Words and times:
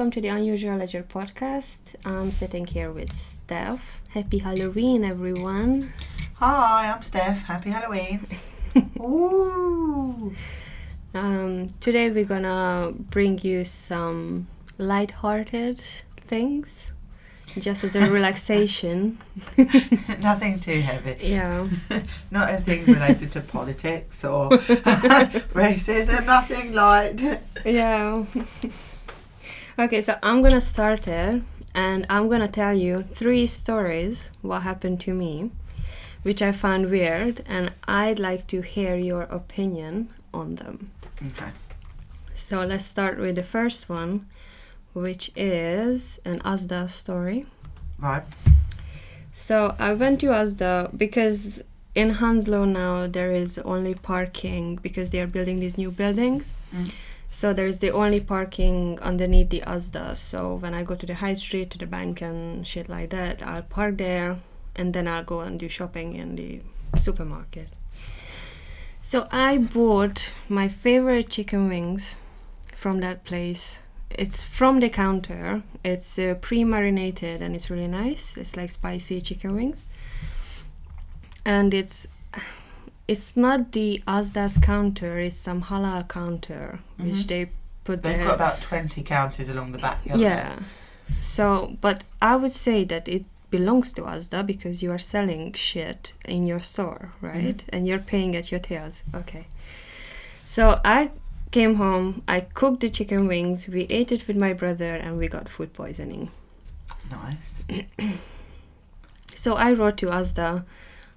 welcome 0.00 0.10
to 0.10 0.20
the 0.22 0.28
Unusual 0.28 0.78
Ledger 0.78 1.02
podcast. 1.02 1.78
I'm 2.06 2.32
sitting 2.32 2.66
here 2.66 2.90
with 2.90 3.12
Steph. 3.12 4.00
Happy 4.08 4.38
Halloween, 4.38 5.04
everyone. 5.04 5.92
Hi, 6.36 6.90
I'm 6.90 7.02
Steph. 7.02 7.42
Happy 7.42 7.68
Halloween. 7.68 8.26
Ooh. 8.98 10.32
Um, 11.12 11.66
today 11.80 12.08
we're 12.08 12.24
gonna 12.24 12.94
bring 12.94 13.40
you 13.40 13.66
some 13.66 14.46
light-hearted 14.78 15.82
things, 16.16 16.92
just 17.58 17.84
as 17.84 17.94
a 17.94 18.10
relaxation. 18.10 19.18
Nothing 20.18 20.60
too 20.60 20.80
heavy. 20.80 21.18
Yeah. 21.20 21.68
Not 22.30 22.48
anything 22.48 22.86
related 22.86 23.32
to 23.32 23.42
politics 23.42 24.24
or 24.24 24.48
racism. 25.52 26.24
Nothing 26.24 26.72
light. 26.72 27.42
Yeah. 27.66 28.24
Okay, 29.80 30.02
so 30.02 30.18
I'm 30.22 30.42
gonna 30.42 30.60
start 30.60 31.08
it, 31.08 31.42
and 31.74 32.06
I'm 32.10 32.28
gonna 32.28 32.48
tell 32.48 32.74
you 32.74 33.02
three 33.14 33.46
stories 33.46 34.30
what 34.42 34.60
happened 34.60 35.00
to 35.00 35.14
me, 35.14 35.52
which 36.22 36.42
I 36.42 36.52
found 36.52 36.90
weird, 36.90 37.42
and 37.46 37.72
I'd 37.88 38.18
like 38.18 38.46
to 38.48 38.60
hear 38.60 38.94
your 38.96 39.22
opinion 39.22 40.10
on 40.34 40.56
them. 40.56 40.90
Okay. 41.28 41.52
So 42.34 42.62
let's 42.62 42.84
start 42.84 43.18
with 43.18 43.36
the 43.36 43.42
first 43.42 43.88
one, 43.88 44.26
which 44.92 45.30
is 45.34 46.20
an 46.26 46.40
Asda 46.40 46.90
story. 46.90 47.46
Right. 47.98 48.24
So 49.32 49.76
I 49.78 49.94
went 49.94 50.20
to 50.20 50.26
Asda 50.26 50.90
because 50.94 51.62
in 51.94 52.10
Hounslow 52.10 52.66
now 52.66 53.06
there 53.06 53.30
is 53.30 53.56
only 53.60 53.94
parking 53.94 54.76
because 54.76 55.10
they 55.10 55.22
are 55.22 55.26
building 55.26 55.58
these 55.58 55.78
new 55.78 55.90
buildings. 55.90 56.52
Mm. 56.70 56.92
So 57.30 57.52
there's 57.52 57.78
the 57.78 57.92
only 57.92 58.20
parking 58.20 58.98
underneath 59.00 59.50
the 59.50 59.60
Asda. 59.60 60.16
So 60.16 60.56
when 60.56 60.74
I 60.74 60.82
go 60.82 60.96
to 60.96 61.06
the 61.06 61.14
high 61.14 61.34
street, 61.34 61.70
to 61.70 61.78
the 61.78 61.86
bank 61.86 62.20
and 62.20 62.66
shit 62.66 62.88
like 62.88 63.10
that, 63.10 63.40
I'll 63.42 63.62
park 63.62 63.98
there 63.98 64.38
and 64.74 64.92
then 64.92 65.06
I'll 65.06 65.24
go 65.24 65.40
and 65.40 65.58
do 65.58 65.68
shopping 65.68 66.14
in 66.14 66.34
the 66.34 66.60
supermarket. 66.98 67.68
So 69.02 69.28
I 69.30 69.58
bought 69.58 70.32
my 70.48 70.68
favorite 70.68 71.30
chicken 71.30 71.68
wings 71.68 72.16
from 72.74 73.00
that 73.00 73.24
place. 73.24 73.82
It's 74.10 74.42
from 74.42 74.80
the 74.80 74.88
counter. 74.88 75.62
It's 75.84 76.18
uh, 76.18 76.34
pre-marinated 76.40 77.42
and 77.42 77.54
it's 77.54 77.70
really 77.70 77.88
nice. 77.88 78.36
It's 78.36 78.56
like 78.56 78.70
spicy 78.70 79.20
chicken 79.20 79.54
wings. 79.54 79.84
And 81.44 81.72
it's 81.72 82.06
it's 83.12 83.36
not 83.36 83.60
the 83.72 83.88
Asda's 84.16 84.56
counter, 84.70 85.12
it's 85.26 85.36
some 85.48 85.60
halal 85.70 86.02
counter 86.18 86.64
which 87.04 87.14
Mhm. 87.24 87.26
they 87.30 87.42
put 87.84 88.02
They've 88.02 88.16
there. 88.18 88.26
got 88.28 88.34
about 88.42 88.58
20 88.70 89.02
counters 89.02 89.48
along 89.48 89.68
the 89.72 89.78
back. 89.86 89.98
they? 90.04 90.18
Yeah. 90.28 90.50
So, 91.20 91.76
but 91.86 91.98
I 92.30 92.32
would 92.40 92.52
say 92.66 92.78
that 92.92 93.08
it 93.16 93.24
belongs 93.50 93.92
to 93.94 94.02
Asda 94.02 94.40
because 94.52 94.76
you 94.82 94.90
are 94.94 95.02
selling 95.14 95.44
shit 95.54 96.02
in 96.34 96.46
your 96.50 96.60
store, 96.72 97.02
right? 97.30 97.60
And 97.72 97.80
you're 97.86 98.04
paying 98.12 98.36
at 98.36 98.46
your 98.52 98.60
tails. 98.70 99.02
Okay. 99.20 99.44
So 100.44 100.62
I 100.84 101.10
came 101.50 101.74
home, 101.84 102.22
I 102.36 102.38
cooked 102.60 102.80
the 102.80 102.90
chicken 102.98 103.26
wings, 103.32 103.66
we 103.76 103.82
ate 103.98 104.12
it 104.16 104.22
with 104.28 104.36
my 104.46 104.52
brother, 104.62 104.92
and 105.04 105.12
we 105.18 105.26
got 105.36 105.48
food 105.48 105.70
poisoning. 105.72 106.24
Nice. 107.10 107.52
So 109.34 109.54
I 109.54 109.72
wrote 109.72 109.96
to 109.98 110.06
Asda, 110.06 110.64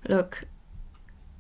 look, 0.08 0.32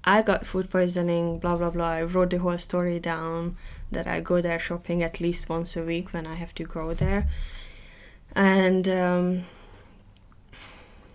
I 0.05 0.21
got 0.21 0.45
food 0.45 0.69
poisoning, 0.69 1.39
blah 1.39 1.55
blah 1.55 1.69
blah. 1.69 1.91
I 1.91 2.03
wrote 2.03 2.31
the 2.31 2.39
whole 2.39 2.57
story 2.57 2.99
down 2.99 3.57
that 3.91 4.07
I 4.07 4.19
go 4.19 4.41
there 4.41 4.59
shopping 4.59 5.01
at 5.01 5.19
least 5.19 5.49
once 5.49 5.77
a 5.77 5.83
week 5.83 6.13
when 6.13 6.27
I 6.27 6.35
have 6.35 6.53
to 6.55 6.63
go 6.63 6.93
there. 6.93 7.27
And 8.35 8.89
um, 8.89 9.45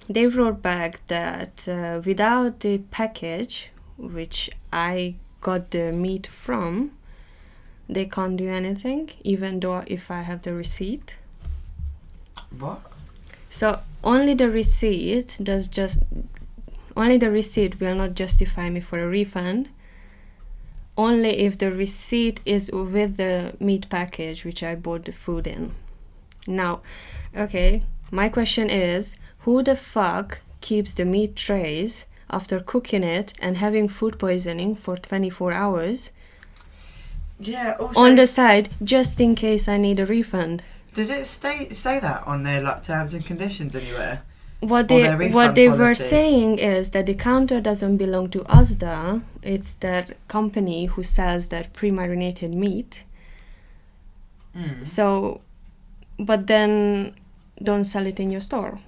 they 0.08 0.26
wrote 0.26 0.62
back 0.62 1.06
that 1.08 1.68
uh, 1.68 2.00
without 2.04 2.60
the 2.60 2.78
package, 2.90 3.70
which 3.98 4.50
I 4.72 5.16
got 5.40 5.70
the 5.70 5.92
meat 5.92 6.26
from, 6.26 6.92
they 7.88 8.06
can't 8.06 8.36
do 8.36 8.48
anything, 8.48 9.10
even 9.22 9.60
though 9.60 9.84
if 9.86 10.10
I 10.10 10.22
have 10.22 10.42
the 10.42 10.54
receipt. 10.54 11.16
What? 12.58 12.80
So 13.48 13.80
only 14.04 14.34
the 14.34 14.50
receipt 14.50 15.38
does 15.42 15.68
just 15.68 16.00
only 16.98 17.16
the 17.16 17.30
receipt 17.30 17.80
will 17.80 17.94
not 17.94 18.14
justify 18.14 18.68
me 18.68 18.80
for 18.80 18.98
a 18.98 19.06
refund. 19.08 19.68
Only 20.96 21.38
if 21.46 21.56
the 21.56 21.70
receipt 21.70 22.40
is 22.44 22.70
with 22.72 23.16
the 23.16 23.54
meat 23.60 23.88
package 23.88 24.44
which 24.44 24.62
I 24.64 24.74
bought 24.74 25.04
the 25.04 25.12
food 25.12 25.46
in. 25.46 25.74
Now, 26.46 26.80
okay, 27.36 27.84
my 28.10 28.28
question 28.28 28.68
is 28.68 29.16
who 29.44 29.62
the 29.62 29.76
fuck 29.76 30.40
keeps 30.60 30.94
the 30.94 31.04
meat 31.04 31.36
trays 31.36 32.06
after 32.28 32.58
cooking 32.60 33.04
it 33.04 33.32
and 33.40 33.56
having 33.58 33.88
food 33.88 34.18
poisoning 34.18 34.74
for 34.74 34.96
24 34.96 35.52
hours 35.52 36.10
Yeah, 37.38 37.76
also, 37.78 38.00
on 38.00 38.16
the 38.16 38.26
side 38.26 38.68
just 38.82 39.20
in 39.20 39.34
case 39.36 39.68
I 39.68 39.76
need 39.78 40.00
a 40.00 40.06
refund? 40.06 40.62
does 40.94 41.10
it 41.10 41.26
stay, 41.26 41.68
say 41.74 42.00
that 42.00 42.26
on 42.26 42.42
their 42.42 42.60
like 42.60 42.82
terms 42.82 43.14
and 43.14 43.24
conditions 43.24 43.76
anywhere? 43.76 44.22
What 44.60 44.88
they 44.88 45.30
what 45.30 45.54
they 45.54 45.68
were 45.68 45.94
saying 45.94 46.58
is 46.58 46.90
that 46.90 47.06
the 47.06 47.14
counter 47.14 47.60
doesn't 47.60 47.96
belong 47.96 48.28
to 48.30 48.40
Asda. 48.40 49.22
It's 49.42 49.74
that 49.76 50.16
company 50.26 50.86
who 50.86 51.02
sells 51.02 51.48
that 51.48 51.72
pre-marinated 51.72 52.54
meat. 52.54 53.04
Mm. 54.56 54.84
So, 54.84 55.42
but 56.18 56.48
then 56.48 57.14
don't 57.62 57.84
sell 57.84 58.06
it 58.06 58.18
in 58.18 58.32
your 58.32 58.40
store. 58.40 58.80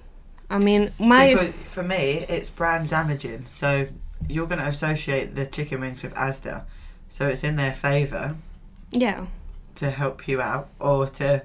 I 0.49 0.57
mean, 0.57 0.91
my 0.99 1.29
Because 1.29 1.53
for 1.53 1.83
me, 1.83 2.25
it's 2.27 2.49
brand 2.49 2.89
damaging. 2.89 3.45
So 3.45 3.87
you're 4.27 4.47
going 4.47 4.59
to 4.59 4.67
associate 4.67 5.35
the 5.35 5.45
chicken 5.45 5.79
wings 5.79 6.03
with 6.03 6.13
Asda. 6.15 6.65
So 7.07 7.29
it's 7.29 7.45
in 7.45 7.55
their 7.55 7.73
favour 7.73 8.35
yeah. 8.91 9.27
to 9.75 9.89
help 9.89 10.27
you 10.27 10.41
out 10.41 10.67
or 10.79 11.07
to. 11.07 11.43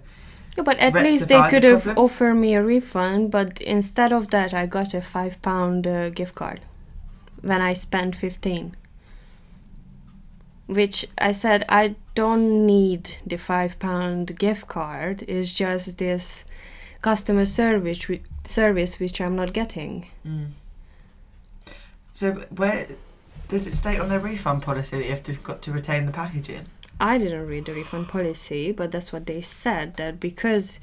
Yeah, 0.56 0.62
but 0.62 0.78
at 0.78 0.94
least 0.94 1.28
they 1.28 1.34
Rectify 1.34 1.50
the 1.50 1.50
could 1.50 1.64
have 1.64 1.82
problem? 1.82 2.04
offered 2.04 2.34
me 2.34 2.54
a 2.54 2.62
refund. 2.62 3.30
But 3.30 3.60
instead 3.60 4.12
of 4.12 4.28
that, 4.28 4.54
I 4.54 4.66
got 4.66 4.94
a 4.94 5.02
five 5.02 5.40
pound 5.42 5.86
uh, 5.86 6.08
gift 6.10 6.34
card 6.34 6.60
when 7.42 7.60
I 7.60 7.74
spent 7.74 8.16
fifteen. 8.16 8.76
Which 10.66 11.06
I 11.18 11.32
said 11.32 11.64
I 11.68 11.94
don't 12.14 12.66
need 12.66 13.18
the 13.26 13.36
five 13.36 13.78
pound 13.78 14.38
gift 14.38 14.66
card. 14.66 15.22
It's 15.28 15.52
just 15.54 15.98
this 15.98 16.44
customer 17.02 17.44
service 17.44 18.00
service 18.44 18.98
which 18.98 19.20
I'm 19.20 19.36
not 19.36 19.52
getting. 19.52 20.06
Mm. 20.26 20.50
So 22.14 22.32
where 22.50 22.88
does 23.48 23.66
it 23.66 23.74
state 23.74 24.00
on 24.00 24.08
their 24.08 24.18
refund 24.18 24.62
policy 24.62 24.96
that 24.96 25.04
you 25.04 25.10
have 25.10 25.22
to 25.24 25.32
got 25.34 25.62
to 25.62 25.72
retain 25.72 26.06
the 26.06 26.12
packaging? 26.12 26.66
I 26.98 27.18
didn't 27.18 27.46
read 27.46 27.66
the 27.66 27.74
refund 27.74 28.08
policy, 28.08 28.72
but 28.72 28.92
that's 28.92 29.12
what 29.12 29.26
they 29.26 29.42
said 29.42 29.96
that 29.96 30.18
because 30.18 30.80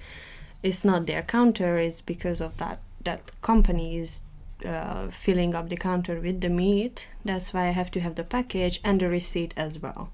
it's 0.62 0.86
not 0.86 1.08
their 1.08 1.24
counter, 1.24 1.78
it's 1.78 2.02
because 2.02 2.42
of 2.42 2.58
that 2.58 2.80
that 3.04 3.32
company 3.42 3.98
is 3.98 4.22
uh, 4.66 5.10
filling 5.10 5.54
up 5.56 5.70
the 5.70 5.76
counter 5.76 6.20
with 6.20 6.40
the 6.42 6.50
meat. 6.50 7.10
That's 7.26 7.54
why 7.54 7.68
I 7.68 7.72
have 7.72 7.92
to 7.92 8.00
have 8.00 8.16
the 8.16 8.24
package 8.24 8.80
and 8.84 9.02
the 9.02 9.10
receipt 9.10 9.54
as 9.58 9.80
well. 9.80 10.12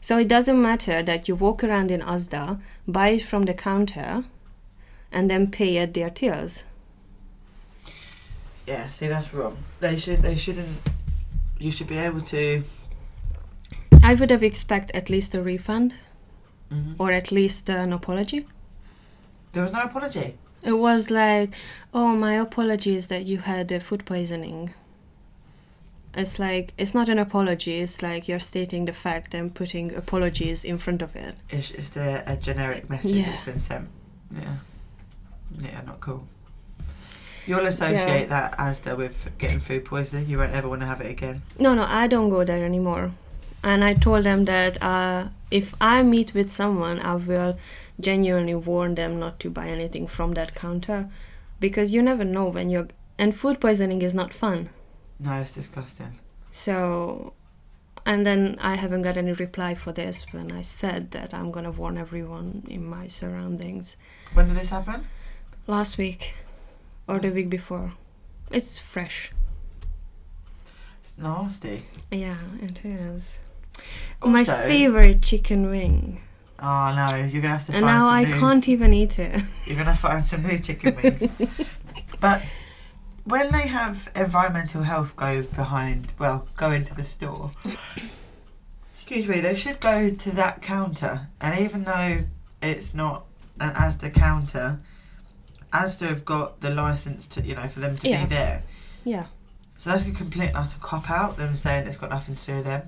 So 0.00 0.18
it 0.18 0.28
doesn't 0.28 0.60
matter 0.60 1.02
that 1.02 1.28
you 1.28 1.34
walk 1.34 1.64
around 1.64 1.90
in 1.90 2.00
Asda, 2.00 2.60
buy 2.86 3.08
it 3.08 3.22
from 3.22 3.44
the 3.44 3.54
counter, 3.54 4.24
and 5.10 5.30
then 5.30 5.50
pay 5.50 5.78
at 5.78 5.94
their 5.94 6.10
tills. 6.10 6.64
Yeah, 8.66 8.88
see 8.88 9.08
that's 9.08 9.32
wrong. 9.34 9.58
They 9.80 9.98
should 9.98 10.22
they 10.22 10.36
shouldn't. 10.36 10.78
You 11.58 11.70
should 11.70 11.86
be 11.86 11.98
able 11.98 12.20
to. 12.22 12.64
I 14.04 14.14
would 14.14 14.30
have 14.30 14.42
expect 14.42 14.90
at 14.94 15.08
least 15.10 15.34
a 15.34 15.42
refund 15.42 15.94
Mhm. 16.70 16.94
or 16.98 17.10
at 17.12 17.30
least 17.32 17.68
an 17.70 17.92
apology. 17.92 18.46
There 19.52 19.62
was 19.62 19.72
no 19.72 19.82
apology. 19.82 20.34
It 20.62 20.72
was 20.78 21.10
like, 21.10 21.54
oh, 21.92 22.08
my 22.16 22.34
apologies 22.34 23.08
that 23.08 23.24
you 23.24 23.38
had 23.38 23.72
uh, 23.72 23.78
food 23.80 24.04
poisoning. 24.04 24.74
It's 26.16 26.38
like, 26.38 26.72
it's 26.78 26.94
not 26.94 27.08
an 27.08 27.18
apology, 27.18 27.80
it's 27.80 28.00
like 28.02 28.28
you're 28.28 28.40
stating 28.40 28.84
the 28.86 28.92
fact 28.92 29.34
and 29.34 29.52
putting 29.54 29.94
apologies 29.94 30.64
in 30.64 30.78
front 30.78 31.02
of 31.02 31.16
it. 31.16 31.34
It's 31.50 31.70
just 31.72 31.96
a, 31.96 32.22
a 32.26 32.36
generic 32.36 32.88
message 32.88 33.16
Yeah. 33.16 33.24
that's 33.30 33.44
been 33.44 33.60
sent. 33.60 33.88
Yeah. 34.32 34.56
Yeah, 35.60 35.80
not 35.86 36.00
cool. 36.00 36.26
You'll 37.46 37.66
associate 37.66 38.28
that 38.30 38.56
Asda 38.58 38.96
with 38.96 39.30
getting 39.38 39.60
food 39.60 39.84
poisoning. 39.84 40.28
You 40.28 40.38
won't 40.38 40.52
ever 40.54 40.68
want 40.68 40.80
to 40.82 40.86
have 40.86 41.00
it 41.00 41.10
again. 41.10 41.42
No, 41.58 41.74
no, 41.74 41.84
I 41.84 42.06
don't 42.06 42.30
go 42.30 42.42
there 42.44 42.64
anymore. 42.64 43.10
And 43.64 43.82
I 43.82 43.94
told 43.94 44.24
them 44.24 44.44
that 44.44 44.80
uh, 44.82 45.28
if 45.50 45.74
I 45.80 46.02
meet 46.02 46.34
with 46.34 46.52
someone, 46.52 47.00
I 47.00 47.14
will 47.14 47.56
genuinely 47.98 48.54
warn 48.54 48.94
them 48.94 49.18
not 49.18 49.40
to 49.40 49.48
buy 49.48 49.68
anything 49.68 50.06
from 50.06 50.34
that 50.34 50.54
counter 50.54 51.08
because 51.60 51.90
you 51.90 52.02
never 52.02 52.24
know 52.24 52.44
when 52.44 52.68
you're. 52.68 52.88
And 53.18 53.34
food 53.34 53.60
poisoning 53.60 54.02
is 54.02 54.14
not 54.14 54.34
fun. 54.34 54.68
No, 55.18 55.32
it's 55.40 55.54
disgusting. 55.54 56.18
So 56.50 57.32
and 58.06 58.26
then 58.26 58.58
I 58.60 58.74
haven't 58.74 59.02
got 59.02 59.16
any 59.16 59.32
reply 59.32 59.74
for 59.74 59.92
this 59.92 60.26
when 60.32 60.52
I 60.52 60.60
said 60.60 61.12
that 61.12 61.32
I'm 61.32 61.50
gonna 61.50 61.70
warn 61.70 61.96
everyone 61.96 62.64
in 62.68 62.84
my 62.84 63.06
surroundings. 63.06 63.96
When 64.34 64.48
did 64.48 64.58
this 64.58 64.70
happen? 64.70 65.06
Last 65.66 65.96
week 65.96 66.34
or 67.08 67.18
the 67.18 67.30
week 67.30 67.48
before. 67.48 67.92
It's 68.50 68.78
fresh. 68.78 69.32
It's 71.02 71.12
nasty. 71.16 71.84
Yeah, 72.10 72.36
it 72.60 72.84
is. 72.84 73.38
My 74.32 74.40
Also- 74.40 74.52
favorite 74.62 75.22
chicken 75.22 75.68
wing. 75.70 76.20
Oh 76.60 76.94
no, 76.94 77.24
you're 77.26 77.42
gonna 77.42 77.54
have 77.58 77.66
to. 77.66 77.72
And 77.72 77.84
find 77.84 77.86
now 77.86 78.04
some 78.06 78.14
I 78.14 78.24
new. 78.24 78.40
can't 78.40 78.68
even 78.68 78.94
eat 78.94 79.18
it. 79.18 79.42
You're 79.66 79.76
gonna 79.76 79.94
find 79.96 80.26
some 80.26 80.42
new 80.44 80.58
chicken 80.58 80.96
wings. 80.96 81.30
but 82.20 82.42
when 83.24 83.50
they 83.52 83.66
have 83.68 84.10
environmental 84.16 84.82
health 84.82 85.14
go 85.16 85.42
behind, 85.42 86.12
well, 86.18 86.46
go 86.56 86.70
into 86.72 86.94
the 86.94 87.04
store. 87.04 87.50
Excuse 88.94 89.28
me, 89.28 89.40
they 89.40 89.54
should 89.56 89.80
go 89.80 90.08
to 90.08 90.30
that 90.32 90.62
counter, 90.62 91.28
and 91.40 91.58
even 91.60 91.84
though 91.84 92.24
it's 92.62 92.94
not 92.94 93.26
an 93.60 93.70
ASDA 93.74 94.14
counter, 94.14 94.80
ASDA 95.72 96.08
have 96.08 96.24
got 96.24 96.60
the 96.60 96.70
license 96.70 97.26
to, 97.28 97.42
you 97.42 97.54
know, 97.56 97.68
for 97.68 97.80
them 97.80 97.96
to 97.98 98.08
Yeah. 98.08 98.24
be 98.24 98.30
there. 98.30 98.62
Yeah. 99.04 99.26
So 99.76 99.90
that's 99.90 100.06
a 100.06 100.12
complete 100.12 100.48
and 100.48 100.56
utter 100.56 100.78
cop 100.80 101.10
out. 101.10 101.36
Them 101.36 101.54
saying 101.54 101.86
it's 101.86 101.98
got 101.98 102.08
nothing 102.10 102.36
to 102.36 102.46
do 102.46 102.54
with 102.56 102.64
them. 102.64 102.82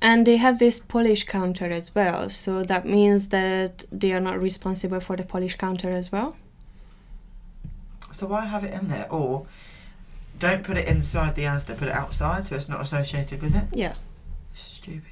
And 0.00 0.26
they 0.26 0.36
have 0.36 0.58
this 0.58 0.78
polish 0.78 1.24
counter 1.24 1.70
as 1.72 1.94
well, 1.94 2.30
so 2.30 2.62
that 2.62 2.86
means 2.86 3.30
that 3.30 3.84
they 3.90 4.12
are 4.12 4.20
not 4.20 4.40
responsible 4.40 5.00
for 5.00 5.16
the 5.16 5.24
polish 5.24 5.56
counter 5.56 5.90
as 5.90 6.12
well. 6.12 6.36
So 8.12 8.26
why 8.26 8.44
have 8.44 8.62
it 8.64 8.72
in 8.72 8.88
there? 8.88 9.10
Or 9.10 9.46
don't 10.38 10.62
put 10.62 10.78
it 10.78 10.86
inside 10.86 11.34
the 11.34 11.42
ASDA, 11.42 11.76
put 11.76 11.88
it 11.88 11.94
outside, 11.94 12.46
so 12.46 12.54
it's 12.54 12.68
not 12.68 12.80
associated 12.80 13.42
with 13.42 13.56
it. 13.56 13.64
Yeah. 13.72 13.94
Stupid. 14.54 15.02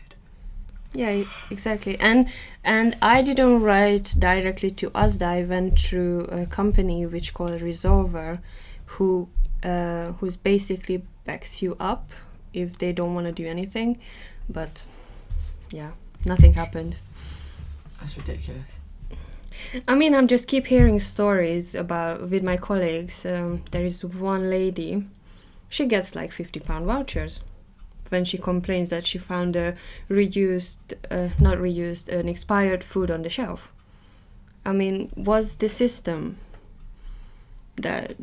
Yeah, 0.94 1.24
exactly. 1.50 1.98
And 2.00 2.28
and 2.64 2.96
I 3.02 3.22
didn't 3.22 3.60
write 3.60 4.14
directly 4.18 4.70
to 4.72 4.90
Asda. 4.90 5.26
I 5.26 5.42
went 5.42 5.78
through 5.78 6.24
a 6.30 6.46
company 6.46 7.04
which 7.06 7.34
called 7.34 7.60
Resolver, 7.60 8.40
who 8.86 9.28
uh, 9.62 10.12
who's 10.12 10.36
basically 10.36 11.02
backs 11.24 11.60
you 11.60 11.76
up 11.78 12.10
if 12.54 12.78
they 12.78 12.92
don't 12.92 13.14
want 13.14 13.26
to 13.26 13.32
do 13.32 13.46
anything. 13.46 13.98
But 14.48 14.84
yeah, 15.70 15.92
nothing 16.24 16.54
happened. 16.54 16.96
That's 18.00 18.16
ridiculous. 18.16 18.78
I 19.88 19.94
mean, 19.94 20.14
I'm 20.14 20.28
just 20.28 20.48
keep 20.48 20.66
hearing 20.66 20.98
stories 20.98 21.74
about 21.74 22.30
with 22.30 22.42
my 22.42 22.56
colleagues. 22.56 23.24
Um, 23.24 23.62
there 23.70 23.84
is 23.84 24.04
one 24.04 24.50
lady, 24.50 25.06
she 25.68 25.86
gets 25.86 26.14
like 26.14 26.32
fifty 26.32 26.60
pound 26.60 26.86
vouchers 26.86 27.40
when 28.10 28.24
she 28.24 28.38
complains 28.38 28.90
that 28.90 29.06
she 29.06 29.18
found 29.18 29.56
a 29.56 29.74
reused, 30.08 30.94
uh, 31.10 31.30
not 31.40 31.58
reused, 31.58 32.08
an 32.08 32.28
expired 32.28 32.84
food 32.84 33.10
on 33.10 33.22
the 33.22 33.28
shelf. 33.28 33.72
I 34.64 34.72
mean, 34.72 35.10
was 35.16 35.56
the 35.56 35.68
system 35.68 36.38
that 37.76 38.14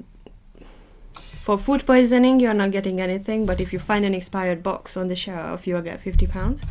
for 1.43 1.57
food 1.57 1.85
poisoning 1.85 2.39
you're 2.39 2.53
not 2.53 2.71
getting 2.71 3.01
anything, 3.01 3.45
but 3.45 3.59
if 3.59 3.73
you 3.73 3.79
find 3.79 4.05
an 4.05 4.13
expired 4.13 4.63
box 4.63 4.95
on 4.95 5.07
the 5.09 5.15
shelf, 5.15 5.67
you'll 5.67 5.81
get 5.81 5.99
fifty 5.99 6.25
pounds? 6.25 6.61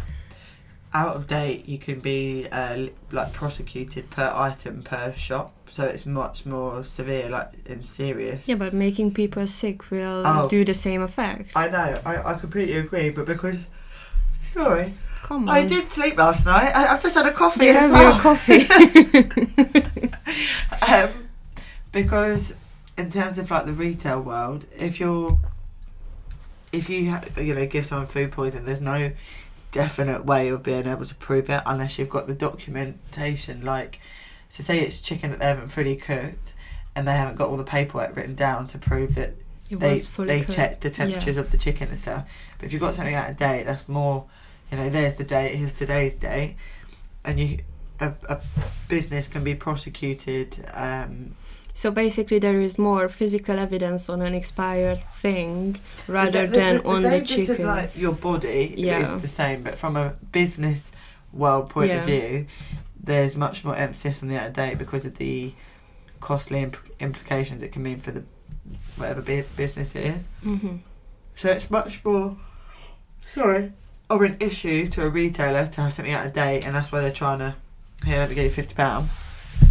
Out 0.94 1.16
of 1.16 1.26
date, 1.26 1.66
you 1.68 1.78
can 1.78 2.00
be 2.00 2.46
uh, 2.52 2.86
like 3.10 3.32
prosecuted 3.32 4.08
per 4.10 4.30
item 4.34 4.82
per 4.82 5.12
shop, 5.14 5.52
so 5.68 5.84
it's 5.84 6.06
much 6.06 6.44
more 6.46 6.84
severe, 6.84 7.28
like 7.30 7.50
and 7.66 7.84
serious. 7.84 8.46
Yeah, 8.48 8.56
but 8.56 8.72
making 8.74 9.12
people 9.14 9.46
sick 9.46 9.90
will 9.90 10.22
Oh. 10.26 10.48
do 10.48 10.64
the 10.64 10.74
same 10.74 11.02
effect. 11.02 11.50
I 11.56 11.68
know, 11.68 12.00
I, 12.04 12.32
I 12.32 12.34
completely 12.34 12.76
agree, 12.76 13.10
but 13.10 13.26
because 13.26 13.68
sorry, 14.52 14.92
Come 15.22 15.48
on. 15.48 15.54
I 15.54 15.66
did 15.66 15.84
sleep 15.88 16.16
last 16.18 16.44
night. 16.46 16.72
I, 16.74 16.86
I've 16.92 17.02
just 17.02 17.14
had 17.14 17.26
a 17.26 17.32
coffee 17.32 17.60
Do 17.60 17.66
you 17.66 17.72
have 17.74 17.90
well. 17.92 18.12
your 18.12 18.20
coffee? 18.20 18.62
um, 20.92 21.10
because 21.92 22.54
in 22.96 23.10
terms 23.10 23.38
of 23.38 23.50
like 23.50 23.66
the 23.66 23.72
retail 23.72 24.20
world, 24.20 24.64
if 24.76 25.00
you're 25.00 25.38
if 26.72 26.88
you 26.88 27.10
ha- 27.10 27.24
you 27.36 27.54
know 27.54 27.66
give 27.66 27.86
someone 27.86 28.06
food 28.06 28.32
poison, 28.32 28.64
there's 28.64 28.80
no 28.80 29.12
definite 29.70 30.24
way 30.24 30.48
of 30.48 30.62
being 30.62 30.86
able 30.86 31.06
to 31.06 31.14
prove 31.14 31.48
it 31.48 31.62
unless 31.64 31.98
you've 31.98 32.10
got 32.10 32.26
the 32.26 32.34
documentation. 32.34 33.64
Like, 33.64 34.00
to 34.50 34.62
say 34.62 34.80
it's 34.80 35.00
chicken 35.00 35.30
that 35.30 35.38
they 35.38 35.46
haven't 35.46 35.68
fully 35.68 35.96
cooked, 35.96 36.54
and 36.94 37.06
they 37.06 37.14
haven't 37.14 37.36
got 37.36 37.48
all 37.48 37.56
the 37.56 37.64
paperwork 37.64 38.16
written 38.16 38.34
down 38.34 38.66
to 38.68 38.78
prove 38.78 39.14
that 39.14 39.34
it 39.70 39.80
they 39.80 39.92
was 39.92 40.08
fully 40.08 40.28
they 40.28 40.40
cooked. 40.40 40.52
checked 40.52 40.80
the 40.82 40.90
temperatures 40.90 41.36
of 41.36 41.50
the 41.50 41.58
chicken 41.58 41.88
and 41.88 41.98
stuff. 41.98 42.28
But 42.58 42.66
if 42.66 42.72
you've 42.72 42.82
got 42.82 42.94
something 42.94 43.14
out 43.14 43.30
of 43.30 43.36
date, 43.36 43.64
that's 43.64 43.88
more. 43.88 44.26
You 44.70 44.78
know, 44.78 44.88
there's 44.88 45.14
the 45.14 45.24
date. 45.24 45.54
Here's 45.54 45.72
today's 45.72 46.14
date, 46.14 46.56
and 47.24 47.38
you 47.38 47.58
a, 48.00 48.14
a 48.28 48.40
business 48.88 49.28
can 49.28 49.44
be 49.44 49.54
prosecuted. 49.54 50.64
Um, 50.74 51.34
So 51.74 51.90
basically, 51.90 52.38
there 52.38 52.60
is 52.60 52.78
more 52.78 53.08
physical 53.08 53.58
evidence 53.58 54.08
on 54.08 54.20
an 54.22 54.34
expired 54.34 55.00
thing 55.00 55.78
rather 56.06 56.46
the, 56.46 56.56
than 56.56 56.76
the, 56.76 56.82
the, 56.82 56.88
on 56.88 57.00
the, 57.02 57.20
chicken. 57.24 57.66
like 57.66 57.96
your 57.96 58.12
body 58.12 58.74
Yeah. 58.76 59.00
is 59.00 59.22
the 59.22 59.28
same, 59.28 59.62
but 59.62 59.76
from 59.76 59.96
a 59.96 60.10
business 60.32 60.92
world 61.32 61.70
point 61.70 61.90
of 61.90 62.04
view, 62.04 62.46
there's 63.02 63.36
much 63.36 63.64
more 63.64 63.74
emphasis 63.74 64.22
on 64.22 64.28
the 64.28 64.36
out 64.38 64.48
of 64.48 64.52
date 64.52 64.78
because 64.78 65.06
of 65.06 65.16
the 65.16 65.52
costly 66.20 66.60
imp- 66.62 66.76
implications 67.00 67.62
it 67.62 67.72
can 67.72 67.82
mean 67.82 67.98
for 68.00 68.12
the 68.12 68.22
whatever 68.96 69.22
bu- 69.22 69.42
business 69.56 69.94
it 69.96 70.04
is. 70.04 70.28
hmm 70.42 70.76
So 71.34 71.50
it's 71.50 71.70
much 71.70 72.04
more, 72.04 72.36
sorry, 73.34 73.72
of 74.10 74.20
an 74.20 74.36
issue 74.40 74.88
to 74.88 75.04
a 75.06 75.08
retailer 75.08 75.66
to 75.66 75.80
have 75.80 75.92
something 75.94 76.12
out 76.12 76.26
of 76.26 76.32
date, 76.34 76.64
and 76.66 76.74
that's 76.76 76.92
why 76.92 77.00
they're 77.00 77.10
trying 77.10 77.38
to. 77.38 77.54
Here, 78.04 78.18
let 78.18 78.28
me 78.28 78.34
get 78.34 78.44
you 78.44 78.50
fifty 78.50 78.74
pound. 78.74 79.08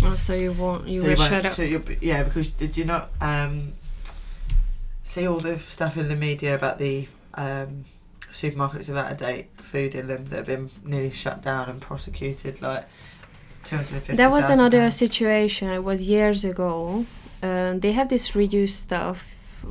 Oh, 0.04 0.16
so 0.16 0.34
you 0.34 0.52
won't, 0.52 0.88
you 0.88 1.02
so 1.02 1.08
will 1.08 1.18
won't- 1.18 1.46
up. 1.46 1.52
So 1.52 1.64
you'll 1.64 1.82
be, 1.82 1.98
yeah, 2.02 2.24
because 2.24 2.48
did 2.52 2.78
you 2.78 2.86
not 2.86 3.10
um, 3.22 3.74
see 5.04 5.28
all 5.28 5.40
the 5.40 5.60
stuff 5.60 5.98
in 5.98 6.10
the 6.10 6.16
media 6.16 6.56
about 6.56 6.80
the 6.80 7.08
um, 7.36 7.86
supermarkets 8.32 8.88
with 8.90 8.98
out 8.98 9.12
of 9.12 9.18
date 9.18 9.48
food 9.58 9.96
in 9.96 10.08
them 10.08 10.26
that 10.26 10.38
have 10.38 10.46
been 10.48 10.70
nearly 10.84 11.12
shut 11.12 11.42
down 11.42 11.70
and 11.70 11.82
prosecuted 11.82 12.62
like 12.62 12.86
two 13.64 13.76
hundred 13.76 13.90
fifty. 14.02 14.16
There 14.16 14.30
was 14.30 14.50
another 14.50 14.90
situation. 14.92 15.70
It 15.70 15.84
was 15.84 16.04
years 16.04 16.44
ago. 16.46 17.06
Um, 17.44 17.80
they 17.80 17.92
have 17.94 18.10
this 18.10 18.32
reused 18.32 18.70
stuff 18.70 19.26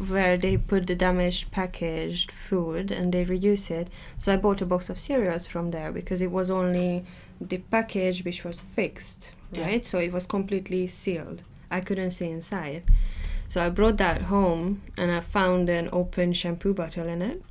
where 0.08 0.36
they 0.36 0.56
put 0.56 0.86
the 0.86 0.94
damaged 0.94 1.50
packaged 1.50 2.30
food 2.30 2.90
and 2.92 3.12
they 3.12 3.24
reuse 3.24 3.70
it. 3.70 3.88
So 4.18 4.32
I 4.32 4.36
bought 4.36 4.60
a 4.60 4.66
box 4.66 4.88
of 4.90 4.98
cereals 4.98 5.46
from 5.48 5.70
there 5.72 5.90
because 5.92 6.20
it 6.22 6.30
was 6.30 6.50
only 6.50 7.04
the 7.40 7.58
package 7.58 8.24
which 8.24 8.44
was 8.44 8.60
fixed, 8.60 9.32
Yeah. 9.52 9.64
right? 9.66 9.84
So 9.84 9.98
it 9.98 10.12
was 10.12 10.26
completely 10.26 10.86
sealed. 10.86 11.42
I 11.70 11.80
couldn't 11.80 12.10
see 12.12 12.30
inside. 12.30 12.82
So 13.48 13.64
I 13.64 13.70
brought 13.70 13.96
that 13.98 14.22
home 14.22 14.82
and 14.96 15.10
I 15.10 15.20
found 15.20 15.68
an 15.68 15.88
open 15.92 16.32
shampoo 16.32 16.74
bottle 16.74 17.08
in 17.08 17.22
it 17.22 17.42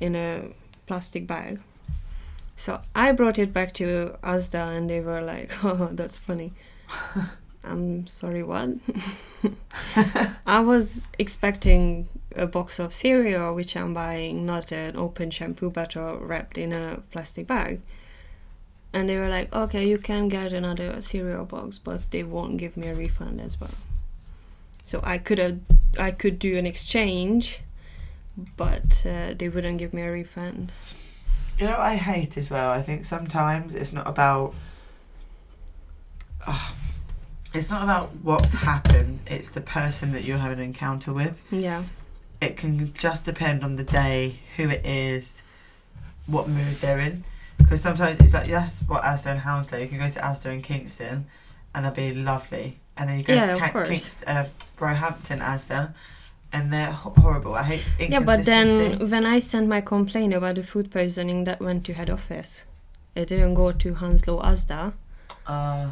in 0.00 0.14
a 0.14 0.50
plastic 0.86 1.26
bag. 1.26 1.60
So 2.56 2.80
I 2.94 3.12
brought 3.12 3.38
it 3.38 3.52
back 3.52 3.72
to 3.74 4.16
Asda 4.22 4.76
and 4.76 4.88
they 4.90 5.00
were 5.00 5.20
like, 5.22 5.52
oh, 5.64 5.90
that's 5.92 6.18
funny. 6.18 6.52
I'm 7.64 8.06
sorry, 8.06 8.42
what? 8.42 8.70
I 10.46 10.60
was 10.60 11.08
expecting 11.18 12.08
a 12.34 12.46
box 12.46 12.78
of 12.78 12.92
cereal, 12.92 13.54
which 13.54 13.76
I'm 13.76 13.92
buying, 13.94 14.46
not 14.46 14.70
an 14.72 14.96
open 14.96 15.30
shampoo 15.30 15.70
bottle 15.70 16.18
wrapped 16.18 16.58
in 16.58 16.72
a 16.72 17.02
plastic 17.10 17.46
bag. 17.46 17.80
And 18.96 19.10
they 19.10 19.18
were 19.18 19.28
like, 19.28 19.54
okay, 19.54 19.86
you 19.86 19.98
can 19.98 20.30
get 20.30 20.54
another 20.54 21.02
cereal 21.02 21.44
box, 21.44 21.76
but 21.76 22.10
they 22.12 22.22
won't 22.22 22.56
give 22.56 22.78
me 22.78 22.88
a 22.88 22.94
refund 22.94 23.42
as 23.42 23.60
well. 23.60 23.74
So 24.86 25.02
I 25.04 25.18
could 25.18 25.36
have, 25.36 25.58
I 25.98 26.12
could 26.12 26.38
do 26.38 26.56
an 26.56 26.64
exchange, 26.64 27.60
but 28.56 29.04
uh, 29.04 29.34
they 29.36 29.50
wouldn't 29.50 29.76
give 29.76 29.92
me 29.92 30.00
a 30.00 30.10
refund. 30.10 30.72
You 31.58 31.66
know 31.66 31.72
what 31.72 31.80
I 31.80 31.96
hate 31.96 32.38
as 32.38 32.48
well? 32.48 32.70
I 32.70 32.80
think 32.80 33.04
sometimes 33.04 33.74
it's 33.74 33.92
not 33.92 34.06
about. 34.08 34.54
Ah, 36.46 36.74
it's 37.52 37.68
not 37.68 37.82
about 37.82 38.14
what's 38.22 38.54
happened, 38.54 39.20
it's 39.26 39.50
the 39.50 39.60
person 39.60 40.12
that 40.12 40.24
you 40.24 40.38
have 40.38 40.52
an 40.52 40.60
encounter 40.60 41.12
with. 41.12 41.42
Yeah, 41.50 41.84
It 42.40 42.56
can 42.56 42.94
just 42.94 43.26
depend 43.26 43.62
on 43.62 43.76
the 43.76 43.84
day, 43.84 44.36
who 44.56 44.70
it 44.70 44.86
is, 44.86 45.42
what 46.26 46.48
mood 46.48 46.76
they're 46.76 47.00
in. 47.00 47.24
Because 47.66 47.80
sometimes 47.80 48.20
it's 48.20 48.32
like, 48.32 48.48
that's 48.48 48.78
what 48.80 49.02
Asda 49.02 49.32
and 49.32 49.40
Hounslow, 49.40 49.78
you 49.78 49.88
can 49.88 49.98
go 49.98 50.08
to 50.08 50.20
Asda 50.20 50.52
in 50.54 50.62
Kingston 50.62 51.26
and 51.74 51.84
they'll 51.84 51.92
be 51.92 52.14
lovely. 52.14 52.78
And 52.96 53.10
then 53.10 53.18
you 53.18 53.24
go 53.24 53.34
Yeah, 53.34 53.54
to 53.54 53.58
Ca-. 53.72 53.84
Kingston, 53.86 54.28
uh, 54.28 54.46
Roehampton 54.78 55.40
Asda 55.40 55.92
and 56.52 56.72
they're 56.72 56.92
ho- 56.92 57.12
horrible. 57.16 57.54
I 57.56 57.64
hate 57.64 58.08
yeah, 58.08 58.20
but 58.20 58.44
then 58.44 59.10
when 59.10 59.26
I 59.26 59.40
sent 59.40 59.66
my 59.66 59.80
complaint 59.80 60.32
about 60.32 60.54
the 60.54 60.62
food 60.62 60.92
poisoning, 60.92 61.42
that 61.44 61.60
went 61.60 61.84
to 61.86 61.92
head 61.94 62.08
office. 62.08 62.66
It 63.16 63.26
didn't 63.28 63.54
go 63.54 63.72
to 63.72 63.94
Hounslow 63.94 64.40
Asda. 64.42 64.92
Uh, 65.44 65.90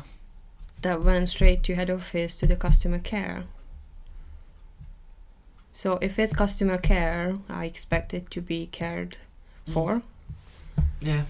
that 0.83 1.03
went 1.03 1.29
straight 1.29 1.65
to 1.65 1.75
head 1.75 1.91
office 1.91 2.37
to 2.39 2.47
the 2.47 2.55
customer 2.57 3.01
care. 3.01 3.45
So 5.73 5.99
if 6.01 6.19
it's 6.21 6.33
customer 6.33 6.79
care, 6.79 7.35
I 7.49 7.65
expect 7.65 8.15
it 8.15 8.31
to 8.31 8.41
be 8.41 8.67
cared 8.67 9.17
Mm. 9.69 9.73
for. 9.73 10.03
Yeah. 11.01 11.25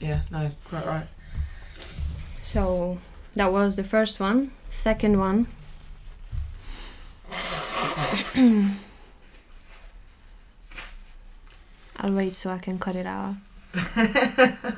Yeah, 0.00 0.20
no, 0.30 0.50
quite 0.64 0.86
right. 0.86 1.06
So 2.42 2.98
that 3.34 3.52
was 3.52 3.76
the 3.76 3.84
first 3.84 4.20
one. 4.20 4.52
Second 4.68 5.18
one. 5.18 5.46
I'll 11.98 12.12
wait 12.12 12.34
so 12.34 12.50
I 12.50 12.58
can 12.58 12.78
cut 12.78 12.94
it 12.96 13.06
out. 13.06 13.34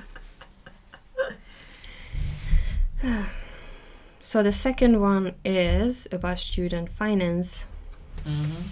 so 4.21 4.43
the 4.43 4.53
second 4.53 5.01
one 5.01 5.35
is 5.45 6.07
about 6.13 6.39
student 6.39 6.91
finance. 6.91 7.67
hmm 8.25 8.63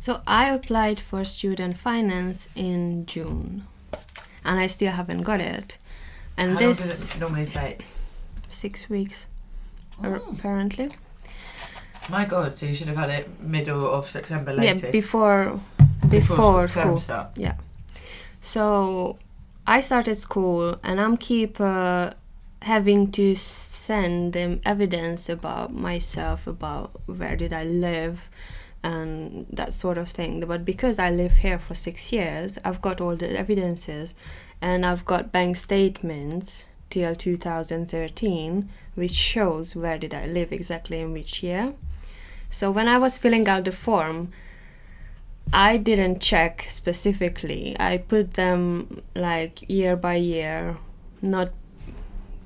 So 0.00 0.20
I 0.26 0.50
applied 0.50 0.98
for 1.00 1.24
student 1.24 1.76
finance 1.78 2.48
in 2.56 3.06
June, 3.06 3.66
and 4.44 4.58
I 4.60 4.66
still 4.66 4.92
haven't 4.92 5.22
got 5.22 5.40
it. 5.40 5.78
And 6.36 6.52
How 6.52 6.58
this 6.58 6.80
long 6.80 6.88
does 6.88 7.10
it 7.10 7.20
normally 7.20 7.46
take? 7.46 7.84
six 8.50 8.88
weeks 8.90 9.26
Oh. 10.02 10.14
apparently. 10.32 10.90
My 12.08 12.24
God, 12.24 12.54
so 12.58 12.66
you 12.66 12.74
should 12.74 12.88
have 12.88 12.96
had 12.96 13.10
it 13.10 13.40
middle 13.40 13.88
of 13.90 14.08
September 14.10 14.52
latest. 14.52 14.84
Yeah, 14.84 14.90
before 14.90 15.60
before, 16.08 16.66
term 16.66 16.84
school. 16.86 16.98
start. 16.98 17.28
Yeah. 17.36 17.54
So 18.40 19.18
I 19.66 19.80
started 19.80 20.16
school, 20.16 20.76
and 20.82 21.00
I'm 21.00 21.16
keep 21.16 21.60
uh, 21.60 22.10
having 22.62 23.12
to 23.12 23.34
send 23.36 24.32
them 24.32 24.60
evidence 24.64 25.28
about 25.28 25.72
myself, 25.72 26.46
about 26.46 26.90
where 27.06 27.36
did 27.36 27.52
I 27.52 27.64
live, 27.64 28.28
and 28.82 29.46
that 29.50 29.74
sort 29.74 29.98
of 29.98 30.08
thing. 30.08 30.44
But 30.46 30.64
because 30.64 30.98
I 30.98 31.10
live 31.10 31.38
here 31.38 31.58
for 31.58 31.74
six 31.74 32.12
years, 32.12 32.58
I've 32.64 32.82
got 32.82 33.00
all 33.00 33.16
the 33.16 33.38
evidences, 33.38 34.14
and 34.60 34.84
I've 34.84 35.04
got 35.04 35.32
bank 35.32 35.56
statements 35.56 36.66
till 36.90 37.14
2013, 37.14 38.68
which 38.94 39.14
shows 39.14 39.74
where 39.74 39.98
did 39.98 40.12
I 40.12 40.26
live 40.26 40.52
exactly 40.52 41.00
in 41.00 41.12
which 41.12 41.42
year. 41.42 41.74
So 42.50 42.70
when 42.70 42.86
I 42.86 42.98
was 42.98 43.16
filling 43.16 43.48
out 43.48 43.64
the 43.64 43.72
form, 43.72 44.30
I 45.52 45.76
didn't 45.76 46.20
check 46.20 46.66
specifically. 46.68 47.76
I 47.80 47.98
put 47.98 48.34
them 48.34 49.02
like 49.14 49.68
year 49.68 49.96
by 49.96 50.16
year, 50.16 50.76
not 51.22 51.50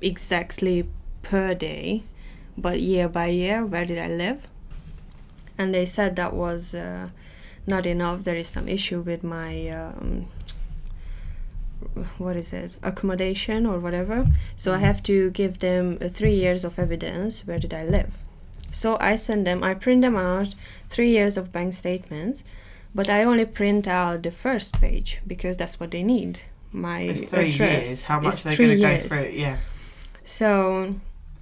exactly 0.01 0.87
per 1.23 1.53
day, 1.53 2.03
but 2.57 2.79
year 2.79 3.09
by 3.09 3.27
year, 3.27 3.65
where 3.65 3.85
did 3.85 3.97
I 3.97 4.07
live? 4.07 4.47
And 5.57 5.73
they 5.73 5.85
said 5.85 6.15
that 6.15 6.33
was 6.33 6.73
uh, 6.73 7.09
not 7.65 7.85
enough. 7.85 8.23
There 8.23 8.35
is 8.35 8.47
some 8.47 8.67
issue 8.67 9.01
with 9.01 9.23
my. 9.23 9.69
Um, 9.69 10.27
what 12.17 12.35
is 12.35 12.53
it 12.53 12.71
accommodation 12.81 13.65
or 13.65 13.79
whatever 13.79 14.25
so 14.55 14.73
i 14.73 14.77
have 14.77 15.01
to 15.03 15.29
give 15.29 15.59
them 15.59 15.97
uh, 16.01 16.07
three 16.09 16.33
years 16.33 16.65
of 16.65 16.79
evidence 16.79 17.45
where 17.45 17.59
did 17.59 17.71
i 17.71 17.83
live 17.83 18.17
so 18.71 18.97
i 18.99 19.15
send 19.15 19.45
them 19.45 19.63
i 19.63 19.75
print 19.75 20.01
them 20.01 20.15
out 20.15 20.55
three 20.87 21.11
years 21.11 21.37
of 21.37 21.51
bank 21.51 21.73
statements 21.73 22.43
but 22.97 23.09
I 23.09 23.23
only 23.23 23.45
print 23.45 23.87
out 23.87 24.23
the 24.23 24.31
first 24.31 24.81
page 24.81 25.21
because 25.27 25.55
that's 25.55 25.79
what 25.79 25.91
they 25.91 26.01
need. 26.01 26.41
My 26.71 27.01
It's 27.01 27.21
three 27.21 27.49
address 27.49 27.87
years. 27.87 28.05
How 28.05 28.19
much 28.19 28.33
is 28.33 28.43
they're 28.43 28.55
three 28.55 28.79
going 28.79 29.03
to 29.03 29.03
go 29.03 29.07
through? 29.07 29.29
Yeah. 29.33 29.57
So 30.23 30.95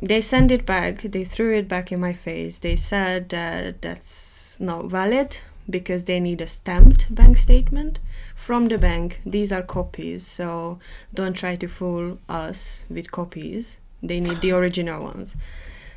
they 0.05 0.21
sent 0.21 0.51
it 0.51 0.65
back. 0.65 1.01
They 1.01 1.24
threw 1.24 1.57
it 1.57 1.67
back 1.67 1.91
in 1.91 2.00
my 2.00 2.13
face. 2.13 2.59
They 2.59 2.75
said 2.75 3.29
that 3.29 3.81
that's 3.81 4.57
not 4.59 4.85
valid 4.85 5.39
because 5.67 6.05
they 6.05 6.19
need 6.19 6.41
a 6.41 6.47
stamped 6.47 7.13
bank 7.13 7.38
statement 7.38 8.00
from 8.35 8.67
the 8.67 8.77
bank. 8.77 9.19
These 9.25 9.51
are 9.51 9.63
copies, 9.63 10.25
so 10.25 10.79
don't 11.13 11.33
try 11.33 11.55
to 11.55 11.67
fool 11.67 12.19
us 12.29 12.85
with 12.88 13.12
copies. 13.12 13.79
They 14.03 14.19
need 14.19 14.41
the 14.41 14.51
original 14.51 15.03
ones. 15.03 15.35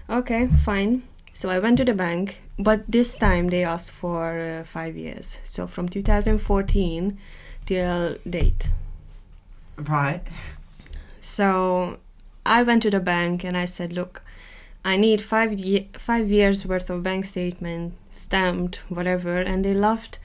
Okay, 0.09 0.49
fine. 0.65 1.03
So 1.35 1.51
I 1.51 1.59
went 1.59 1.77
to 1.77 1.85
the 1.85 1.95
bank, 1.95 2.41
but 2.59 2.91
this 2.91 3.17
time 3.17 3.49
they 3.49 3.63
asked 3.63 3.91
for 3.91 4.41
uh, 4.41 4.65
five 4.65 4.97
years. 4.97 5.39
So 5.45 5.67
from 5.67 5.89
2014 5.89 7.19
till 7.67 8.17
date. 8.29 8.71
Right. 9.77 10.23
So 11.21 11.99
I 12.49 12.63
went 12.63 12.83
to 12.85 12.91
the 12.91 13.01
bank 13.01 13.45
and 13.45 13.57
I 13.57 13.67
said, 13.67 13.93
"Look, 13.93 14.23
I 14.85 14.97
need 14.97 15.21
five 15.21 15.53
ye- 15.61 15.89
five 16.09 16.29
years 16.31 16.65
worth 16.67 16.91
of 16.91 17.03
bank 17.03 17.25
statement 17.25 17.95
stamped, 18.11 18.77
whatever." 18.89 19.35
And 19.51 19.65
they 19.65 19.75
laughed, 19.75 20.19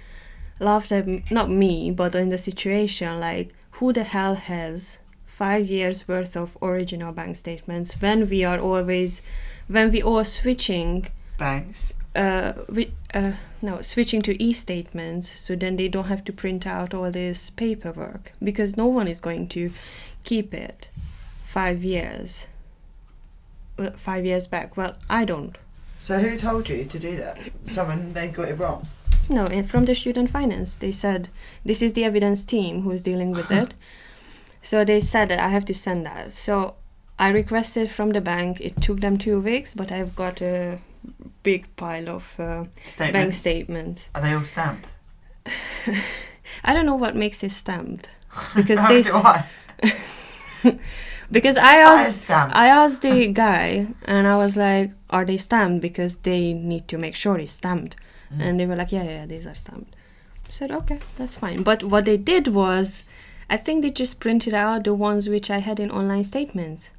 laughed 0.60 0.92
at 0.92 1.08
m- 1.08 1.24
not 1.32 1.50
me, 1.50 1.92
but 1.92 2.16
in 2.16 2.30
the 2.30 2.38
situation, 2.38 3.20
like, 3.20 3.50
who 3.78 3.92
the 3.94 4.04
hell 4.04 4.36
has 4.36 5.00
five 5.26 5.66
years 5.68 6.08
worth 6.08 6.36
of 6.38 6.58
original 6.62 7.12
bank 7.12 7.36
statements 7.36 7.94
when 8.02 8.30
we 8.30 8.44
are 8.46 8.60
always, 8.60 9.22
when 9.68 9.92
we 9.92 10.02
are 10.02 10.24
switching 10.24 11.08
Banks. 11.40 11.92
uh, 12.16 12.54
we, 12.70 12.92
uh, 13.14 13.32
no, 13.62 13.82
switching 13.82 14.22
to 14.22 14.32
e-statements, 14.42 15.28
so 15.28 15.56
then 15.56 15.76
they 15.76 15.88
don't 15.88 16.06
have 16.14 16.24
to 16.26 16.32
print 16.32 16.68
out 16.68 16.94
all 16.94 17.10
this 17.12 17.50
paperwork 17.50 18.32
because 18.44 18.78
no 18.78 18.86
one 18.86 19.08
is 19.08 19.20
going 19.20 19.48
to 19.48 19.72
keep 20.24 20.54
it 20.54 20.90
five 21.54 21.84
years. 21.84 22.48
Five 23.96 24.26
years 24.26 24.48
back. 24.48 24.76
Well, 24.78 24.96
I 25.10 25.26
don't. 25.26 25.56
So 26.00 26.20
who 26.20 26.38
told 26.38 26.70
you 26.70 26.86
to 26.86 27.00
do 27.00 27.16
that? 27.18 27.38
Someone 27.66 28.14
they 28.14 28.28
got 28.28 28.50
it 28.50 28.60
wrong. 28.60 28.86
No, 29.30 29.46
from 29.64 29.86
the 29.86 29.96
student 29.96 30.30
finance, 30.30 30.76
they 30.76 30.92
said 30.92 31.30
this 31.66 31.82
is 31.82 31.94
the 31.94 32.04
evidence 32.04 32.46
team 32.46 32.82
who 32.82 32.92
is 32.92 33.04
dealing 33.04 33.32
with 33.32 33.52
it. 33.52 33.74
So 34.66 34.86
they 34.86 35.02
said 35.02 35.28
that 35.28 35.40
I 35.40 35.50
have 35.50 35.66
to 35.66 35.74
send 35.74 36.06
that. 36.06 36.32
So 36.32 36.76
I 37.20 37.28
requested 37.28 37.90
from 37.92 38.12
the 38.14 38.22
bank. 38.22 38.62
It 38.62 38.82
took 38.82 39.02
them 39.02 39.18
two 39.18 39.42
weeks, 39.42 39.74
but 39.74 39.92
I've 39.92 40.16
got 40.16 40.42
a 40.42 40.80
big 41.44 41.68
pile 41.76 42.08
of 42.08 42.40
uh, 42.40 42.64
Statements. 42.86 43.12
bank 43.14 43.34
statements. 43.34 44.10
Are 44.16 44.22
they 44.22 44.32
all 44.34 44.46
stamped? 44.46 44.88
I 46.64 46.74
don't 46.74 46.86
know 46.86 46.96
what 46.96 47.14
makes 47.16 47.44
it 47.44 47.52
stamped 47.52 48.08
because 48.56 48.80
they 48.88 49.02
do 49.02 49.10
s- 49.10 49.26
I? 49.26 50.80
Because 51.32 51.58
I 51.58 51.76
asked. 51.78 52.30
I 52.30 52.68
asked 52.68 53.02
the 53.02 53.28
guy 53.28 53.88
and 54.06 54.28
I 54.28 54.38
was 54.38 54.56
like, 54.58 54.92
"Are 55.10 55.26
they 55.26 55.38
stamped?" 55.38 55.82
Because 55.82 56.18
they 56.18 56.54
need 56.54 56.88
to 56.90 56.98
make 56.98 57.16
sure 57.16 57.38
it's 57.38 57.54
stamped, 57.54 57.96
Mm. 58.32 58.42
and 58.42 58.60
they 58.60 58.66
were 58.66 58.76
like, 58.76 58.92
"Yeah, 58.92 59.04
yeah, 59.04 59.12
yeah, 59.22 59.26
these 59.26 59.46
are 59.48 59.56
stamped." 59.56 59.96
I 60.48 60.52
said, 60.52 60.72
"Okay, 60.72 61.00
that's 61.18 61.38
fine." 61.38 61.64
But 61.64 61.84
what 61.84 62.06
they 62.06 62.18
did 62.18 62.48
was, 62.48 63.04
I 63.50 63.58
think 63.58 63.82
they 63.82 63.92
just 63.92 64.20
printed 64.20 64.54
out 64.54 64.84
the 64.84 64.94
ones 64.94 65.28
which 65.30 65.50
I 65.52 65.60
had 65.60 65.80
in 65.80 65.92
online 65.92 66.24
statements. 66.24 66.92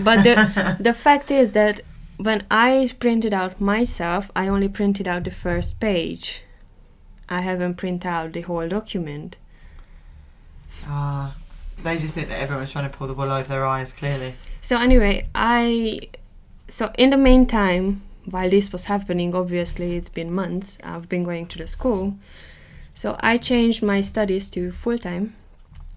But 0.00 0.22
the 0.24 0.34
the 0.80 0.92
fact 0.94 1.30
is 1.30 1.52
that 1.52 1.80
when 2.16 2.42
I 2.50 2.90
printed 3.00 3.34
out 3.34 3.60
myself, 3.60 4.30
I 4.36 4.48
only 4.48 4.68
printed 4.68 5.06
out 5.08 5.24
the 5.24 5.30
first 5.30 5.80
page. 5.80 6.42
I 7.28 7.40
haven't 7.40 7.74
printed 7.76 8.06
out 8.06 8.32
the 8.34 8.42
whole 8.42 8.68
document. 8.68 9.38
Ah, 10.86 11.34
they 11.82 11.98
just 11.98 12.14
think 12.14 12.28
that 12.28 12.40
everyone's 12.40 12.72
trying 12.72 12.90
to 12.90 12.96
pull 12.96 13.06
the 13.06 13.14
wool 13.14 13.30
over 13.30 13.48
their 13.48 13.66
eyes. 13.66 13.92
Clearly. 13.92 14.34
So 14.60 14.78
anyway, 14.78 15.28
I 15.34 16.08
so 16.68 16.92
in 16.96 17.10
the 17.10 17.16
meantime, 17.16 18.02
while 18.24 18.48
this 18.50 18.72
was 18.72 18.86
happening, 18.86 19.34
obviously 19.34 19.96
it's 19.96 20.08
been 20.08 20.32
months. 20.32 20.78
I've 20.82 21.08
been 21.08 21.24
going 21.24 21.46
to 21.48 21.58
the 21.58 21.66
school, 21.66 22.16
so 22.94 23.16
I 23.20 23.36
changed 23.36 23.82
my 23.82 24.00
studies 24.00 24.48
to 24.50 24.72
full 24.72 24.98
time 24.98 25.36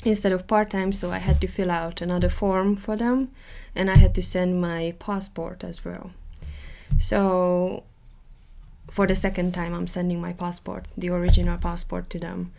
instead 0.03 0.31
of 0.31 0.47
part 0.47 0.71
time. 0.71 0.91
So 0.91 1.11
I 1.11 1.19
had 1.19 1.39
to 1.41 1.47
fill 1.47 1.71
out 1.71 2.01
another 2.01 2.29
form 2.29 2.75
for 2.75 2.95
them, 2.95 3.31
and 3.75 3.89
I 3.89 3.97
had 3.97 4.13
to 4.15 4.21
send 4.21 4.61
my 4.61 4.93
passport 4.99 5.63
as 5.63 5.85
well. 5.85 6.11
So 6.99 7.83
for 8.89 9.07
the 9.07 9.15
second 9.15 9.53
time, 9.53 9.73
I'm 9.73 9.87
sending 9.87 10.19
my 10.19 10.33
passport, 10.33 10.85
the 10.97 11.09
original 11.09 11.57
passport, 11.57 12.09
to 12.11 12.19
them. 12.19 12.51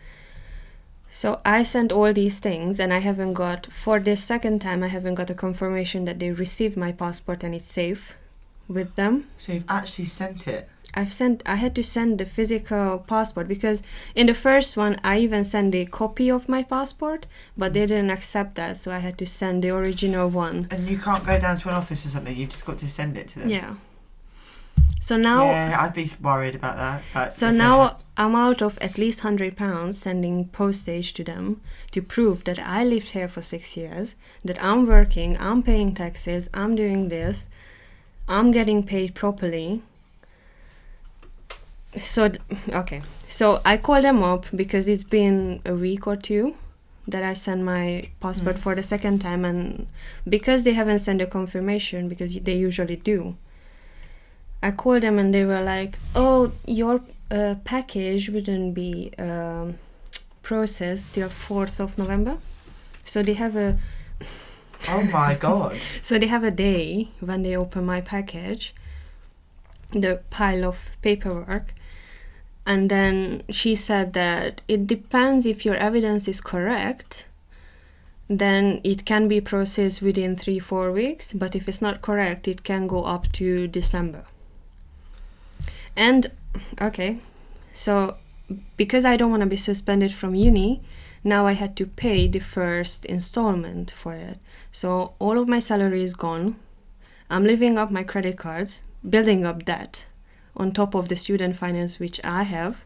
So 1.09 1.41
I 1.43 1.63
sent 1.63 1.91
all 1.91 2.13
these 2.13 2.39
things, 2.39 2.79
and 2.79 2.93
I 2.93 2.99
haven't 2.99 3.33
got 3.33 3.65
for 3.67 3.99
this 3.99 4.23
second 4.23 4.59
time. 4.61 4.83
I 4.83 4.87
haven't 4.87 5.15
got 5.15 5.29
a 5.29 5.33
confirmation 5.33 6.05
that 6.05 6.19
they 6.19 6.31
received 6.31 6.77
my 6.77 6.91
passport 6.91 7.43
and 7.43 7.55
it's 7.55 7.65
safe 7.65 8.15
with 8.67 8.95
them. 8.95 9.27
So 9.37 9.53
you've 9.53 9.65
actually 9.67 10.05
sent 10.05 10.47
it. 10.47 10.69
I've 10.93 11.11
sent. 11.11 11.43
I 11.45 11.55
had 11.55 11.75
to 11.75 11.83
send 11.83 12.19
the 12.19 12.25
physical 12.25 12.99
passport 12.99 13.47
because 13.47 13.83
in 14.15 14.27
the 14.27 14.33
first 14.33 14.75
one 14.75 14.99
I 15.03 15.19
even 15.19 15.43
sent 15.43 15.75
a 15.75 15.85
copy 15.85 16.31
of 16.31 16.49
my 16.49 16.63
passport, 16.63 17.27
but 17.57 17.73
they 17.73 17.81
hmm. 17.81 17.87
didn't 17.87 18.09
accept 18.11 18.55
that, 18.55 18.77
so 18.77 18.91
I 18.91 18.99
had 18.99 19.17
to 19.19 19.25
send 19.25 19.63
the 19.63 19.69
original 19.69 20.29
one. 20.29 20.67
And 20.71 20.87
you 20.87 20.97
can't 20.97 21.25
go 21.25 21.39
down 21.39 21.57
to 21.59 21.69
an 21.69 21.75
office 21.75 22.05
or 22.05 22.09
something. 22.09 22.35
You've 22.35 22.49
just 22.49 22.65
got 22.65 22.77
to 22.79 22.89
send 22.89 23.17
it 23.17 23.27
to 23.29 23.39
them. 23.39 23.49
Yeah. 23.49 23.75
So 24.99 25.17
now 25.17 25.45
yeah, 25.45 25.77
I'd 25.79 25.93
be 25.93 26.09
worried 26.21 26.55
about 26.55 26.75
that. 26.77 27.01
Like, 27.15 27.31
So 27.31 27.51
now 27.51 27.97
I'm 28.17 28.35
out 28.35 28.61
of 28.61 28.77
at 28.79 28.97
least 28.97 29.21
hundred 29.21 29.55
pounds 29.55 29.97
sending 29.97 30.49
postage 30.49 31.13
to 31.13 31.23
them 31.23 31.61
to 31.91 32.01
prove 32.01 32.43
that 32.43 32.59
I 32.59 32.83
lived 32.83 33.11
here 33.11 33.27
for 33.29 33.41
six 33.41 33.77
years, 33.77 34.15
that 34.43 34.61
I'm 34.63 34.85
working, 34.85 35.37
I'm 35.39 35.63
paying 35.63 35.95
taxes, 35.95 36.49
I'm 36.53 36.75
doing 36.75 37.09
this, 37.09 37.47
I'm 38.27 38.51
getting 38.51 38.83
paid 38.83 39.15
properly. 39.15 39.81
So 41.97 42.31
okay, 42.69 43.01
so 43.27 43.61
I 43.65 43.77
called 43.77 44.03
them 44.03 44.21
up 44.21 44.45
because 44.55 44.87
it's 44.87 45.03
been 45.03 45.61
a 45.65 45.73
week 45.73 46.05
or 46.05 46.15
two 46.17 46.55
that 47.07 47.23
I 47.23 47.33
sent 47.33 47.63
my 47.63 48.03
passport 48.19 48.57
Mm. 48.57 48.59
for 48.59 48.75
the 48.75 48.83
second 48.83 49.19
time, 49.19 49.43
and 49.43 49.87
because 50.27 50.63
they 50.65 50.73
haven't 50.73 50.99
sent 50.99 51.21
a 51.21 51.25
confirmation, 51.25 52.07
because 52.07 52.37
they 52.41 52.53
usually 52.55 52.97
do, 52.97 53.35
I 54.61 54.71
called 54.71 55.03
them 55.03 55.19
and 55.19 55.33
they 55.33 55.45
were 55.45 55.61
like, 55.61 55.97
"Oh, 56.15 56.51
your 56.65 57.01
uh, 57.31 57.55
package 57.63 58.29
wouldn't 58.29 58.73
be 58.73 59.11
um, 59.17 59.79
processed 60.41 61.15
till 61.15 61.29
fourth 61.29 61.79
of 61.79 61.97
November." 61.97 62.37
So 63.05 63.23
they 63.23 63.33
have 63.33 63.55
a 63.55 63.79
Oh 64.87 65.03
my 65.03 65.35
god. 65.35 65.77
so 66.01 66.17
they 66.17 66.27
have 66.27 66.43
a 66.43 66.51
day 66.51 67.09
when 67.19 67.43
they 67.43 67.55
open 67.55 67.85
my 67.85 68.01
package, 68.01 68.73
the 69.91 70.21
pile 70.29 70.63
of 70.65 70.91
paperwork, 71.01 71.73
and 72.65 72.89
then 72.89 73.43
she 73.49 73.75
said 73.75 74.13
that 74.13 74.61
it 74.67 74.87
depends 74.87 75.45
if 75.45 75.65
your 75.65 75.75
evidence 75.75 76.27
is 76.27 76.39
correct, 76.41 77.25
then 78.29 78.79
it 78.83 79.05
can 79.05 79.27
be 79.27 79.41
processed 79.41 80.01
within 80.01 80.35
three 80.35 80.59
four 80.59 80.91
weeks. 80.91 81.33
But 81.33 81.55
if 81.55 81.67
it's 81.67 81.81
not 81.81 82.01
correct, 82.01 82.47
it 82.47 82.63
can 82.63 82.87
go 82.87 83.03
up 83.03 83.31
to 83.33 83.67
December. 83.67 84.23
And 85.95 86.31
okay, 86.81 87.19
so 87.73 88.17
because 88.77 89.05
I 89.05 89.17
don't 89.17 89.31
want 89.31 89.41
to 89.41 89.47
be 89.47 89.55
suspended 89.57 90.13
from 90.13 90.35
uni, 90.35 90.81
now 91.23 91.45
I 91.45 91.53
had 91.53 91.75
to 91.77 91.85
pay 91.85 92.27
the 92.27 92.39
first 92.39 93.05
installment 93.05 93.91
for 93.91 94.13
it. 94.13 94.39
So 94.71 95.13
all 95.19 95.37
of 95.37 95.47
my 95.47 95.59
salary 95.59 96.03
is 96.03 96.13
gone. 96.13 96.55
I'm 97.29 97.43
living 97.43 97.77
up 97.77 97.91
my 97.91 98.03
credit 98.03 98.37
cards, 98.37 98.81
building 99.07 99.45
up 99.45 99.65
debt 99.65 100.05
on 100.55 100.71
top 100.71 100.95
of 100.95 101.09
the 101.09 101.15
student 101.15 101.55
finance 101.55 101.99
which 101.99 102.19
I 102.23 102.43
have 102.43 102.83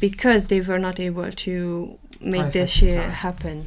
because 0.00 0.46
they 0.48 0.60
were 0.60 0.78
not 0.78 0.98
able 1.00 1.30
to 1.30 1.98
make 2.20 2.42
Process 2.42 2.52
this 2.54 2.70
shit 2.70 2.94
time. 2.94 3.10
happen. 3.10 3.66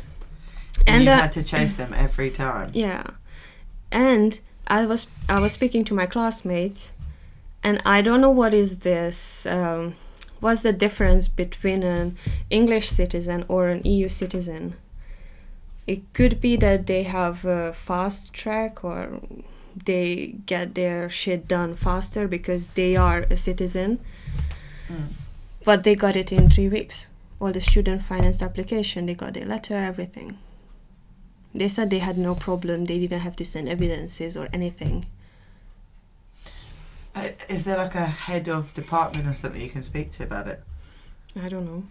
And 0.88 1.04
you 1.04 1.10
uh, 1.12 1.18
had 1.22 1.34
to 1.34 1.44
chase 1.44 1.76
them 1.76 1.94
every 1.94 2.30
time. 2.30 2.70
yeah. 2.74 3.04
And 3.92 4.40
I 4.68 4.86
was 4.86 5.08
I 5.30 5.40
was 5.40 5.52
speaking 5.52 5.86
to 5.86 5.94
my 5.94 6.06
classmates 6.08 6.92
and 7.64 7.82
I 7.86 8.02
don't 8.02 8.22
know 8.22 8.32
what 8.32 8.54
is 8.54 8.80
this 8.80 9.46
um, 9.46 9.96
what's 10.40 10.64
the 10.64 10.74
difference 10.74 11.28
between 11.28 11.84
an 11.84 12.18
English 12.50 12.90
citizen 12.90 13.46
or 13.48 13.68
an 13.70 13.84
EU 13.84 14.10
citizen? 14.10 14.76
It 15.88 16.02
could 16.14 16.40
be 16.40 16.56
that 16.58 16.88
they 16.88 17.04
have 17.04 17.44
a 17.46 17.74
fast 17.74 18.34
track 18.34 18.84
or 18.84 19.20
they 19.86 20.36
get 20.46 20.76
their 20.76 21.10
shit 21.10 21.48
done 21.48 21.76
faster 21.76 22.28
because 22.28 22.70
they 22.70 22.96
are 22.96 23.26
a 23.30 23.38
citizen, 23.38 24.00
Mm. 24.90 25.08
but 25.66 25.84
they 25.84 25.96
got 25.96 26.16
it 26.16 26.32
in 26.32 26.50
three 26.50 26.68
weeks. 26.70 27.08
All 27.40 27.52
the 27.52 27.62
student 27.62 28.02
finance 28.04 28.42
application, 28.42 29.06
they 29.06 29.14
got 29.16 29.34
their 29.34 29.46
letter, 29.46 29.76
everything. 29.76 30.38
They 31.56 31.68
said 31.68 31.90
they 31.90 32.00
had 32.00 32.18
no 32.18 32.36
problem. 32.36 32.86
They 32.86 33.00
didn't 33.00 33.22
have 33.22 33.36
to 33.38 33.46
send 33.46 33.70
evidences 33.70 34.36
or 34.38 34.50
anything. 34.54 35.06
Uh, 37.16 37.30
Is 37.48 37.64
there 37.64 37.78
like 37.78 37.96
a 37.96 38.06
head 38.06 38.50
of 38.50 38.74
department 38.74 39.28
or 39.28 39.34
something 39.36 39.62
you 39.62 39.70
can 39.70 39.84
speak 39.84 40.12
to 40.12 40.24
about 40.24 40.48
it? 40.48 40.64
I 41.40 41.50
don't 41.50 41.66
know. 41.66 41.84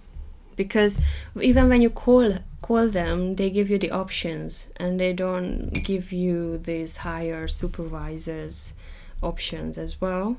Because 0.56 1.00
even 1.40 1.68
when 1.68 1.80
you 1.80 1.90
call 1.90 2.38
call 2.60 2.88
them, 2.88 3.36
they 3.36 3.50
give 3.50 3.70
you 3.70 3.78
the 3.78 3.90
options 3.90 4.66
and 4.76 5.00
they 5.00 5.12
don't 5.12 5.72
give 5.84 6.12
you 6.12 6.58
these 6.58 6.98
higher 6.98 7.48
supervisors 7.48 8.74
options 9.22 9.78
as 9.78 10.00
well. 10.00 10.36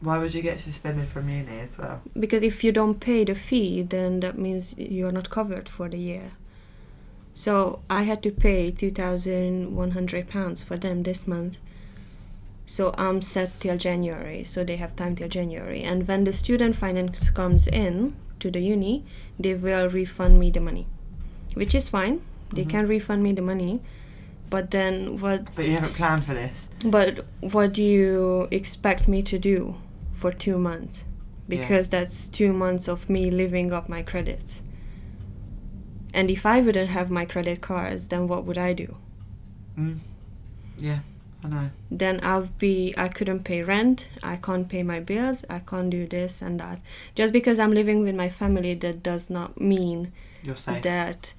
Why 0.00 0.18
would 0.18 0.34
you 0.34 0.42
get 0.42 0.60
suspended 0.60 1.08
from 1.08 1.28
uni 1.28 1.60
as 1.60 1.76
well? 1.78 2.02
Because 2.18 2.42
if 2.42 2.62
you 2.62 2.72
don't 2.72 3.00
pay 3.00 3.24
the 3.24 3.34
fee, 3.34 3.82
then 3.82 4.20
that 4.20 4.38
means 4.38 4.76
you're 4.78 5.12
not 5.12 5.30
covered 5.30 5.68
for 5.68 5.88
the 5.88 5.98
year. 5.98 6.32
So 7.34 7.80
I 7.90 8.02
had 8.02 8.22
to 8.22 8.30
pay 8.30 8.70
two 8.70 8.90
thousand 8.90 9.74
one 9.74 9.92
hundred 9.92 10.28
pounds 10.28 10.62
for 10.62 10.76
them 10.76 11.02
this 11.02 11.26
month. 11.26 11.58
So 12.66 12.94
I'm 12.96 13.20
set 13.22 13.60
till 13.60 13.76
January, 13.76 14.42
so 14.44 14.64
they 14.64 14.76
have 14.76 14.96
time 14.96 15.16
till 15.16 15.28
January. 15.28 15.82
And 15.82 16.08
when 16.08 16.24
the 16.24 16.32
student 16.32 16.76
finance 16.76 17.30
comes 17.30 17.68
in 17.68 18.14
to 18.40 18.50
the 18.50 18.60
uni, 18.60 19.04
they 19.38 19.54
will 19.54 19.88
refund 19.88 20.38
me 20.38 20.50
the 20.50 20.60
money, 20.60 20.86
which 21.54 21.74
is 21.74 21.88
fine. 21.88 22.20
They 22.52 22.64
Mhm. 22.64 22.70
can 22.70 22.88
refund 22.88 23.22
me 23.22 23.32
the 23.32 23.42
money, 23.42 23.80
but 24.50 24.70
then 24.70 25.20
what? 25.20 25.54
But 25.54 25.66
you 25.66 25.72
haven't 25.74 25.94
planned 25.94 26.24
for 26.24 26.34
this. 26.34 26.68
But 26.84 27.24
what 27.40 27.72
do 27.74 27.82
you 27.82 28.48
expect 28.50 29.08
me 29.08 29.22
to 29.22 29.38
do 29.38 29.76
for 30.12 30.32
two 30.32 30.58
months? 30.58 31.04
Yeah. 31.48 31.58
Because 31.60 31.88
that's 31.90 32.28
two 32.28 32.52
months 32.52 32.88
of 32.88 33.10
me 33.10 33.30
living 33.30 33.72
up 33.72 33.88
my 33.88 34.02
credits. 34.02 34.62
And 36.14 36.30
if 36.30 36.46
I 36.46 36.60
wouldn't 36.60 36.90
have 36.90 37.10
my 37.10 37.24
credit 37.26 37.60
cards, 37.60 38.08
then 38.08 38.28
what 38.28 38.44
would 38.46 38.56
I 38.58 38.72
do? 38.72 38.96
Mm. 39.78 39.98
Yeah, 40.78 41.00
I 41.44 41.48
know. 41.48 41.70
then 41.90 42.20
I'll 42.22 42.48
be 42.58 42.94
I 42.96 43.08
couldn't 43.08 43.44
pay 43.44 43.62
rent, 43.62 44.08
I 44.22 44.36
can't 44.36 44.66
pay 44.68 44.82
my 44.82 44.98
bills, 45.00 45.44
I 45.50 45.58
can't 45.58 45.90
do 45.90 46.06
this 46.06 46.40
and 46.42 46.58
that. 46.58 46.80
Just 47.14 47.32
because 47.32 47.60
I'm 47.60 47.72
living 47.72 48.02
with 48.02 48.14
my 48.14 48.30
family 48.30 48.72
that 48.74 49.02
does 49.02 49.28
not 49.28 49.60
mean 49.60 50.10
You're 50.42 50.56
safe. 50.56 50.82
that 50.82 51.34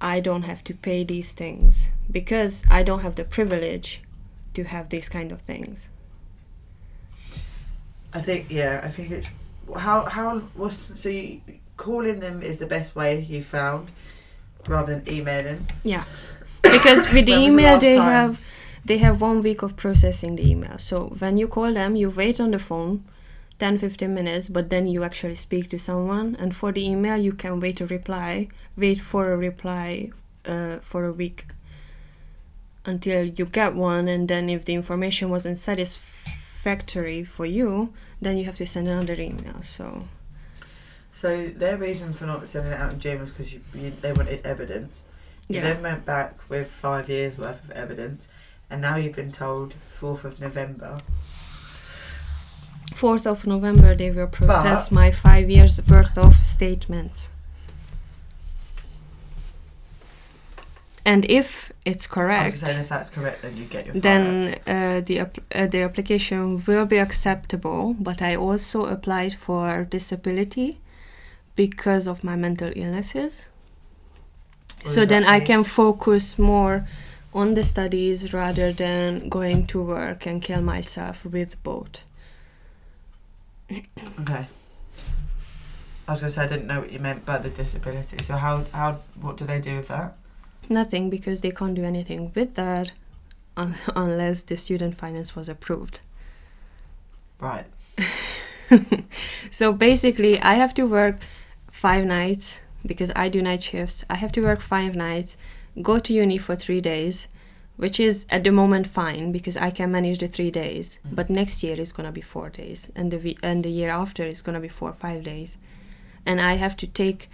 I 0.00 0.20
don't 0.20 0.42
have 0.44 0.64
to 0.64 0.74
pay 0.74 1.04
these 1.04 1.32
things 1.32 1.90
because 2.10 2.64
I 2.70 2.82
don't 2.82 3.00
have 3.00 3.14
the 3.16 3.24
privilege 3.24 4.02
to 4.54 4.64
have 4.64 4.88
these 4.88 5.08
kind 5.10 5.30
of 5.32 5.42
things. 5.42 5.88
I 8.14 8.20
think 8.20 8.46
yeah. 8.50 8.80
I 8.82 8.88
think 8.88 9.10
it's 9.10 9.30
how 9.76 10.04
how 10.04 10.42
was 10.56 10.92
so 10.94 11.08
you 11.08 11.40
calling 11.76 12.20
them 12.20 12.42
is 12.42 12.58
the 12.58 12.66
best 12.66 12.96
way 12.96 13.20
you 13.20 13.42
found 13.42 13.90
rather 14.66 14.94
than 14.98 15.12
emailing. 15.12 15.66
Yeah. 15.84 16.04
Because 16.62 17.12
with 17.12 17.26
the 17.26 17.32
When 17.32 17.42
was 17.42 17.52
the 17.54 17.60
email 17.60 17.78
they 17.78 17.96
time? 17.96 18.10
have 18.10 18.40
they 18.86 18.98
have 18.98 19.20
one 19.20 19.42
week 19.42 19.62
of 19.62 19.76
processing 19.76 20.36
the 20.36 20.48
email. 20.48 20.78
So 20.78 21.06
when 21.18 21.36
you 21.36 21.48
call 21.48 21.72
them, 21.72 21.96
you 21.96 22.08
wait 22.08 22.40
on 22.40 22.52
the 22.52 22.58
phone 22.58 23.04
10 23.58 23.78
15 23.78 24.14
minutes, 24.14 24.48
but 24.48 24.70
then 24.70 24.86
you 24.86 25.02
actually 25.02 25.34
speak 25.34 25.68
to 25.70 25.78
someone 25.78 26.36
and 26.38 26.54
for 26.54 26.72
the 26.72 26.86
email 26.86 27.16
you 27.16 27.32
can 27.32 27.58
wait 27.58 27.80
a 27.80 27.86
reply, 27.86 28.48
wait 28.76 29.00
for 29.00 29.32
a 29.32 29.36
reply 29.36 30.10
uh, 30.44 30.76
for 30.78 31.04
a 31.04 31.12
week 31.12 31.46
until 32.84 33.24
you 33.24 33.44
get 33.46 33.74
one 33.74 34.06
and 34.06 34.28
then 34.28 34.48
if 34.48 34.64
the 34.64 34.74
information 34.74 35.30
wasn't 35.30 35.58
satisfactory 35.58 37.24
for 37.24 37.44
you, 37.44 37.92
then 38.20 38.38
you 38.38 38.44
have 38.44 38.56
to 38.56 38.66
send 38.66 38.86
another 38.86 39.14
email. 39.14 39.62
So 39.62 40.04
So 41.12 41.48
their 41.48 41.76
reason 41.76 42.12
for 42.12 42.26
not 42.26 42.46
sending 42.46 42.72
it 42.72 42.78
out 42.78 42.92
in 42.92 43.00
June 43.00 43.20
was 43.20 43.32
because 43.32 43.52
you, 43.52 43.60
you, 43.74 43.90
they 43.90 44.12
wanted 44.12 44.46
evidence. 44.46 45.02
You 45.48 45.56
yeah. 45.56 45.72
then 45.72 45.82
went 45.82 46.04
back 46.04 46.38
with 46.48 46.70
five 46.70 47.08
years 47.08 47.38
worth 47.38 47.64
of 47.64 47.70
evidence, 47.70 48.28
and 48.70 48.82
now 48.82 48.96
you've 48.96 49.16
been 49.16 49.32
told 49.32 49.74
fourth 49.74 50.24
of 50.24 50.40
November. 50.40 51.00
4th 52.94 53.26
of 53.26 53.46
November 53.46 53.94
they 53.94 54.10
will 54.10 54.26
process 54.26 54.90
my 54.90 55.10
5 55.10 55.50
years 55.50 55.80
worth 55.86 56.16
of 56.16 56.44
statements. 56.44 57.30
And 61.04 61.24
if 61.26 61.72
it's 61.84 62.08
correct, 62.08 62.58
saying 62.58 62.80
if 62.80 62.88
that's 62.88 63.10
correct, 63.10 63.42
then 63.42 63.56
you 63.56 63.64
get 63.66 63.86
your. 63.86 63.94
then 63.94 64.58
uh, 64.66 65.00
the 65.00 65.20
uh, 65.20 65.66
the 65.68 65.82
application 65.82 66.64
will 66.66 66.84
be 66.84 66.96
acceptable. 66.96 67.94
But 68.00 68.20
I 68.20 68.34
also 68.34 68.86
applied 68.86 69.34
for 69.34 69.84
disability 69.84 70.80
because 71.54 72.08
of 72.08 72.24
my 72.24 72.34
mental 72.34 72.72
illnesses. 72.74 73.50
What 74.82 74.94
so 74.94 75.06
then 75.06 75.22
I 75.22 75.38
can 75.38 75.62
focus 75.62 76.40
more 76.40 76.88
on 77.36 77.54
the 77.54 77.62
studies 77.62 78.32
rather 78.32 78.72
than 78.72 79.28
going 79.28 79.66
to 79.66 79.82
work 79.82 80.26
and 80.26 80.42
kill 80.42 80.62
myself 80.62 81.24
with 81.24 81.62
both. 81.62 82.04
Okay. 84.20 84.46
I 86.08 86.12
was 86.12 86.20
gonna 86.20 86.30
say 86.30 86.44
I 86.44 86.46
didn't 86.46 86.68
know 86.68 86.80
what 86.80 86.92
you 86.92 87.00
meant 87.00 87.26
by 87.26 87.38
the 87.38 87.50
disability. 87.50 88.22
So 88.22 88.36
how 88.36 88.64
how 88.72 89.00
what 89.20 89.36
do 89.36 89.44
they 89.44 89.60
do 89.60 89.76
with 89.76 89.88
that? 89.88 90.14
Nothing 90.68 91.10
because 91.10 91.40
they 91.40 91.50
can't 91.50 91.74
do 91.74 91.84
anything 91.84 92.32
with 92.34 92.54
that 92.54 92.92
un- 93.56 93.74
unless 93.96 94.42
the 94.42 94.56
student 94.56 94.96
finance 94.96 95.34
was 95.34 95.48
approved. 95.48 96.00
Right. 97.40 97.66
so 99.50 99.72
basically, 99.72 100.40
I 100.40 100.54
have 100.54 100.74
to 100.74 100.84
work 100.84 101.16
five 101.70 102.04
nights 102.04 102.60
because 102.86 103.10
I 103.16 103.28
do 103.28 103.42
night 103.42 103.62
shifts. 103.64 104.04
I 104.08 104.14
have 104.16 104.32
to 104.32 104.42
work 104.42 104.60
five 104.60 104.94
nights, 104.94 105.36
go 105.82 105.98
to 105.98 106.12
uni 106.12 106.38
for 106.38 106.56
three 106.56 106.80
days, 106.80 107.28
which 107.76 108.00
is 108.00 108.26
at 108.30 108.44
the 108.44 108.50
moment 108.52 108.86
fine 108.86 109.32
because 109.32 109.56
I 109.56 109.70
can 109.70 109.92
manage 109.92 110.18
the 110.18 110.28
three 110.28 110.50
days. 110.50 110.98
Mm. 111.06 111.14
But 111.16 111.30
next 111.30 111.62
year 111.62 111.78
is 111.78 111.92
gonna 111.92 112.12
be 112.12 112.22
four 112.22 112.48
days, 112.50 112.90
and 112.96 113.10
the 113.10 113.36
and 113.42 113.64
the 113.64 113.70
year 113.70 113.90
after 113.90 114.24
is 114.24 114.42
gonna 114.42 114.60
be 114.60 114.68
four 114.68 114.90
or 114.90 114.94
five 114.94 115.22
days, 115.24 115.58
and 116.24 116.40
I 116.40 116.54
have 116.54 116.76
to 116.78 116.86
take. 116.86 117.28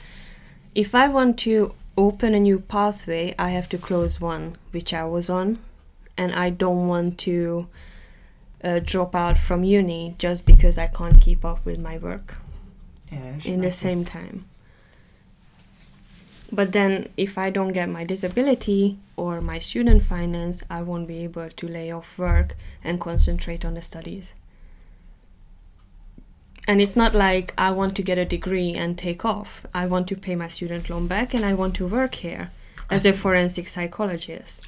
If 0.75 0.95
I 0.95 1.07
want 1.09 1.39
to 1.41 1.75
open 1.97 2.35
a 2.35 2.41
new 2.41 2.59
pathway, 2.59 3.35
I 3.39 3.51
have 3.51 3.69
to 3.69 3.79
close 3.79 4.21
one 4.21 4.57
which 4.71 4.95
I 4.95 5.05
was 5.05 5.29
on, 5.29 5.59
and 6.17 6.33
I 6.35 6.49
don't 6.51 6.89
want 6.89 7.19
to 7.19 7.69
uh, 8.65 8.81
drop 8.83 9.15
out 9.15 9.37
from 9.39 9.65
uni 9.65 10.15
just 10.19 10.47
because 10.47 10.79
I 10.79 10.87
can't 10.87 11.21
keep 11.21 11.45
up 11.45 11.65
with 11.67 11.81
my 11.83 11.99
work 11.99 12.39
Yeah. 13.11 13.35
in 13.45 13.61
the 13.61 13.73
same 13.73 14.05
time. 14.05 14.47
But 16.55 16.73
then, 16.73 17.09
if 17.17 17.39
I 17.39 17.49
don't 17.49 17.73
get 17.73 17.89
my 17.89 18.05
disability 18.05 18.99
or 19.17 19.41
my 19.41 19.59
student 19.59 20.03
finance, 20.03 20.63
I 20.69 20.83
won't 20.83 21.09
be 21.09 21.25
able 21.25 21.49
to 21.49 21.69
lay 21.69 21.91
off 21.91 22.19
work 22.19 22.57
and 22.85 23.01
concentrate 23.01 23.65
on 23.65 23.73
the 23.73 23.81
studies. 23.81 24.35
And 26.69 26.81
it's 26.81 26.95
not 26.95 27.15
like 27.15 27.55
I 27.57 27.71
want 27.71 27.97
to 27.97 28.03
get 28.03 28.19
a 28.19 28.27
degree 28.27 28.75
and 28.75 28.99
take 28.99 29.25
off. 29.25 29.67
I 29.75 29.87
want 29.87 30.07
to 30.09 30.17
pay 30.17 30.37
my 30.37 30.49
student 30.49 30.91
loan 30.91 31.07
back 31.07 31.33
and 31.35 31.45
I 31.45 31.55
want 31.55 31.75
to 31.77 31.87
work 31.87 32.17
here 32.17 32.51
as 32.91 33.07
a 33.07 33.13
forensic 33.15 33.67
psychologist. 33.67 34.67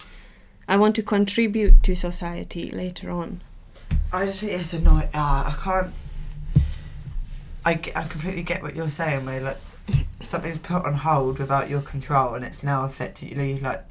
I 0.66 0.78
want 0.78 0.96
to 0.96 1.02
contribute 1.02 1.82
to 1.82 1.94
society 1.94 2.70
later 2.70 3.10
on. 3.10 3.42
I 4.10 4.24
just 4.24 4.40
think 4.40 4.52
it's 4.52 4.72
annoying. 4.72 5.08
Uh, 5.12 5.52
I 5.52 5.56
can't. 5.62 5.92
I, 7.66 7.72
I 7.94 8.08
completely 8.08 8.42
get 8.42 8.62
what 8.62 8.74
you're 8.74 8.90
saying, 8.90 9.26
where 9.26 9.40
like 9.40 9.58
something's 10.20 10.58
put 10.58 10.84
on 10.84 10.94
hold 10.94 11.38
without 11.38 11.68
your 11.68 11.80
control, 11.82 12.34
and 12.34 12.44
it's 12.44 12.62
now 12.62 12.84
affected 12.84 13.36
you. 13.36 13.56
Like 13.58 13.84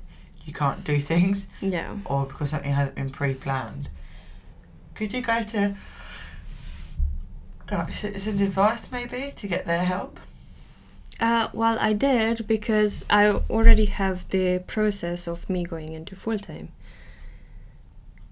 you 0.46 0.54
can't 0.54 0.84
do 0.84 1.00
things, 1.00 1.48
Yeah. 1.62 1.96
or 2.06 2.26
because 2.26 2.50
something 2.52 2.72
hasn't 2.74 2.96
been 2.96 3.10
pre-planned. 3.10 3.90
Could 4.96 5.14
you 5.14 5.22
go 5.22 5.42
to 5.44 5.76
like 7.72 7.94
citizens' 7.94 8.42
advice 8.42 8.88
maybe 8.92 9.32
to 9.36 9.48
get 9.48 9.66
their 9.66 9.84
help? 9.84 10.20
Uh, 11.20 11.48
well, 11.54 11.78
I 11.80 11.94
did 11.94 12.46
because 12.48 13.06
I 13.10 13.28
already 13.50 13.86
have 13.86 14.28
the 14.30 14.60
process 14.68 15.28
of 15.28 15.50
me 15.50 15.64
going 15.64 15.94
into 15.94 16.16
full 16.16 16.40
time. 16.40 16.70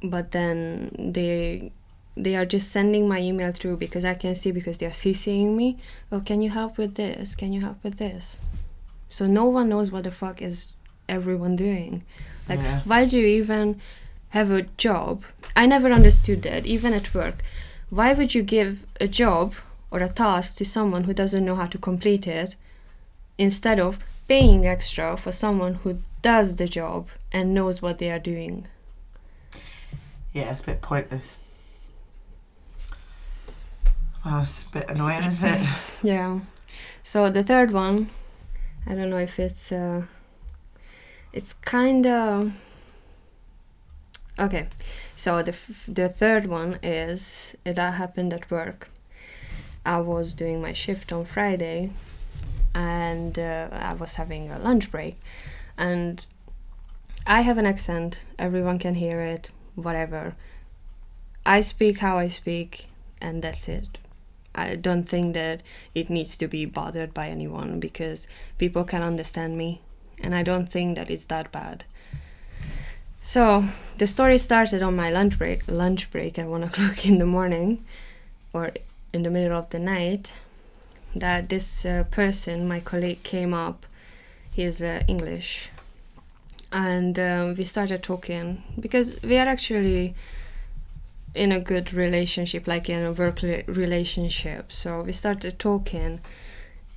But 0.03 0.31
then 0.31 1.13
they 1.13 1.71
they 2.15 2.35
are 2.35 2.45
just 2.45 2.69
sending 2.71 3.07
my 3.07 3.19
email 3.19 3.51
through 3.51 3.77
because 3.77 4.03
I 4.05 4.13
can 4.15 4.35
see 4.35 4.51
because 4.51 4.77
they 4.79 4.85
are 4.85 4.89
CCing 4.91 5.55
me. 5.55 5.77
Oh, 6.11 6.19
can 6.19 6.41
you 6.41 6.49
help 6.49 6.77
with 6.77 6.95
this? 6.95 7.35
Can 7.35 7.53
you 7.53 7.61
help 7.61 7.83
with 7.83 7.97
this? 7.97 8.37
So 9.09 9.27
no 9.27 9.45
one 9.45 9.69
knows 9.69 9.91
what 9.91 10.03
the 10.03 10.11
fuck 10.11 10.41
is 10.41 10.73
everyone 11.07 11.55
doing. 11.55 12.03
Like, 12.49 12.59
Yeah. 12.59 12.81
why 12.85 13.05
do 13.05 13.19
you 13.19 13.27
even 13.27 13.79
have 14.29 14.51
a 14.51 14.63
job? 14.77 15.23
I 15.55 15.65
never 15.65 15.91
understood 15.91 16.41
that, 16.43 16.65
even 16.65 16.93
at 16.93 17.13
work. 17.13 17.43
Why 17.89 18.13
would 18.13 18.33
you 18.35 18.43
give 18.43 18.85
a 18.99 19.07
job 19.07 19.53
or 19.89 19.99
a 19.99 20.07
task 20.09 20.57
to 20.57 20.65
someone 20.65 21.03
who 21.05 21.13
doesn't 21.13 21.43
know 21.45 21.55
how 21.55 21.67
to 21.67 21.77
complete 21.77 22.27
it 22.27 22.55
instead 23.37 23.79
of 23.79 23.99
paying 24.27 24.65
extra 24.65 25.17
for 25.17 25.31
someone 25.33 25.75
who 25.83 25.99
does 26.21 26.55
the 26.55 26.67
job 26.67 27.07
and 27.31 27.53
knows 27.53 27.81
what 27.81 27.97
they 27.99 28.09
are 28.11 28.19
doing? 28.19 28.67
Yeah, 30.33 30.51
it's 30.51 30.61
a 30.61 30.65
bit 30.67 30.81
pointless. 30.81 31.35
Well, 34.25 34.41
it's 34.43 34.63
a 34.63 34.69
bit 34.69 34.89
annoying, 34.89 35.23
isn't 35.23 35.47
it? 35.61 35.67
Yeah. 36.03 36.39
So 37.03 37.29
the 37.29 37.43
third 37.43 37.71
one, 37.71 38.09
I 38.87 38.93
don't 38.95 39.09
know 39.09 39.17
if 39.17 39.39
it's 39.39 39.71
uh 39.71 40.03
it's 41.33 41.53
kind 41.53 42.05
of 42.07 42.53
Okay. 44.39 44.65
So 45.15 45.43
the 45.43 45.51
f- 45.51 45.85
the 45.87 46.09
third 46.09 46.45
one 46.47 46.79
is 46.81 47.55
it 47.65 47.75
that 47.75 47.95
happened 47.95 48.33
at 48.33 48.49
work. 48.49 48.89
I 49.85 49.97
was 49.99 50.33
doing 50.33 50.61
my 50.61 50.73
shift 50.73 51.11
on 51.11 51.25
Friday 51.25 51.91
and 52.73 53.37
uh, 53.37 53.67
I 53.71 53.93
was 53.93 54.15
having 54.15 54.49
a 54.49 54.59
lunch 54.59 54.91
break 54.91 55.17
and 55.77 56.25
I 57.25 57.41
have 57.41 57.57
an 57.57 57.65
accent, 57.65 58.23
everyone 58.39 58.79
can 58.79 58.95
hear 58.95 59.21
it, 59.21 59.51
whatever. 59.75 60.35
I 61.45 61.61
speak 61.61 61.99
how 61.99 62.17
I 62.17 62.27
speak 62.27 62.85
and 63.19 63.43
that's 63.43 63.67
it. 63.67 63.97
I 64.53 64.75
don't 64.75 65.03
think 65.07 65.33
that 65.33 65.61
it 65.95 66.09
needs 66.09 66.37
to 66.37 66.47
be 66.47 66.65
bothered 66.65 67.13
by 67.13 67.29
anyone 67.29 67.79
because 67.79 68.27
people 68.57 68.83
can 68.83 69.01
understand 69.01 69.57
me 69.57 69.81
and 70.19 70.35
I 70.35 70.43
don't 70.43 70.69
think 70.69 70.95
that 70.95 71.09
it's 71.09 71.25
that 71.25 71.51
bad. 71.51 71.85
So 73.21 73.65
the 73.97 74.07
story 74.07 74.37
started 74.37 74.81
on 74.81 74.95
my 74.95 75.11
lunch 75.11 75.37
break 75.37 75.67
lunch 75.67 76.09
break 76.11 76.39
at 76.39 76.47
one 76.47 76.63
o'clock 76.69 77.05
in 77.05 77.19
the 77.19 77.25
morning 77.25 77.83
or 78.53 78.71
in 79.13 79.23
the 79.23 79.29
middle 79.29 79.57
of 79.57 79.69
the 79.69 79.79
night 79.79 80.33
that 81.15 81.49
this 81.49 81.85
uh, 81.85 82.05
person, 82.09 82.67
my 82.67 82.79
colleague, 82.79 83.23
came 83.23 83.53
up. 83.53 83.85
He's 84.53 84.81
uh, 84.81 85.03
English. 85.07 85.69
And 86.71 87.19
um, 87.19 87.55
we 87.55 87.65
started 87.65 88.01
talking 88.01 88.63
because 88.79 89.21
we 89.21 89.37
are 89.37 89.47
actually 89.47 90.15
in 91.33 91.51
a 91.51 91.59
good 91.59 91.93
relationship, 91.93 92.67
like 92.67 92.89
in 92.89 93.03
a 93.03 93.11
work 93.11 93.41
relationship. 93.67 94.71
So 94.71 95.01
we 95.01 95.11
started 95.11 95.59
talking, 95.59 96.19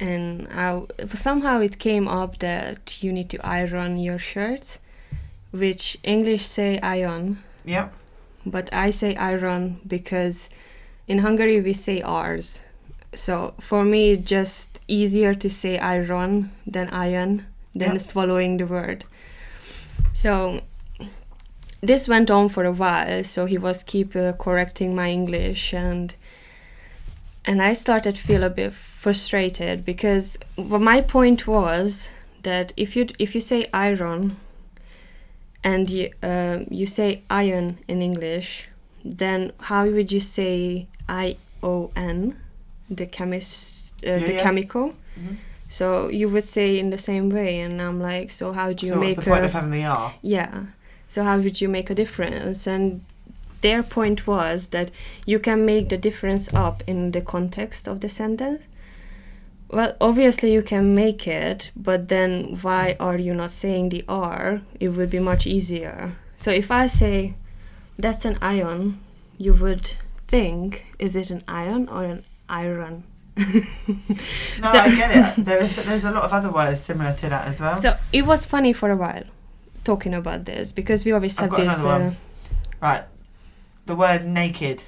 and 0.00 0.48
I, 0.52 0.82
somehow 1.14 1.60
it 1.60 1.78
came 1.78 2.08
up 2.08 2.38
that 2.38 3.02
you 3.02 3.12
need 3.12 3.30
to 3.30 3.38
iron 3.46 3.98
your 3.98 4.18
shirts, 4.18 4.80
which 5.52 5.96
English 6.02 6.44
say 6.44 6.80
iron, 6.80 7.38
Yep. 7.64 7.92
but 8.44 8.72
I 8.72 8.90
say 8.90 9.14
iron 9.16 9.80
because 9.86 10.48
in 11.06 11.18
Hungary 11.18 11.60
we 11.60 11.72
say 11.72 12.02
ours. 12.02 12.62
So 13.14 13.54
for 13.60 13.84
me, 13.84 14.12
it's 14.12 14.28
just 14.28 14.68
easier 14.88 15.34
to 15.34 15.48
say 15.48 15.78
iron 15.78 16.50
than 16.66 16.88
iron 16.90 17.46
than 17.74 17.92
Yep. 17.92 18.00
swallowing 18.00 18.56
the 18.56 18.66
word. 18.66 19.04
So 20.12 20.60
this 21.86 22.08
went 22.08 22.30
on 22.30 22.48
for 22.48 22.64
a 22.64 22.72
while. 22.72 23.24
So 23.24 23.46
he 23.46 23.58
was 23.58 23.82
keep 23.82 24.14
uh, 24.16 24.32
correcting 24.32 24.94
my 24.94 25.10
English 25.10 25.72
and 25.74 26.14
and 27.46 27.60
I 27.60 27.74
started 27.74 28.16
feel 28.16 28.42
a 28.42 28.50
bit 28.50 28.72
frustrated 28.72 29.84
because 29.84 30.38
my 30.56 31.00
point 31.02 31.46
was 31.46 32.10
that 32.42 32.72
if 32.76 32.96
you 32.96 33.06
if 33.18 33.34
you 33.34 33.40
say 33.40 33.68
iron 33.72 34.36
and 35.62 35.90
you 35.90 36.10
uh, 36.22 36.58
you 36.70 36.86
say 36.86 37.22
iron 37.30 37.78
in 37.88 38.02
English, 38.02 38.68
then 39.04 39.52
how 39.68 39.86
would 39.86 40.12
you 40.12 40.20
say 40.20 40.86
I 41.08 41.36
O 41.62 41.90
N, 41.96 42.36
the 42.90 43.06
chemist, 43.06 43.94
uh, 44.06 44.10
Yeah, 44.10 44.18
the 44.26 44.32
yeah. 44.34 44.42
chemical? 44.42 44.94
Mhm. 45.18 45.36
So 45.68 46.08
you 46.08 46.28
would 46.28 46.46
say 46.46 46.78
in 46.78 46.90
the 46.90 46.98
same 46.98 47.30
way, 47.30 47.60
and 47.60 47.80
I'm 47.82 48.00
like, 48.00 48.30
so 48.30 48.52
how 48.52 48.72
do 48.72 48.86
you 48.86 48.92
so 48.92 48.98
make 49.00 49.16
what's 49.16 49.24
the 49.24 49.30
point 49.30 49.42
a 49.42 49.46
of 49.46 49.52
having 49.52 49.70
the 49.70 49.84
R? 49.84 50.14
yeah? 50.22 50.66
So 51.14 51.22
how 51.22 51.38
would 51.38 51.60
you 51.60 51.68
make 51.68 51.90
a 51.90 51.94
difference? 51.94 52.66
And 52.66 53.04
their 53.60 53.84
point 53.84 54.26
was 54.26 54.70
that 54.70 54.90
you 55.24 55.38
can 55.38 55.64
make 55.64 55.88
the 55.88 55.96
difference 55.96 56.52
up 56.52 56.82
in 56.88 57.12
the 57.12 57.20
context 57.20 57.86
of 57.86 58.00
the 58.00 58.08
sentence. 58.08 58.66
Well, 59.68 59.94
obviously 60.00 60.52
you 60.52 60.60
can 60.62 60.92
make 60.92 61.28
it, 61.28 61.70
but 61.76 62.08
then 62.08 62.58
why 62.62 62.96
are 62.98 63.16
you 63.16 63.32
not 63.32 63.52
saying 63.52 63.90
the 63.90 64.04
R? 64.08 64.62
It 64.80 64.88
would 64.88 65.08
be 65.08 65.20
much 65.20 65.46
easier. 65.46 66.16
So 66.34 66.50
if 66.50 66.72
I 66.72 66.88
say 66.88 67.36
that's 67.96 68.24
an 68.24 68.36
ion, 68.42 68.98
you 69.38 69.54
would 69.54 69.92
think 70.16 70.84
is 70.98 71.14
it 71.14 71.30
an 71.30 71.44
ion 71.46 71.88
or 71.88 72.02
an 72.02 72.24
iron? 72.48 73.04
No, 73.36 74.72
So- 74.72 74.78
I 74.80 74.96
get 74.96 75.38
it. 75.38 75.44
There 75.44 75.62
is, 75.62 75.76
there's 75.76 76.04
a 76.04 76.10
lot 76.10 76.24
of 76.24 76.32
other 76.32 76.50
words 76.50 76.80
similar 76.80 77.12
to 77.12 77.28
that 77.28 77.46
as 77.46 77.60
well. 77.60 77.76
So 77.80 77.96
it 78.12 78.26
was 78.26 78.44
funny 78.44 78.72
for 78.72 78.90
a 78.90 78.96
while 78.96 79.22
talking 79.84 80.14
about 80.14 80.44
this 80.44 80.72
because 80.72 81.04
we 81.04 81.12
always 81.12 81.38
I've 81.38 81.54
this 81.54 81.84
uh, 81.84 82.12
right. 82.80 83.04
The 83.86 83.94
word 83.94 84.24
naked, 84.24 84.82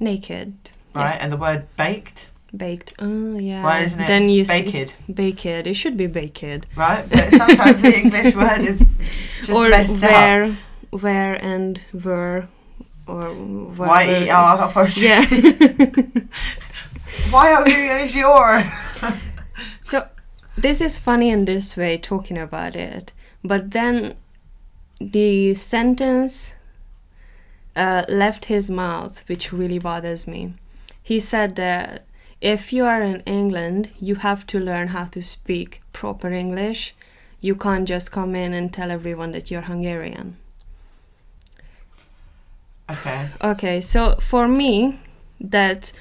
naked, 0.00 0.54
right? 0.94 1.16
And 1.20 1.32
the 1.32 1.36
word 1.36 1.66
baked. 1.76 2.30
baked. 2.56 2.94
Oh 2.98 3.38
yeah. 3.38 3.62
Why 3.62 3.80
isn't 3.80 4.00
it 4.00 4.06
then 4.06 4.28
you 4.28 4.44
baked, 4.46 4.94
baked. 5.12 5.66
It 5.66 5.74
should 5.74 5.96
be 5.96 6.06
baked. 6.06 6.66
right? 6.76 7.04
But 7.08 7.30
sometimes 7.32 7.82
the 7.82 7.96
English 7.96 8.34
word 8.36 8.60
is 8.62 8.82
just 9.40 9.52
or 9.52 9.68
messed 9.68 10.02
up. 10.02 10.02
where, 10.02 10.56
where 10.90 11.34
and 11.34 11.80
were, 11.92 12.48
or 13.06 13.34
where. 13.34 13.88
Y 13.88 14.24
E 14.24 14.30
R 14.30 14.68
apostrophe. 14.68 15.06
Yeah. 15.06 16.20
Why 17.30 17.52
are 17.52 17.68
you 17.68 18.20
your? 18.20 18.64
so 19.84 20.08
this 20.56 20.80
is 20.80 20.98
funny 20.98 21.30
in 21.30 21.44
this 21.44 21.76
way 21.76 21.98
talking 21.98 22.38
about 22.38 22.76
it, 22.76 23.12
but 23.44 23.72
then 23.72 24.16
the 25.00 25.54
sentence 25.54 26.54
uh, 27.76 28.04
left 28.08 28.46
his 28.46 28.70
mouth, 28.70 29.22
which 29.28 29.52
really 29.52 29.78
bothers 29.78 30.26
me. 30.26 30.54
He 31.02 31.20
said 31.20 31.56
that 31.56 32.06
if 32.40 32.72
you 32.72 32.84
are 32.84 33.02
in 33.02 33.20
England, 33.20 33.90
you 34.00 34.16
have 34.16 34.46
to 34.48 34.58
learn 34.58 34.88
how 34.88 35.04
to 35.06 35.22
speak 35.22 35.82
proper 35.92 36.30
English. 36.30 36.94
You 37.40 37.54
can't 37.54 37.86
just 37.86 38.10
come 38.10 38.34
in 38.34 38.54
and 38.54 38.72
tell 38.72 38.90
everyone 38.90 39.32
that 39.32 39.50
you're 39.50 39.62
Hungarian. 39.62 40.38
Okay. 42.90 43.28
Okay, 43.42 43.80
so 43.80 44.16
for 44.16 44.48
me, 44.48 45.00
that 45.40 45.92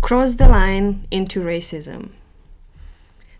crossed 0.00 0.38
the 0.38 0.48
line 0.48 1.06
into 1.10 1.40
racism. 1.40 2.10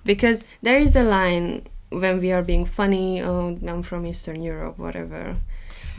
Because 0.05 0.45
there 0.63 0.79
is 0.79 0.97
a 0.97 1.03
line 1.03 1.67
when 1.91 2.21
we 2.21 2.33
are 2.33 2.43
being 2.43 2.65
funny, 2.65 3.21
oh, 3.21 3.59
I'm 3.67 3.83
from 3.83 4.07
Eastern 4.07 4.43
Europe, 4.43 4.79
whatever. 4.79 5.37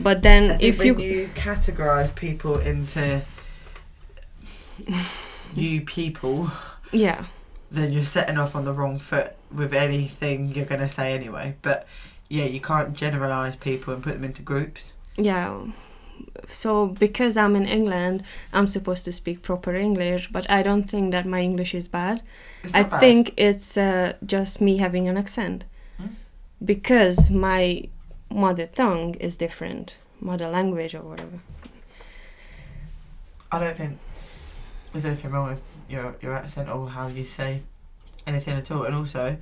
But 0.00 0.22
then 0.22 0.58
if 0.60 0.84
you. 0.84 0.98
you, 0.98 1.28
categorize 1.34 2.14
people 2.14 2.58
into 2.58 3.22
you 5.54 5.82
people, 5.82 6.50
Yeah, 6.90 7.26
then 7.70 7.92
you're 7.92 8.04
setting 8.04 8.38
off 8.38 8.56
on 8.56 8.64
the 8.64 8.72
wrong 8.72 8.98
foot 8.98 9.36
with 9.54 9.72
anything 9.72 10.48
you're 10.48 10.64
going 10.64 10.80
to 10.80 10.88
say 10.88 11.14
anyway. 11.14 11.56
But 11.62 11.86
yeah, 12.28 12.44
you 12.44 12.60
can't 12.60 12.94
generalize 12.94 13.56
people 13.56 13.92
and 13.94 14.02
put 14.02 14.14
them 14.14 14.24
into 14.24 14.42
groups. 14.42 14.92
Yeah. 15.16 15.66
So 16.48 16.86
because 16.86 17.36
I'm 17.36 17.54
in 17.56 17.66
England, 17.66 18.22
I'm 18.52 18.66
supposed 18.66 19.04
to 19.04 19.12
speak 19.12 19.42
proper 19.42 19.74
English, 19.74 20.32
but 20.32 20.50
I 20.50 20.62
don't 20.62 20.84
think 20.84 21.12
that 21.12 21.26
my 21.26 21.40
English 21.40 21.74
is 21.74 21.88
bad. 21.88 22.22
I 22.72 22.82
bad. 22.82 23.00
think 23.00 23.34
it's 23.36 23.76
uh, 23.76 24.14
just 24.24 24.60
me 24.60 24.78
having 24.78 25.08
an 25.08 25.16
accent. 25.16 25.64
Because 26.64 27.30
my 27.30 27.88
mother 28.30 28.66
tongue 28.66 29.14
is 29.16 29.36
different, 29.36 29.96
mother 30.20 30.48
language 30.48 30.94
or 30.94 31.02
whatever. 31.02 31.40
I 33.50 33.58
don't 33.58 33.76
think 33.76 33.98
there's 34.92 35.04
anything 35.04 35.30
wrong 35.30 35.48
with 35.50 35.60
your 35.88 36.16
your 36.22 36.34
accent 36.34 36.68
or 36.68 36.88
how 36.88 37.08
you 37.08 37.24
say 37.24 37.62
anything 38.26 38.56
at 38.56 38.70
all. 38.70 38.84
And 38.84 38.94
also, 38.94 39.36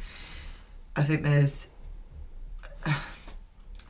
I 0.97 1.03
think 1.03 1.23
there's 1.23 1.69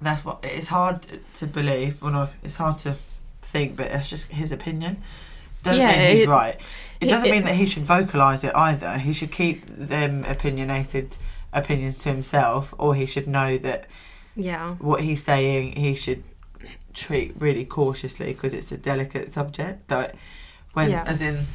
that's 0.02 0.24
what 0.24 0.40
it's 0.42 0.68
hard 0.68 1.06
to, 1.36 1.46
believe. 1.46 2.00
Well, 2.02 2.12
no, 2.12 2.28
it's 2.42 2.56
hard 2.56 2.78
to 2.80 2.96
think, 3.42 3.76
but 3.76 3.86
it's 3.86 4.10
just 4.10 4.26
his 4.26 4.52
opinion. 4.52 5.02
Doesn't 5.62 5.80
Yeah, 5.80 5.98
mean 5.98 6.12
he's 6.16 6.22
it- 6.22 6.28
right. 6.28 6.56
It 7.00 7.06
it- 7.06 7.10
doesn't 7.10 7.28
it- 7.28 7.32
mean 7.32 7.44
that 7.44 7.54
he 7.54 7.66
should 7.66 7.84
vocalise 7.84 8.44
it 8.44 8.54
either. 8.54 8.98
He 8.98 9.12
should 9.12 9.30
keep 9.32 9.64
them 9.66 10.24
opinionated 10.24 11.16
opinions 11.52 11.98
to 11.98 12.08
himself, 12.08 12.74
or 12.78 12.94
he 12.94 13.06
should 13.06 13.26
know 13.26 13.58
that 13.58 13.86
Yeah. 14.36 14.74
what 14.78 15.00
he's 15.02 15.22
saying 15.24 15.72
he 15.76 15.94
should 15.94 16.22
treat 16.94 17.34
really 17.38 17.64
cautiously 17.64 18.32
because 18.32 18.54
it's 18.54 18.72
a 18.72 18.76
delicate 18.76 19.30
subject. 19.30 19.90
Like 19.90 20.14
when, 20.74 20.90
Yeah. 20.90 21.04
as 21.06 21.20
in, 21.22 21.46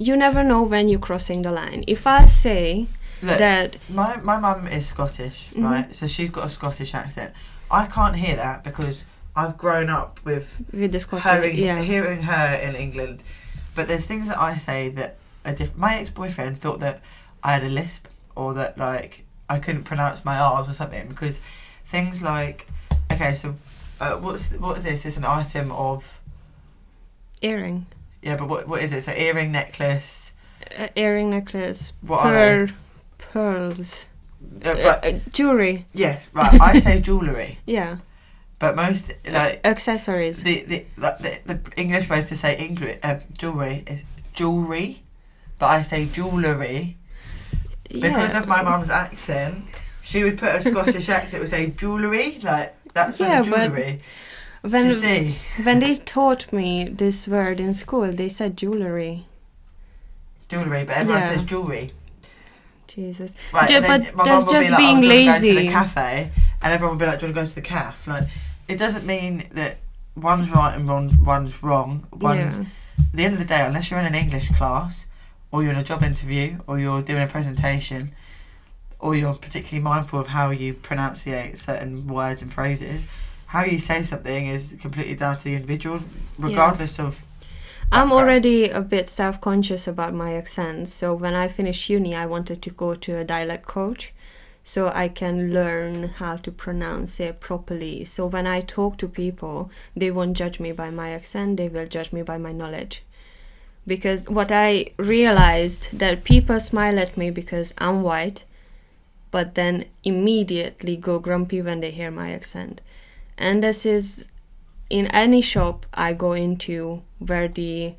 You 0.00 0.16
never 0.16 0.44
know 0.44 0.62
when 0.62 0.88
you're 0.88 1.00
crossing 1.00 1.42
the 1.42 1.50
line. 1.50 1.82
If 1.88 2.06
I 2.06 2.26
say 2.26 2.86
look, 3.20 3.38
that, 3.38 3.76
my 3.90 4.16
my 4.22 4.38
mum 4.38 4.68
is 4.68 4.86
Scottish, 4.86 5.50
Mhm. 5.54 5.64
right? 5.64 5.96
So 5.96 6.06
she's 6.06 6.30
got 6.30 6.46
a 6.46 6.50
Scottish 6.50 6.94
accent. 6.94 7.32
I 7.70 7.86
can't 7.86 8.14
hear 8.16 8.36
that 8.36 8.62
because 8.62 9.04
I've 9.34 9.58
grown 9.58 9.90
up 9.90 10.20
with 10.24 10.60
with 10.72 10.92
the 10.92 11.00
Scottish, 11.00 11.24
hearing, 11.24 11.56
yeah, 11.58 11.80
hearing 11.82 12.22
her 12.22 12.54
in 12.62 12.76
England. 12.76 13.24
But 13.74 13.88
there's 13.88 14.06
things 14.06 14.28
that 14.28 14.38
I 14.38 14.56
say 14.56 14.88
that 14.90 15.16
are 15.44 15.52
different. 15.52 15.78
My 15.80 15.96
ex 15.98 16.10
boyfriend 16.10 16.58
thought 16.60 16.78
that 16.80 17.00
I 17.42 17.54
had 17.54 17.64
a 17.64 17.68
lisp 17.68 18.06
or 18.38 18.54
that 18.54 18.78
like 18.78 19.24
I 19.50 19.58
couldn't 19.58 19.82
pronounce 19.84 20.24
my 20.24 20.38
R's 20.38 20.68
or 20.68 20.72
something 20.72 21.08
because 21.08 21.40
things 21.86 22.22
like 22.22 22.66
okay, 23.12 23.34
so 23.34 23.56
uh, 24.00 24.16
what's 24.16 24.50
what 24.52 24.76
is 24.78 24.84
this? 24.84 25.04
It's 25.04 25.16
an 25.16 25.24
item 25.24 25.72
of 25.72 26.20
earring, 27.42 27.86
yeah, 28.22 28.36
but 28.36 28.48
what 28.48 28.68
what 28.68 28.82
is 28.82 28.92
it? 28.92 29.02
So 29.02 29.12
earring, 29.12 29.52
necklace. 29.52 30.32
uh, 30.78 30.88
earring 30.96 31.30
necklace, 31.30 31.92
What 32.02 32.20
are 32.26 32.66
they? 32.66 32.72
pearls, 33.18 34.06
Uh, 34.64 34.68
uh, 34.70 34.74
but 34.74 35.04
uh, 35.06 35.18
jewelry, 35.32 35.86
yes, 35.92 36.28
right. 36.32 36.60
I 36.60 36.78
say 36.78 37.00
jewellery, 37.08 37.58
yeah, 37.66 37.96
but 38.58 38.76
most 38.76 39.12
like 39.26 39.60
accessories. 39.64 40.42
the 40.44 40.62
the 40.64 40.86
like, 40.96 41.18
the, 41.18 41.38
the 41.46 41.58
English 41.76 42.08
way 42.08 42.22
to 42.22 42.36
say 42.36 42.56
English 42.56 42.98
uh, 43.02 43.18
jewelry 43.36 43.82
is 43.86 44.04
jewelry, 44.32 45.02
but 45.58 45.66
I 45.66 45.82
say 45.82 46.06
jewellery 46.06 46.96
because 47.88 48.32
yeah. 48.34 48.40
of 48.40 48.48
my 48.48 48.62
mum's 48.62 48.90
accent. 48.90 49.64
She 50.02 50.24
would 50.24 50.38
put 50.38 50.54
a 50.54 50.62
Scottish 50.62 51.08
accent 51.08 51.40
would 51.40 51.50
say 51.50 51.66
jewellery 51.68 52.38
like 52.42 52.74
that's 52.94 53.20
Yeah, 53.20 53.42
jewellery 53.42 54.00
When 54.62 54.90
see. 54.90 55.36
when 55.62 55.80
they 55.80 55.94
taught 55.94 56.52
me 56.52 56.88
this 56.88 57.28
word 57.28 57.60
in 57.60 57.74
school, 57.74 58.10
they 58.12 58.28
said 58.28 58.56
jewelry. 58.56 59.26
Jewellery, 60.48 60.84
but 60.84 60.96
everyone 60.96 61.20
Yeah. 61.22 61.36
says 61.36 61.44
jewellery. 61.44 61.92
Jesus. 62.86 63.34
Right, 63.52 63.70
Yeah, 63.70 63.80
but 63.80 64.16
my 64.16 64.24
that's 64.24 64.50
just 64.50 64.68
be 64.68 64.72
like, 64.72 64.72
oh, 64.72 64.76
being 64.78 64.98
oh, 64.98 65.02
do 65.02 65.08
you 65.08 65.26
wanna 65.26 65.40
Go 65.40 65.46
to 65.46 65.54
lazy. 65.54 65.66
the 65.66 65.72
cafe, 65.72 66.30
and 66.62 66.72
everyone 66.72 66.96
would 66.96 67.04
be 67.04 67.06
like, 67.06 67.20
"Do 67.20 67.26
you 67.26 67.32
want 67.34 67.36
to 67.36 67.42
go 67.42 67.48
to 67.48 67.54
the 67.54 67.60
cafe?" 67.60 68.10
Like, 68.10 68.24
it 68.66 68.76
doesn't 68.78 69.06
mean 69.06 69.44
that 69.52 69.76
one's 70.16 70.50
right 70.50 70.74
and 70.74 70.88
one's 71.24 71.62
wrong. 71.62 72.06
One's 72.12 72.58
yeah. 72.58 72.64
at 72.64 73.12
the 73.12 73.24
end 73.24 73.34
of 73.34 73.40
the 73.40 73.44
day, 73.44 73.64
unless 73.64 73.90
you're 73.90 74.00
in 74.00 74.06
an 74.06 74.14
English 74.14 74.48
class, 74.50 75.06
or 75.50 75.62
you're 75.62 75.72
in 75.72 75.78
a 75.78 75.84
job 75.84 76.02
interview, 76.02 76.58
or 76.66 76.78
you're 76.78 77.02
doing 77.02 77.22
a 77.22 77.26
presentation, 77.26 78.14
or 78.98 79.14
you're 79.14 79.34
particularly 79.34 79.82
mindful 79.82 80.20
of 80.20 80.28
how 80.28 80.50
you 80.50 80.74
pronunciate 80.74 81.58
certain 81.58 82.06
words 82.06 82.42
and 82.42 82.52
phrases, 82.52 83.06
how 83.46 83.64
you 83.64 83.78
say 83.78 84.02
something 84.02 84.46
is 84.46 84.76
completely 84.80 85.14
down 85.14 85.36
to 85.36 85.44
the 85.44 85.54
individual, 85.54 86.00
regardless 86.38 86.98
of. 86.98 87.24
I'm 87.90 88.12
already 88.12 88.68
a 88.68 88.82
bit 88.82 89.08
self 89.08 89.40
conscious 89.40 89.88
about 89.88 90.12
my 90.12 90.34
accent. 90.34 90.88
So 90.88 91.14
when 91.14 91.34
I 91.34 91.48
finished 91.48 91.88
uni, 91.88 92.14
I 92.14 92.26
wanted 92.26 92.60
to 92.62 92.70
go 92.70 92.94
to 92.94 93.16
a 93.16 93.24
dialect 93.24 93.66
coach 93.66 94.12
so 94.62 94.92
I 94.94 95.08
can 95.08 95.54
learn 95.54 96.08
how 96.08 96.36
to 96.36 96.52
pronounce 96.52 97.18
it 97.20 97.40
properly. 97.40 98.04
So 98.04 98.26
when 98.26 98.46
I 98.46 98.60
talk 98.60 98.98
to 98.98 99.08
people, 99.08 99.70
they 99.96 100.10
won't 100.10 100.36
judge 100.36 100.60
me 100.60 100.72
by 100.72 100.90
my 100.90 101.12
accent, 101.12 101.56
they 101.56 101.70
will 101.70 101.86
judge 101.86 102.12
me 102.12 102.20
by 102.20 102.36
my 102.36 102.52
knowledge. 102.52 103.02
Because 103.88 104.28
what 104.28 104.52
I 104.52 104.90
realized 104.98 105.98
that 105.98 106.22
people 106.22 106.60
smile 106.60 106.98
at 107.00 107.16
me 107.16 107.30
because 107.30 107.72
I'm 107.78 108.02
white, 108.02 108.44
but 109.30 109.54
then 109.54 109.86
immediately 110.04 110.96
go 110.96 111.18
grumpy 111.18 111.62
when 111.62 111.80
they 111.80 111.90
hear 111.90 112.10
my 112.10 112.32
accent. 112.32 112.82
And 113.38 113.62
this 113.62 113.86
is 113.86 114.26
in 114.90 115.06
any 115.08 115.40
shop 115.40 115.86
I 115.94 116.12
go 116.12 116.32
into 116.32 117.02
where 117.18 117.48
the 117.48 117.94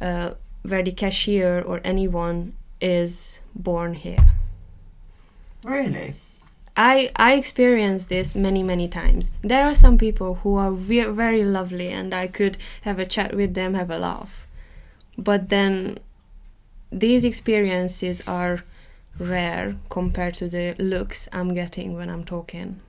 uh, 0.00 0.34
where 0.62 0.82
the 0.82 0.92
cashier 0.92 1.62
or 1.62 1.80
anyone 1.84 2.54
is 2.80 3.40
born 3.54 3.94
here. 3.94 4.18
Really? 5.64 6.14
I 6.76 7.10
I 7.16 7.34
experienced 7.34 8.08
this 8.08 8.34
many 8.34 8.62
many 8.62 8.88
times. 8.88 9.30
There 9.42 9.64
are 9.64 9.74
some 9.74 9.98
people 9.98 10.36
who 10.36 10.56
are 10.56 10.70
ve- 10.70 11.04
very 11.04 11.44
lovely 11.44 11.88
and 11.88 12.14
I 12.14 12.26
could 12.26 12.56
have 12.82 12.98
a 12.98 13.06
chat 13.06 13.34
with 13.34 13.54
them, 13.54 13.74
have 13.74 13.90
a 13.90 13.98
laugh. 13.98 14.39
But 15.16 15.48
then 15.48 15.98
these 16.90 17.24
experiences 17.24 18.22
are 18.26 18.64
rare 19.18 19.76
compared 19.88 20.34
to 20.34 20.48
the 20.48 20.74
looks 20.78 21.28
I'm 21.32 21.54
getting 21.54 21.94
when 21.94 22.08
I'm 22.08 22.24
talking. 22.24 22.80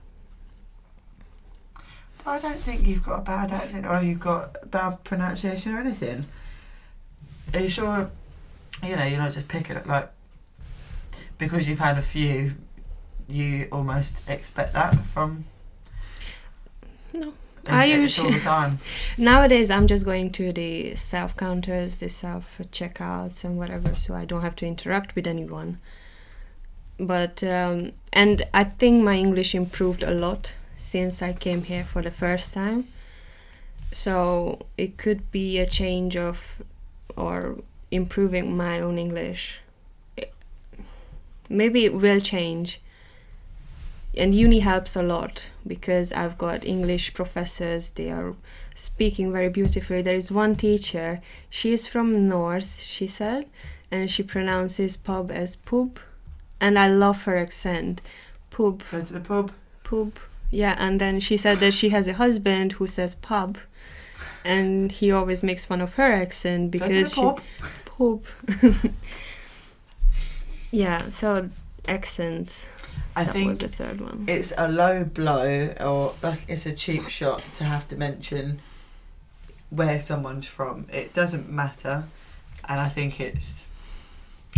I 2.24 2.38
don't 2.38 2.58
think 2.58 2.86
you've 2.86 3.04
got 3.04 3.18
a 3.18 3.22
bad 3.22 3.50
accent 3.50 3.86
or 3.86 4.00
you've 4.00 4.20
got 4.20 4.70
bad 4.70 5.02
pronunciation 5.04 5.74
or 5.74 5.80
anything. 5.80 6.26
Are 7.52 7.60
you 7.60 7.68
sure? 7.68 8.10
You 8.82 8.96
know, 8.96 9.04
you're 9.04 9.18
not 9.18 9.32
just 9.32 9.48
picking 9.48 9.76
it 9.76 9.86
like 9.86 10.10
because 11.38 11.68
you've 11.68 11.80
had 11.80 11.98
a 11.98 12.02
few. 12.02 12.54
You 13.28 13.68
almost 13.72 14.22
expect 14.28 14.72
that 14.74 15.04
from. 15.04 15.44
No. 17.12 17.34
I 17.68 17.86
it's 17.86 18.18
all 18.18 18.26
usually- 18.26 18.38
the 18.38 18.40
time. 18.44 18.78
Nowadays, 19.18 19.70
I'm 19.70 19.86
just 19.86 20.04
going 20.04 20.30
to 20.32 20.52
the 20.52 20.94
self 20.96 21.36
counters, 21.36 21.98
the 21.98 22.08
self 22.08 22.58
checkouts, 22.72 23.44
and 23.44 23.56
whatever, 23.58 23.94
so 23.94 24.14
I 24.14 24.24
don't 24.24 24.42
have 24.42 24.56
to 24.56 24.66
interact 24.66 25.14
with 25.14 25.26
anyone. 25.26 25.78
But 26.98 27.42
um, 27.44 27.92
and 28.12 28.42
I 28.52 28.64
think 28.64 29.02
my 29.02 29.16
English 29.16 29.54
improved 29.54 30.02
a 30.02 30.10
lot 30.12 30.54
since 30.76 31.22
I 31.22 31.32
came 31.32 31.62
here 31.64 31.84
for 31.84 32.02
the 32.02 32.10
first 32.10 32.52
time. 32.54 32.88
So 33.92 34.66
it 34.78 34.96
could 34.98 35.30
be 35.30 35.58
a 35.58 35.66
change 35.66 36.16
of 36.16 36.62
or 37.16 37.58
improving 37.90 38.56
my 38.56 38.80
own 38.80 38.98
English. 38.98 39.60
It- 40.16 40.32
Maybe 41.48 41.84
it 41.84 41.94
will 41.94 42.20
change. 42.20 42.80
And 44.14 44.34
uni 44.34 44.60
helps 44.60 44.94
a 44.94 45.02
lot 45.02 45.50
because 45.66 46.12
I've 46.12 46.36
got 46.36 46.66
English 46.66 47.14
professors, 47.14 47.90
they 47.90 48.10
are 48.10 48.34
speaking 48.74 49.32
very 49.32 49.48
beautifully. 49.48 50.02
There 50.02 50.14
is 50.14 50.30
one 50.30 50.54
teacher, 50.56 51.20
she 51.48 51.72
is 51.72 51.86
from 51.86 52.28
North, 52.28 52.82
she 52.82 53.06
said, 53.06 53.46
and 53.90 54.10
she 54.10 54.22
pronounces 54.22 54.96
pub 54.96 55.30
as 55.30 55.56
pub. 55.56 55.98
And 56.60 56.78
I 56.78 56.88
love 56.88 57.24
her 57.24 57.36
accent. 57.38 58.02
Pub, 58.50 58.82
Go 58.90 59.00
to 59.02 59.12
the 59.14 59.20
pub. 59.20 59.52
pub. 59.82 60.12
Yeah, 60.50 60.76
and 60.78 61.00
then 61.00 61.18
she 61.18 61.38
said 61.38 61.58
that 61.58 61.72
she 61.72 61.88
has 61.88 62.06
a 62.06 62.12
husband 62.12 62.72
who 62.74 62.86
says 62.86 63.14
pub. 63.14 63.56
And 64.44 64.92
he 64.92 65.10
always 65.10 65.42
makes 65.42 65.64
fun 65.64 65.80
of 65.80 65.94
her 65.94 66.12
accent 66.12 66.70
because 66.70 67.14
she 67.14 67.20
pub. 67.20 67.40
pub. 67.86 68.24
yeah, 70.70 71.08
so 71.08 71.48
accents. 71.88 72.68
I 73.16 73.24
that 73.24 73.32
think 73.32 73.50
was 73.50 73.58
the 73.60 73.68
third 73.68 74.00
one. 74.00 74.24
It's 74.28 74.52
a 74.56 74.68
low 74.70 75.04
blow, 75.04 75.74
or 75.80 76.14
like 76.22 76.42
it's 76.48 76.66
a 76.66 76.72
cheap 76.72 77.08
shot 77.08 77.42
to 77.56 77.64
have 77.64 77.86
to 77.88 77.96
mention 77.96 78.60
where 79.70 80.00
someone's 80.00 80.46
from. 80.46 80.86
It 80.92 81.14
doesn't 81.14 81.48
matter, 81.50 82.04
and 82.68 82.80
I 82.80 82.88
think 82.88 83.20
it's 83.20 83.66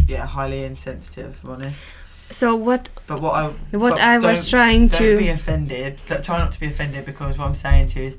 yeah 0.09 0.27
highly 0.27 0.65
insensitive. 0.65 1.31
If 1.37 1.45
I'm 1.45 1.51
honest. 1.51 1.77
So 2.31 2.57
what 2.57 2.89
But 3.07 3.21
what 3.21 3.35
I 3.35 3.49
what 3.77 3.99
I 4.01 4.19
was 4.19 4.39
don't- 4.41 4.49
trying 4.51 4.89
don't 4.89 4.99
to 5.01 5.19
be 5.19 5.29
offended. 5.29 5.99
Try 6.07 6.39
not 6.39 6.53
to 6.55 6.61
be 6.61 6.67
offended 6.67 7.05
because 7.05 7.37
what 7.39 7.49
I'm 7.49 7.55
saying 7.57 7.89
to 7.89 8.01
you 8.01 8.09
is 8.09 8.17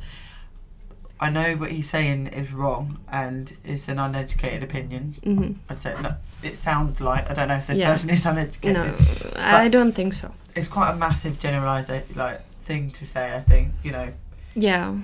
I 1.19 1.29
know 1.29 1.55
what 1.55 1.71
he's 1.71 1.89
saying 1.89 2.27
is 2.27 2.51
wrong 2.51 2.99
and 3.11 3.55
it's 3.63 3.87
an 3.87 3.99
uneducated 3.99 4.63
opinion. 4.63 5.15
hmm 5.23 5.51
I'd 5.69 5.81
say 5.81 5.95
no, 6.01 6.15
it 6.43 6.55
sounds 6.55 6.99
like 6.99 7.29
I 7.29 7.33
don't 7.33 7.47
know 7.47 7.55
if 7.55 7.67
this 7.67 7.77
Yeah. 7.77 7.91
person 7.91 8.09
is 8.09 8.25
uneducated. 8.25 8.73
No, 8.75 8.93
I 9.37 9.67
don't 9.69 9.93
think 9.93 10.13
so. 10.13 10.33
It's 10.55 10.67
quite 10.67 10.91
a 10.91 10.95
massive 10.95 11.39
generalised 11.39 11.89
like 12.15 12.41
thing 12.63 12.91
to 12.91 13.05
say. 13.05 13.33
I 13.35 13.39
think 13.41 13.73
you 13.83 13.91
know. 13.91 14.13
Yeah. 14.55 14.95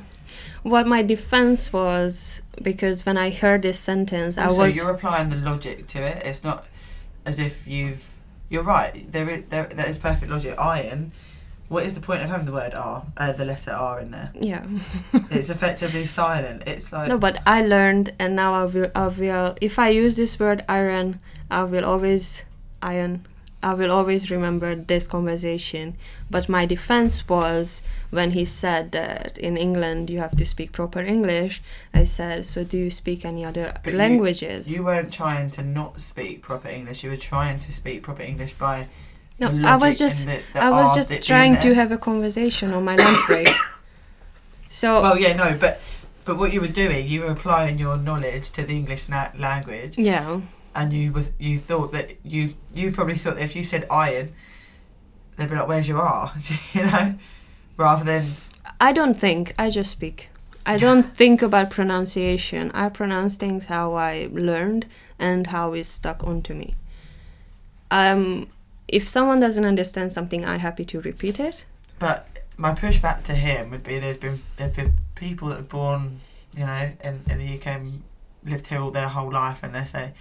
What 0.63 0.87
my 0.87 1.01
defense 1.01 1.73
was 1.73 2.41
because 2.61 3.05
when 3.05 3.17
I 3.17 3.29
heard 3.31 3.61
this 3.63 3.79
sentence, 3.79 4.37
Also, 4.37 4.61
I 4.61 4.65
was 4.65 4.75
So 4.75 4.81
you're 4.83 4.91
applying 4.93 5.29
the 5.29 5.35
logic 5.37 5.87
to 5.87 5.99
it. 6.03 6.23
It's 6.25 6.43
not 6.43 6.65
as 7.25 7.39
if 7.39 7.67
you've. 7.67 8.09
You're 8.49 8.63
right. 8.63 9.09
There 9.11 9.29
is 9.29 9.43
there 9.49 9.65
that 9.65 9.87
is 9.87 9.97
perfect 9.97 10.29
logic. 10.31 10.57
Iron. 10.59 11.11
What 11.71 11.85
is 11.85 11.93
the 11.93 12.01
point 12.01 12.21
of 12.21 12.29
having 12.29 12.45
the 12.45 12.51
word 12.51 12.73
R, 12.73 13.05
uh, 13.15 13.31
the 13.31 13.45
letter 13.45 13.71
R 13.71 14.01
in 14.01 14.11
there? 14.11 14.29
yeah. 14.35 14.65
It's 15.37 15.49
effectively 15.49 16.05
silent. 16.05 16.63
It's 16.67 16.91
like 16.91 17.07
No, 17.07 17.17
but 17.17 17.35
I 17.45 17.61
learned, 17.75 18.07
and 18.19 18.35
now 18.35 18.51
I 18.61 18.65
will. 18.65 18.91
I 18.93 19.07
will. 19.07 19.55
If 19.61 19.79
I 19.79 19.87
use 20.03 20.15
this 20.17 20.37
word 20.37 20.65
iron, 20.67 21.19
I 21.49 21.63
will 21.63 21.85
always 21.85 22.43
iron. 22.81 23.25
I 23.63 23.73
will 23.75 23.91
always 23.91 24.29
remember 24.31 24.75
this 24.75 25.05
conversation. 25.07 25.95
But 26.29 26.49
my 26.49 26.65
defense 26.65 27.29
was 27.29 27.83
when 28.09 28.31
he 28.31 28.43
said 28.43 28.91
that 28.91 29.37
in 29.37 29.55
England 29.55 30.09
you 30.09 30.19
have 30.19 30.35
to 30.41 30.45
speak 30.45 30.71
proper 30.73 31.01
English. 31.01 31.61
I 31.93 32.03
said, 32.05 32.43
so 32.45 32.63
do 32.65 32.77
you 32.77 32.89
speak 32.89 33.23
any 33.23 33.45
other 33.45 33.65
But 33.83 33.93
you- 33.93 33.99
languages? 33.99 34.75
you 34.75 34.83
weren't 34.83 35.13
trying 35.13 35.51
to 35.51 35.61
not 35.63 36.01
speak 36.01 36.41
proper 36.41 36.69
English. 36.69 37.03
You 37.03 37.11
were 37.11 37.23
trying 37.33 37.59
to 37.59 37.71
speak 37.71 38.01
proper 38.03 38.23
English 38.23 38.53
by. 38.55 38.87
No, 39.49 39.69
I 39.69 39.75
was 39.75 39.97
just. 39.97 40.25
the, 40.25 40.41
the 40.53 40.63
I 40.63 40.69
was 40.69 40.95
just 40.95 41.25
trying 41.27 41.59
to 41.61 41.73
have 41.73 41.91
a 41.91 41.97
conversation 41.97 42.73
on 42.73 42.83
my 42.85 42.95
lunch 42.95 43.19
break. 43.27 43.49
So 44.73 45.01
Well, 45.01 45.19
yeah, 45.19 45.35
no, 45.35 45.57
but 45.59 45.81
but 46.23 46.37
what 46.37 46.53
you 46.53 46.61
were 46.61 46.67
doing, 46.67 47.05
you 47.05 47.21
were 47.21 47.31
applying 47.31 47.77
your 47.77 47.97
knowledge 47.97 48.51
to 48.51 48.63
the 48.63 48.77
English 48.77 49.09
na- 49.09 49.31
language, 49.37 49.97
yeah, 49.97 50.39
and 50.73 50.93
you 50.93 51.11
was 51.11 51.31
you 51.37 51.59
thought 51.59 51.91
that 51.91 52.15
you 52.23 52.53
you 52.73 52.93
probably 52.93 53.15
thought 53.15 53.35
that 53.35 53.43
if 53.43 53.53
you 53.53 53.65
said 53.65 53.85
iron, 53.91 54.33
they'd 55.35 55.49
be 55.49 55.57
like, 55.57 55.67
"Where's 55.67 55.89
your 55.89 55.99
R?" 55.99 56.33
you 56.73 56.83
know, 56.83 57.15
rather 57.75 58.05
than 58.05 58.31
I 58.79 58.93
don't 58.93 59.19
think. 59.19 59.53
I 59.59 59.69
just 59.69 59.91
speak. 59.91 60.29
I 60.65 60.77
don't 60.77 61.03
think 61.21 61.41
about 61.41 61.69
pronunciation. 61.69 62.71
I 62.71 62.89
pronounce 62.89 63.35
things 63.35 63.65
how 63.65 63.93
I 63.95 64.29
learned 64.31 64.85
and 65.19 65.47
how 65.47 65.73
it's 65.73 65.89
stuck 65.89 66.23
onto 66.23 66.53
me. 66.53 66.75
Um, 67.89 68.47
if 68.91 69.07
someone 69.07 69.39
doesn't 69.39 69.65
understand 69.65 70.11
something, 70.11 70.45
I'm 70.45 70.59
happy 70.59 70.85
to 70.85 71.01
repeat 71.01 71.39
it. 71.39 71.65
But 71.99 72.27
my 72.57 72.73
pushback 72.73 73.23
to 73.23 73.33
him 73.35 73.71
would 73.71 73.83
be 73.83 73.99
there's 73.99 74.17
been 74.17 74.41
there've 74.57 74.75
been 74.75 74.93
people 75.15 75.49
that 75.49 75.59
are 75.59 75.63
born, 75.63 76.19
you 76.55 76.65
know, 76.65 76.91
in, 77.03 77.21
in 77.29 77.37
the 77.39 77.55
UK 77.57 77.67
and 77.67 78.03
lived 78.43 78.67
here 78.67 78.81
all 78.81 78.91
their 78.91 79.07
whole 79.09 79.31
life 79.31 79.59
and 79.63 79.73
they 79.75 79.85
say, 79.85 80.13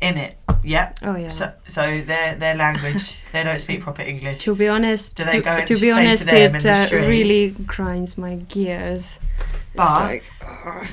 in 0.00 0.16
it, 0.16 0.36
Yeah. 0.62 0.92
Oh 1.02 1.16
yeah. 1.16 1.30
So 1.30 1.52
so 1.66 2.00
their 2.02 2.34
their 2.36 2.54
language 2.54 3.16
they 3.32 3.42
don't 3.42 3.60
speak 3.60 3.80
proper 3.80 4.02
English. 4.02 4.44
to 4.44 4.54
be 4.54 4.68
honest, 4.68 5.16
Do 5.16 5.24
they 5.24 5.38
to, 5.38 5.40
go 5.42 5.50
and 5.50 5.66
to 5.68 5.74
be 5.74 5.80
say 5.80 5.86
to 5.90 5.92
honest, 5.98 6.26
them 6.26 6.54
in 6.54 6.66
it 6.66 6.92
uh, 6.92 6.96
really 7.08 7.50
grinds 7.66 8.16
my 8.16 8.36
gears. 8.36 9.18
But 9.74 10.00
like, 10.00 10.24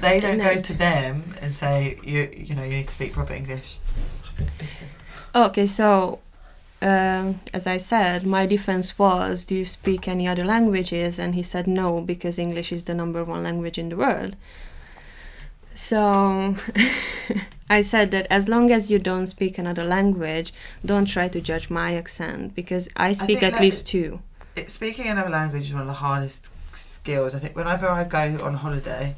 They 0.01 0.19
don't 0.19 0.37
go 0.39 0.49
innate. 0.51 0.63
to 0.65 0.73
them 0.73 1.33
and 1.41 1.53
say 1.53 1.97
you 2.03 2.29
you 2.47 2.55
know 2.55 2.63
you 2.63 2.75
need 2.77 2.87
to 2.87 2.91
speak 2.99 3.13
proper 3.13 3.33
English. 3.33 3.77
Okay, 5.35 5.65
so 5.65 6.19
um, 6.85 7.41
as 7.51 7.65
I 7.65 7.77
said, 7.77 8.27
my 8.27 8.45
defense 8.45 8.99
was, 8.99 9.45
"Do 9.45 9.55
you 9.55 9.65
speak 9.65 10.07
any 10.07 10.27
other 10.27 10.45
languages?" 10.45 11.17
And 11.17 11.33
he 11.33 11.41
said 11.41 11.65
no 11.65 11.99
because 11.99 12.37
English 12.37 12.71
is 12.71 12.85
the 12.85 12.93
number 12.93 13.23
one 13.23 13.41
language 13.41 13.79
in 13.79 13.89
the 13.89 13.97
world. 13.97 14.35
So 15.73 16.55
I 17.69 17.81
said 17.81 18.11
that 18.11 18.27
as 18.29 18.47
long 18.47 18.69
as 18.69 18.91
you 18.91 18.99
don't 18.99 19.25
speak 19.25 19.57
another 19.57 19.83
language, 19.83 20.53
don't 20.85 21.07
try 21.07 21.27
to 21.27 21.41
judge 21.41 21.71
my 21.71 21.95
accent 21.95 22.53
because 22.53 22.87
I 22.95 23.13
speak 23.13 23.39
think 23.39 23.53
at 23.55 23.59
least 23.59 23.87
two. 23.87 24.19
It, 24.55 24.69
speaking 24.69 25.07
another 25.07 25.31
language 25.31 25.63
is 25.63 25.73
one 25.73 25.81
of 25.81 25.87
the 25.87 26.01
hardest 26.05 26.51
skills. 26.71 27.33
I 27.33 27.39
think 27.39 27.55
whenever 27.55 27.89
I 27.89 28.03
go 28.03 28.37
on 28.43 28.53
holiday, 28.53 29.15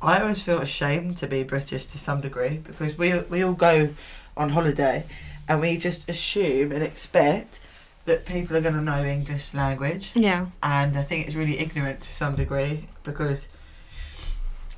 I 0.00 0.20
always 0.20 0.44
feel 0.44 0.60
ashamed 0.60 1.16
to 1.18 1.26
be 1.26 1.42
British 1.42 1.86
to 1.86 1.98
some 1.98 2.20
degree 2.20 2.58
because 2.58 2.96
we 2.96 3.18
we 3.18 3.42
all 3.42 3.54
go 3.54 3.88
on 4.36 4.50
holiday 4.50 5.04
and 5.50 5.60
we 5.60 5.76
just 5.76 6.08
assume 6.08 6.70
and 6.70 6.80
expect 6.80 7.58
that 8.04 8.24
people 8.24 8.56
are 8.56 8.60
going 8.60 8.74
to 8.74 8.80
know 8.80 9.04
English 9.04 9.52
language. 9.52 10.12
Yeah, 10.14 10.46
and 10.62 10.96
I 10.96 11.02
think 11.02 11.26
it's 11.26 11.34
really 11.34 11.58
ignorant 11.58 12.00
to 12.02 12.12
some 12.12 12.36
degree 12.36 12.86
because 13.02 13.48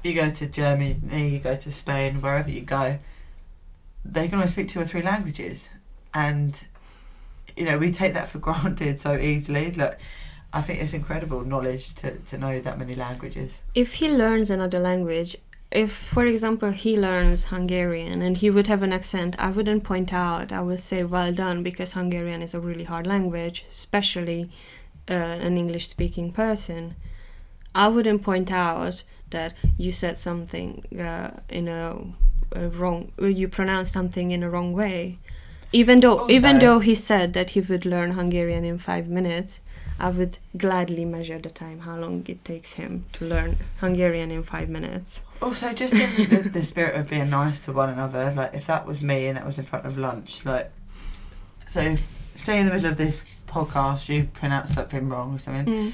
you 0.03 0.15
go 0.15 0.31
to 0.31 0.47
Germany, 0.47 1.29
you 1.29 1.39
go 1.41 1.57
to 1.57 1.71
Spain, 1.71 2.23
wherever 2.23 2.51
you 2.51 2.63
go, 2.63 2.99
they 4.03 4.27
can 4.29 4.37
only 4.37 4.49
speak 4.49 4.69
two 4.69 4.81
or 4.81 4.87
three 4.87 5.03
languages, 5.03 5.69
and 6.15 6.65
you 7.55 7.67
know 7.67 7.77
we 7.77 7.93
take 7.93 8.15
that 8.15 8.29
for 8.29 8.39
granted 8.39 8.99
so 8.99 9.15
easily. 9.15 9.73
Look, 9.73 9.99
I 10.55 10.63
think 10.63 10.81
it's 10.81 10.95
incredible 10.95 11.43
knowledge 11.45 11.95
to 11.97 12.17
to 12.17 12.39
know 12.39 12.61
that 12.61 12.79
many 12.79 12.95
languages. 12.95 13.61
if 13.75 13.95
he 13.95 14.09
learns 14.09 14.49
another 14.49 14.79
language, 14.79 15.37
if, 15.73 15.91
for 15.93 16.27
example, 16.27 16.71
he 16.71 16.99
learns 16.99 17.47
Hungarian 17.47 18.23
and 18.23 18.37
he 18.37 18.51
would 18.51 18.67
have 18.67 18.83
an 18.83 18.93
accent, 18.93 19.35
I 19.39 19.51
wouldn't 19.51 19.85
point 19.85 20.13
out. 20.13 20.53
I 20.53 20.61
would 20.61 20.81
say, 20.81 21.03
well 21.05 21.33
done, 21.33 21.63
because 21.63 21.93
Hungarian 21.95 22.43
is 22.43 22.55
a 22.55 22.61
really 22.61 22.85
hard 22.85 23.07
language, 23.07 23.65
especially 23.71 24.51
uh, 25.11 25.15
an 25.15 25.57
English 25.57 25.89
speaking 25.89 26.31
person. 26.33 26.95
I 27.75 27.89
wouldn't 27.89 28.23
point 28.23 28.53
out 28.53 29.03
that 29.31 29.55
you 29.79 29.93
said 29.93 30.19
something 30.19 30.85
uh, 31.01 31.31
in 31.49 31.69
a, 31.69 31.97
a 32.53 32.69
wrong, 32.69 33.13
uh, 33.21 33.27
you 33.27 33.49
pronounced 33.49 33.93
something 33.93 34.31
in 34.31 34.43
a 34.43 34.51
wrong 34.51 34.73
way. 34.75 35.19
Even 35.73 36.01
though, 36.01 36.29
even 36.29 36.57
Also- 36.57 36.67
though 36.67 36.79
he 36.81 36.95
said 36.95 37.33
that 37.33 37.51
he 37.51 37.61
would 37.61 37.87
learn 37.87 38.13
Hungarian 38.13 38.65
in 38.65 38.77
five 38.77 39.09
minutes, 39.09 39.61
I 40.03 40.11
would 40.11 40.39
gladly 40.57 41.05
measure 41.05 41.39
the 41.39 41.49
time, 41.49 41.81
how 41.81 41.97
long 41.97 42.25
it 42.27 42.45
takes 42.45 42.73
him 42.73 43.05
to 43.15 43.25
learn 43.25 43.57
Hungarian 43.79 44.33
in 44.33 44.43
five 44.43 44.69
minutes. 44.69 45.23
Also, 45.41 45.73
just 45.73 45.95
in 45.95 46.29
the, 46.29 46.49
the 46.49 46.65
spirit 46.65 46.97
of 46.97 47.09
being 47.09 47.31
nice 47.31 47.65
to 47.67 47.73
one 47.73 47.89
another, 47.89 48.33
like 48.35 48.53
if 48.53 48.67
that 48.67 48.85
was 48.85 49.01
me 49.01 49.29
and 49.29 49.37
that 49.39 49.47
was 49.47 49.61
in 49.61 49.65
front 49.65 49.87
of 49.87 49.97
lunch, 49.97 50.45
like 50.45 50.73
so, 51.67 51.97
say 52.35 52.59
in 52.59 52.67
the 52.67 52.73
middle 52.73 52.91
of 52.91 52.97
this 52.97 53.25
podcast 53.47 54.09
you 54.09 54.25
pronounce 54.25 54.75
something 54.75 55.09
wrong 55.09 55.37
or 55.37 55.39
something. 55.39 55.67
Mm. 55.67 55.93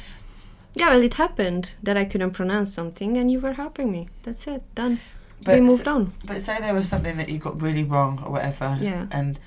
Yeah, 0.74 0.90
well, 0.90 1.02
it 1.02 1.14
happened 1.14 1.74
that 1.82 1.98
I 1.98 2.06
couldn't 2.06 2.30
pronounce 2.30 2.72
something, 2.72 3.18
and 3.18 3.30
you 3.30 3.40
were 3.40 3.52
helping 3.54 3.92
me. 3.92 4.08
That's 4.22 4.46
it. 4.46 4.62
Done. 4.74 5.00
But 5.42 5.56
we 5.56 5.60
moved 5.60 5.86
on. 5.86 6.14
But 6.24 6.40
say 6.40 6.58
there 6.60 6.74
was 6.74 6.88
something 6.88 7.18
that 7.18 7.28
you 7.28 7.38
got 7.38 7.60
really 7.60 7.84
wrong 7.84 8.22
or 8.24 8.32
whatever. 8.32 8.78
Yeah. 8.80 9.06
And 9.10 9.38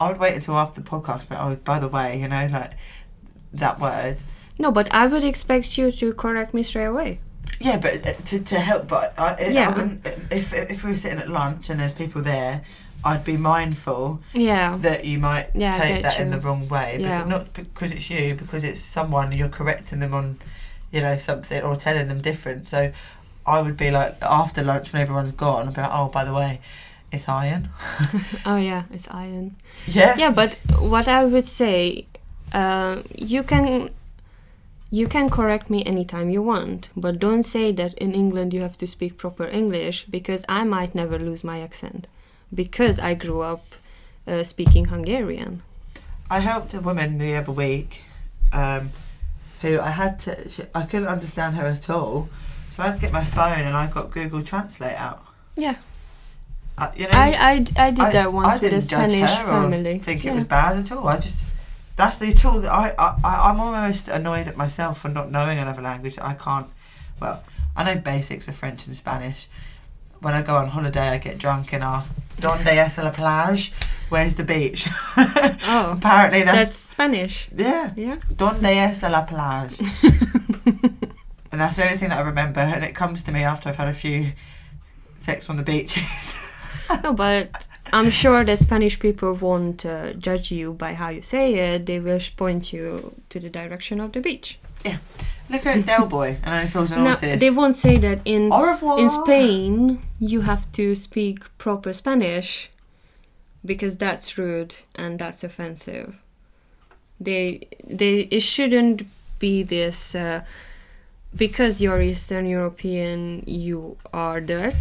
I 0.00 0.08
would 0.08 0.18
wait 0.18 0.34
until 0.34 0.56
after 0.56 0.80
the 0.80 0.90
podcast, 0.90 1.28
but 1.28 1.38
oh, 1.38 1.56
by 1.56 1.78
the 1.78 1.88
way, 1.88 2.20
you 2.20 2.28
know, 2.28 2.48
like 2.50 2.72
that 3.58 3.80
word. 3.80 4.16
No, 4.58 4.70
but 4.70 4.92
I 4.92 5.06
would 5.06 5.24
expect 5.24 5.76
you 5.78 5.90
to 5.90 6.12
correct 6.14 6.54
me 6.54 6.62
straight 6.62 6.84
away. 6.86 7.20
Yeah, 7.60 7.78
but 7.78 8.06
uh, 8.06 8.12
to, 8.26 8.40
to 8.40 8.60
help, 8.60 8.88
but 8.88 9.18
I, 9.18 9.48
Yeah. 9.50 9.68
I 9.70 9.76
wouldn't, 9.76 10.06
if 10.30 10.52
if 10.52 10.84
we 10.84 10.90
were 10.90 10.96
sitting 10.96 11.18
at 11.18 11.28
lunch 11.28 11.70
and 11.70 11.80
there's 11.80 11.94
people 11.94 12.22
there, 12.22 12.62
I'd 13.04 13.24
be 13.24 13.36
mindful 13.36 14.20
Yeah. 14.32 14.76
that 14.80 15.04
you 15.04 15.18
might 15.18 15.50
Yeah, 15.54 15.72
take 15.78 16.02
that 16.02 16.18
in 16.20 16.30
the 16.30 16.38
wrong 16.40 16.68
way, 16.68 16.98
Yeah. 17.00 17.20
but 17.20 17.28
not 17.28 17.52
because 17.52 17.92
it's 17.92 18.08
you, 18.10 18.34
because 18.34 18.64
it's 18.64 18.80
someone 18.80 19.32
you're 19.32 19.48
correcting 19.48 20.00
them 20.00 20.14
on, 20.14 20.38
you 20.90 21.00
know, 21.00 21.16
something 21.18 21.62
or 21.62 21.76
telling 21.76 22.08
them 22.08 22.20
different. 22.22 22.68
So 22.68 22.92
I 23.46 23.60
would 23.60 23.76
be 23.76 23.90
like 23.90 24.16
after 24.22 24.62
lunch 24.62 24.92
when 24.92 25.02
everyone's 25.02 25.32
gone, 25.32 25.68
I'd 25.68 25.74
be 25.74 25.80
like, 25.82 25.90
oh, 25.92 26.08
by 26.08 26.24
the 26.24 26.32
way, 26.32 26.60
it's 27.12 27.28
iron. 27.28 27.68
Oh 28.46 28.56
yeah, 28.70 28.84
it's 28.92 29.08
iron. 29.10 29.56
Yeah. 29.86 30.16
Yeah, 30.16 30.30
but 30.30 30.54
what 30.78 31.06
I 31.08 31.24
would 31.24 31.44
say, 31.44 32.06
uh, 32.54 33.02
you 33.14 33.42
can. 33.42 33.90
You 34.90 35.08
can 35.08 35.28
correct 35.28 35.70
me 35.70 35.82
anytime 35.84 36.30
you 36.30 36.40
want, 36.40 36.88
but 36.94 37.18
don't 37.18 37.42
say 37.42 37.72
that 37.72 37.94
in 37.94 38.14
England 38.14 38.54
you 38.54 38.60
have 38.60 38.78
to 38.78 38.86
speak 38.86 39.16
proper 39.16 39.44
English 39.44 40.04
because 40.08 40.44
I 40.48 40.62
might 40.62 40.94
never 40.94 41.18
lose 41.18 41.42
my 41.42 41.60
accent 41.60 42.06
because 42.54 43.00
I 43.00 43.14
grew 43.14 43.40
up 43.40 43.74
uh, 44.28 44.44
speaking 44.44 44.84
Hungarian. 44.84 45.62
I 46.30 46.38
helped 46.38 46.74
a 46.74 46.80
woman 46.80 47.18
the 47.18 47.34
other 47.34 47.50
week, 47.50 48.02
um, 48.52 48.92
who 49.62 49.80
I 49.80 49.90
had 49.90 50.20
to. 50.20 50.48
She, 50.48 50.62
I 50.74 50.82
couldn't 50.82 51.08
understand 51.08 51.56
her 51.56 51.66
at 51.66 51.90
all, 51.90 52.28
so 52.70 52.84
I 52.84 52.86
had 52.86 52.94
to 52.96 53.00
get 53.00 53.12
my 53.12 53.24
phone 53.24 53.60
and 53.60 53.76
I 53.76 53.88
got 53.88 54.12
Google 54.12 54.42
Translate 54.42 54.96
out. 54.96 55.24
Yeah. 55.56 55.76
Uh, 56.78 56.90
you 56.96 57.04
know, 57.04 57.10
I, 57.14 57.30
I, 57.76 57.86
I 57.86 57.90
did 57.90 58.00
I- 58.00 58.12
that 58.12 58.32
once 58.32 58.54
I 58.54 58.58
with 58.58 58.72
a 58.74 58.80
Spanish 58.80 59.30
family. 59.38 59.98
think 59.98 60.22
yeah. 60.22 60.32
it 60.32 60.34
was 60.36 60.44
bad 60.44 60.78
at 60.78 60.92
all. 60.92 61.08
I 61.08 61.18
just 61.18 61.40
that's 61.96 62.18
the 62.18 62.32
tool 62.34 62.60
that 62.60 62.72
I, 62.72 62.90
I 62.98 63.16
I'm 63.50 63.60
almost 63.60 64.08
annoyed 64.08 64.48
at 64.48 64.56
myself 64.56 64.98
for 65.00 65.08
not 65.08 65.30
knowing 65.30 65.58
another 65.58 65.82
language. 65.82 66.18
I 66.20 66.34
can't. 66.34 66.68
Well, 67.20 67.42
I 67.76 67.84
know 67.84 68.00
basics 68.00 68.48
of 68.48 68.56
French 68.56 68.86
and 68.86 68.96
Spanish. 68.96 69.48
When 70.20 70.32
I 70.34 70.42
go 70.42 70.56
on 70.56 70.68
holiday, 70.68 71.08
I 71.10 71.18
get 71.18 71.38
drunk 71.38 71.72
and 71.72 71.84
ask, 71.84 72.14
"Donde 72.40 72.66
es 72.68 72.96
la 72.98 73.10
plage? 73.10 73.72
Where's 74.08 74.34
the 74.34 74.44
beach?" 74.44 74.88
Oh, 75.66 75.92
Apparently, 75.96 76.42
that's, 76.42 76.58
that's 76.58 76.76
Spanish. 76.76 77.48
yeah. 77.56 77.90
Yeah. 77.96 78.16
Donde 78.36 78.64
es 78.66 79.02
la 79.02 79.24
plage? 79.24 79.80
And 81.52 81.60
that's 81.60 81.76
the 81.76 81.84
only 81.84 81.96
thing 81.98 82.08
that 82.08 82.18
I 82.18 82.22
remember, 82.22 82.58
and 82.58 82.82
it 82.82 82.96
comes 82.96 83.22
to 83.22 83.30
me 83.32 83.44
after 83.44 83.68
I've 83.68 83.76
had 83.76 83.86
a 83.86 83.94
few 83.94 84.32
sex 85.20 85.48
on 85.48 85.56
the 85.56 85.62
beaches. 85.62 86.34
no, 87.04 87.12
but 87.12 87.68
I'm 87.92 88.10
sure 88.10 88.44
that 88.44 88.58
Spanish 88.58 88.98
people 88.98 89.34
won't 89.34 89.84
uh, 89.86 90.12
judge 90.14 90.50
you 90.50 90.72
by 90.72 90.94
how 90.94 91.10
you 91.10 91.22
say 91.22 91.54
it. 91.54 91.86
They 91.86 92.00
will 92.00 92.20
point 92.36 92.72
you 92.72 93.14
to 93.28 93.38
the 93.40 93.50
direction 93.50 94.00
of 94.00 94.12
the 94.12 94.20
beach. 94.20 94.58
Yeah. 94.84 94.98
Look 95.50 95.66
at 95.66 95.84
Del 95.84 96.06
Boy 96.06 96.38
and 96.42 96.72
feels 96.72 96.90
an 96.90 97.04
No, 97.04 97.14
they 97.14 97.50
won't 97.50 97.74
say 97.74 97.98
that 97.98 98.20
in 98.24 98.50
in 98.98 99.08
Spain. 99.10 100.02
You 100.18 100.40
have 100.42 100.70
to 100.72 100.94
speak 100.94 101.44
proper 101.58 101.92
Spanish 101.92 102.70
because 103.64 103.96
that's 103.98 104.38
rude 104.38 104.74
and 104.94 105.18
that's 105.18 105.44
offensive. 105.44 106.16
They 107.20 107.68
they 107.86 108.20
it 108.30 108.40
shouldn't 108.40 109.02
be 109.38 109.62
this. 109.62 110.14
Uh, 110.14 110.44
because 111.36 111.80
you're 111.80 112.00
Eastern 112.00 112.46
European, 112.46 113.42
you 113.46 113.96
are 114.12 114.40
dirt. 114.40 114.76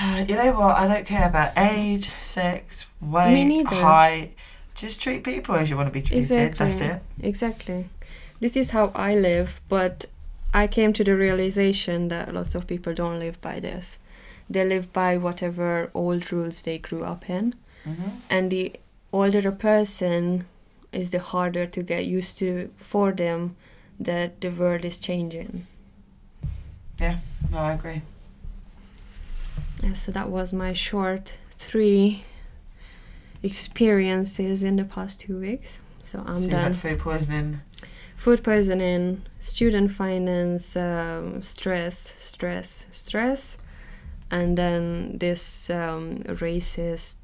You 0.00 0.36
know 0.36 0.52
what? 0.52 0.76
I 0.76 0.86
don't 0.86 1.06
care 1.06 1.28
about 1.28 1.52
age, 1.56 2.10
sex, 2.22 2.86
weight, 3.00 3.66
height. 3.66 4.34
Just 4.74 5.02
treat 5.02 5.24
people 5.24 5.56
as 5.56 5.70
you 5.70 5.76
want 5.76 5.88
to 5.88 5.92
be 5.92 6.02
treated. 6.02 6.20
Exactly. 6.20 6.66
That's 6.66 6.80
it. 6.80 7.02
Exactly. 7.20 7.88
This 8.38 8.56
is 8.56 8.70
how 8.70 8.92
I 8.94 9.16
live, 9.16 9.60
but 9.68 10.06
I 10.54 10.68
came 10.68 10.92
to 10.92 11.02
the 11.02 11.16
realization 11.16 12.08
that 12.08 12.32
lots 12.32 12.54
of 12.54 12.68
people 12.68 12.94
don't 12.94 13.18
live 13.18 13.40
by 13.40 13.58
this. 13.58 13.98
They 14.48 14.64
live 14.64 14.92
by 14.92 15.16
whatever 15.16 15.90
old 15.94 16.30
rules 16.32 16.62
they 16.62 16.78
grew 16.78 17.02
up 17.04 17.28
in. 17.28 17.54
hmm 17.84 18.10
And 18.30 18.50
the 18.50 18.74
older 19.12 19.48
a 19.48 19.52
person 19.52 20.46
is, 20.92 21.10
the 21.10 21.18
harder 21.18 21.66
to 21.66 21.82
get 21.82 22.06
used 22.06 22.38
to 22.38 22.70
for 22.76 23.12
them 23.12 23.56
that 23.98 24.40
the 24.40 24.50
world 24.50 24.84
is 24.84 24.98
changing. 25.00 25.66
Yeah, 27.00 27.18
no, 27.50 27.58
I 27.58 27.72
agree. 27.72 28.02
So 29.94 30.12
that 30.12 30.28
was 30.28 30.52
my 30.52 30.72
short 30.72 31.34
three 31.56 32.24
experiences 33.42 34.62
in 34.62 34.76
the 34.76 34.84
past 34.84 35.20
two 35.20 35.38
weeks. 35.40 35.78
So 36.02 36.22
I'm 36.26 36.42
so 36.42 36.48
done. 36.48 36.72
food 36.72 36.98
poisoning. 36.98 37.60
food 38.16 38.42
poisoning, 38.42 39.22
student 39.40 39.92
finance, 39.92 40.76
um, 40.76 41.42
stress, 41.42 41.96
stress, 42.18 42.86
stress, 42.90 43.58
and 44.30 44.56
then 44.58 45.18
this 45.18 45.70
um, 45.70 46.18
racist, 46.24 47.18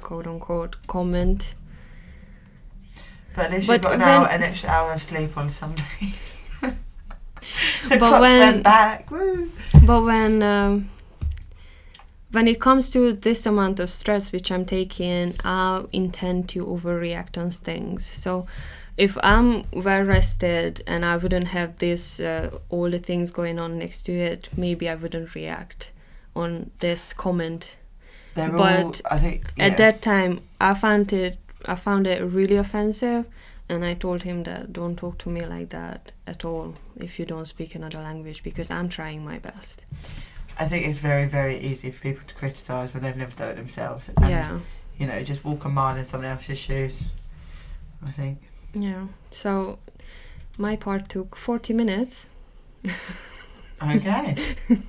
quote 0.00 0.26
unquote, 0.26 0.76
comment. 0.86 1.54
But 3.34 3.46
at 3.46 3.50
least 3.52 3.66
But 3.68 3.72
you've 3.74 3.82
got 3.82 3.94
an 3.94 4.02
hour, 4.02 4.26
an 4.28 4.42
extra 4.42 4.68
hour 4.68 4.92
of 4.92 5.02
sleep 5.02 5.36
on 5.36 5.48
Sunday. 5.50 5.84
the 6.60 6.74
But 7.88 7.98
clocks 7.98 8.20
when- 8.20 8.38
went 8.40 8.62
back. 8.64 9.10
Woo. 9.10 9.50
But 9.84 10.02
when 10.02 10.42
um, 10.42 10.90
when 12.30 12.46
it 12.46 12.60
comes 12.60 12.90
to 12.90 13.12
this 13.12 13.46
amount 13.46 13.80
of 13.80 13.88
stress 13.90 14.32
which 14.32 14.52
I'm 14.52 14.64
taking, 14.64 15.34
I 15.44 15.84
intend 15.92 16.48
to 16.50 16.66
overreact 16.66 17.38
on 17.38 17.50
things. 17.50 18.06
So 18.06 18.46
if 18.96 19.16
I'm 19.22 19.64
well 19.72 20.02
rested 20.02 20.82
and 20.86 21.04
I 21.04 21.16
wouldn't 21.16 21.48
have 21.48 21.76
this 21.76 22.20
uh, 22.20 22.50
all 22.68 22.90
the 22.90 22.98
things 22.98 23.30
going 23.30 23.58
on 23.58 23.78
next 23.78 24.02
to 24.02 24.12
it, 24.12 24.48
maybe 24.56 24.88
I 24.88 24.94
wouldn't 24.94 25.34
react 25.34 25.92
on 26.36 26.70
this 26.80 27.12
comment. 27.12 27.76
They're 28.34 28.50
all. 28.50 28.56
But 28.56 29.00
I 29.10 29.18
think. 29.18 29.52
Yeah. 29.56 29.66
At 29.66 29.76
that 29.78 30.02
time, 30.02 30.42
I 30.60 30.74
found 30.74 31.12
it 31.12 31.38
I 31.64 31.74
found 31.74 32.06
it 32.06 32.22
really 32.22 32.56
offensive, 32.56 33.26
and 33.68 33.84
I 33.84 33.94
told 33.94 34.22
him 34.22 34.44
that 34.44 34.72
don't 34.72 34.96
talk 34.96 35.18
to 35.18 35.28
me 35.28 35.44
like 35.44 35.70
that 35.70 36.12
at 36.26 36.44
all 36.44 36.74
if 36.96 37.18
you 37.18 37.24
don't 37.24 37.46
speak 37.46 37.74
another 37.74 37.98
language 37.98 38.42
because 38.42 38.70
I'm 38.70 38.88
trying 38.88 39.24
my 39.24 39.38
best. 39.38 39.82
I 40.58 40.66
think 40.66 40.86
it's 40.86 40.98
very, 40.98 41.26
very 41.26 41.58
easy 41.58 41.90
for 41.90 42.00
people 42.00 42.26
to 42.26 42.34
criticise 42.34 42.92
when 42.92 43.02
they've 43.02 43.16
never 43.16 43.34
done 43.34 43.50
it 43.50 43.56
themselves. 43.56 44.10
And, 44.16 44.28
yeah. 44.28 44.58
You 44.98 45.06
know, 45.06 45.22
just 45.22 45.44
walk 45.44 45.64
a 45.64 45.68
mile 45.68 45.96
in 45.96 46.04
someone 46.04 46.30
else's 46.30 46.58
shoes. 46.58 47.04
I 48.04 48.10
think. 48.10 48.38
Yeah. 48.74 49.08
So 49.30 49.78
my 50.56 50.76
part 50.76 51.08
took 51.08 51.36
40 51.36 51.72
minutes. 51.72 52.26
Okay. 53.80 54.34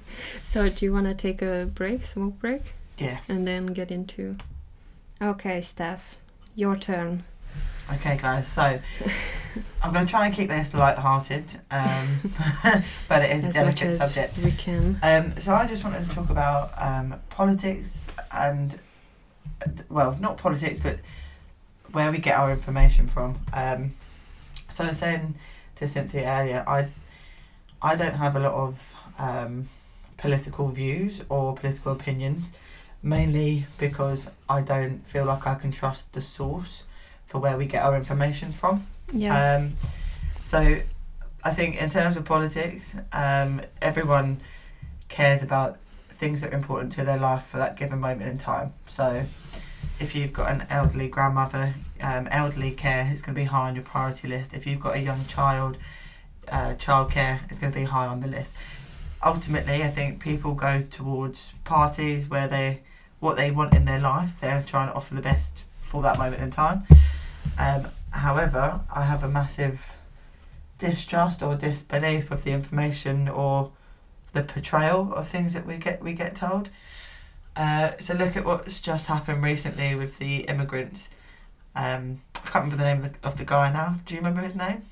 So 0.44 0.68
do 0.68 0.84
you 0.84 0.92
want 0.92 1.06
to 1.06 1.14
take 1.14 1.44
a 1.44 1.70
break, 1.72 2.04
smoke 2.04 2.40
break, 2.40 2.74
yeah. 2.98 3.20
and 3.28 3.46
then 3.48 3.68
get 3.68 3.92
into 3.92 4.36
Okay, 5.22 5.62
Steph. 5.62 6.16
Your 6.56 6.76
turn. 6.76 7.24
Okay, 7.96 8.18
guys. 8.18 8.48
So 8.48 8.62
I'm 9.82 9.94
going 9.94 10.06
to 10.06 10.10
try 10.10 10.28
and 10.28 10.36
keep 10.36 10.50
this 10.50 10.74
light-hearted, 10.74 11.60
um, 11.72 12.20
but 13.08 13.24
it 13.24 13.36
is 13.36 13.46
a 13.46 13.52
delicate 13.52 13.96
subject. 13.96 14.38
we 14.38 14.52
can. 14.52 15.00
Um, 15.02 15.40
so 15.40 15.54
I 15.54 15.66
just 15.68 15.84
wanted 15.84 16.08
to 16.08 16.16
talk 16.16 16.30
about 16.30 16.72
um, 16.78 17.16
politics 17.30 18.06
and, 18.32 18.80
well, 19.90 20.18
not 20.20 20.38
politics, 20.38 20.80
but 20.82 21.00
where 21.92 22.12
we 22.12 22.20
get 22.20 22.38
our 22.38 22.52
information 22.52 23.08
from. 23.08 23.40
Um, 23.54 23.94
so 24.70 24.84
I 24.84 24.88
was 24.88 24.98
saying 24.98 25.36
to 25.76 25.88
Cynthia 25.88 26.28
earlier, 26.28 26.64
I, 26.68 26.90
I 27.82 27.96
don't 27.96 28.16
have 28.16 28.36
a 28.36 28.40
lot 28.40 28.54
of 28.54 28.96
um, 29.18 29.68
political 30.18 30.68
views 30.70 31.22
or 31.30 31.56
political 31.56 31.92
opinions, 31.92 32.52
mainly 33.02 33.66
because 33.80 34.30
I 34.48 34.62
don't 34.62 35.08
feel 35.08 35.26
like 35.26 35.48
I 35.48 35.56
can 35.56 35.72
trust 35.72 36.14
the 36.14 36.22
source 36.22 36.84
for 37.30 37.38
where 37.40 37.56
we 37.56 37.66
get 37.66 37.84
our 37.86 37.96
information 37.96 38.52
from. 38.52 38.86
Yeah. 39.14 39.58
Um, 39.58 39.74
so 40.44 40.80
I 41.44 41.52
think 41.52 41.82
in 41.82 41.90
terms 41.92 42.18
of 42.18 42.26
politics, 42.26 42.96
um, 43.14 43.62
everyone 43.82 44.42
cares 45.08 45.44
about 45.44 45.78
things 46.10 46.42
that 46.42 46.52
are 46.52 46.56
important 46.56 46.92
to 46.94 47.06
their 47.06 47.18
life 47.18 47.46
for 47.46 47.58
that 47.58 47.78
given 47.78 48.00
moment 48.00 48.30
in 48.30 48.38
time. 48.40 48.74
So 48.88 49.24
if 50.00 50.16
you've 50.16 50.34
got 50.34 50.52
an 50.52 50.66
elderly 50.72 51.08
grandmother, 51.08 51.76
um, 52.02 52.28
elderly 52.32 52.72
care 52.72 53.10
is 53.14 53.22
going 53.22 53.36
to 53.36 53.42
be 53.42 53.46
high 53.46 53.70
on 53.70 53.76
your 53.76 53.84
priority 53.84 54.28
list. 54.28 54.54
If 54.54 54.66
you've 54.66 54.82
got 54.82 54.96
a 54.96 55.00
young 55.00 55.26
child, 55.28 55.78
uh, 56.52 56.74
childcare 56.76 57.50
is 57.52 57.60
going 57.60 57.72
to 57.72 57.80
be 57.80 57.86
high 57.86 58.08
on 58.08 58.22
the 58.22 58.28
list. 58.28 58.54
Ultimately, 59.24 59.84
I 59.84 59.90
think 59.90 60.20
people 60.20 60.56
go 60.56 60.82
towards 60.82 61.54
parties 61.64 62.28
where 62.28 62.48
they 62.48 62.82
what 63.20 63.36
they 63.36 63.52
want 63.52 63.76
in 63.76 63.86
their 63.86 64.00
life. 64.00 64.40
They're 64.42 64.64
trying 64.64 64.88
to 64.88 64.96
offer 64.96 65.14
the 65.14 65.22
best 65.22 65.64
for 65.82 66.02
that 66.02 66.18
moment 66.18 66.42
in 66.42 66.52
time. 66.52 66.88
Um, 67.60 67.90
however, 68.12 68.80
I 68.94 69.04
have 69.04 69.24
a 69.24 69.30
massive 69.30 69.98
distrust 70.78 71.44
or 71.44 71.56
disbelief 71.56 72.32
of 72.32 72.44
the 72.44 72.52
information 72.52 73.28
or 73.28 73.72
the 74.34 74.44
portrayal 74.44 75.14
of 75.14 75.28
things 75.28 75.54
that 75.54 75.66
we 75.66 75.78
get 75.78 76.02
we 76.02 76.14
get 76.14 76.36
told. 76.36 76.70
Uh, 77.56 77.92
so 78.00 78.14
look 78.14 78.38
at 78.38 78.46
what's 78.46 78.80
just 78.80 79.08
happened 79.08 79.44
recently 79.44 79.94
with 79.94 80.18
the 80.18 80.38
immigrants. 80.42 81.10
Um, 81.76 82.22
I 82.36 82.40
can't 82.40 82.66
remember 82.66 82.78
the 82.78 82.84
name 82.84 83.04
of 83.04 83.22
the, 83.22 83.28
of 83.28 83.38
the 83.38 83.46
guy 83.46 83.72
now. 83.72 83.98
Do 84.06 84.14
you 84.14 84.22
remember 84.22 84.42
his 84.42 84.56
name? 84.56 84.84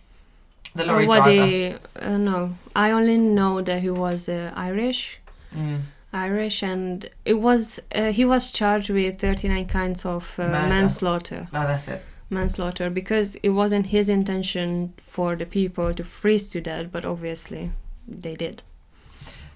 The 0.75 0.85
lorry 0.85 1.07
oh, 1.07 1.11
driver. 1.11 1.45
he, 1.45 1.75
uh, 1.99 2.17
no, 2.17 2.55
I 2.75 2.91
only 2.91 3.17
know 3.17 3.61
that 3.61 3.81
he 3.81 3.89
was 3.89 4.27
uh, 4.27 4.51
Irish. 4.55 5.19
Mm. 5.55 5.81
Irish, 6.13 6.61
and 6.61 7.09
it 7.25 7.35
was 7.35 7.79
uh, 7.95 8.11
he 8.11 8.25
was 8.25 8.51
charged 8.51 8.89
with 8.89 9.19
39 9.19 9.67
kinds 9.67 10.05
of 10.05 10.35
uh, 10.37 10.47
manslaughter. 10.47 11.47
No, 11.53 11.65
that's 11.67 11.87
it. 11.87 12.03
Manslaughter 12.29 12.89
because 12.89 13.35
it 13.35 13.49
wasn't 13.49 13.87
his 13.87 14.09
intention 14.09 14.93
for 14.97 15.35
the 15.35 15.45
people 15.45 15.93
to 15.93 16.03
freeze 16.03 16.49
to 16.49 16.61
death, 16.61 16.87
but 16.91 17.05
obviously 17.05 17.71
they 18.07 18.35
did. 18.35 18.63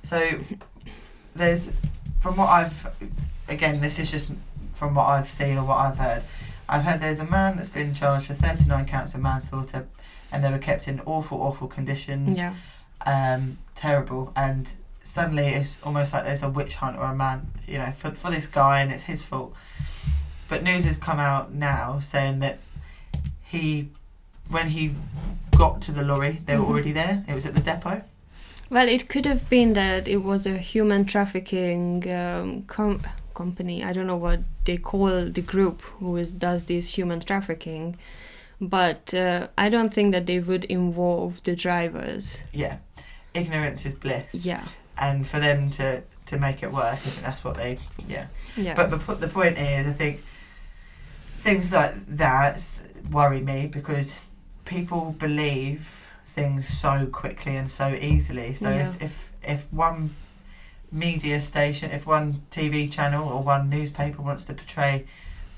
So 0.03 0.39
there's 1.35 1.71
from 2.19 2.37
what 2.37 2.49
I've 2.49 2.95
again 3.47 3.81
this 3.81 3.99
is 3.99 4.11
just 4.11 4.29
from 4.73 4.95
what 4.95 5.07
I've 5.07 5.29
seen 5.29 5.57
or 5.57 5.65
what 5.65 5.77
I've 5.77 5.97
heard. 5.97 6.23
I've 6.69 6.83
heard 6.83 7.01
there's 7.01 7.19
a 7.19 7.25
man 7.25 7.57
that's 7.57 7.69
been 7.69 7.93
charged 7.93 8.27
for 8.27 8.33
39 8.33 8.85
counts 8.85 9.13
of 9.13 9.21
manslaughter 9.21 9.87
and 10.31 10.43
they 10.43 10.51
were 10.51 10.57
kept 10.57 10.87
in 10.87 11.01
awful 11.01 11.41
awful 11.41 11.67
conditions. 11.67 12.37
Yeah. 12.37 12.55
Um 13.05 13.57
terrible 13.75 14.31
and 14.35 14.71
suddenly 15.03 15.47
it's 15.47 15.77
almost 15.83 16.13
like 16.13 16.23
there's 16.23 16.43
a 16.43 16.49
witch 16.49 16.75
hunt 16.75 16.97
or 16.97 17.03
a 17.03 17.15
man, 17.15 17.51
you 17.67 17.77
know, 17.77 17.91
for 17.91 18.11
for 18.11 18.31
this 18.31 18.47
guy 18.47 18.81
and 18.81 18.91
it's 18.91 19.03
his 19.03 19.23
fault. 19.23 19.53
But 20.51 20.63
news 20.63 20.83
has 20.83 20.97
come 20.97 21.17
out 21.17 21.53
now 21.53 21.99
saying 22.01 22.39
that 22.39 22.57
he 23.41 23.87
when 24.49 24.67
he 24.67 24.93
got 25.57 25.81
to 25.83 25.91
the 25.93 26.03
lorry, 26.03 26.41
they 26.45 26.57
were 26.57 26.65
Mhm. 26.65 26.69
already 26.69 26.91
there. 26.91 27.23
It 27.25 27.33
was 27.33 27.45
at 27.45 27.53
the 27.55 27.61
depot. 27.61 28.01
Well, 28.69 28.89
it 28.89 29.07
could 29.07 29.25
have 29.25 29.49
been 29.49 29.73
that 29.73 30.07
it 30.09 30.21
was 30.31 30.45
a 30.45 30.57
human 30.57 31.05
trafficking 31.05 32.03
um, 32.11 32.63
com- 32.67 33.01
company. 33.33 33.81
I 33.81 33.93
don't 33.93 34.07
know 34.07 34.17
what 34.29 34.39
they 34.65 34.75
call 34.77 35.29
the 35.37 35.41
group 35.41 35.81
who 35.99 36.17
is, 36.17 36.31
does 36.33 36.65
this 36.65 36.97
human 36.97 37.21
trafficking, 37.21 37.97
but 38.59 39.13
uh, 39.13 39.47
I 39.57 39.69
don't 39.69 39.93
think 39.93 40.11
that 40.11 40.25
they 40.25 40.39
would 40.39 40.65
involve 40.65 41.41
the 41.43 41.55
drivers. 41.55 42.43
Yeah. 42.51 42.77
Ignorance 43.33 43.85
is 43.85 43.95
bliss. 43.95 44.33
Yeah, 44.45 44.65
and 44.97 45.25
for 45.25 45.39
them 45.39 45.69
to 45.79 46.03
to 46.25 46.37
make 46.37 46.61
it 46.61 46.71
work, 46.73 46.93
I 46.93 46.97
think 46.97 47.25
that's 47.25 47.43
what 47.45 47.55
they 47.55 47.79
yeah. 48.05 48.25
yeah. 48.57 48.75
But 48.75 48.89
the 48.91 49.15
the 49.15 49.29
point 49.29 49.57
is, 49.57 49.87
I 49.87 49.93
think 49.93 50.19
things 51.41 51.71
like 51.71 51.93
that 52.17 52.63
worry 53.11 53.41
me 53.41 53.67
because 53.67 54.17
people 54.65 55.15
believe 55.17 55.97
things 56.27 56.67
so 56.67 57.05
quickly 57.07 57.55
and 57.55 57.69
so 57.69 57.89
easily. 57.93 58.53
So 58.53 58.69
Yeah. 58.69 58.93
if 59.01 59.31
if 59.43 59.61
one 59.73 60.11
media 60.91 61.41
station, 61.41 61.91
if 61.91 62.05
one 62.05 62.41
TV 62.51 62.87
channel 62.91 63.27
or 63.27 63.41
one 63.41 63.69
newspaper 63.69 64.21
wants 64.21 64.45
to 64.45 64.53
portray 64.53 65.05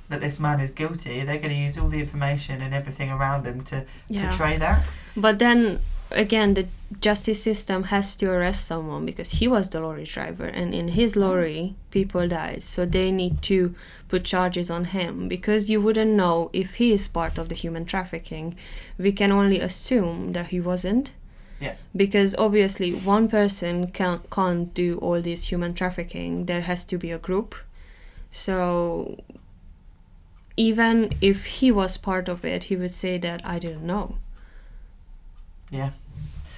that 0.10 0.22
this 0.22 0.40
man 0.40 0.60
is 0.60 0.72
guilty, 0.72 1.24
they're 1.24 1.38
going 1.40 1.50
to 1.56 1.62
use 1.68 1.78
all 1.78 1.90
the 1.90 2.00
information 2.00 2.62
and 2.62 2.74
everything 2.74 3.10
around 3.10 3.44
them 3.44 3.64
to 3.64 3.86
Yeah. 4.10 4.28
portray 4.30 4.58
that. 4.58 4.84
But 5.16 5.40
then 5.40 5.80
again, 6.14 6.54
the 6.54 6.68
justice 7.00 7.42
system 7.42 7.86
has 7.86 8.16
to 8.18 8.30
arrest 8.30 8.68
someone 8.68 9.06
because 9.06 9.32
he 9.32 9.48
was 9.48 9.70
the 9.70 9.80
lorry 9.82 10.06
driver, 10.06 10.46
and 10.46 10.74
in 10.74 10.90
his 10.90 11.14
mm-hmm. 11.14 11.22
lorry, 11.22 11.76
people 11.92 12.28
died. 12.28 12.64
So 12.64 12.86
they 12.86 13.12
need 13.12 13.42
to 13.44 13.76
put 14.08 14.24
charges 14.24 14.70
on 14.70 14.86
him 14.86 15.28
because 15.28 15.70
you 15.70 15.82
wouldn't 15.82 16.12
know 16.12 16.50
if 16.54 16.76
he 16.76 16.92
is 16.94 17.08
part 17.08 17.38
of 17.38 17.50
the 17.50 17.56
human 17.56 17.86
trafficking. 17.86 18.56
We 18.98 19.12
can 19.12 19.32
only 19.32 19.60
assume 19.60 20.34
that 20.34 20.48
he 20.48 20.60
wasn't. 20.60 21.12
Yeah. 21.60 21.76
Because 21.96 22.36
obviously, 22.36 22.92
one 22.92 23.28
person 23.30 23.88
can't, 23.88 24.30
can't 24.30 24.74
do 24.74 24.98
all 24.98 25.22
this 25.22 25.50
human 25.50 25.74
trafficking. 25.74 26.46
There 26.46 26.62
has 26.62 26.84
to 26.86 26.98
be 26.98 27.12
a 27.12 27.18
group. 27.18 27.56
So 28.32 29.18
even 30.58 31.14
if 31.22 31.46
he 31.46 31.72
was 31.72 31.98
part 31.98 32.28
of 32.28 32.44
it, 32.44 32.66
he 32.66 32.76
would 32.76 32.94
say 32.94 33.18
that 33.20 33.42
I 33.46 33.60
didn't 33.60 33.86
know 33.86 34.18
Yeah. 35.72 35.92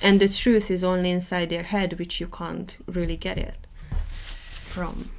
And 0.05 0.19
the 0.19 0.27
truth 0.29 0.69
is 0.71 0.83
only 0.83 1.09
inside 1.11 1.49
their 1.49 1.63
head 1.63 1.89
which 1.99 2.19
you 2.21 2.27
can't 2.27 2.77
really 2.97 3.17
get 3.17 3.37
it 3.37 3.59
from 4.73 5.09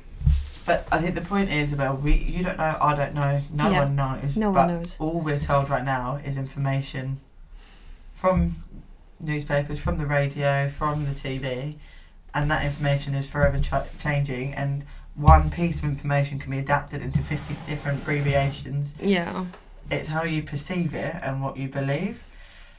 But 0.66 0.86
I 0.90 0.98
think 1.00 1.14
the 1.14 1.20
point 1.34 1.50
is 1.50 1.72
about 1.72 2.02
we 2.02 2.12
you 2.14 2.42
don't 2.46 2.58
know, 2.58 2.76
I 2.80 2.94
don't 3.00 3.14
know, 3.14 3.40
no 3.52 3.70
Yeah. 3.70 3.80
one 3.84 3.94
knows. 3.96 4.36
No 4.36 4.46
one 4.50 4.54
but 4.54 4.66
knows. 4.72 4.96
All 4.98 5.20
we're 5.20 5.38
told 5.52 5.70
right 5.70 5.84
now 5.84 6.16
is 6.28 6.36
information 6.36 7.20
from 8.14 8.36
newspapers, 9.20 9.78
from 9.80 9.98
the 9.98 10.06
radio, 10.06 10.68
from 10.68 11.04
the 11.04 11.12
TV, 11.12 11.76
and 12.34 12.50
that 12.50 12.64
information 12.64 13.14
is 13.14 13.26
forever 13.28 13.58
ch- 13.60 13.90
changing. 14.04 14.52
And 14.54 14.84
one 15.14 15.50
piece 15.50 15.78
of 15.78 15.84
information 15.84 16.38
can 16.38 16.50
be 16.50 16.58
adapted 16.58 17.00
into 17.00 17.20
fifty 17.32 17.54
different 17.70 18.02
abbreviations. 18.02 18.94
yeah 19.00 19.46
It's 19.90 20.08
how 20.08 20.24
you 20.24 20.42
perceive 20.42 20.94
it 20.94 21.14
and 21.22 21.42
what 21.42 21.56
you 21.56 21.68
believe. 21.68 22.24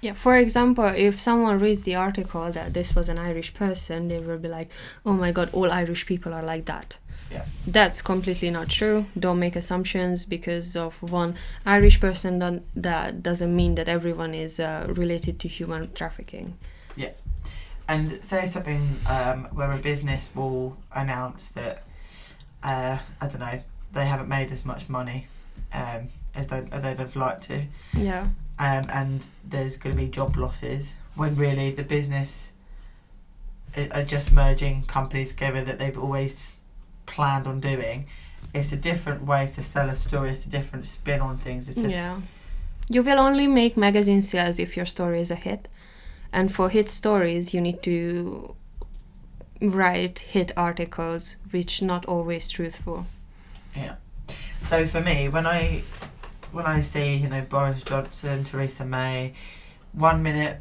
Yeah 0.01 0.13
for 0.13 0.37
example 0.37 0.85
if 0.85 1.19
someone 1.19 1.59
reads 1.59 1.83
the 1.83 1.95
article 1.95 2.51
that 2.51 2.73
this 2.73 2.95
was 2.95 3.09
an 3.09 3.17
irish 3.17 3.53
person 3.53 4.07
they 4.07 4.19
will 4.19 4.37
be 4.37 4.47
like 4.47 4.69
oh 5.05 5.13
my 5.13 5.31
god 5.31 5.49
all 5.53 5.71
irish 5.71 6.05
people 6.05 6.33
are 6.33 6.43
like 6.43 6.65
that. 6.65 6.97
Yeah. 7.29 7.43
that's 7.67 8.01
completely 8.01 8.49
not 8.51 8.69
true. 8.69 9.05
Don't 9.19 9.37
make 9.37 9.57
assumptions 9.57 10.23
because 10.23 10.77
of 10.77 11.01
one 11.01 11.35
irish 11.65 11.99
person 11.99 12.39
done, 12.39 12.63
that 12.73 13.21
doesn't 13.21 13.53
mean 13.53 13.75
that 13.75 13.89
everyone 13.89 14.33
is 14.33 14.61
uh, 14.61 14.85
related 14.87 15.37
to 15.41 15.49
human 15.49 15.91
trafficking. 15.91 16.57
Yeah. 16.95 17.11
And 17.89 18.23
say 18.23 18.45
something 18.45 18.95
um, 19.09 19.49
where 19.51 19.69
a 19.73 19.77
business 19.77 20.29
will 20.33 20.77
announce 20.95 21.49
that 21.49 21.83
uh, 22.63 22.97
I 23.19 23.27
don't 23.27 23.39
know 23.39 23.59
they 23.91 24.05
haven't 24.05 24.29
made 24.29 24.51
as 24.51 24.63
much 24.63 24.87
money 24.87 25.27
um, 25.73 26.07
as 26.33 26.47
they, 26.47 26.65
as 26.71 26.81
they'd 26.81 26.99
have 26.99 27.15
liked 27.17 27.43
to, 27.43 27.65
yeah 27.93 28.27
um, 28.59 28.85
and 28.89 29.27
there's 29.43 29.77
going 29.77 29.95
to 29.95 30.01
be 30.01 30.07
job 30.09 30.35
losses 30.35 30.93
when 31.15 31.35
really 31.35 31.71
the 31.71 31.83
business 31.83 32.49
are 33.91 34.03
just 34.03 34.31
merging 34.31 34.83
companies 34.83 35.31
together 35.31 35.63
that 35.63 35.77
they've 35.77 35.97
always 35.97 36.53
planned 37.05 37.47
on 37.47 37.59
doing. 37.59 38.05
It's 38.53 38.71
a 38.71 38.77
different 38.77 39.23
way 39.23 39.51
to 39.53 39.73
tell 39.73 39.89
a 39.89 39.95
story. 39.95 40.31
It's 40.31 40.45
a 40.45 40.49
different 40.49 40.85
spin 40.85 41.21
on 41.21 41.37
things. 41.37 41.69
It's 41.69 41.77
Yeah. 41.77 42.21
You 42.89 43.03
will 43.03 43.19
only 43.19 43.47
make 43.47 43.75
magazine 43.77 44.21
sales 44.21 44.59
if 44.59 44.77
your 44.77 44.85
story 44.85 45.19
is 45.19 45.29
a 45.29 45.35
hit. 45.35 45.67
And 46.31 46.53
for 46.53 46.69
hit 46.69 46.89
stories, 46.89 47.53
you 47.53 47.61
need 47.61 47.83
to 47.83 48.55
write 49.61 50.19
hit 50.19 50.51
articles, 50.55 51.35
which 51.51 51.81
not 51.81 52.05
always 52.05 52.49
truthful. 52.49 53.05
Yeah. 53.75 53.95
So 54.63 54.85
for 54.85 55.01
me, 55.01 55.29
when 55.29 55.45
I 55.45 55.83
when 56.51 56.65
I 56.65 56.81
see 56.81 57.15
you 57.15 57.29
know 57.29 57.41
Boris 57.41 57.83
Johnson, 57.83 58.43
Theresa 58.43 58.85
May, 58.85 59.33
one 59.93 60.23
minute, 60.23 60.59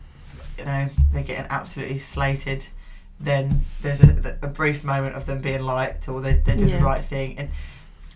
you 0.59 0.65
know 0.65 0.89
they're 1.13 1.23
getting 1.23 1.47
absolutely 1.51 1.99
slated, 1.99 2.67
then 3.21 3.63
there's 3.83 4.03
a, 4.03 4.39
a 4.43 4.47
brief 4.49 4.85
moment 4.85 5.17
of 5.17 5.27
them 5.27 5.41
being 5.41 5.63
liked 5.63 6.09
or 6.09 6.21
they 6.21 6.35
they're 6.35 6.57
doing 6.57 6.69
Yeah. 6.71 6.79
the 6.79 6.85
right 6.85 7.05
thing, 7.05 7.39
and 7.39 7.49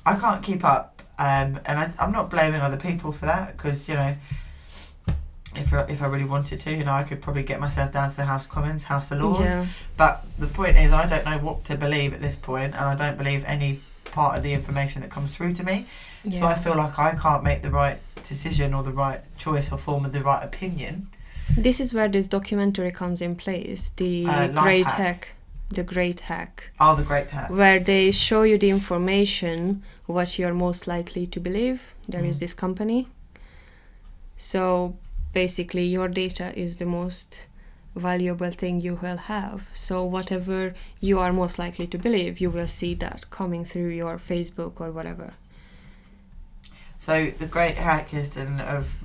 I 0.05 0.17
can't 0.17 0.43
keep 0.43 0.65
up. 0.65 1.03
Um, 1.19 1.61
and 1.67 1.79
I, 1.79 1.91
I'm 1.99 2.13
not 2.13 2.31
blaming 2.31 2.63
other 2.63 2.79
people 2.79 3.13
for 3.13 3.27
that 3.27 3.57
because 3.57 3.89
you 3.89 3.95
know. 3.95 4.15
If 5.57 5.73
I, 5.73 5.81
if 5.89 6.01
I 6.01 6.07
really 6.07 6.25
wanted 6.25 6.61
to, 6.61 6.71
you 6.71 6.85
know, 6.85 6.93
I 6.93 7.03
could 7.03 7.21
probably 7.21 7.43
get 7.43 7.59
myself 7.59 7.93
down 7.93 8.11
to 8.13 8.17
the 8.17 8.25
House 8.25 8.45
of 8.45 8.51
Commons, 8.53 8.85
House 8.85 9.11
of 9.11 9.19
Lords, 9.21 9.41
Yeah. 9.47 9.67
but 9.97 10.25
the 10.39 10.47
point 10.47 10.77
is, 10.77 10.93
I 10.93 11.09
don't 11.09 11.25
know 11.25 11.39
what 11.39 11.65
to 11.65 11.77
believe 11.77 12.13
at 12.15 12.21
this 12.21 12.37
point, 12.37 12.73
and 12.77 12.85
I 12.85 12.95
don't 12.95 13.19
believe 13.19 13.43
any 13.45 13.81
part 14.05 14.37
of 14.37 14.45
the 14.45 14.53
information 14.53 15.03
that 15.03 15.11
comes 15.11 15.35
through 15.35 15.55
to 15.55 15.65
me. 15.65 15.87
So 16.31 16.45
I 16.47 16.55
feel 16.55 16.77
like 16.77 16.99
I 16.99 17.15
can't 17.15 17.43
make 17.43 17.63
the 17.63 17.71
right 17.71 17.99
decision 18.23 18.75
or 18.75 18.83
the 18.83 18.93
right 18.93 19.21
choice 19.39 19.73
or 19.73 19.79
form 19.79 20.05
of 20.05 20.13
the 20.13 20.23
right 20.23 20.45
opinion. 20.45 21.09
This 21.57 21.81
is 21.81 21.93
where 21.95 22.09
this 22.09 22.29
documentary 22.29 22.93
comes 22.93 23.21
in 23.23 23.35
place. 23.37 23.91
The 23.97 24.27
Uh, 24.27 24.49
Great 24.49 24.87
Hack. 24.87 24.97
Hack. 24.97 25.29
The 25.71 25.83
Great 25.83 26.21
Hack. 26.21 26.71
Oh, 26.81 26.95
the 26.97 27.03
great 27.05 27.31
hat. 27.31 27.51
Where 27.51 27.79
they 27.79 28.11
show 28.11 28.43
you 28.43 28.59
the 28.59 28.71
information 28.71 29.83
what 30.07 30.39
you're 30.39 30.53
most 30.55 30.87
likely 30.87 31.27
to 31.29 31.41
believe. 31.41 31.95
There 32.09 32.25
is 32.25 32.37
Mm. 32.37 32.41
this 32.41 32.55
company. 32.55 33.07
So 34.37 34.97
basically 35.33 35.87
your 35.87 36.09
data 36.09 36.53
is 36.59 36.77
the 36.77 36.87
most 36.87 37.47
valuable 37.95 38.51
thing 38.51 38.81
you 38.81 38.95
will 39.03 39.17
have. 39.17 39.69
So 39.73 40.05
whatever 40.05 40.75
you 41.01 41.19
are 41.19 41.33
most 41.33 41.59
likely 41.59 41.87
to 41.89 41.99
believe, 41.99 42.41
you 42.41 42.51
will 42.51 42.69
see 42.69 42.95
that 42.95 43.31
coming 43.31 43.65
through 43.65 43.89
your 43.91 44.19
Facebook 44.19 44.81
or 44.81 44.91
whatever. 44.91 45.35
So 47.01 47.31
the 47.39 47.47
great 47.47 47.77
hack 47.77 48.13
is 48.15 48.37
an 48.37 48.61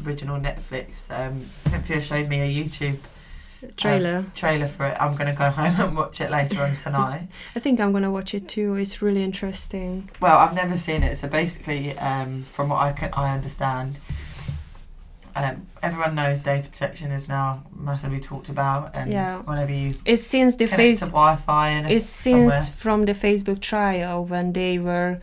original 0.06 0.40
Netflix. 0.40 1.10
Um, 1.10 1.42
Cynthia 1.68 2.02
showed 2.02 2.28
me 2.28 2.42
a 2.42 2.64
YouTube 2.64 3.00
Trailer. 3.78 4.26
trailer 4.36 4.68
for 4.68 4.86
it. 4.88 4.98
I'm 5.00 5.16
going 5.16 5.28
to 5.28 5.34
go 5.34 5.50
home 5.62 5.80
and 5.80 5.96
watch 5.98 6.20
it 6.22 6.30
later 6.30 6.62
on 6.62 6.76
tonight. 6.76 7.28
I 7.56 7.60
think 7.60 7.80
I'm 7.80 7.94
gonna 7.94 8.12
watch 8.12 8.34
it 8.36 8.48
too. 8.50 8.76
It's 8.76 9.02
really 9.02 9.24
interesting. 9.24 10.10
well, 10.22 10.38
I've 10.38 10.54
never 10.54 10.78
seen 10.78 11.04
it, 11.04 11.18
so 11.18 11.28
basically, 11.28 11.98
um, 11.98 12.44
from 12.44 12.70
what 12.70 12.78
I 12.82 12.92
can 12.92 13.10
I 13.14 13.34
understand, 13.34 13.98
um, 15.36 15.66
everyone 15.82 16.16
knows 16.16 16.40
data 16.40 16.70
protection 16.70 17.12
is 17.12 17.28
now 17.28 17.64
massively 17.76 18.20
talked 18.20 18.50
about, 18.50 18.92
and 18.94 19.10
Yeah. 19.12 19.38
whenever 19.44 19.72
you 19.74 19.96
It's 20.06 20.24
since 20.24 20.58
the 20.58 20.68
face 20.68 21.00
Wi-Fi 21.00 21.70
and 21.70 21.90
It's 21.90 22.06
somewhere. 22.06 22.52
since 22.52 22.70
from 22.70 23.06
the 23.06 23.14
Facebook 23.16 23.62
trial 23.62 24.24
when 24.26 24.54
they 24.54 24.78
were 24.80 25.20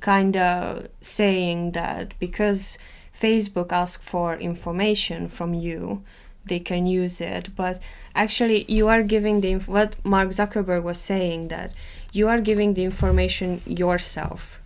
kind 0.00 0.36
of 0.36 0.88
saying 1.00 1.72
that 1.72 2.14
because 2.18 2.78
Facebook 3.18 3.72
asks 3.72 4.02
for 4.02 4.34
information 4.36 5.28
from 5.28 5.54
you, 5.54 6.02
they 6.44 6.58
can 6.58 6.86
use 6.86 7.20
it. 7.20 7.54
But 7.54 7.80
actually, 8.14 8.64
you 8.64 8.88
are 8.88 9.02
giving 9.02 9.40
the 9.40 9.50
inf- 9.50 9.68
what 9.68 10.02
Mark 10.04 10.30
Zuckerberg 10.30 10.82
was 10.82 10.98
saying 10.98 11.48
that 11.48 11.74
you 12.12 12.28
are 12.28 12.40
giving 12.40 12.74
the 12.74 12.84
information 12.84 13.60
yourself. 13.66 14.59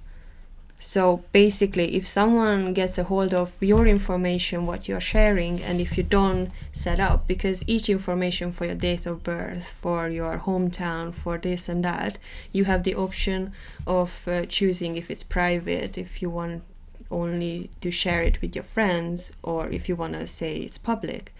So 0.78 1.24
basically, 1.32 1.96
if 1.96 2.06
someone 2.06 2.74
gets 2.74 2.98
a 2.98 3.04
hold 3.04 3.32
of 3.32 3.52
your 3.60 3.86
information, 3.86 4.66
what 4.66 4.86
you're 4.86 5.00
sharing, 5.00 5.62
and 5.62 5.80
if 5.80 5.96
you 5.96 6.02
don't 6.02 6.50
set 6.72 7.00
up, 7.00 7.26
because 7.26 7.64
each 7.66 7.88
information 7.88 8.52
for 8.52 8.66
your 8.66 8.74
date 8.74 9.06
of 9.06 9.22
birth, 9.22 9.74
for 9.80 10.08
your 10.08 10.38
hometown, 10.38 11.14
for 11.14 11.38
this 11.38 11.68
and 11.68 11.84
that, 11.84 12.18
you 12.52 12.64
have 12.64 12.82
the 12.82 12.94
option 12.94 13.52
of 13.86 14.28
uh, 14.28 14.44
choosing 14.46 14.96
if 14.96 15.10
it's 15.10 15.22
private, 15.22 15.96
if 15.96 16.20
you 16.20 16.28
want 16.28 16.62
only 17.10 17.70
to 17.80 17.90
share 17.90 18.22
it 18.22 18.42
with 18.42 18.54
your 18.54 18.64
friends, 18.64 19.32
or 19.42 19.68
if 19.68 19.88
you 19.88 19.96
want 19.96 20.12
to 20.12 20.26
say 20.26 20.56
it's 20.58 20.78
public. 20.78 21.32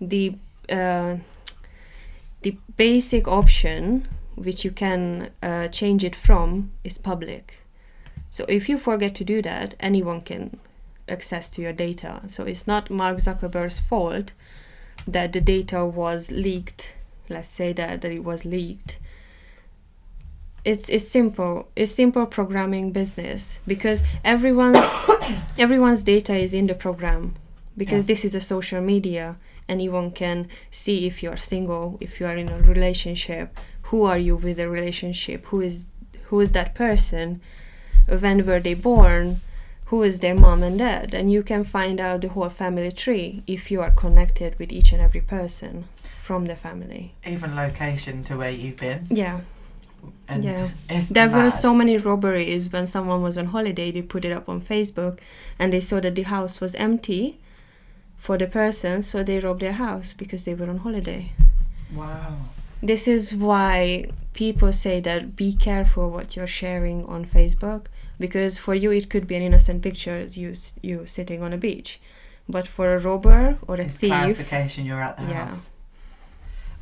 The 0.00 0.36
uh, 0.68 1.16
the 2.42 2.56
basic 2.76 3.28
option 3.28 4.08
which 4.34 4.64
you 4.64 4.70
can 4.70 5.30
uh, 5.42 5.68
change 5.68 6.02
it 6.02 6.16
from 6.16 6.72
is 6.82 6.98
public. 6.98 7.61
So 8.32 8.46
if 8.48 8.66
you 8.70 8.78
forget 8.78 9.14
to 9.16 9.24
do 9.24 9.42
that, 9.42 9.74
anyone 9.78 10.22
can 10.22 10.58
access 11.06 11.50
to 11.50 11.60
your 11.60 11.74
data. 11.74 12.22
So 12.28 12.44
it's 12.44 12.66
not 12.66 12.88
Mark 12.88 13.18
Zuckerberg's 13.18 13.78
fault 13.78 14.32
that 15.06 15.34
the 15.34 15.40
data 15.42 15.84
was 15.84 16.30
leaked. 16.32 16.94
Let's 17.28 17.48
say 17.48 17.74
that, 17.74 18.00
that 18.00 18.10
it 18.10 18.24
was 18.24 18.46
leaked. 18.46 18.98
It's 20.64 20.88
it's 20.88 21.06
simple. 21.08 21.68
It's 21.76 21.92
simple 21.92 22.24
programming 22.24 22.90
business 22.92 23.58
because 23.66 24.02
everyone's 24.24 24.78
everyone's 25.58 26.02
data 26.02 26.34
is 26.34 26.54
in 26.54 26.68
the 26.68 26.74
program 26.74 27.34
because 27.76 28.04
Yeah. 28.04 28.14
this 28.14 28.24
is 28.24 28.34
a 28.34 28.40
social 28.40 28.80
media. 28.80 29.36
Anyone 29.68 30.10
can 30.10 30.48
see 30.70 31.06
if 31.06 31.22
you're 31.22 31.36
single, 31.36 31.98
if 32.00 32.18
you 32.18 32.26
are 32.26 32.36
in 32.36 32.48
a 32.48 32.58
relationship, 32.60 33.58
who 33.90 34.04
are 34.04 34.18
you 34.18 34.36
with 34.36 34.58
a 34.58 34.68
relationship, 34.70 35.46
who 35.46 35.60
is 35.60 35.86
who 36.28 36.40
is 36.40 36.52
that 36.52 36.74
person, 36.74 37.40
when 38.06 38.44
were 38.46 38.60
they 38.60 38.74
born, 38.74 39.40
who 39.86 40.02
is 40.02 40.20
their 40.20 40.34
mom 40.34 40.62
and 40.62 40.78
dad, 40.78 41.12
and 41.14 41.30
you 41.30 41.42
can 41.42 41.64
find 41.64 42.00
out 42.00 42.22
the 42.22 42.28
whole 42.28 42.48
family 42.48 42.90
tree 42.90 43.42
if 43.46 43.70
you 43.70 43.80
are 43.82 43.90
connected 43.90 44.58
with 44.58 44.72
each 44.72 44.92
and 44.92 45.02
every 45.02 45.20
person 45.20 45.84
from 46.20 46.46
the 46.46 46.56
family. 46.56 47.14
Even 47.26 47.54
location 47.54 48.24
to 48.24 48.36
where 48.36 48.50
you've 48.50 48.78
been. 48.78 49.06
Yeah, 49.10 49.40
And 50.28 50.44
Yeah. 50.44 50.68
There 51.10 51.28
were 51.28 51.50
so 51.50 51.74
many 51.74 51.96
robberies 51.96 52.72
when 52.72 52.86
someone 52.86 53.22
was 53.22 53.36
on 53.36 53.46
holiday. 53.46 53.90
They 53.92 54.02
put 54.02 54.24
it 54.24 54.32
up 54.32 54.48
on 54.48 54.60
Facebook, 54.60 55.18
and 55.58 55.72
they 55.72 55.80
saw 55.80 56.00
that 56.00 56.14
the 56.14 56.22
house 56.22 56.60
was 56.60 56.74
empty 56.76 57.38
for 58.16 58.38
the 58.38 58.46
person, 58.46 59.02
so 59.02 59.22
they 59.22 59.40
robbed 59.40 59.60
their 59.60 59.72
house 59.72 60.12
because 60.12 60.44
they 60.44 60.54
were 60.54 60.70
on 60.70 60.78
holiday. 60.78 61.32
Wow. 61.94 62.36
This 62.82 63.06
is 63.06 63.34
why 63.34 64.10
people 64.34 64.72
say 64.72 65.00
that 65.00 65.36
be 65.36 65.52
careful 65.54 66.10
what 66.10 66.36
you're 66.36 66.46
sharing 66.46 67.04
on 67.06 67.24
Facebook 67.24 67.86
because 68.18 68.58
for 68.58 68.74
you 68.74 68.90
it 68.90 69.08
could 69.10 69.26
be 69.26 69.34
an 69.36 69.42
innocent 69.42 69.82
picture 69.82 70.22
you 70.22 70.54
you 70.82 71.06
sitting 71.06 71.42
on 71.42 71.52
a 71.52 71.58
beach, 71.58 72.00
but 72.48 72.66
for 72.66 72.94
a 72.94 72.98
robber 72.98 73.58
or 73.68 73.76
a 73.76 73.80
It's 73.86 73.98
thief, 73.98 74.10
clarification 74.10 74.84
you're 74.86 75.02
at 75.02 75.16
the 75.16 75.24
Yeah. 75.24 75.46
house. 75.46 75.68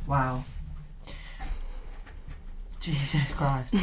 Wow. 0.07 0.43
Jesus 2.79 3.33
Christ. 3.33 3.75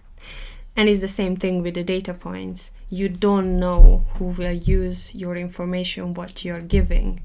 and 0.76 0.88
it's 0.88 1.00
the 1.00 1.08
same 1.08 1.36
thing 1.36 1.62
with 1.62 1.74
the 1.74 1.84
data 1.84 2.12
points. 2.14 2.70
You 2.90 3.08
don't 3.08 3.58
know 3.60 4.04
who 4.14 4.26
will 4.26 4.52
use 4.52 5.14
your 5.14 5.36
information, 5.36 6.14
what 6.14 6.44
you're 6.44 6.60
giving 6.60 7.22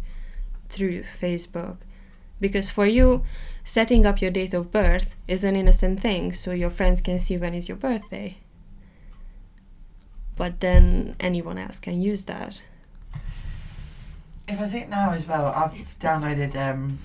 through 0.69 1.03
Facebook. 1.19 1.77
Because 2.39 2.69
for 2.69 2.85
you, 2.85 3.23
setting 3.67 4.05
up 4.05 4.21
your 4.21 4.31
date 4.31 4.53
of 4.53 4.71
birth 4.71 5.15
is 5.27 5.43
an 5.43 5.55
innocent 5.55 5.99
thing, 5.99 6.31
so 6.31 6.51
your 6.51 6.69
friends 6.69 7.01
can 7.01 7.19
see 7.19 7.37
when 7.37 7.53
is 7.53 7.67
your 7.67 7.77
birthday. 7.77 8.37
But 10.37 10.61
then 10.61 11.15
anyone 11.19 11.57
else 11.57 11.77
can 11.77 12.01
use 12.01 12.25
that. 12.25 12.63
If 14.47 14.61
I 14.61 14.67
think 14.67 14.87
now 14.87 15.11
as 15.11 15.27
well, 15.27 15.47
I've 15.47 15.73
downloaded 15.99 16.55
um, 16.55 16.99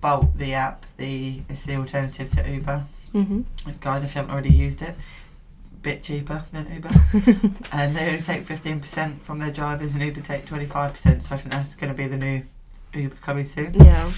Bolt, 0.00 0.38
the 0.38 0.54
app. 0.54 0.86
The 0.98 1.42
it's 1.48 1.64
the 1.64 1.74
alternative 1.74 2.30
to 2.32 2.48
Uber. 2.48 2.84
hmm 3.10 3.40
Guys, 3.80 4.04
if 4.04 4.14
you 4.14 4.20
haven't 4.20 4.32
already 4.32 4.54
used 4.54 4.82
it, 4.82 4.94
bit 5.82 6.04
cheaper 6.04 6.44
than 6.52 6.72
Uber, 6.72 6.90
and 7.72 7.96
they 7.96 8.10
only 8.10 8.22
take 8.22 8.44
fifteen 8.44 8.78
percent 8.78 9.24
from 9.24 9.40
their 9.40 9.50
drivers, 9.50 9.94
and 9.94 10.02
Uber 10.04 10.20
take 10.20 10.46
twenty 10.46 10.66
five 10.66 10.92
percent. 10.92 11.24
So 11.24 11.34
I 11.34 11.38
think 11.38 11.50
that's 11.52 11.74
going 11.74 11.90
to 11.90 11.96
be 11.96 12.06
the 12.06 12.16
new 12.16 12.42
Uber 12.96 13.16
coming 13.16 13.46
soon. 13.46 13.74
Yeah. 13.74 14.10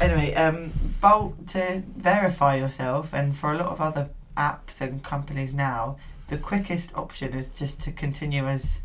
Anyway, 0.00 0.34
um, 0.34 0.72
Bolt 1.00 1.46
to 1.48 1.82
verify 1.96 2.56
yourself, 2.56 3.12
and 3.12 3.34
for 3.36 3.52
a 3.52 3.56
lot 3.58 3.66
of 3.68 3.80
other 3.80 4.08
apps 4.36 4.80
and 4.80 5.02
companies 5.02 5.52
now, 5.54 5.96
the 6.28 6.38
quickest 6.38 6.94
option 6.96 7.32
is 7.34 7.48
just 7.48 7.80
to 7.82 7.92
continue 7.92 8.46
as 8.46 8.80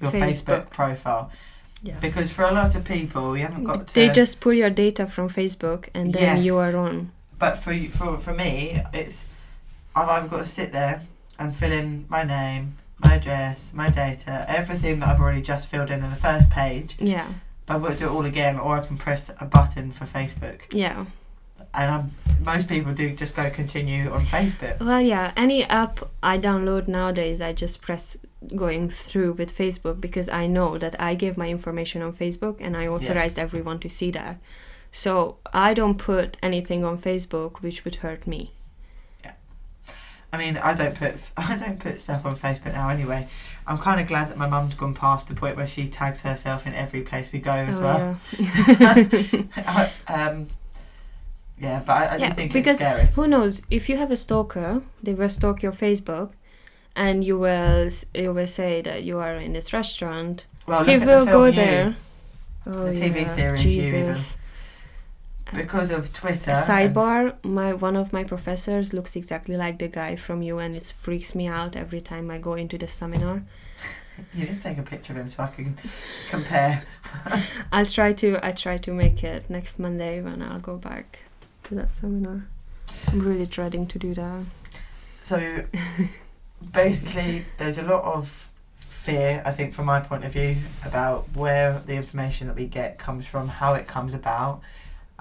your 0.00 0.10
Facebook, 0.10 0.64
Facebook. 0.66 0.70
profile. 0.70 1.30
Yeah. 1.84 1.98
Because 2.00 2.32
for 2.32 2.44
a 2.44 2.52
lot 2.52 2.74
of 2.74 2.84
people, 2.84 3.36
you 3.36 3.44
haven't 3.44 3.64
got 3.64 3.88
to. 3.88 3.94
They 3.94 4.08
just 4.08 4.40
pull 4.40 4.52
your 4.52 4.70
data 4.70 5.06
from 5.06 5.28
Facebook 5.28 5.88
and 5.94 6.12
then 6.12 6.42
you 6.42 6.56
are 6.56 6.76
on. 6.76 7.10
But 7.38 7.58
for 7.58 7.72
you- 7.72 7.90
for 7.90 8.18
for 8.18 8.32
me, 8.32 8.80
it's 8.92 9.26
I've 9.94 10.08
either 10.08 10.28
got 10.28 10.38
to 10.38 10.46
sit 10.46 10.72
there 10.72 11.02
and 11.38 11.54
fill 11.56 11.72
in 11.72 12.06
my 12.08 12.22
name, 12.22 12.76
my 13.04 13.14
address, 13.16 13.72
my 13.74 13.90
data, 13.90 14.44
everything 14.48 15.00
that 15.00 15.08
I've 15.08 15.20
already 15.20 15.42
just 15.42 15.68
filled 15.68 15.90
in 15.90 16.02
in 16.04 16.10
the 16.10 16.16
first 16.16 16.50
page. 16.50 16.96
Yeah. 17.00 17.26
But 17.66 17.76
I've 17.76 17.82
got 17.82 17.92
to 17.92 17.98
do 17.98 18.06
it 18.06 18.10
all 18.10 18.24
again, 18.24 18.58
or 18.58 18.76
I 18.76 18.86
can 18.86 18.96
press 18.98 19.30
a 19.40 19.44
button 19.44 19.92
for 19.92 20.04
Facebook. 20.04 20.60
Yeah. 20.70 21.06
And 21.74 21.90
um, 21.90 22.10
most 22.44 22.68
people 22.68 22.92
do 22.92 23.14
just 23.14 23.34
go 23.34 23.48
continue 23.48 24.10
on 24.10 24.22
Facebook. 24.22 24.80
Well, 24.80 25.00
yeah, 25.00 25.32
any 25.36 25.64
app 25.64 26.00
I 26.22 26.38
download 26.38 26.86
nowadays, 26.86 27.40
I 27.40 27.52
just 27.52 27.80
press 27.80 28.18
going 28.54 28.90
through 28.90 29.32
with 29.32 29.56
Facebook 29.56 30.00
because 30.00 30.28
I 30.28 30.46
know 30.46 30.76
that 30.78 31.00
I 31.00 31.14
give 31.14 31.38
my 31.38 31.48
information 31.48 32.02
on 32.02 32.12
Facebook 32.12 32.56
and 32.60 32.76
I 32.76 32.86
authorized 32.86 33.38
everyone 33.38 33.78
to 33.80 33.88
see 33.88 34.10
that. 34.10 34.38
So 34.90 35.38
I 35.52 35.72
don't 35.72 35.96
put 35.96 36.36
anything 36.42 36.84
on 36.84 36.98
Facebook 36.98 37.62
which 37.62 37.84
would 37.84 37.96
hurt 37.96 38.26
me. 38.26 38.52
Yeah. 39.24 39.32
I 40.32 40.38
mean, 40.38 40.58
I 40.58 40.74
don't 40.74 40.94
put 40.94 41.30
I 41.36 41.56
don't 41.56 41.78
put 41.78 42.00
stuff 42.00 42.26
on 42.26 42.36
Facebook 42.36 42.74
now 42.74 42.88
anyway. 42.88 43.28
I'm 43.66 43.78
kind 43.78 44.00
of 44.00 44.06
glad 44.08 44.28
that 44.30 44.36
my 44.36 44.48
mum's 44.48 44.74
gone 44.74 44.94
past 44.94 45.28
the 45.28 45.34
point 45.34 45.56
where 45.56 45.66
she 45.68 45.88
tags 45.88 46.22
herself 46.22 46.66
in 46.66 46.74
every 46.74 47.02
place 47.02 47.30
we 47.32 47.38
go 47.38 47.52
as 47.52 47.78
Oh, 47.78 47.82
well. 47.82 48.20
yeah. 48.38 49.88
um, 50.08 50.48
yeah, 51.58 51.82
but 51.86 51.92
I, 51.92 52.06
I 52.06 52.16
Yeah, 52.16 52.32
think 52.32 52.52
because- 52.52 52.80
it's 52.80 52.90
scary. 52.90 53.06
Who 53.14 53.26
knows? 53.28 53.62
If 53.70 53.88
you 53.88 53.96
have 53.96 54.10
a 54.10 54.16
stalker, 54.16 54.82
they 55.02 55.14
will 55.14 55.28
stalk 55.28 55.62
your 55.62 55.72
Facebook, 55.72 56.32
and 56.96 57.22
you 57.24 57.38
will 57.38 57.88
you 58.14 58.32
will 58.34 58.46
say 58.46 58.82
that 58.82 59.04
you 59.04 59.18
are 59.18 59.36
in 59.36 59.52
this 59.52 59.72
restaurant. 59.72 60.46
Well, 60.66 60.84
he 60.84 60.98
will 60.98 61.24
go 61.26 61.44
You. 61.46 61.52
there. 61.52 61.94
Oh, 62.66 62.86
The 62.86 63.00
TV 63.00 63.22
yeah, 63.22 63.26
series 63.26 63.64
You 63.64 63.82
Jesus. 63.82 64.36
Because 65.54 65.90
of 65.90 66.12
Twitter. 66.12 66.50
A 66.50 66.54
sidebar: 66.54 67.34
My 67.44 67.72
one 67.72 67.96
of 67.96 68.12
my 68.12 68.24
professors 68.24 68.92
looks 68.92 69.16
exactly 69.16 69.56
like 69.56 69.78
the 69.78 69.88
guy 69.88 70.16
from 70.16 70.42
you, 70.42 70.58
and 70.58 70.76
it 70.76 70.92
freaks 70.96 71.34
me 71.34 71.46
out 71.46 71.76
every 71.76 72.00
time 72.00 72.30
I 72.30 72.38
go 72.38 72.54
into 72.54 72.78
the 72.78 72.88
seminar. 72.88 73.42
You 74.34 74.44
need 74.44 74.56
to 74.56 74.62
take 74.62 74.76
a 74.76 74.82
picture 74.82 75.14
of 75.14 75.20
him 75.20 75.30
so 75.30 75.42
I 75.44 75.46
can 75.46 75.78
compare. 76.28 76.84
I'll 77.72 77.86
try 77.86 78.12
to 78.12 78.38
I 78.46 78.52
try 78.52 78.76
to 78.76 78.92
make 78.92 79.24
it 79.24 79.48
next 79.48 79.78
Monday 79.78 80.20
when 80.20 80.42
I'll 80.42 80.60
go 80.60 80.76
back 80.76 81.20
to 81.64 81.74
that 81.76 81.90
seminar. 81.90 82.46
I'm 83.08 83.20
really 83.20 83.46
dreading 83.46 83.86
to 83.86 83.98
do 83.98 84.14
that. 84.14 84.44
So 85.22 85.64
basically, 86.72 87.46
there's 87.58 87.78
a 87.78 87.82
lot 87.82 88.04
of 88.04 88.50
fear, 88.80 89.42
I 89.44 89.50
think, 89.50 89.74
from 89.74 89.86
my 89.86 90.00
point 90.00 90.24
of 90.24 90.32
view, 90.32 90.56
about 90.84 91.26
where 91.34 91.80
the 91.86 91.94
information 91.94 92.46
that 92.46 92.56
we 92.56 92.66
get 92.66 92.98
comes 92.98 93.26
from, 93.26 93.48
how 93.48 93.74
it 93.74 93.88
comes 93.88 94.14
about, 94.14 94.60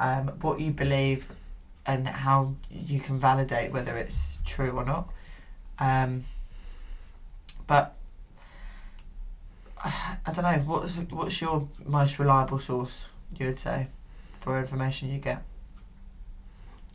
um, 0.02 0.28
what 0.41 0.60
you 0.60 0.72
believe, 0.72 1.30
and 1.86 2.08
how 2.08 2.56
you 2.70 2.99
can 2.99 3.20
validate 3.20 3.72
whether 3.72 3.95
it's 3.95 4.39
true 4.45 4.72
or 4.72 4.84
not. 4.84 5.10
Um, 5.80 6.26
but 7.68 7.95
I 9.84 10.34
don't 10.34 10.43
know. 10.43 10.60
What's 10.66 10.97
what's 10.97 11.39
your 11.39 11.70
most 11.86 12.20
reliable 12.20 12.60
source? 12.60 13.06
You 13.38 13.45
would 13.45 13.60
say 13.60 13.88
for 14.32 14.60
information 14.60 15.12
you 15.12 15.20
get. 15.20 15.43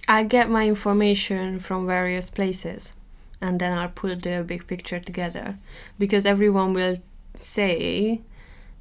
I 0.09 0.25
get 0.25 0.51
my 0.51 0.67
information 0.67 1.59
from 1.59 1.87
various 1.87 2.29
places 2.31 2.95
and 3.41 3.59
then 3.59 3.73
I'll 3.73 3.89
put 3.89 4.23
the 4.23 4.45
big 4.47 4.67
picture 4.67 5.01
together 5.01 5.59
because 5.99 6.25
everyone 6.27 6.75
will 6.75 6.97
say 7.35 8.21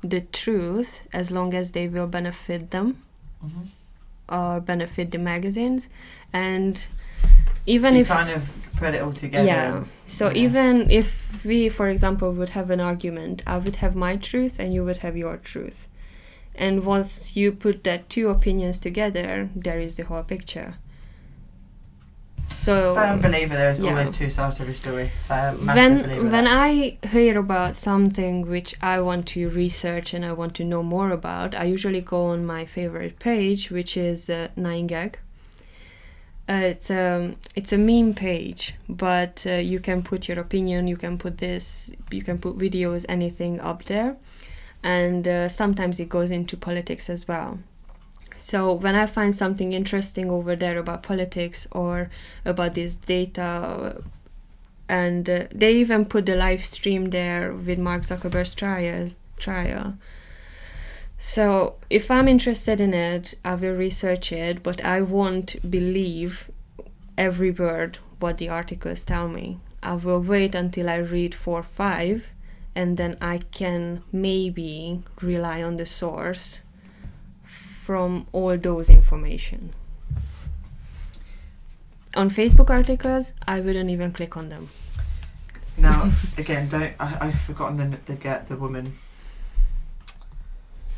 the 0.01 0.21
truth 0.21 1.07
as 1.11 1.31
long 1.31 1.55
as 1.55 1.71
they 1.71 1.87
will 1.87 2.05
benefit 2.05 2.69
them 2.69 3.05
Mm-hmm. 3.45 3.63
Or 4.29 4.59
benefit 4.59 5.11
the 5.11 5.17
magazines 5.17 5.89
and 6.33 6.87
even 7.65 7.95
you 7.95 8.01
if 8.01 8.07
kind 8.07 8.29
of 8.29 8.51
put 8.77 8.93
it 8.93 9.01
all 9.01 9.11
together. 9.13 9.45
yeah 9.47 9.83
so 10.05 10.27
Yeah. 10.29 10.43
even 10.45 10.89
if 10.91 11.43
we 11.45 11.69
for 11.69 11.87
example 11.89 12.31
would 12.33 12.49
have 12.49 12.69
an 12.69 12.79
argument 12.79 13.43
i 13.47 13.57
would 13.57 13.77
have 13.77 13.95
my 13.95 14.15
truth 14.15 14.59
and 14.59 14.73
you 14.73 14.83
would 14.83 14.97
have 14.97 15.15
your 15.15 15.37
truth 15.37 15.87
and 16.55 16.85
once 16.85 17.35
you 17.35 17.51
put 17.51 17.83
that 17.83 18.09
two 18.09 18.29
opinions 18.29 18.79
together 18.79 19.49
there 19.55 19.79
is 19.79 19.95
the 19.95 20.03
whole 20.03 20.23
picture 20.23 20.75
so 22.57 22.95
Firm 22.95 23.21
believer 23.21 23.55
there 23.55 23.71
is 23.71 23.79
Yeah. 23.79 23.91
always 23.91 24.11
two 24.11 24.29
sides 24.29 24.55
to 24.57 24.61
every 24.63 24.73
story. 24.73 25.09
Firm, 25.27 25.57
believer. 25.57 25.73
when 25.75 26.31
when. 26.31 26.47
I 26.47 26.97
hear 27.07 27.37
about 27.39 27.75
something 27.75 28.47
which 28.47 28.75
I 28.81 28.99
want 29.01 29.27
to 29.29 29.49
research 29.49 30.13
and 30.13 30.25
I 30.25 30.31
want 30.33 30.55
to 30.55 30.63
know 30.63 30.83
more 30.83 31.11
about, 31.11 31.53
I 31.55 31.65
usually 31.65 32.01
go 32.01 32.25
on 32.27 32.45
my 32.45 32.65
favorite 32.65 33.19
page, 33.19 33.69
which 33.71 33.95
is 33.97 34.29
uh, 34.29 34.47
9gag. 34.57 35.15
Uh, 36.47 36.53
it's 36.73 36.91
um 36.91 37.35
it's 37.55 37.73
a 37.73 37.77
meme 37.77 38.13
page, 38.13 38.75
but 38.87 39.45
uh, 39.47 39.53
you 39.53 39.79
can 39.79 40.03
put 40.03 40.27
your 40.27 40.39
opinion, 40.39 40.87
you 40.87 40.97
can 40.97 41.17
put 41.17 41.39
this, 41.39 41.91
you 42.11 42.21
can 42.23 42.37
put 42.37 42.55
videos, 42.57 43.03
anything 43.09 43.59
up 43.59 43.83
there, 43.85 44.15
and 44.83 45.27
uh, 45.27 45.49
sometimes 45.49 45.99
it 45.99 46.07
goes 46.07 46.29
into 46.29 46.55
politics 46.55 47.09
as 47.09 47.27
well. 47.27 47.57
So 48.37 48.73
when 48.73 48.95
I 48.95 49.05
find 49.05 49.33
something 49.33 49.73
interesting 49.73 50.29
over 50.29 50.55
there 50.55 50.77
about 50.77 51.03
politics 51.03 51.67
or 51.71 52.09
about 52.43 52.73
this 52.73 52.95
data 52.95 54.03
and 54.87 55.29
uh, 55.29 55.43
they 55.51 55.73
even 55.75 56.05
put 56.05 56.25
the 56.25 56.35
live 56.35 56.63
stream 56.63 57.09
there 57.09 57.51
with 57.53 57.79
Mark 57.79 58.03
Zuckerberg's 58.03 58.53
trials, 58.53 59.15
trial. 59.37 59.97
So 61.17 61.75
if 61.89 62.11
I'm 62.11 62.27
interested 62.27 62.79
in 62.79 62.93
it, 62.93 63.33
I 63.43 63.55
will 63.55 63.73
research 63.73 64.31
it, 64.31 64.61
but 64.61 64.83
I 64.83 65.01
won't 65.01 65.69
believe 65.69 66.51
every 67.17 67.51
word 67.51 67.99
what 68.19 68.37
the 68.37 68.49
articles 68.49 69.03
tell 69.03 69.27
me. 69.27 69.59
I 69.81 69.93
will 69.93 70.19
wait 70.19 70.53
until 70.55 70.89
I 70.89 70.97
read 70.97 71.33
four 71.33 71.63
five, 71.63 72.33
and 72.75 72.97
then 72.97 73.17
I 73.21 73.39
can 73.51 74.03
maybe 74.11 75.01
rely 75.21 75.63
on 75.63 75.77
the 75.77 75.85
source 75.85 76.61
from 77.85 78.25
all 78.31 78.57
those 78.57 78.89
information. 78.89 79.71
On 82.15 82.31
Facebook 82.31 82.71
articles, 82.71 83.33
I 83.47 83.59
wouldn't 83.59 83.91
even 83.91 84.11
click 84.11 84.35
on 84.35 84.49
them. 84.49 84.69
Now, 85.77 86.11
again, 86.37 86.67
don't 86.67 86.93
I, 86.99 87.17
I've 87.21 87.39
forgotten 87.41 87.77
the 87.77 87.97
the 88.05 88.15
get 88.15 88.47
the 88.47 88.55
woman. 88.55 88.93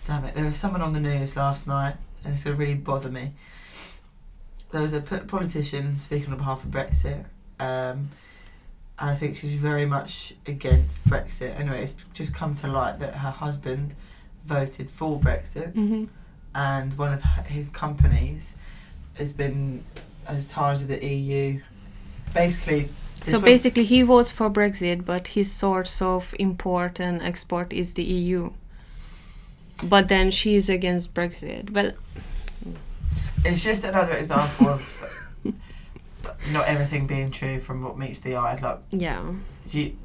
Damn 0.06 0.24
it! 0.24 0.36
There 0.36 0.46
was 0.46 0.56
someone 0.56 0.82
on 0.82 0.94
the 0.94 1.02
news 1.02 1.36
last 1.36 1.68
night, 1.68 1.96
and 2.24 2.36
it's 2.36 2.46
gonna 2.46 2.56
really 2.56 2.76
bother 2.76 3.10
me. 3.10 3.34
There 4.72 4.82
was 4.82 4.94
a 4.94 5.02
p- 5.02 5.18
politician 5.36 6.00
speaking 6.00 6.32
on 6.32 6.38
behalf 6.38 6.64
of 6.64 6.72
Brexit, 6.72 7.26
um, 7.60 8.12
and 9.00 9.10
I 9.12 9.16
think 9.16 9.36
she's 9.36 9.56
very 9.56 9.86
much 9.86 10.36
against 10.46 11.04
Brexit. 11.06 11.60
Anyway, 11.60 11.84
it's 11.84 11.96
just 12.14 12.34
come 12.34 12.56
to 12.58 12.68
light 12.68 13.00
that 13.00 13.16
her 13.16 13.32
husband 13.32 13.96
voted 14.46 14.90
for 14.90 15.20
Brexit, 15.20 15.74
hmm 15.74 16.06
and 16.58 16.98
one 16.98 17.14
of 17.14 17.24
his 17.46 17.70
companies 17.70 18.56
has 19.14 19.32
been 19.32 19.84
as 20.28 20.48
ties 20.48 20.80
with 20.82 20.90
the 20.90 21.06
EU. 21.06 21.62
Basically, 22.34 22.90
So 23.24 23.40
basically, 23.40 23.84
he 23.86 24.02
votes 24.02 24.32
for 24.32 24.50
Brexit, 24.50 25.06
but 25.06 25.30
his 25.30 25.52
source 25.52 26.02
of 26.02 26.34
import 26.40 27.00
and 27.00 27.22
export 27.22 27.72
is 27.72 27.94
the 27.94 28.04
EU. 28.04 28.52
But 29.84 30.08
then 30.08 30.32
she's 30.32 30.68
against 30.68 31.14
Brexit. 31.14 31.70
Well, 31.70 31.92
It's 33.46 33.64
just 33.64 33.84
another 33.84 34.14
example 34.14 34.68
of 34.68 34.84
not 36.52 36.68
everything 36.68 37.06
being 37.06 37.30
true 37.30 37.60
from 37.60 37.84
what 37.84 38.00
meets 38.00 38.20
the 38.20 38.36
eye. 38.36 38.56
Like 38.56 38.80
yeah, 38.90 39.22
you, 39.70 39.96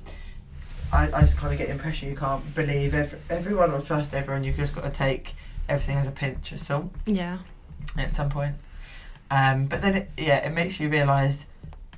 I, 0.92 1.10
I 1.12 1.20
just 1.22 1.38
kind 1.38 1.52
of 1.52 1.58
get 1.58 1.68
the 1.68 1.72
impression 1.72 2.10
you 2.10 2.16
can't 2.16 2.54
believe 2.54 2.92
every, 2.92 3.18
everyone 3.30 3.70
or 3.70 3.80
trust 3.80 4.12
everyone. 4.12 4.44
You've 4.44 4.58
just 4.58 4.74
got 4.74 4.84
to 4.84 4.90
take 4.90 5.34
everything 5.68 5.96
has 5.96 6.08
a 6.08 6.12
pinch 6.12 6.52
of 6.52 6.58
salt 6.58 6.90
yeah, 7.06 7.38
at 7.96 8.10
some 8.10 8.28
point. 8.28 8.54
Um, 9.30 9.66
but 9.66 9.80
then, 9.80 9.94
it, 9.96 10.10
yeah, 10.18 10.46
it 10.46 10.52
makes 10.52 10.78
you 10.78 10.88
realise 10.90 11.46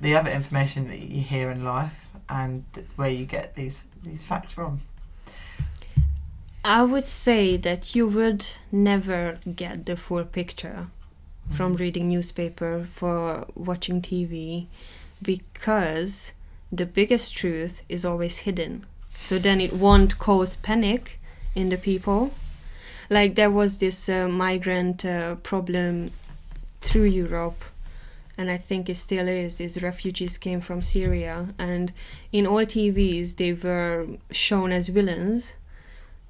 the 0.01 0.15
other 0.15 0.31
information 0.31 0.87
that 0.87 0.99
you 0.99 1.21
hear 1.21 1.51
in 1.51 1.63
life 1.63 2.07
and 2.29 2.63
where 2.95 3.09
you 3.09 3.25
get 3.25 3.55
these 3.55 3.85
these 4.03 4.25
facts 4.25 4.51
from. 4.53 4.81
I 6.63 6.81
would 6.83 7.03
say 7.03 7.57
that 7.57 7.93
you 7.93 8.07
would 8.07 8.47
never 8.71 9.39
get 9.55 9.85
the 9.85 9.95
full 9.95 10.23
picture 10.25 10.87
from 11.55 11.75
Mhm. 11.75 11.79
reading 11.79 12.07
newspaper 12.09 12.87
for 12.91 13.45
watching 13.53 14.01
TV 14.01 14.67
because 15.21 16.33
the 16.71 16.85
biggest 16.85 17.35
truth 17.37 17.83
is 17.87 18.03
always 18.05 18.39
hidden. 18.39 18.85
So 19.19 19.37
then 19.39 19.61
it 19.61 19.73
won't 19.73 20.17
cause 20.17 20.55
panic 20.55 21.19
in 21.53 21.69
the 21.69 21.77
people. 21.77 22.31
Like 23.09 23.35
there 23.35 23.51
was 23.51 23.77
this 23.77 24.09
uh, 24.09 24.27
migrant 24.27 25.05
uh, 25.05 25.35
problem 25.35 26.11
through 26.81 27.05
Europe 27.05 27.63
and 28.37 28.51
I 28.51 28.57
think 28.57 28.89
it 28.89 28.95
still 28.95 29.27
is. 29.27 29.57
These 29.57 29.81
refugees 29.81 30.37
came 30.37 30.61
from 30.61 30.81
Syria, 30.81 31.53
and 31.57 31.93
in 32.31 32.45
all 32.45 32.65
TVs 32.65 33.37
they 33.37 33.53
were 33.53 34.07
shown 34.31 34.71
as 34.71 34.89
villains. 34.89 35.53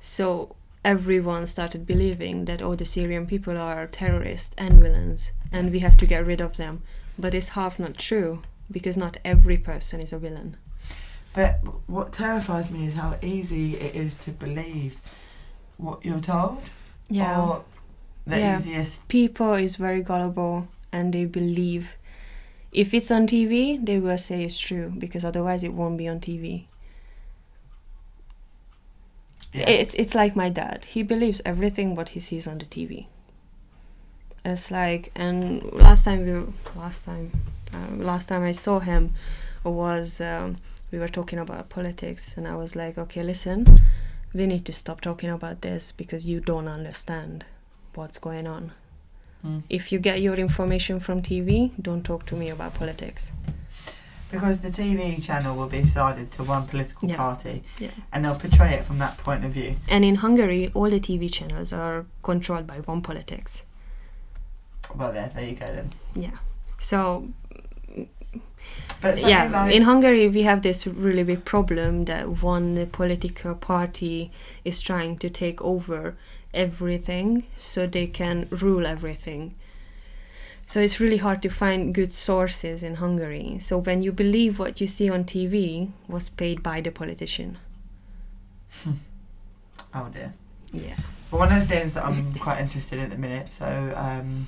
So 0.01 0.55
everyone 0.84 1.47
started 1.47 1.88
believing 1.88 2.45
that 2.45 2.61
oh, 2.61 2.76
the 2.76 2.86
Syrian 2.86 3.26
people 3.26 3.57
are 3.57 3.88
terrorists 3.88 4.53
and 4.57 4.80
villains, 4.80 5.32
and 5.51 5.71
we 5.71 5.80
have 5.80 5.97
to 5.97 6.05
get 6.05 6.26
rid 6.26 6.41
of 6.41 6.57
them. 6.57 6.84
But 7.17 7.34
it's 7.34 7.49
half 7.49 7.80
not 7.80 7.97
true 7.97 8.43
because 8.69 8.97
not 8.97 9.17
every 9.23 9.57
person 9.57 9.99
is 9.99 10.13
a 10.13 10.19
villain. 10.19 10.57
But 11.34 11.59
what 11.88 12.13
terrifies 12.13 12.69
me 12.69 12.88
is 12.88 12.93
how 12.93 13.17
easy 13.21 13.76
it 13.76 13.95
is 13.95 14.15
to 14.17 14.32
believe 14.32 14.99
what 15.78 16.03
you're 16.05 16.19
told. 16.19 16.57
Or 17.11 17.63
the 18.26 18.39
Yeah. 18.39 18.57
easiest. 18.57 19.07
people 19.07 19.53
is 19.53 19.76
very 19.76 20.01
gullible 20.01 20.67
and 20.91 21.13
they 21.13 21.26
believe 21.26 21.95
if 22.71 22.93
it's 22.93 23.09
on 23.11 23.26
TV, 23.28 23.78
they 23.78 23.99
will 23.99 24.17
say 24.17 24.43
it's 24.43 24.59
true 24.59 24.91
because 24.97 25.23
otherwise 25.23 25.63
it 25.63 25.73
won't 25.73 25.97
be 25.97 26.07
on 26.09 26.19
TV. 26.19 26.65
Yeah. 29.53 29.69
It's 29.69 29.93
it's 29.95 30.13
like 30.15 30.36
my 30.36 30.49
dad. 30.49 30.86
He 30.86 31.01
believes 31.03 31.41
everything 31.45 31.95
what 31.95 32.09
he 32.09 32.19
sees 32.19 32.47
on 32.47 32.57
the 32.57 32.65
TV. 32.65 33.07
It's 34.43 34.69
like 34.69 35.11
and 35.15 35.63
last 35.71 36.03
time 36.03 36.26
we 36.26 36.80
last 36.80 37.05
time 37.05 37.32
uh, 37.73 37.95
last 37.95 38.28
time 38.28 38.43
I 38.43 38.51
saw 38.51 38.80
him 38.80 39.13
was 39.63 40.19
um, 40.19 40.57
we 40.91 40.99
were 40.99 41.07
talking 41.07 41.39
about 41.39 41.69
politics 41.69 42.36
and 42.38 42.47
I 42.47 42.55
was 42.55 42.76
like, 42.76 42.97
okay, 42.97 43.23
listen, 43.23 43.65
we 44.36 44.45
need 44.45 44.65
to 44.65 44.73
stop 44.73 44.99
talking 44.99 45.29
about 45.29 45.61
this 45.61 45.91
because 45.93 46.25
you 46.25 46.39
don't 46.41 46.67
understand 46.67 47.45
what's 47.93 48.17
going 48.17 48.45
on. 48.45 48.71
Mm. 49.45 49.63
If 49.69 49.91
you 49.93 49.99
get 49.99 50.21
your 50.21 50.36
information 50.36 50.99
from 50.99 51.21
TV, 51.21 51.71
don't 51.81 52.03
talk 52.03 52.25
to 52.27 52.36
me 52.36 52.49
about 52.49 52.73
politics. 52.73 53.31
Because 54.29 54.59
the 54.59 54.69
TV 54.71 55.23
channel 55.23 55.55
will 55.55 55.67
be 55.69 55.88
sided 55.88 56.31
to 56.33 56.43
one 56.43 56.67
political 56.67 57.07
Yeah. 57.09 57.15
party, 57.15 57.63
Yeah. 57.79 57.91
and 58.11 58.25
they'll 58.25 58.36
portray 58.36 58.73
it 58.73 58.83
from 58.83 58.97
that 58.97 59.17
point 59.19 59.45
of 59.45 59.51
view. 59.53 59.77
And 59.88 60.03
in 60.03 60.15
Hungary, 60.15 60.69
all 60.73 60.89
the 60.89 60.99
TV 60.99 61.29
channels 61.29 61.71
are 61.71 62.05
controlled 62.21 62.67
by 62.67 62.79
one 62.79 63.01
politics. 63.01 63.63
Well, 64.93 65.13
there, 65.13 65.31
there 65.33 65.45
you 65.45 65.55
go 65.55 65.71
then. 65.73 65.91
Yeah. 66.13 66.38
So 66.77 67.29
yeah, 69.03 69.49
like, 69.51 69.73
in 69.73 69.83
Hungary 69.83 70.27
we 70.29 70.43
have 70.43 70.61
this 70.61 70.87
really 70.87 71.23
big 71.23 71.45
problem 71.45 72.05
that 72.05 72.41
one 72.43 72.87
political 72.87 73.55
party 73.55 74.31
is 74.63 74.81
trying 74.81 75.17
to 75.19 75.29
take 75.29 75.61
over 75.61 76.15
everything 76.53 77.43
so 77.55 77.85
they 77.85 78.07
can 78.07 78.47
rule 78.49 78.85
everything. 78.85 79.55
So 80.67 80.79
it's 80.79 80.99
really 80.99 81.17
hard 81.17 81.43
to 81.43 81.49
find 81.49 81.93
good 81.93 82.11
sources 82.11 82.81
in 82.81 82.95
Hungary. 82.95 83.59
So 83.59 83.77
when 83.77 84.01
you 84.01 84.11
believe 84.11 84.57
what 84.57 84.81
you 84.81 84.87
see 84.87 85.09
on 85.09 85.23
TV 85.25 85.91
was 86.07 86.29
paid 86.29 86.63
by 86.63 86.81
the 86.81 86.91
politician. 86.91 87.57
oh 89.93 90.09
dear. 90.11 90.33
Yeah. 90.71 90.95
But 91.29 91.37
one 91.37 91.51
of 91.51 91.59
the 91.59 91.67
things 91.67 91.93
that 91.93 92.05
I'm 92.05 92.33
quite 92.35 92.59
interested 92.59 92.97
in 92.97 93.05
at 93.05 93.11
the 93.11 93.17
minute, 93.17 93.53
so 93.53 93.93
um, 93.95 94.47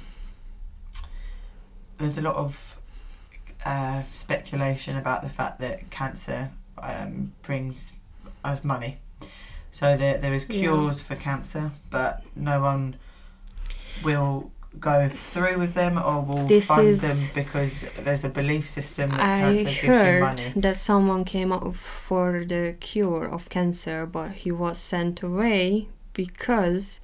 there's 1.97 2.17
a 2.17 2.21
lot 2.21 2.35
of 2.35 2.76
uh, 3.65 4.03
speculation 4.13 4.97
about 4.97 5.21
the 5.23 5.29
fact 5.29 5.59
that 5.59 5.89
cancer 5.89 6.51
um, 6.81 7.33
brings 7.41 7.93
us 8.43 8.63
money. 8.63 8.97
So 9.71 9.97
there, 9.97 10.17
there 10.17 10.33
is 10.33 10.47
Yeah. 10.49 10.59
cures 10.59 11.01
for 11.01 11.15
cancer, 11.15 11.71
but 11.89 12.23
no 12.35 12.61
one 12.61 12.95
will 14.03 14.51
go 14.79 15.09
through 15.09 15.57
with 15.57 15.73
them 15.73 15.97
or 15.97 16.21
will 16.21 16.45
This 16.45 16.67
fund 16.67 16.87
is- 16.87 17.01
them 17.01 17.17
because 17.33 17.85
there's 18.03 18.23
a 18.23 18.29
belief 18.29 18.69
system 18.69 19.09
that 19.11 19.19
I 19.19 19.39
cancer 19.39 19.63
gives 19.63 19.83
you 19.83 19.89
heard 19.91 20.21
money. 20.21 20.53
that 20.55 20.77
someone 20.77 21.25
came 21.25 21.51
up 21.51 21.73
for 21.75 22.45
the 22.45 22.75
cure 22.79 23.25
of 23.25 23.49
cancer, 23.49 24.05
but 24.05 24.31
he 24.43 24.51
was 24.51 24.77
sent 24.77 25.23
away 25.23 25.87
because 26.13 26.99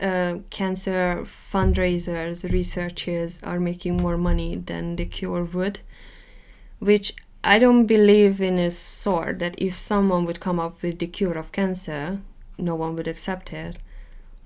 uh, 0.00 0.38
cancer 0.50 1.26
fundraisers, 1.52 2.50
researchers 2.50 3.42
are 3.42 3.58
making 3.58 3.96
more 3.96 4.16
money 4.16 4.56
than 4.56 4.96
the 4.96 5.06
cure 5.06 5.44
would. 5.44 5.80
Which 6.78 7.14
I 7.42 7.58
don't 7.58 7.86
believe 7.86 8.40
in 8.40 8.58
a 8.58 8.70
sort 8.70 9.38
that 9.38 9.54
if 9.58 9.76
someone 9.76 10.24
would 10.26 10.40
come 10.40 10.60
up 10.60 10.82
with 10.82 10.98
the 10.98 11.06
cure 11.06 11.38
of 11.38 11.52
cancer, 11.52 12.20
no 12.58 12.74
one 12.74 12.94
would 12.96 13.08
accept 13.08 13.52
it. 13.52 13.78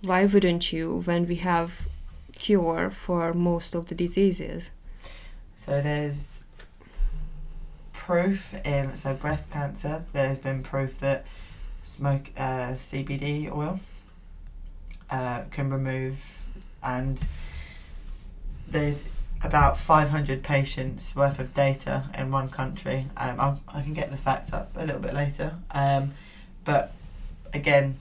Why 0.03 0.25
wouldn't 0.25 0.73
you 0.73 1.03
when 1.05 1.27
we 1.27 1.37
have 1.37 1.89
cure 2.33 2.91
for 2.91 3.33
most 3.33 3.75
of 3.75 3.89
the 3.89 3.95
diseases? 3.95 4.71
So 5.57 5.81
there's 5.83 6.41
proof 7.93 8.55
in 8.65 8.97
so 8.97 9.15
breast 9.15 9.51
cancer. 9.51 10.05
There's 10.13 10.39
been 10.39 10.63
proof 10.63 10.99
that 11.01 11.27
smoke 11.83 12.31
uh, 12.37 12.75
CBD 12.75 13.51
oil 13.51 13.81
uh, 15.11 15.43
can 15.51 15.71
remove, 15.71 16.45
and 16.83 17.27
there's 18.69 19.05
about 19.43 19.77
500 19.77 20.43
patients 20.43 21.17
worth 21.17 21.39
of 21.39 21.55
data 21.55 22.05
in 22.17 22.31
one 22.31 22.49
country. 22.49 23.07
Um, 23.17 23.41
I'll, 23.41 23.61
I 23.69 23.83
can 23.83 23.95
get 23.95 24.11
the 24.11 24.17
facts 24.17 24.53
up 24.53 24.71
a 24.77 24.85
little 24.85 25.01
bit 25.01 25.15
later. 25.15 25.57
Um, 25.71 26.13
but 26.65 26.93
again, 27.55 27.99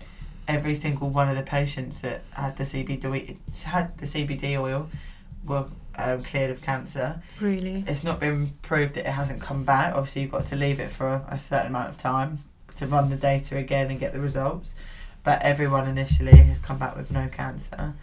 every 0.48 0.76
single 0.76 1.10
one 1.10 1.30
of 1.30 1.38
the 1.38 1.44
patients 1.44 2.02
that 2.02 2.24
had 2.32 2.58
the 2.58 2.64
CBD 2.64 3.38
had 3.64 3.98
the 4.00 4.06
CBD 4.06 4.60
oil 4.60 4.90
were 5.46 5.66
um, 5.98 6.24
cleared 6.24 6.52
of 6.52 6.62
cancer. 6.62 7.22
Really? 7.40 7.86
It's 7.88 8.04
not 8.04 8.20
been 8.20 8.54
proved 8.62 8.96
that 8.96 9.06
it 9.06 9.12
hasn't 9.12 9.42
come 9.42 9.64
back. 9.64 9.96
Obviously, 9.96 10.24
you've 10.24 10.32
got 10.32 10.46
to 10.48 10.56
leave 10.56 10.80
it 10.80 10.92
for 10.92 11.08
a, 11.08 11.26
a 11.30 11.40
certain 11.40 11.68
amount 11.68 11.90
of 11.90 11.98
time 11.98 12.44
to 12.76 12.88
run 12.88 13.10
the 13.10 13.16
data 13.16 13.58
again 13.58 13.90
and 13.90 14.00
get 14.00 14.14
the 14.14 14.20
results. 14.20 14.74
But 15.24 15.42
everyone 15.42 15.88
initially 15.88 16.38
has 16.38 16.60
come 16.60 16.78
back 16.78 16.96
with 16.96 17.12
no 17.12 17.28
cancer. 17.28 17.94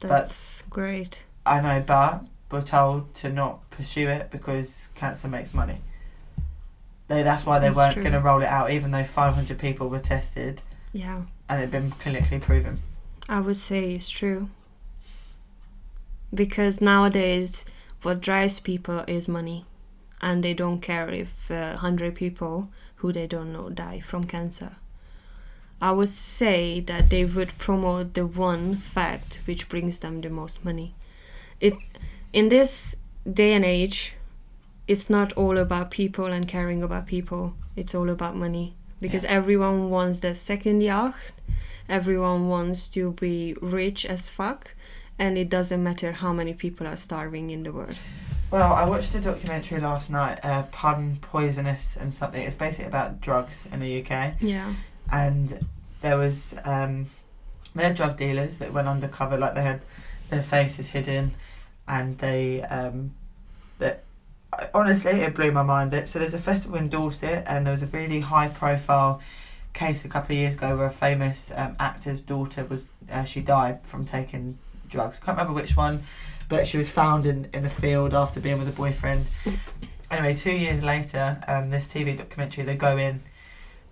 That's 0.00 0.62
great. 0.62 1.24
I 1.46 1.60
know, 1.60 1.82
but 1.86 2.24
we're 2.50 2.62
told 2.62 3.14
to 3.16 3.30
not 3.30 3.68
pursue 3.70 4.08
it 4.08 4.30
because 4.30 4.90
cancer 4.94 5.28
makes 5.28 5.54
money. 5.54 5.80
They, 7.08 7.22
that's 7.22 7.44
why 7.44 7.58
they 7.58 7.66
That's 7.66 7.76
weren't 7.76 7.96
going 7.96 8.12
to 8.12 8.20
roll 8.20 8.42
it 8.42 8.48
out, 8.48 8.70
even 8.70 8.90
though 8.90 9.04
500 9.04 9.58
people 9.58 9.88
were 9.88 9.98
tested 9.98 10.62
Yeah, 10.92 11.22
and 11.48 11.58
it 11.58 11.62
had 11.62 11.70
been 11.70 11.90
clinically 11.92 12.40
proven. 12.40 12.80
I 13.28 13.40
would 13.40 13.56
say 13.56 13.92
it's 13.92 14.08
true. 14.08 14.48
Because 16.32 16.80
nowadays, 16.80 17.64
what 18.02 18.20
drives 18.20 18.58
people 18.58 19.04
is 19.06 19.28
money, 19.28 19.66
and 20.20 20.42
they 20.42 20.54
don't 20.54 20.80
care 20.80 21.10
if 21.10 21.50
uh, 21.50 21.76
hundred 21.76 22.14
people 22.14 22.70
who 22.96 23.12
they 23.12 23.26
don't 23.26 23.52
know 23.52 23.68
die 23.68 24.00
from 24.00 24.24
cancer. 24.24 24.76
I 25.80 25.92
would 25.92 26.08
say 26.08 26.80
that 26.80 27.10
they 27.10 27.24
would 27.24 27.56
promote 27.58 28.14
the 28.14 28.26
one 28.26 28.76
fact 28.76 29.40
which 29.44 29.68
brings 29.68 29.98
them 29.98 30.20
the 30.20 30.30
most 30.30 30.64
money. 30.64 30.94
It 31.60 31.74
in 32.32 32.48
this 32.48 32.96
day 33.30 33.52
and 33.52 33.64
age, 33.64 34.14
it's 34.86 35.08
not 35.08 35.32
all 35.34 35.58
about 35.58 35.90
people 35.90 36.26
and 36.26 36.46
caring 36.48 36.82
about 36.82 37.06
people. 37.06 37.54
It's 37.76 37.94
all 37.94 38.08
about 38.10 38.36
money 38.36 38.74
because 39.00 39.24
everyone 39.24 39.90
wants 39.90 40.20
the 40.20 40.34
second 40.34 40.82
yacht. 40.82 41.14
Everyone 41.88 42.48
wants 42.48 42.88
to 42.88 43.12
be 43.12 43.54
rich 43.60 44.06
as 44.06 44.30
fuck, 44.30 44.74
and 45.18 45.36
it 45.36 45.50
doesn't 45.50 45.82
matter 45.82 46.12
how 46.12 46.32
many 46.32 46.54
people 46.54 46.86
are 46.86 46.96
starving 46.96 47.50
in 47.50 47.62
the 47.62 47.72
world. 47.72 47.96
Well, 48.50 48.72
I 48.72 48.84
watched 48.84 49.14
a 49.14 49.20
documentary 49.20 49.80
last 49.80 50.10
night, 50.10 50.38
uh, 50.42 50.62
Pun 50.70 51.18
Poisonous 51.20 51.96
and 51.96 52.14
something. 52.14 52.40
It's 52.40 52.54
basically 52.54 52.86
about 52.86 53.20
drugs 53.20 53.64
in 53.70 53.80
the 53.80 54.00
UK. 54.00 54.34
Yeah. 54.40 54.74
And 55.10 55.66
there 56.00 56.16
was 56.16 56.54
um, 56.64 57.06
they 57.74 57.84
had 57.84 57.96
drug 57.96 58.16
dealers 58.16 58.58
that 58.58 58.72
went 58.72 58.88
undercover, 58.88 59.36
like 59.36 59.54
they 59.54 59.62
had 59.62 59.82
their 60.30 60.42
faces 60.42 60.88
hidden, 60.88 61.34
and 61.88 62.18
they 62.18 62.62
um, 62.62 63.14
that 63.78 64.04
honestly 64.72 65.12
it 65.12 65.34
blew 65.34 65.50
my 65.50 65.62
mind. 65.62 65.90
That 65.90 66.08
so 66.08 66.18
there's 66.18 66.34
a 66.34 66.38
festival 66.38 66.78
in 66.78 66.88
Dorset, 66.88 67.44
and 67.46 67.66
there 67.66 67.72
was 67.72 67.82
a 67.82 67.86
really 67.88 68.20
high 68.20 68.48
profile 68.48 69.20
case 69.72 70.04
a 70.04 70.08
couple 70.08 70.34
of 70.34 70.38
years 70.38 70.54
ago 70.54 70.76
where 70.76 70.86
a 70.86 70.90
famous 70.90 71.50
um, 71.56 71.74
actor's 71.80 72.20
daughter 72.20 72.64
was 72.64 72.86
uh, 73.10 73.24
she 73.24 73.40
died 73.40 73.80
from 73.82 74.06
taking 74.06 74.58
drugs. 74.88 75.18
Can't 75.18 75.36
remember 75.36 75.60
which 75.60 75.76
one, 75.76 76.04
but 76.48 76.68
she 76.68 76.78
was 76.78 76.90
found 76.90 77.26
in 77.26 77.48
in 77.52 77.64
a 77.64 77.70
field 77.70 78.14
after 78.14 78.40
being 78.40 78.58
with 78.58 78.68
a 78.68 78.72
boyfriend. 78.72 79.26
Anyway, 80.10 80.34
two 80.34 80.52
years 80.52 80.82
later, 80.82 81.42
um, 81.48 81.70
this 81.70 81.88
TV 81.88 82.16
documentary 82.16 82.62
they 82.62 82.76
go 82.76 82.96
in 82.96 83.22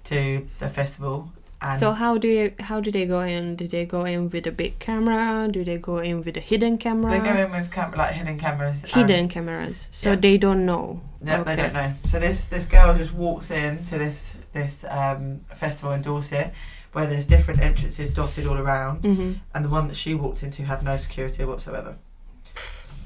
to 0.05 0.47
the 0.59 0.69
festival 0.69 1.31
and 1.61 1.79
So 1.79 1.93
how 1.93 2.19
do 2.19 2.27
you 2.27 2.53
how 2.59 2.81
do 2.81 2.91
they 2.91 3.07
go 3.07 3.21
in? 3.21 3.55
Do 3.57 3.69
they 3.69 3.85
go 3.87 4.05
in 4.05 4.31
with 4.31 4.47
a 4.49 4.51
big 4.51 4.79
camera? 4.81 5.49
Do 5.49 5.63
they 5.63 5.79
go 5.79 5.99
in 5.99 6.23
with 6.25 6.37
a 6.37 6.41
hidden 6.41 6.77
camera? 6.77 7.11
they 7.13 7.21
go 7.21 7.37
in 7.37 7.53
with 7.53 7.71
cam- 7.71 7.93
like 7.93 8.15
hidden 8.15 8.37
cameras. 8.39 8.83
hidden 8.83 9.29
cameras, 9.29 9.89
so 9.93 10.11
Yeah. 10.11 10.17
they 10.17 10.39
don't 10.39 10.67
know. 10.67 11.01
No, 11.21 11.45
they 11.45 11.53
Okay. 11.53 11.57
don't 11.63 11.73
know. 11.75 11.93
So 12.09 12.19
this 12.19 12.47
this 12.47 12.67
girl 12.67 12.99
just 12.99 13.13
walks 13.15 13.51
in 13.53 13.85
to 13.85 13.97
this 13.99 14.37
this 14.53 14.85
um, 14.91 15.43
festival 15.55 15.93
in 15.93 16.03
Dorset, 16.03 16.53
where 16.95 17.07
there's 17.07 17.27
different 17.27 17.61
entrances 17.61 18.11
dotted 18.11 18.45
all 18.47 18.59
around, 18.59 19.05
hmm 19.05 19.33
and 19.55 19.65
the 19.65 19.69
one 19.69 19.87
that 19.87 19.97
she 19.97 20.15
walked 20.15 20.43
into 20.43 20.65
had 20.65 20.83
no 20.83 20.97
security 20.97 21.45
whatsoever. 21.45 21.95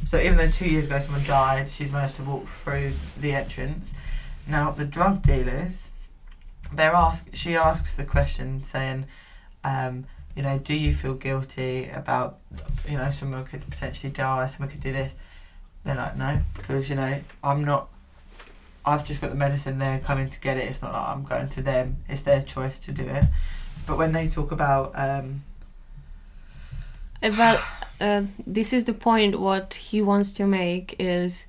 So 0.06 0.18
even 0.18 0.36
though 0.38 0.50
two 0.50 0.68
years 0.70 0.86
ago 0.86 0.98
someone 1.00 1.24
died, 1.24 1.68
she's 1.68 1.92
managed 1.92 2.16
to 2.16 2.22
walk 2.22 2.46
through 2.48 2.92
the 3.20 3.32
entrance. 3.34 3.92
Now 4.46 4.70
the 4.70 4.84
drug 4.86 5.22
dealers, 5.22 5.90
they're 6.72 6.94
ask. 6.94 7.28
She 7.34 7.56
asks 7.56 7.94
the 7.94 8.04
question 8.04 8.62
saying, 8.64 9.06
um, 9.64 10.06
you 10.34 10.42
know, 10.42 10.58
do 10.58 10.74
you 10.74 10.92
feel 10.92 11.14
guilty 11.14 11.88
about, 11.88 12.38
you 12.88 12.96
know, 12.96 13.10
someone 13.10 13.44
could 13.44 13.68
potentially 13.68 14.12
die, 14.12 14.46
someone 14.46 14.70
could 14.70 14.80
do 14.80 14.92
this. 14.92 15.14
They're 15.84 15.94
like, 15.94 16.16
no, 16.16 16.40
because 16.54 16.90
you 16.90 16.96
know, 16.96 17.20
I'm 17.42 17.64
not. 17.64 17.88
I've 18.84 19.04
just 19.04 19.20
got 19.20 19.30
the 19.30 19.36
medicine. 19.36 19.78
They're 19.78 19.98
coming 19.98 20.30
to 20.30 20.40
get 20.40 20.56
it. 20.56 20.68
It's 20.68 20.82
not 20.82 20.92
like 20.92 21.08
I'm 21.08 21.24
going 21.24 21.48
to 21.48 21.62
them. 21.62 21.98
It's 22.08 22.20
their 22.20 22.42
choice 22.42 22.78
to 22.80 22.92
do 22.92 23.02
it. 23.04 23.24
But 23.86 23.98
when 23.98 24.12
they 24.12 24.28
talk 24.28 24.52
about 24.52 24.92
um, 24.94 25.42
Well, 27.22 27.62
uh, 28.00 28.22
this 28.46 28.72
is 28.72 28.84
the 28.84 28.92
point. 28.92 29.40
What 29.40 29.74
he 29.74 30.02
wants 30.02 30.32
to 30.32 30.46
make 30.46 30.96
is 30.98 31.46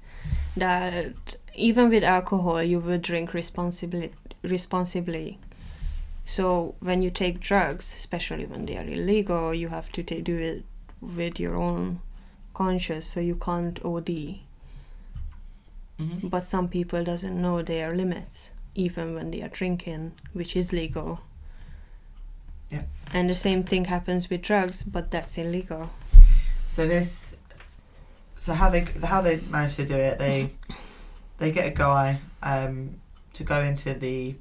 that 0.55 1.37
even 1.55 1.89
with 1.89 2.03
alcohol, 2.03 2.61
you 2.63 2.79
will 2.79 2.99
drink 2.99 3.33
responsibly. 3.33 4.13
Responsibly. 4.47 5.39
So 6.25 6.75
when 6.79 7.01
you 7.01 7.09
take 7.09 7.39
drugs, 7.39 7.93
especially 7.95 8.45
when 8.45 8.65
they 8.65 8.77
are 8.77 8.83
illegal, 8.83 9.53
you 9.53 9.69
have 9.69 9.91
to 9.93 10.03
ta- 10.03 10.21
do 10.21 10.37
it 10.37 10.65
with 11.01 11.39
your 11.39 11.55
own 11.55 12.01
conscience, 12.53 13.05
so 13.07 13.19
you 13.19 13.35
can't 13.35 13.83
OD. 13.85 14.39
But 16.23 16.43
some 16.43 16.67
people 16.67 17.03
doesn't 17.03 17.41
know 17.41 17.61
their 17.63 17.95
limits, 17.95 18.51
even 18.75 19.15
when 19.15 19.31
they 19.31 19.41
are 19.41 19.49
drinking, 19.49 20.11
which 20.33 20.55
is 20.55 20.71
legal. 20.71 21.21
Yeah. 22.69 22.83
And 23.13 23.29
the 23.29 23.35
same 23.35 23.63
thing 23.63 23.85
happens 23.85 24.29
with 24.29 24.41
drugs, 24.43 24.83
but 24.83 25.09
that's 25.09 25.37
illegal. 25.37 25.89
So 26.69 26.87
this, 26.87 27.35
so 28.39 28.53
how 28.53 28.69
they 28.69 28.81
how 29.03 29.21
they 29.21 29.39
manage 29.49 29.77
to 29.77 29.85
do 29.85 29.95
it? 29.95 30.19
They 30.19 30.51
they 31.39 31.51
get 31.51 31.67
a 31.67 31.71
guy 31.71 32.19
um, 32.43 33.01
to 33.37 33.43
go 33.43 33.61
into 33.61 33.93
the 33.93 34.35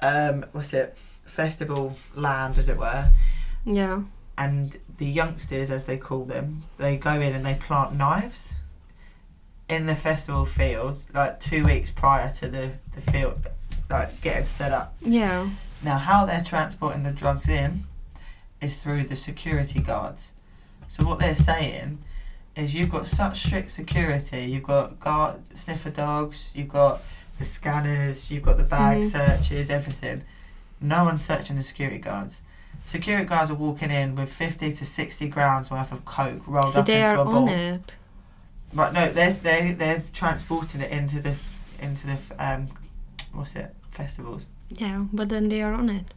um, 0.00 0.44
what's 0.52 0.72
it 0.74 0.96
festival 1.24 1.96
land, 2.14 2.58
as 2.58 2.68
it 2.68 2.76
were, 2.76 3.08
Yeah. 3.64 4.02
and 4.36 4.76
the 4.98 5.06
youngsters, 5.06 5.70
as 5.70 5.84
they 5.84 5.96
call 5.96 6.24
them, 6.24 6.64
they 6.78 6.96
go 6.96 7.20
in 7.20 7.34
and 7.34 7.44
they 7.44 7.54
plant 7.54 7.94
knives 7.94 8.54
in 9.68 9.86
the 9.86 9.94
festival 9.94 10.44
fields, 10.44 11.08
like 11.14 11.40
two 11.40 11.64
weeks 11.64 11.90
prior 11.90 12.30
to 12.32 12.48
the 12.48 12.72
the 12.94 13.00
field, 13.00 13.40
like 13.88 14.20
getting 14.20 14.46
set 14.46 14.72
up. 14.72 14.94
Yeah. 15.00 15.48
Now, 15.82 15.98
how 15.98 16.26
they're 16.26 16.42
transporting 16.44 17.02
the 17.02 17.10
drugs 17.12 17.48
in 17.48 17.84
is 18.60 18.76
through 18.76 19.04
the 19.04 19.16
security 19.16 19.80
guards. 19.80 20.32
So 20.88 21.04
what 21.04 21.18
they're 21.18 21.34
saying 21.34 21.98
is 22.56 22.74
you've 22.74 22.90
got 22.90 23.06
such 23.06 23.40
strict 23.44 23.70
security. 23.70 24.42
You've 24.44 24.62
got 24.62 25.00
guard 25.00 25.36
sniffer 25.56 25.90
dogs. 25.90 26.52
You've 26.54 26.68
got 26.68 27.00
the 27.38 27.44
scanners. 27.44 28.30
You've 28.30 28.42
got 28.42 28.56
the 28.56 28.62
bag 28.64 28.98
Mhm. 28.98 29.10
searches. 29.12 29.70
Everything. 29.70 30.22
No 30.80 31.04
one's 31.04 31.24
searching 31.24 31.56
the 31.56 31.62
security 31.62 31.98
guards. 31.98 32.40
Security 32.86 33.24
guards 33.26 33.50
are 33.50 33.54
walking 33.54 33.90
in 33.90 34.14
with 34.16 34.32
fifty 34.32 34.72
to 34.72 34.84
sixty 34.84 35.28
grams 35.28 35.70
worth 35.70 35.92
of 35.92 36.04
coke 36.04 36.42
rolled 36.46 36.70
So 36.70 36.80
up 36.80 36.86
they 36.86 37.00
into 37.00 37.06
are 37.08 37.22
a 37.22 37.24
ball. 37.24 37.36
on 37.36 37.48
it. 37.48 37.96
Right, 38.74 38.92
no, 38.92 39.10
they're 39.12 39.32
they 39.32 39.72
they're 39.72 40.02
transporting 40.12 40.80
it 40.80 40.90
into 40.90 41.20
the 41.20 41.36
into 41.80 42.06
the 42.08 42.16
um, 42.38 42.68
what's 43.32 43.54
it 43.56 43.74
festivals. 43.90 44.46
Yeah, 44.70 45.04
but 45.12 45.28
then 45.28 45.48
they 45.48 45.62
are 45.62 45.72
on 45.72 45.88
it. 45.88 46.12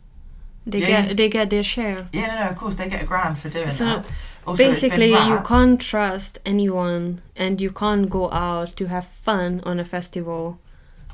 They 0.66 0.80
Yeah, 0.80 1.04
get 1.06 1.18
they 1.18 1.30
get 1.30 1.50
their 1.50 1.64
share. 1.64 2.08
Yeah, 2.12 2.28
no, 2.28 2.36
no, 2.46 2.50
of 2.50 2.58
course 2.58 2.76
they 2.76 2.90
get 2.90 3.02
a 3.02 3.06
grand 3.06 3.38
for 3.40 3.50
doing 3.50 3.72
So, 3.72 3.86
that. 3.86 4.06
Also, 4.46 4.58
Basically, 4.64 5.10
you 5.12 5.40
can't 5.46 5.80
trust 5.80 6.40
anyone, 6.46 7.22
and 7.36 7.62
you 7.62 7.72
can't 7.72 8.10
go 8.10 8.30
out 8.32 8.76
to 8.78 8.88
have 8.88 9.06
fun 9.06 9.62
on 9.66 9.80
a 9.80 9.86
festival. 9.86 10.60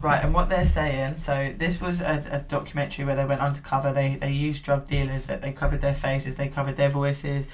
Right, 0.04 0.22
and 0.22 0.34
what 0.34 0.50
they're 0.50 0.66
saying, 0.66 1.20
so 1.20 1.54
this 1.58 1.80
was 1.80 2.02
a, 2.02 2.22
a 2.30 2.40
documentary 2.40 3.06
where 3.06 3.16
they 3.16 3.24
went 3.24 3.40
undercover. 3.40 3.94
They 3.94 4.18
they 4.18 4.34
used 4.34 4.66
drug 4.66 4.86
dealers 4.86 5.24
that 5.28 5.42
they 5.42 5.54
covered 5.54 5.80
their 5.80 5.96
faces, 5.96 6.36
they 6.36 6.50
covered 6.50 6.76
their 6.76 6.90
voices, 6.90 7.48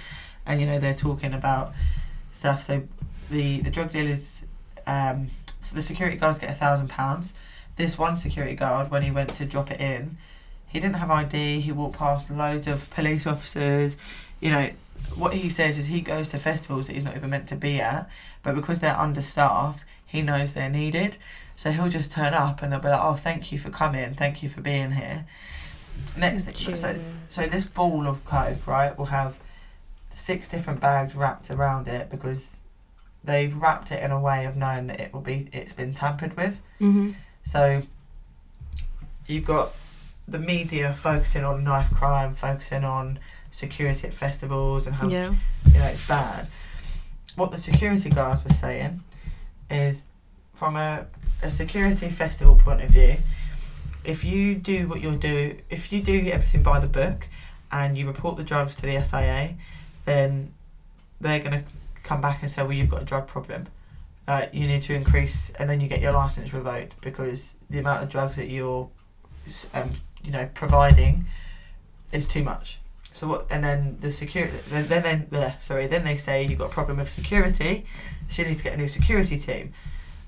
and 0.47 0.60
you 0.60 0.66
know 0.66 0.80
they're 0.80 0.95
talking 0.95 1.36
about 1.36 1.74
stuff. 2.32 2.64
So 2.64 2.82
the 3.30 3.60
the 3.60 3.70
drug 3.70 3.91
dealers, 3.91 4.45
um, 4.88 5.28
so 5.62 5.76
the 5.76 5.84
security 5.84 6.18
guards 6.18 6.39
get 6.39 6.50
a 6.50 6.56
thousand 6.56 6.88
pounds. 6.89 7.36
This 7.76 8.00
one 8.00 8.18
security 8.18 8.56
guard, 8.56 8.89
when 8.89 9.04
he 9.04 9.12
went 9.12 9.36
to 9.36 9.45
drop 9.45 9.70
it 9.70 9.80
in, 9.80 10.18
he 10.68 10.80
didn't 10.80 10.95
have 10.95 11.12
ID. 11.12 11.60
He 11.60 11.72
walked 11.72 12.00
past 12.00 12.32
loads 12.32 12.68
of 12.68 12.89
police 12.89 13.28
officers. 13.28 13.95
You 14.39 14.50
know, 14.50 14.72
what 15.14 15.36
he 15.36 15.50
says 15.50 15.78
is 15.78 15.86
he 15.86 16.02
goes 16.02 16.30
to 16.30 16.39
festivals 16.39 16.88
that 16.88 16.93
he's 16.93 17.04
not 17.04 17.16
even 17.16 17.30
meant 17.30 17.47
to 17.50 17.56
be 17.56 17.80
at, 17.80 18.10
but 18.41 18.56
because 18.56 18.80
they're 18.80 18.97
understaffed, 18.97 19.86
he 20.04 20.24
knows 20.24 20.54
they're 20.54 20.68
needed. 20.68 21.18
So 21.60 21.72
he'll 21.74 21.89
just 21.89 22.14
turn 22.14 22.34
up 22.34 22.62
and 22.62 22.72
they'll 22.72 22.80
be 22.80 22.88
like, 22.88 23.01
"Oh, 23.03 23.16
thank 23.16 23.51
you 23.51 23.60
for 23.60 23.70
coming. 23.70 24.14
Thank 24.14 24.41
you 24.41 24.47
for 24.47 24.62
being 24.62 24.91
here." 24.91 25.26
Next 26.16 26.45
thing, 26.45 26.53
so 26.55 26.93
Cheers. 26.93 27.01
so 27.28 27.45
this 27.47 27.66
ball 27.66 28.07
of 28.07 28.24
coke, 28.24 28.66
right, 28.66 28.97
will 28.97 29.07
have 29.07 29.39
six 30.10 30.47
different 30.47 30.80
bags 30.80 31.16
wrapped 31.16 31.51
around 31.51 31.89
it 31.89 32.10
because 32.10 32.51
they've 33.26 33.53
wrapped 33.53 33.91
it 33.91 34.01
in 34.01 34.10
a 34.12 34.20
way 34.22 34.45
of 34.45 34.55
knowing 34.55 34.88
that 34.88 35.01
it 35.01 35.14
will 35.14 35.20
be 35.20 35.49
it's 35.51 35.74
been 35.74 35.93
tampered 35.93 36.38
with. 36.38 36.62
hmm 36.78 37.12
So 37.43 37.82
you've 39.28 39.45
got 39.45 39.74
the 40.30 40.39
media 40.39 40.93
focusing 40.93 41.43
on 41.43 41.66
knife 41.66 41.93
crime, 41.93 42.36
focusing 42.36 42.86
on 42.86 43.20
security 43.51 44.07
at 44.07 44.14
festivals 44.14 44.88
and 44.88 44.95
how 44.95 45.10
Yeah. 45.10 45.34
you 45.74 45.80
know 45.80 45.86
it's 45.88 46.07
bad. 46.07 46.47
What 47.36 47.51
the 47.51 47.57
security 47.57 48.10
guards 48.10 48.45
were 48.45 48.53
saying 48.53 49.03
is 49.70 50.05
from 50.60 50.76
a, 50.76 51.05
a 51.41 51.49
security 51.49 52.10
festival 52.10 52.57
point 52.57 52.82
of 52.82 52.89
view, 52.89 53.16
if 54.03 54.26
you 54.26 54.55
do 54.55 54.89
what 54.89 54.99
you'll 54.99 55.16
do, 55.16 55.55
if 55.70 55.89
you 55.89 56.01
do 56.01 56.30
everything 56.34 56.62
by 56.62 56.82
the 56.82 56.88
book 56.88 57.30
and 57.72 57.97
you 57.97 58.05
report 58.05 58.36
the 58.36 58.43
drugs 58.43 58.76
to 58.76 58.82
the 58.82 59.01
SIA, 59.01 59.55
then 60.03 60.51
they're 61.22 61.39
going 61.39 61.51
to 61.51 61.64
come 62.03 62.20
back 62.20 62.41
and 62.41 62.51
say, 62.51 62.62
well, 62.62 62.74
you've 62.74 62.89
got 62.89 63.01
a 63.01 63.05
drug 63.05 63.26
problem. 63.26 63.68
Uh, 64.28 64.47
you 64.51 64.68
need 64.68 64.82
to 64.82 64.93
increase, 64.93 65.49
and 65.51 65.70
then 65.70 65.80
you 65.80 65.88
get 65.88 66.01
your 66.01 66.12
license 66.12 66.53
revoked 66.53 66.99
because 66.99 67.55
the 67.70 67.80
amount 67.80 68.03
of 68.03 68.10
drugs 68.10 68.36
that 68.36 68.49
you're, 68.49 68.89
um, 69.74 69.91
you 70.22 70.32
know, 70.32 70.49
providing 70.53 71.26
is 72.12 72.28
too 72.28 72.43
much. 72.43 72.80
So 73.14 73.28
what? 73.28 73.47
And 73.49 73.64
then 73.64 73.97
the 74.01 74.12
security, 74.12 74.55
then 74.70 74.88
then, 74.88 75.28
then 75.32 75.53
sorry, 75.60 75.88
then 75.88 76.03
they 76.03 76.18
say 76.18 76.43
you've 76.43 76.60
got 76.60 76.70
a 76.70 76.74
problem 76.74 76.97
with 76.97 77.10
security. 77.10 77.86
So 78.30 78.41
you 78.41 78.49
need 78.49 78.57
to 78.57 78.64
get 78.64 78.74
a 78.74 78.78
new 78.78 78.88
security 78.89 79.39
team. 79.39 79.74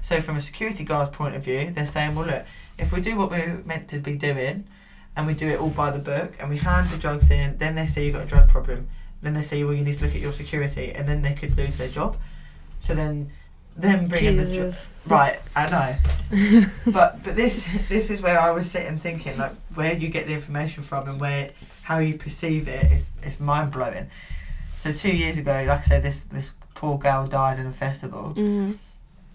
So 0.02 0.20
from 0.22 0.36
a 0.38 0.42
security 0.42 0.84
guard's 0.84 1.16
point 1.16 1.36
of 1.36 1.44
view, 1.44 1.72
they're 1.72 1.86
saying, 1.88 2.16
well, 2.16 2.26
look, 2.26 2.46
if 2.78 2.92
we 2.92 3.02
do 3.02 3.16
what 3.18 3.30
we're 3.30 3.62
meant 3.66 3.88
to 3.90 4.00
be 4.00 4.16
doing, 4.16 4.66
and 5.16 5.28
we 5.28 5.34
do 5.34 5.48
it 5.48 5.60
all 5.60 5.70
by 5.70 5.92
the 5.92 6.00
book, 6.00 6.34
and 6.40 6.50
we 6.50 6.58
hand 6.58 6.90
the 6.90 6.98
drugs 6.98 7.30
in, 7.30 7.58
then 7.58 7.76
they 7.76 7.86
say 7.86 8.06
you've 8.06 8.16
got 8.16 8.24
a 8.24 8.28
drug 8.28 8.50
problem. 8.50 8.88
Then 9.22 9.34
they 9.36 9.44
say, 9.44 9.64
well, 9.64 9.74
you 9.74 9.84
need 9.84 9.96
to 9.98 10.06
look 10.06 10.16
at 10.16 10.22
your 10.22 10.34
security, 10.34 10.92
and 10.92 11.08
then 11.08 11.22
they 11.22 11.34
could 11.34 11.56
lose 11.58 11.78
their 11.78 11.90
job. 11.90 12.18
So 12.82 12.96
then, 12.96 13.30
them 13.78 14.08
bringing 14.08 14.38
the 14.38 14.44
dr- 14.46 14.90
right, 15.06 15.40
I 15.56 15.70
know, 15.70 15.96
but 16.92 17.24
but 17.24 17.36
this 17.36 17.68
this 17.88 18.10
is 18.10 18.22
where 18.22 18.38
I 18.40 18.52
was 18.52 18.70
sitting 18.70 18.98
thinking 19.00 19.38
like 19.38 19.54
where 19.76 19.94
you 19.94 20.10
get 20.10 20.28
the 20.28 20.34
information 20.34 20.84
from 20.84 21.08
and 21.08 21.22
where 21.22 21.48
how 21.84 22.00
you 22.00 22.16
perceive 22.18 22.68
it 22.68 22.92
is 22.92 23.08
is 23.24 23.40
mind 23.40 23.72
blowing. 23.72 24.10
So 24.78 24.92
two 24.92 25.16
years 25.16 25.38
ago, 25.38 25.54
like 25.68 25.80
I 25.80 25.82
said, 25.84 26.04
this 26.04 26.20
this 26.22 26.52
poor 26.76 26.98
girl 26.98 27.28
died 27.28 27.60
in 27.60 27.66
a 27.68 27.72
festival, 27.72 28.34
Mhm. 28.36 28.78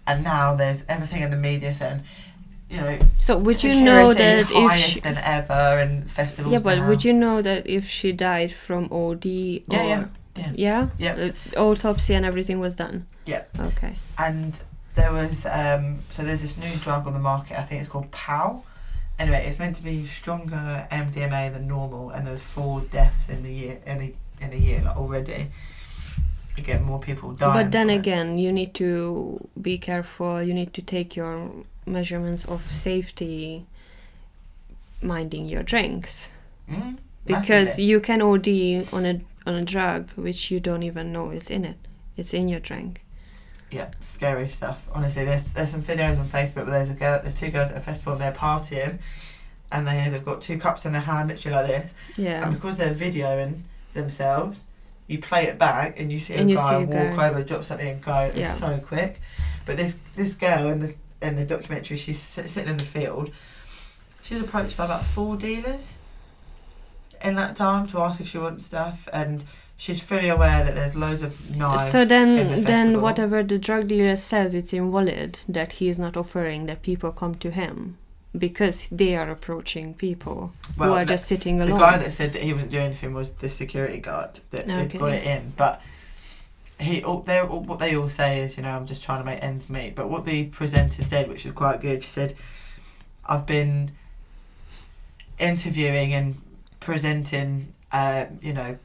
And 0.07 0.23
now 0.23 0.55
there's 0.55 0.85
everything 0.87 1.21
in 1.21 1.29
the 1.31 1.37
media 1.37 1.73
saying, 1.73 2.01
you 2.69 2.77
know, 2.81 2.97
So 3.19 3.37
would 3.37 3.63
you 3.63 3.75
know 3.75 4.13
that 4.13 4.39
if 4.51 4.69
highest 4.69 4.89
she, 4.93 4.99
than 5.01 5.17
ever 5.17 5.53
and 5.53 6.09
festivals. 6.09 6.53
yeah, 6.53 6.59
but 6.63 6.77
now. 6.79 6.87
would 6.89 7.03
you 7.05 7.13
know 7.13 7.41
that 7.41 7.67
if 7.67 7.87
she 7.89 8.11
died 8.11 8.51
from 8.51 8.85
OD 8.91 9.25
or 9.25 9.75
Yeah, 9.75 9.83
yeah, 9.83 10.05
yeah. 10.35 10.51
yeah, 10.55 10.89
Yeah. 10.97 11.31
Uh, 11.55 11.59
autopsy 11.59 12.13
and 12.15 12.25
everything 12.25 12.59
was 12.59 12.75
done. 12.75 13.05
Yeah. 13.25 13.43
Okay. 13.59 13.95
and 14.17 14.59
there 14.95 15.11
was 15.13 15.45
um, 15.45 15.99
so 16.09 16.23
there's 16.23 16.41
this 16.41 16.57
new 16.57 16.75
drug 16.81 17.05
on 17.07 17.13
the 17.13 17.19
market. 17.19 17.59
I 17.59 17.63
think 17.63 17.81
it's 17.81 17.89
called 17.89 18.09
POW. 18.11 18.63
Anyway, 19.19 19.45
it's 19.47 19.59
meant 19.59 19.75
to 19.75 19.83
be 19.83 20.07
stronger 20.07 20.87
MDMA 20.91 21.53
than 21.53 21.67
normal, 21.67 22.09
and 22.11 22.25
there's 22.25 22.41
four 22.41 22.81
deaths 22.81 23.29
in 23.29 23.43
the 23.43 23.51
year 23.53 23.79
in 23.85 23.97
a, 24.01 24.13
in 24.43 24.53
a 24.53 24.55
year 24.55 24.81
like 24.83 24.97
already. 24.97 25.51
Again, 26.57 26.83
more 26.83 26.99
people 26.99 27.33
dying. 27.33 27.53
But 27.65 27.71
then 27.71 27.87
from 27.87 27.91
it. 27.91 27.99
again, 27.99 28.37
you 28.37 28.51
need 28.51 28.73
to 28.75 29.47
be 29.61 29.77
careful. 29.77 30.41
You 30.41 30.53
need 30.53 30.73
to 30.73 30.81
take 30.81 31.15
your 31.15 31.51
measurements 31.85 32.45
of 32.45 32.71
safety, 32.71 33.65
minding 35.01 35.45
your 35.45 35.63
drinks, 35.63 36.31
Mm, 36.69 36.97
because 37.25 37.79
you 37.79 37.99
can 38.01 38.21
OD 38.21 38.87
on 38.91 39.05
a 39.05 39.19
on 39.45 39.53
a 39.55 39.63
drug 39.63 40.09
which 40.17 40.51
you 40.51 40.59
don't 40.59 40.83
even 40.83 41.13
know 41.13 41.29
is 41.29 41.49
in 41.49 41.63
it. 41.63 41.77
It's 42.17 42.33
in 42.33 42.49
your 42.49 42.59
drink. 42.59 43.01
yeah, 43.71 43.89
scary 44.01 44.47
stuff. 44.49 44.85
Honestly, 44.93 45.23
there's 45.25 45.45
there's 45.53 45.69
some 45.71 45.83
videos 45.83 46.19
on 46.19 46.27
Facebook 46.27 46.65
where 46.67 46.77
there's 46.77 46.89
a 46.89 46.93
girl, 46.95 47.19
there's 47.21 47.35
two 47.35 47.49
girls 47.51 47.71
at 47.71 47.77
a 47.77 47.81
festival, 47.81 48.13
and 48.13 48.21
they're 48.21 48.31
partying, 48.31 48.99
and 49.71 49.87
they 49.87 50.09
they've 50.09 50.25
got 50.25 50.41
two 50.41 50.57
cups 50.57 50.85
in 50.85 50.91
their 50.93 51.01
hand, 51.01 51.29
literally 51.29 51.55
like 51.57 51.67
this, 51.67 51.93
Yeah. 52.17 52.43
and 52.45 52.53
because 52.53 52.75
they're 52.77 52.93
videoing 52.95 53.61
themselves, 53.93 54.65
you 55.07 55.19
play 55.19 55.47
it 55.47 55.57
back 55.57 55.99
and 55.99 56.11
you 56.11 56.19
see 56.19 56.33
And 56.35 56.51
a 56.51 56.55
guy 56.55 56.69
see 56.69 56.75
a 56.75 56.79
walk 56.87 57.15
guy. 57.17 57.29
over, 57.29 57.43
drop 57.43 57.63
something, 57.63 57.87
and 57.87 58.01
go. 58.01 58.31
Yeah. 58.35 58.49
It's 58.49 58.59
so 58.59 58.77
quick. 58.79 59.21
But 59.65 59.77
this 59.77 59.97
this 60.15 60.35
girl 60.35 60.67
in 60.67 60.79
the 60.81 60.95
in 61.21 61.35
the 61.35 61.45
documentary, 61.45 61.97
she's 61.97 62.19
sitting 62.19 62.67
in 62.67 62.77
the 62.77 62.83
field. 62.85 63.31
She 64.21 64.33
was 64.35 64.43
approached 64.43 64.75
by 64.77 64.85
about 64.85 65.03
four 65.03 65.37
dealers 65.37 65.95
in 67.23 67.35
that 67.35 67.55
time 67.55 67.87
to 67.87 67.99
ask 67.99 68.19
if 68.21 68.27
she 68.27 68.37
wants 68.37 68.65
stuff, 68.65 69.07
and 69.11 69.43
she's 69.77 70.03
fully 70.03 70.27
aware 70.29 70.63
that 70.63 70.75
there's 70.75 70.95
loads 70.95 71.23
of 71.23 71.55
knives. 71.55 71.91
so 71.91 72.01
in 72.01 72.07
the 72.07 72.13
then 72.15 72.63
then 72.63 73.01
whatever 73.01 73.43
the 73.43 73.57
drug 73.57 73.87
dealer 73.87 74.15
says 74.15 74.53
it's 74.53 74.73
invalid 74.73 75.39
that 75.47 75.73
he 75.73 75.87
is 75.87 75.97
not 75.99 76.17
offering 76.17 76.65
that 76.65 76.81
people 76.81 77.11
come 77.11 77.35
to 77.35 77.51
him 77.51 77.97
because 78.37 78.87
they 78.91 79.15
are 79.15 79.29
approaching 79.29 79.93
people 79.93 80.53
Well, 80.77 80.89
who 80.89 80.95
are 80.95 81.05
the- 81.05 81.13
just 81.13 81.25
sitting 81.27 81.59
alone. 81.61 81.73
The 81.79 81.85
guy 81.85 81.97
that 81.97 82.13
said 82.13 82.33
that 82.33 82.41
he 82.41 82.53
wasn't 82.53 82.71
doing 82.71 82.85
anything 82.85 83.13
was 83.13 83.31
the 83.33 83.49
security 83.49 83.99
guard 83.99 84.39
that 84.51 84.69
had 84.69 84.87
Okay. 84.87 84.97
got 84.97 85.11
it 85.13 85.23
in, 85.25 85.53
but 85.57 85.81
he 86.79 87.03
all 87.03 87.21
they 87.21 87.39
all, 87.39 87.59
what 87.61 87.79
they 87.79 87.95
all 87.95 88.07
say 88.09 88.39
is 88.41 88.55
you 88.57 88.63
know 88.63 88.69
I'm 88.75 88.85
just 88.85 89.03
trying 89.03 89.19
to 89.19 89.25
make 89.25 89.41
ends 89.41 89.69
meet. 89.69 89.95
But 89.95 90.09
what 90.09 90.25
the 90.25 90.45
presenter 90.45 91.01
said, 91.01 91.27
which 91.27 91.43
was 91.43 91.53
quite 91.53 91.81
good, 91.81 92.03
she 92.03 92.09
said, 92.09 92.35
"I've 93.25 93.45
been 93.45 93.91
interviewing 95.39 96.13
and 96.13 96.41
presenting, 96.79 97.73
uh, 97.91 98.25
you 98.41 98.53
know, 98.53 98.77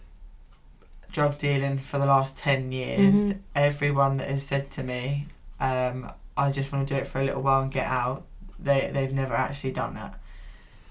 drug 1.12 1.38
dealing 1.38 1.78
for 1.78 1.98
the 1.98 2.06
last 2.06 2.38
ten 2.38 2.72
years. 2.72 3.14
Mhm. 3.14 3.38
Everyone 3.54 4.16
that 4.18 4.28
has 4.28 4.44
said 4.46 4.70
to 4.72 4.82
me, 4.82 5.26
um, 5.60 6.10
I 6.36 6.50
just 6.50 6.72
want 6.72 6.88
to 6.88 6.94
do 6.94 6.98
it 7.00 7.06
for 7.06 7.20
a 7.20 7.24
little 7.24 7.42
while 7.42 7.60
and 7.62 7.70
get 7.70 7.86
out. 7.86 8.24
They 8.62 8.90
they've 8.92 9.12
never 9.12 9.34
actually 9.34 9.72
done 9.72 9.94
that." 9.94 10.14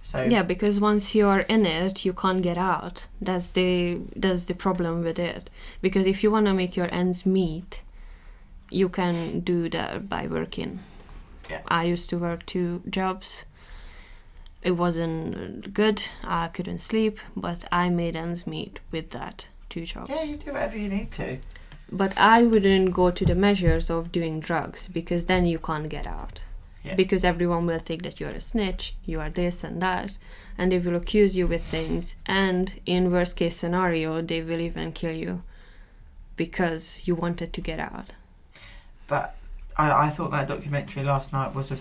So 0.03 0.23
yeah 0.23 0.41
because 0.43 0.79
once 0.79 1.13
you're 1.13 1.41
in 1.41 1.65
it 1.65 2.05
you 2.05 2.13
can't 2.13 2.41
get 2.41 2.57
out. 2.57 3.07
That's 3.21 3.49
the 3.51 3.99
that's 4.15 4.45
the 4.45 4.55
problem 4.55 5.03
with 5.03 5.19
it. 5.19 5.49
Because 5.81 6.07
if 6.07 6.23
you 6.23 6.31
want 6.31 6.47
to 6.47 6.53
make 6.53 6.75
your 6.75 6.89
ends 6.91 7.25
meet 7.25 7.81
you 8.69 8.87
can 8.89 9.41
do 9.41 9.69
that 9.69 10.07
by 10.09 10.27
working. 10.27 10.79
Yeah. 11.49 11.61
i 11.67 11.83
used 11.83 12.09
to 12.11 12.17
work 12.17 12.45
two 12.45 12.81
jobs. 12.89 13.45
It 14.63 14.71
wasn't 14.71 15.73
good. 15.73 16.03
I 16.23 16.47
couldn't 16.47 16.79
sleep 16.79 17.19
but 17.35 17.65
i 17.71 17.89
made 17.89 18.15
ends 18.15 18.47
meet 18.47 18.79
with 18.91 19.09
that 19.11 19.45
two 19.69 19.85
jobs. 19.85 20.09
Yeah, 20.09 20.23
you 20.23 20.37
do 20.37 20.51
whatever 20.51 20.77
you 20.77 20.89
need 20.89 21.11
to. 21.13 21.37
but 21.91 22.13
i 22.17 22.41
wouldn't 22.43 22.93
go 22.93 23.11
to 23.11 23.25
the 23.25 23.35
measures 23.35 23.89
of 23.89 24.11
doing 24.11 24.39
drugs 24.39 24.87
because 24.87 25.25
then 25.25 25.45
you 25.45 25.59
can't 25.59 25.89
get 25.89 26.07
out 26.07 26.41
Yeah. 26.83 26.95
because 26.95 27.23
everyone 27.23 27.67
will 27.67 27.79
think 27.79 28.01
that 28.03 28.19
you're 28.19 28.31
a 28.31 28.39
snitch 28.39 28.95
you 29.05 29.19
are 29.19 29.29
this 29.29 29.63
and 29.63 29.81
that 29.81 30.17
and 30.57 30.71
they 30.71 30.79
will 30.79 30.95
accuse 30.95 31.37
you 31.37 31.45
with 31.47 31.63
things 31.63 32.15
and 32.25 32.79
in 32.85 33.11
worst 33.11 33.35
case 33.35 33.55
scenario 33.55 34.21
they 34.21 34.41
will 34.41 34.59
even 34.59 34.91
kill 34.91 35.13
you 35.15 35.43
because 36.35 37.01
you 37.07 37.13
wanted 37.13 37.53
to 37.53 37.61
get 37.61 37.79
out 37.79 38.09
But 39.07 39.35
I, 39.77 40.07
I 40.07 40.09
thought 40.09 40.31
that 40.31 40.47
documentary 40.47 41.03
last 41.03 41.31
night 41.33 41.53
was 41.53 41.69
a 41.71 41.77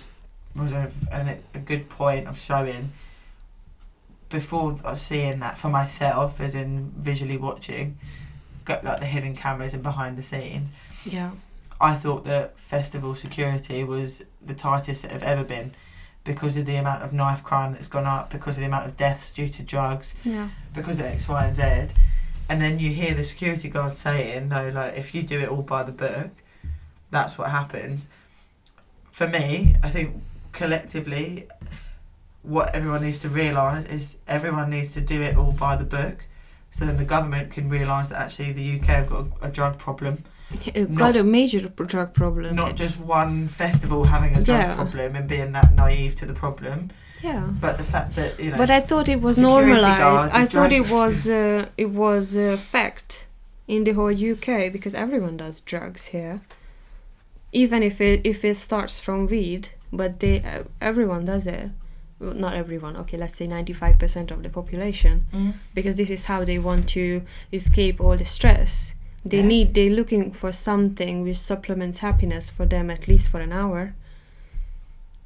was 0.55 0.73
a, 0.73 0.91
an, 1.13 1.39
a 1.55 1.59
good 1.59 1.89
point 1.89 2.27
of 2.27 2.39
showing 2.39 2.93
before 4.29 4.79
of 4.85 5.01
seeing 5.01 5.41
that 5.41 5.59
for 5.59 5.69
myself, 5.69 6.41
as 6.41 6.55
in 6.55 6.93
visually 6.97 7.37
watching, 7.37 7.99
got 8.65 8.85
like 8.85 9.01
the 9.01 9.07
hidden 9.07 9.35
cameras 9.37 9.75
and 9.75 9.83
behind 9.83 10.17
the 10.17 10.23
scenes. 10.23 10.71
yeah 11.05 11.31
I 11.81 11.95
thought 11.95 12.25
that 12.27 12.59
festival 12.59 13.15
security 13.15 13.85
was 13.85 14.23
the 14.41 14.55
tightest 14.55 15.05
it 15.05 15.11
have 15.11 15.23
ever 15.23 15.45
been 15.45 15.75
because 16.25 16.57
of 16.57 16.67
the 16.67 16.77
amount 16.77 17.03
of 17.03 17.13
knife 17.13 17.43
crime 17.43 17.73
that's 17.73 17.89
gone 17.89 18.07
up, 18.07 18.31
because 18.31 18.57
of 18.57 18.61
the 18.61 18.67
amount 18.67 18.87
of 18.87 18.97
deaths 18.97 19.33
due 19.33 19.49
to 19.49 19.63
drugs, 19.63 20.15
yeah 20.25 20.51
because 20.75 21.01
of 21.01 21.07
X, 21.07 21.29
Y, 21.29 21.45
and 21.45 21.57
Z. 21.57 21.95
And 22.49 22.61
then 22.61 22.79
you 22.79 22.91
hear 22.91 23.15
the 23.15 23.25
security 23.25 23.69
guard 23.69 23.93
saying, 23.93 24.49
no, 24.49 24.71
like, 24.71 24.97
if 24.97 25.15
you 25.15 25.23
do 25.23 25.41
it 25.41 25.49
all 25.49 25.63
by 25.63 25.83
the 25.83 25.93
book, 25.93 26.31
that's 27.11 27.39
what 27.39 27.51
happens. 27.51 28.09
For 29.11 29.29
me, 29.29 29.77
I 29.83 29.89
think 29.89 30.23
collectively, 30.53 31.47
what 32.43 32.75
everyone 32.75 33.03
needs 33.03 33.19
to 33.21 33.29
realise 33.29 33.85
is 33.85 34.17
everyone 34.27 34.71
needs 34.71 34.93
to 34.95 35.01
do 35.01 35.23
it 35.23 35.37
all 35.37 35.53
by 35.53 35.77
the 35.77 35.85
book. 35.85 36.27
So 36.71 36.87
then 36.87 36.97
the 36.97 37.05
government 37.05 37.53
can 37.53 37.69
realise 37.69 38.09
that 38.09 38.19
actually 38.19 38.53
the 38.53 38.81
UK 38.81 38.87
have 38.87 39.11
got 39.11 39.27
a, 39.43 39.47
a 39.47 39.51
drug 39.51 39.79
problem. 39.79 40.25
Not- 40.77 40.95
got 40.95 41.17
a 41.17 41.23
major 41.23 41.61
drug 41.69 42.13
problem 42.13 42.57
Not 42.57 42.75
just 42.77 42.99
one 42.99 43.49
festival 43.49 44.05
having 44.05 44.33
a 44.35 44.43
drug 44.43 44.61
Yeah. 44.61 44.75
problem 44.75 45.17
and 45.17 45.29
being 45.29 45.53
that 45.53 45.75
naive 45.75 46.15
to 46.17 46.27
the 46.27 46.35
problem, 46.35 46.91
yeah 47.23 47.47
but 47.61 47.77
the 47.79 47.85
fact 47.85 48.17
that, 48.17 48.31
you 48.41 48.51
know. 48.51 48.57
but 48.63 48.71
i 48.71 48.81
thought 48.81 49.07
it 49.09 49.21
was 49.21 49.37
normalized 49.39 50.33
i 50.43 50.45
thought 50.47 50.73
it 50.73 50.87
was 50.91 51.29
uh, 51.41 51.67
it 51.77 51.91
was 51.91 52.35
a 52.37 52.57
fact 52.57 53.27
in 53.69 53.85
the 53.85 53.93
whole 53.93 54.15
uk 54.33 54.47
because 54.77 54.95
everyone 54.95 55.37
does 55.37 55.61
drugs 55.61 56.07
here 56.07 56.41
even 57.53 57.83
if 57.83 58.01
it 58.01 58.21
if 58.25 58.45
it 58.45 58.57
starts 58.57 59.01
from 59.01 59.27
weed 59.27 59.69
but 59.93 60.21
they 60.21 60.41
uh, 60.43 60.63
everyone 60.81 61.25
does 61.25 61.47
it 61.47 61.71
well, 62.19 62.35
not 62.35 62.55
everyone 62.55 62.97
okay 62.97 63.17
let's 63.17 63.37
say 63.37 63.47
95% 63.47 64.31
of 64.31 64.43
the 64.43 64.49
population 64.49 65.25
Mm. 65.33 65.53
because 65.75 65.97
this 65.97 66.11
is 66.11 66.25
how 66.27 66.45
they 66.45 66.59
want 66.59 66.89
to 66.91 67.23
escape 67.53 68.01
all 68.01 68.17
the 68.17 68.25
stress 68.25 68.95
they 69.25 69.43
need 69.43 69.75
they're 69.75 69.91
looking 69.91 70.33
for 70.33 70.51
something 70.53 71.23
which 71.23 71.37
supplements 71.37 71.99
happiness 71.99 72.49
for 72.49 72.65
them 72.67 72.91
at 72.91 73.07
least 73.07 73.29
for 73.29 73.41
an 73.41 73.53
hour 73.53 73.95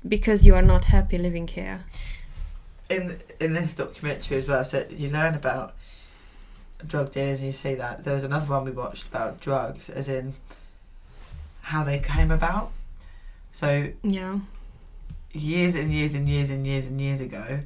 because 0.07 0.45
you 0.45 0.55
are 0.55 0.63
not 0.63 0.87
happy 0.87 1.17
living 1.17 1.47
here 1.47 1.85
in 2.89 3.19
in 3.41 3.55
this 3.55 3.75
documentary 3.75 4.39
as 4.39 4.49
well, 4.49 4.65
so 4.65 4.87
you 4.91 5.09
learn 5.09 5.35
about 5.35 5.75
drug 6.87 7.13
dealers 7.13 7.39
and 7.39 7.49
you 7.49 7.53
see 7.53 7.75
that. 7.75 8.05
There 8.05 8.15
was 8.15 8.25
another 8.25 8.47
one 8.47 8.65
we 8.65 8.71
watched 8.71 9.09
about 9.09 9.41
drugs, 9.41 9.89
as 9.89 10.09
in 10.09 10.35
how 11.63 11.85
they 11.85 11.99
came 11.99 12.31
about. 12.31 12.73
So 13.53 13.91
yeah 14.03 14.41
years 15.33 15.75
and 15.75 15.93
years 15.93 16.15
and 16.15 16.29
years 16.29 16.51
and 16.51 16.67
years 16.67 16.87
and 16.87 17.01
years 17.01 17.21
ago, 17.21 17.61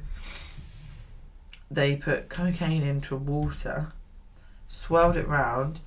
they 1.69 1.95
put 1.95 2.29
cocaine 2.29 2.83
into 2.83 3.15
water, 3.15 3.91
swirled 4.67 5.17
it 5.17 5.27
round, 5.27 5.79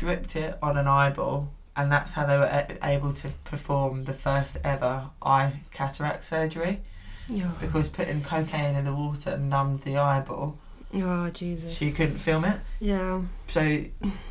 dripped 0.00 0.34
it 0.36 0.52
on 0.62 0.76
an 0.78 0.86
eyeball, 0.86 1.50
and 1.76 1.92
that's 1.92 2.12
how 2.16 2.24
they 2.26 2.38
were 2.38 2.66
able 2.82 3.12
to 3.22 3.28
perform 3.44 4.04
the 4.04 4.14
first 4.14 4.56
ever 4.64 5.10
eye 5.22 5.52
cataract 5.78 6.24
surgery. 6.24 6.80
yeah 7.28 7.52
Because 7.60 7.86
putting 7.88 8.22
cocaine 8.22 8.74
in 8.80 8.84
the 8.84 8.94
water 8.94 9.36
numbed 9.36 9.82
the 9.82 9.96
eyeball, 9.98 10.56
oh 10.94 11.28
jesus 11.30 11.76
so 11.78 11.84
you 11.84 11.92
couldn't 11.92 12.18
film 12.18 12.44
it. 12.52 12.58
yeah 12.92 13.22
So, 13.48 13.62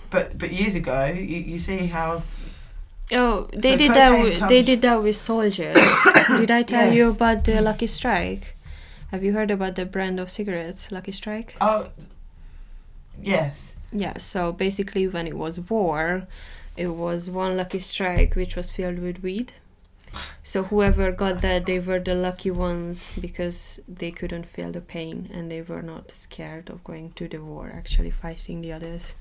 but 0.09 0.25
but 0.41 0.49
years 0.51 0.75
ago, 0.75 1.05
you, 1.05 1.37
you 1.53 1.59
see 1.59 1.81
how 1.97 2.21
Oh, 3.11 3.47
they 3.53 3.71
So 3.73 3.77
did 3.83 3.91
that. 3.99 4.11
With, 4.21 4.49
they 4.49 4.61
did 4.61 4.81
that 4.83 5.01
with 5.01 5.15
soldiers. 5.15 5.77
did 6.41 6.51
I 6.51 6.61
tell 6.61 6.93
you 6.93 7.09
about 7.09 7.43
the 7.43 7.59
Lucky 7.59 7.87
Strike? 7.87 8.55
Have 9.11 9.23
you 9.25 9.33
heard 9.33 9.49
about 9.49 9.73
the 9.73 9.85
brand 9.85 10.19
of 10.19 10.29
cigarettes, 10.29 10.91
Lucky 10.91 11.11
Strike? 11.11 11.55
Oh, 11.59 11.89
yes. 13.21 13.73
Yeah. 13.91 14.17
So 14.17 14.51
basically, 14.51 15.07
when 15.07 15.27
it 15.27 15.37
was 15.37 15.59
war, 15.59 16.27
it 16.77 16.87
was 16.87 17.29
one 17.29 17.57
Lucky 17.57 17.79
Strike 17.79 18.35
which 18.35 18.55
was 18.55 18.71
filled 18.71 18.99
with 18.99 19.21
weed. 19.21 19.53
So 20.41 20.63
whoever 20.63 21.11
got 21.11 21.41
that, 21.41 21.65
they 21.65 21.79
were 21.79 21.99
the 21.99 22.15
lucky 22.15 22.49
ones 22.49 23.11
because 23.19 23.79
they 23.87 24.11
couldn't 24.11 24.45
feel 24.45 24.71
the 24.71 24.81
pain 24.81 25.29
and 25.31 25.51
they 25.51 25.61
were 25.61 25.83
not 25.83 26.11
scared 26.11 26.69
of 26.69 26.83
going 26.83 27.11
to 27.13 27.27
the 27.27 27.43
war, 27.43 27.71
actually 27.75 28.09
fighting 28.09 28.61
the 28.61 28.71
others. 28.73 29.13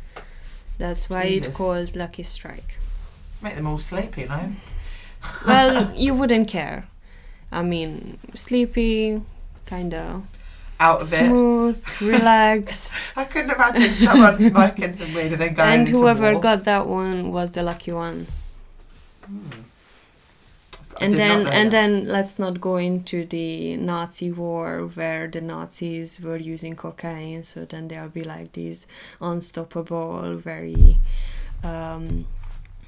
That's 0.79 1.11
why 1.11 1.25
it's 1.25 1.47
Jesus. 1.47 1.57
called 1.57 1.97
Lucky 1.97 2.23
Strike. 2.23 2.77
Make 3.43 3.57
them 3.57 3.67
all 3.67 3.79
sleepy, 3.79 4.25
know? 4.25 4.53
well, 5.47 5.93
you 5.97 6.15
wouldn't 6.15 6.49
care. 6.49 6.89
I 7.53 7.63
mean, 7.63 8.19
sleepy, 8.35 9.21
kind 9.67 9.93
of 9.93 10.25
Out 10.81 11.03
of 11.03 11.13
it. 11.13 11.27
smooth, 11.27 11.85
relaxed, 12.01 12.93
I 13.17 13.25
couldn't 13.25 13.51
imagine 13.51 13.93
someone 13.95 14.39
smoking 14.39 14.97
some 14.97 15.13
weed 15.13 15.33
and 15.33 15.41
then 15.41 15.55
going 15.55 15.81
and 15.81 15.89
whoever 15.89 16.39
got 16.39 16.65
that 16.65 16.87
one 16.87 17.33
was 17.33 17.53
the 17.53 17.63
lucky 17.63 17.93
one. 17.93 18.27
Hmm. 19.25 19.63
And 21.01 21.15
then, 21.15 21.47
and 21.47 21.71
that. 21.71 21.71
then, 21.71 22.09
let's 22.09 22.39
not 22.39 22.61
go 22.61 22.77
into 22.77 23.25
the 23.25 23.77
Nazi 23.77 24.33
war 24.33 24.91
where 24.95 25.29
the 25.29 25.41
Nazis 25.41 26.21
were 26.21 26.37
using 26.37 26.75
cocaine. 26.75 27.43
So 27.45 27.65
then 27.65 27.89
there'll 27.89 28.09
be 28.09 28.25
like 28.25 28.53
these 28.53 28.87
unstoppable, 29.21 30.37
very. 30.37 30.97
Um, 31.63 32.27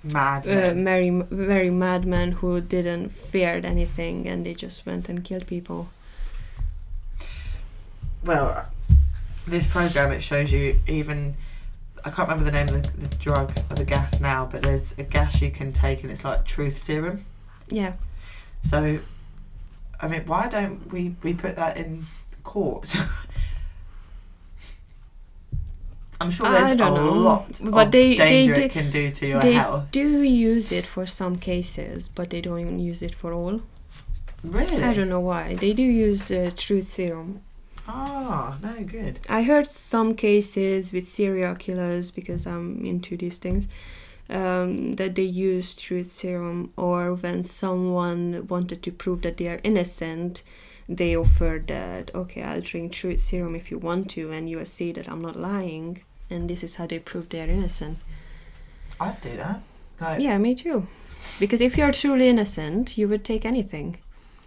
mad. 0.04 0.46
uh, 0.46 0.74
very 0.74 1.10
very 1.10 1.70
madmen 1.70 2.32
who 2.32 2.60
didn't 2.60 3.10
feared 3.10 3.64
anything 3.64 4.26
and 4.28 4.46
they 4.46 4.54
just 4.54 4.86
went 4.86 5.08
and 5.08 5.24
killed 5.24 5.46
people. 5.46 5.88
Well, 8.24 8.66
this 9.46 9.66
program 9.66 10.12
it 10.12 10.22
shows 10.22 10.52
you 10.52 10.78
even. 10.86 11.34
I 12.04 12.08
can't 12.10 12.28
remember 12.28 12.44
the 12.44 12.52
name 12.52 12.68
of 12.74 12.82
the, 12.82 13.06
the 13.08 13.14
drug 13.16 13.52
or 13.70 13.76
the 13.76 13.84
gas 13.84 14.20
now, 14.20 14.46
but 14.50 14.62
there's 14.62 14.94
a 14.98 15.02
gas 15.02 15.42
you 15.42 15.50
can 15.50 15.70
take 15.72 16.02
and 16.02 16.10
it's 16.10 16.24
like 16.24 16.46
truth 16.46 16.78
serum. 16.82 17.26
Yeah. 17.68 17.92
So, 18.64 18.98
I 20.00 20.08
mean, 20.08 20.24
why 20.26 20.48
don't 20.48 20.90
we 20.90 21.14
we 21.22 21.34
put 21.34 21.56
that 21.56 21.76
in 21.76 22.06
court? 22.42 22.94
I'm 26.20 26.30
sure 26.30 26.46
I 26.46 26.50
there's 26.64 26.78
don't 26.78 26.92
a 26.92 27.00
know. 27.00 27.12
lot 27.12 27.46
But 27.62 27.86
of 27.86 27.92
they- 27.92 28.16
they 28.16 28.44
danger 28.44 28.54
do- 28.54 28.60
it 28.62 28.70
can 28.72 28.90
do 28.90 29.10
to 29.10 29.26
your 29.26 29.40
they 29.40 29.54
health. 29.54 29.90
do 29.90 30.20
use 30.22 30.70
it 30.70 30.84
for 30.86 31.06
some 31.06 31.36
cases, 31.36 32.08
but 32.08 32.28
they 32.30 32.40
don't 32.42 32.78
use 32.78 33.00
it 33.02 33.14
for 33.14 33.32
all. 33.32 33.60
Really? 34.44 34.82
I 34.82 34.92
don't 34.94 35.08
know 35.08 35.20
why. 35.20 35.54
They 35.54 35.72
do 35.72 35.82
use 35.82 36.30
uh, 36.30 36.50
truth 36.56 36.84
serum. 36.86 37.40
Ah, 37.88 38.58
no, 38.62 38.82
good. 38.84 39.20
I 39.28 39.42
heard 39.42 39.66
some 39.66 40.14
cases 40.14 40.92
with 40.92 41.08
serial 41.08 41.54
killers 41.54 42.10
because 42.10 42.46
I'm 42.46 42.84
into 42.84 43.16
these 43.16 43.38
things. 43.38 43.68
Um, 44.28 44.92
that 44.94 45.16
they 45.16 45.24
use 45.24 45.74
truth 45.74 46.06
serum, 46.06 46.72
or 46.76 47.14
when 47.14 47.42
someone 47.42 48.46
wanted 48.46 48.80
to 48.84 48.92
prove 48.92 49.22
that 49.22 49.38
they 49.38 49.48
are 49.48 49.60
innocent, 49.64 50.44
they 50.88 51.16
offered 51.16 51.66
that 51.66 52.14
okay, 52.14 52.42
I'll 52.42 52.60
drink 52.60 52.92
truth 52.92 53.18
serum 53.18 53.56
if 53.56 53.72
you 53.72 53.78
want 53.78 54.08
to, 54.10 54.30
and 54.30 54.48
you'll 54.48 54.66
see 54.66 54.92
that 54.92 55.08
I'm 55.08 55.20
not 55.20 55.34
lying, 55.34 56.02
and 56.30 56.48
this 56.48 56.62
is 56.62 56.76
how 56.76 56.86
they 56.86 57.00
prove 57.00 57.28
they 57.30 57.40
are 57.40 57.48
innocent. 57.48 57.98
I'd 59.00 59.20
do 59.20 59.36
that. 59.36 59.62
Like, 60.00 60.20
Yeah, 60.20 60.38
me 60.38 60.54
too. 60.54 60.86
Because 61.40 61.60
if 61.60 61.76
you're 61.76 61.90
truly 61.92 62.28
innocent, 62.28 62.96
you 62.96 63.08
would 63.08 63.24
take 63.24 63.44
anything. 63.44 63.98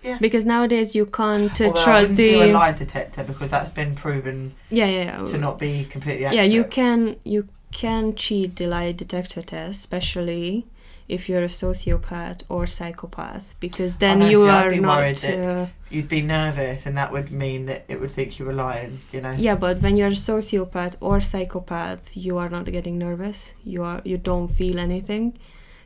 Yeah. 0.04 0.18
Because 0.20 0.46
nowadays 0.46 0.96
you 0.96 1.06
can't 1.06 1.60
uh, 1.62 1.66
although 1.66 1.80
I 1.80 1.84
trust 1.84 2.12
wouldn't 2.12 2.30
do 2.30 2.42
a 2.42 2.48
the 2.48 2.54
lie 2.54 2.72
detector 2.74 3.24
because 3.24 3.50
that's 3.50 3.70
been 3.70 3.96
proven 3.96 4.54
yeah 4.70 4.86
yeah 4.86 5.22
yeah. 5.22 5.28
to 5.28 5.38
not 5.38 5.60
be 5.60 5.86
completely 5.86 6.24
yeah 6.24 6.42
you 6.42 6.66
can 6.66 7.16
you 7.24 7.48
can 7.74 8.16
cheat 8.16 8.56
the 8.56 8.68
lie 8.68 8.92
detector 8.92 9.42
test, 9.42 9.80
especially 9.80 10.66
if 11.10 11.28
you're 11.28 11.44
a 11.44 11.48
sociopath 11.48 12.44
or 12.48 12.66
psychopath, 12.66 13.56
because 13.60 13.98
then 13.98 14.20
know, 14.20 14.30
you 14.30 14.42
see, 14.46 14.50
are 14.50 14.72
not. 14.76 15.26
Uh, 15.26 15.66
You'd 15.90 16.08
be 16.08 16.22
nervous, 16.22 16.86
and 16.86 16.98
that 16.98 17.12
would 17.12 17.32
mean 17.32 17.66
that 17.66 17.86
it 17.88 18.00
would 18.00 18.12
think 18.12 18.40
you 18.40 18.46
were 18.46 18.54
lying. 18.54 19.02
You 19.12 19.22
know. 19.22 19.34
yeah, 19.34 19.56
but 19.56 19.82
when 19.82 19.98
you're 19.98 20.08
a 20.08 20.12
sociopath 20.12 20.96
or 21.02 21.20
psychopath, 21.20 22.16
you 22.16 22.38
are 22.38 22.50
not 22.50 22.66
getting 22.66 22.98
nervous. 22.98 23.54
You 23.64 23.84
are 23.84 24.02
you 24.06 24.18
don't 24.18 24.48
feel 24.48 24.80
anything, 24.80 25.38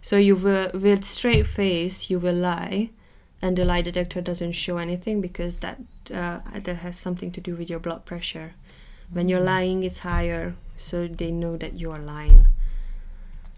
so 0.01 0.18
you 0.18 0.36
will 0.36 0.70
with 0.74 1.03
straight 1.03 1.47
face 1.47 2.09
you 2.09 2.20
will 2.20 2.36
lie, 2.36 2.91
and 3.41 3.57
the 3.57 3.65
lie 3.65 3.81
detector 3.81 4.21
doesn't 4.21 4.53
show 4.53 4.77
anything 4.77 5.19
because 5.21 5.57
that 5.57 5.79
uh, 6.13 6.39
that 6.53 6.77
has 6.77 6.97
something 6.97 7.31
to 7.31 7.41
do 7.41 7.55
with 7.55 7.69
your 7.69 7.79
blood 7.79 8.05
pressure. 8.05 8.53
When 9.11 9.29
you're 9.29 9.39
lying, 9.39 9.83
it's 9.83 9.99
higher, 9.99 10.55
so 10.75 11.07
they 11.07 11.31
know 11.31 11.55
that 11.57 11.73
you 11.79 11.91
are 11.91 12.01
lying. 12.01 12.47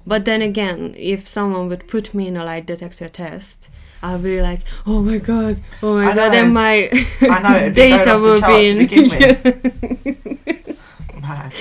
But 0.05 0.25
then 0.25 0.41
again, 0.41 0.93
if 0.97 1.27
someone 1.27 1.67
would 1.67 1.87
put 1.87 2.13
me 2.13 2.27
in 2.27 2.37
a 2.37 2.45
lie 2.45 2.61
detector 2.61 3.09
test, 3.09 3.69
I'll 4.01 4.19
be 4.19 4.41
like, 4.41 4.61
"Oh 4.85 5.01
my 5.01 5.17
god, 5.17 5.61
oh 5.83 5.95
my 5.95 6.11
I 6.11 6.15
god," 6.15 6.31
know. 6.33 6.39
and 6.39 6.53
my 6.53 6.89
I 7.21 7.41
know, 7.41 7.69
data 7.73 8.17
will 8.19 8.41
be 8.41 8.87
to 8.87 8.95
in. 9.05 9.11
Mad. 11.21 11.53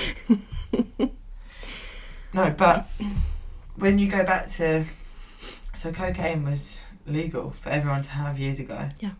no, 2.33 2.53
but 2.57 2.87
when 3.75 3.99
you 3.99 4.07
go 4.09 4.23
back 4.23 4.49
to, 4.51 4.85
so 5.75 5.91
cocaine 5.91 6.43
was 6.43 6.78
legal 7.05 7.51
for 7.51 7.69
everyone 7.69 8.03
to 8.03 8.09
have 8.11 8.39
years 8.39 8.59
ago. 8.59 8.89
Yeah. 8.99 9.11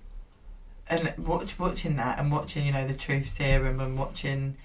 And 0.87 1.13
watch, 1.19 1.59
watching 1.59 1.95
that 1.97 2.17
and 2.19 2.31
watching, 2.31 2.65
you 2.65 2.71
know, 2.71 2.87
the 2.87 2.93
truth 2.95 3.27
serum 3.29 3.79
and 3.79 3.97
watching 3.97 4.55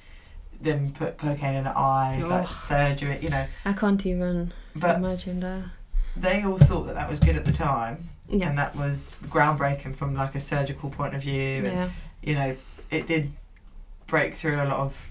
them 0.61 0.93
put 0.93 1.19
cocaine 1.19 1.55
in 1.57 1.65
the 1.65 1.77
eye, 1.77 2.23
like 2.27 2.49
surgery, 2.49 3.19
you 3.21 3.29
know. 3.29 3.47
I 3.65 3.73
can't 3.75 4.05
even 4.07 4.53
But 4.75 4.97
imagine 4.97 5.41
that. 5.41 5.65
they 6.17 6.43
all 6.45 6.59
thought 6.59 6.85
that 6.87 6.95
that 6.95 7.11
was 7.11 7.19
good 7.21 7.37
at 7.37 7.45
the 7.45 7.53
time, 7.53 8.09
Yeah. 8.29 8.49
and 8.49 8.57
that 8.59 8.75
was 8.75 9.11
groundbreaking 9.29 9.97
from 9.97 10.15
like 10.15 10.35
a 10.35 10.41
surgical 10.41 10.89
point 10.89 11.15
of 11.15 11.21
view, 11.23 11.65
and 11.67 11.67
Yeah. 11.67 11.91
you 12.23 12.35
know, 12.37 12.57
it 12.91 13.07
did 13.07 13.33
break 14.07 14.35
through 14.35 14.57
a 14.57 14.65
lot 14.65 14.79
of. 14.81 15.11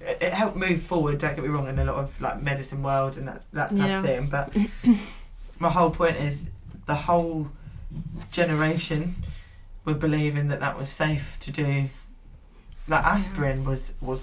It 0.00 0.18
it 0.22 0.32
helped 0.32 0.56
move 0.56 0.80
forward. 0.82 1.18
Don't 1.18 1.34
get 1.34 1.42
me 1.44 1.50
wrong, 1.50 1.68
in 1.68 1.78
a 1.78 1.84
lot 1.84 1.96
of 1.96 2.18
like 2.22 2.40
medicine 2.40 2.82
world 2.82 3.18
and 3.18 3.28
that 3.28 3.42
that 3.52 3.70
type 3.70 3.78
Yeah. 3.78 3.98
of 3.98 4.06
thing. 4.06 4.26
But 4.28 4.56
my 5.58 5.68
whole 5.68 5.90
point 5.90 6.16
is, 6.16 6.44
the 6.86 6.94
whole 6.94 7.48
generation 8.32 9.14
were 9.84 9.94
believing 9.94 10.48
that 10.48 10.60
that 10.60 10.78
was 10.78 10.90
safe 10.90 11.38
to 11.40 11.50
do. 11.50 11.90
Like 12.88 13.02
Yeah. 13.02 13.10
aspirin 13.14 13.64
was 13.64 13.92
was 14.00 14.20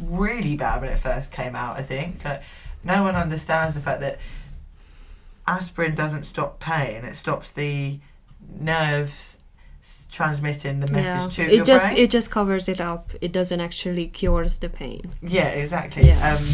really 0.00 0.56
bad 0.56 0.80
when 0.80 0.90
it 0.90 0.98
first 0.98 1.30
came 1.32 1.54
out. 1.54 1.78
I 1.78 1.82
think 1.82 2.24
like 2.24 2.42
no 2.84 3.02
one 3.02 3.14
understands 3.14 3.74
the 3.74 3.80
fact 3.80 4.00
that 4.00 4.18
aspirin 5.46 5.94
doesn't 5.94 6.24
stop 6.24 6.58
pain. 6.60 7.04
It 7.04 7.14
stops 7.16 7.50
the 7.52 7.98
nerves 8.58 9.38
transmitting 10.10 10.80
the 10.80 10.88
message 10.88 11.34
to 11.36 11.42
it 11.44 11.52
your 11.56 11.64
just 11.64 11.84
brain. 11.86 11.96
it 11.98 12.10
just 12.10 12.30
covers 12.30 12.68
it 12.68 12.80
up. 12.80 13.12
It 13.20 13.32
doesn't 13.32 13.60
actually 13.60 14.06
cures 14.08 14.58
the 14.58 14.68
pain. 14.68 15.12
Yeah, 15.22 15.48
exactly. 15.48 16.06
Yeah. 16.06 16.36
Um, 16.36 16.44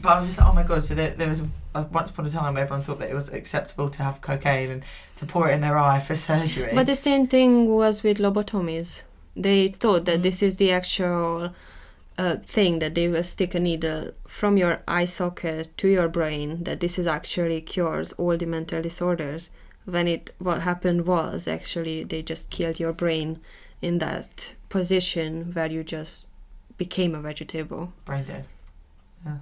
but 0.00 0.10
I 0.16 0.20
was 0.20 0.28
just 0.30 0.38
like, 0.40 0.48
oh 0.48 0.52
my 0.52 0.62
god! 0.62 0.84
So 0.84 0.94
there, 0.94 1.10
there 1.10 1.28
was 1.28 1.42
once 1.82 2.10
upon 2.10 2.26
a 2.26 2.30
time 2.30 2.56
everyone 2.56 2.82
thought 2.82 2.98
that 3.00 3.10
it 3.10 3.14
was 3.14 3.28
acceptable 3.30 3.88
to 3.90 4.02
have 4.02 4.20
cocaine 4.20 4.70
and 4.70 4.82
to 5.16 5.26
pour 5.26 5.48
it 5.50 5.54
in 5.54 5.60
their 5.60 5.78
eye 5.78 6.00
for 6.00 6.14
surgery. 6.16 6.72
But 6.74 6.86
the 6.86 6.94
same 6.94 7.26
thing 7.26 7.68
was 7.68 8.02
with 8.02 8.18
lobotomies. 8.18 9.02
They 9.34 9.68
thought 9.68 10.04
that 10.06 10.20
Mhm. 10.20 10.22
this 10.22 10.42
is 10.42 10.56
the 10.56 10.70
actual 10.72 11.52
uh, 12.18 12.36
thing 12.46 12.78
that 12.78 12.94
they 12.94 13.08
will 13.08 13.22
stick 13.22 13.54
a 13.54 13.60
needle 13.60 14.10
from 14.26 14.56
your 14.56 14.80
eye 14.88 15.04
socket 15.04 15.76
to 15.76 15.86
your 15.86 16.08
brain. 16.08 16.64
That 16.64 16.80
this 16.80 16.98
is 16.98 17.06
actually 17.06 17.60
cures 17.60 18.12
all 18.14 18.38
the 18.38 18.46
mental 18.46 18.80
disorders. 18.80 19.50
When 19.84 20.08
it 20.08 20.34
what 20.38 20.62
happened 20.62 21.04
was 21.06 21.46
actually 21.46 22.04
they 22.04 22.22
just 22.22 22.48
killed 22.50 22.80
your 22.80 22.94
brain 22.94 23.38
in 23.82 23.98
that 23.98 24.54
position 24.70 25.52
where 25.52 25.70
you 25.70 25.84
just 25.84 26.24
became 26.78 27.14
a 27.14 27.20
vegetable. 27.20 27.92
brain 28.06 28.24
dead. 28.24 28.44
Yeah, 29.26 29.36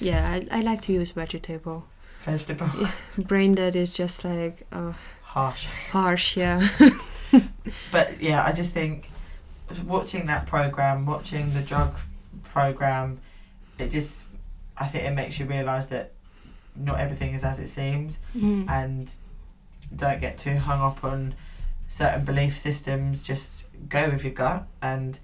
I, 0.00 0.46
I 0.50 0.60
like 0.60 0.82
to 0.82 0.92
use 0.92 1.10
vegetable. 1.12 1.84
Vegetable. 2.20 2.68
Brain 3.18 3.54
dead 3.54 3.74
is 3.76 3.94
just 3.94 4.24
like 4.24 4.66
uh, 4.72 4.92
Harsh. 5.22 5.66
harsh. 5.90 6.36
Yeah. 6.36 6.66
But 7.90 8.20
yeah, 8.20 8.44
I 8.44 8.52
just 8.52 8.72
think 8.72 9.08
watching 9.86 10.26
that 10.26 10.46
program, 10.46 11.06
watching 11.06 11.52
the 11.54 11.62
drug 11.62 11.94
program, 12.44 13.20
it 13.78 13.90
just, 13.90 14.18
I 14.76 14.86
think 14.86 15.04
it 15.04 15.14
makes 15.14 15.38
you 15.40 15.46
realise 15.46 15.86
that 15.86 16.12
not 16.76 17.00
everything 17.00 17.32
is 17.32 17.42
as 17.44 17.58
it 17.58 17.68
seems, 17.68 18.18
Mm. 18.36 18.68
and 18.68 19.10
don't 19.96 20.20
get 20.20 20.36
too 20.38 20.56
hung 20.58 20.80
up 20.82 21.02
on 21.04 21.34
certain 21.88 22.24
belief 22.26 22.58
systems. 22.58 23.22
Just 23.22 23.64
go 23.88 24.10
with 24.10 24.24
your 24.24 24.34
gut, 24.34 24.66
and 24.82 25.18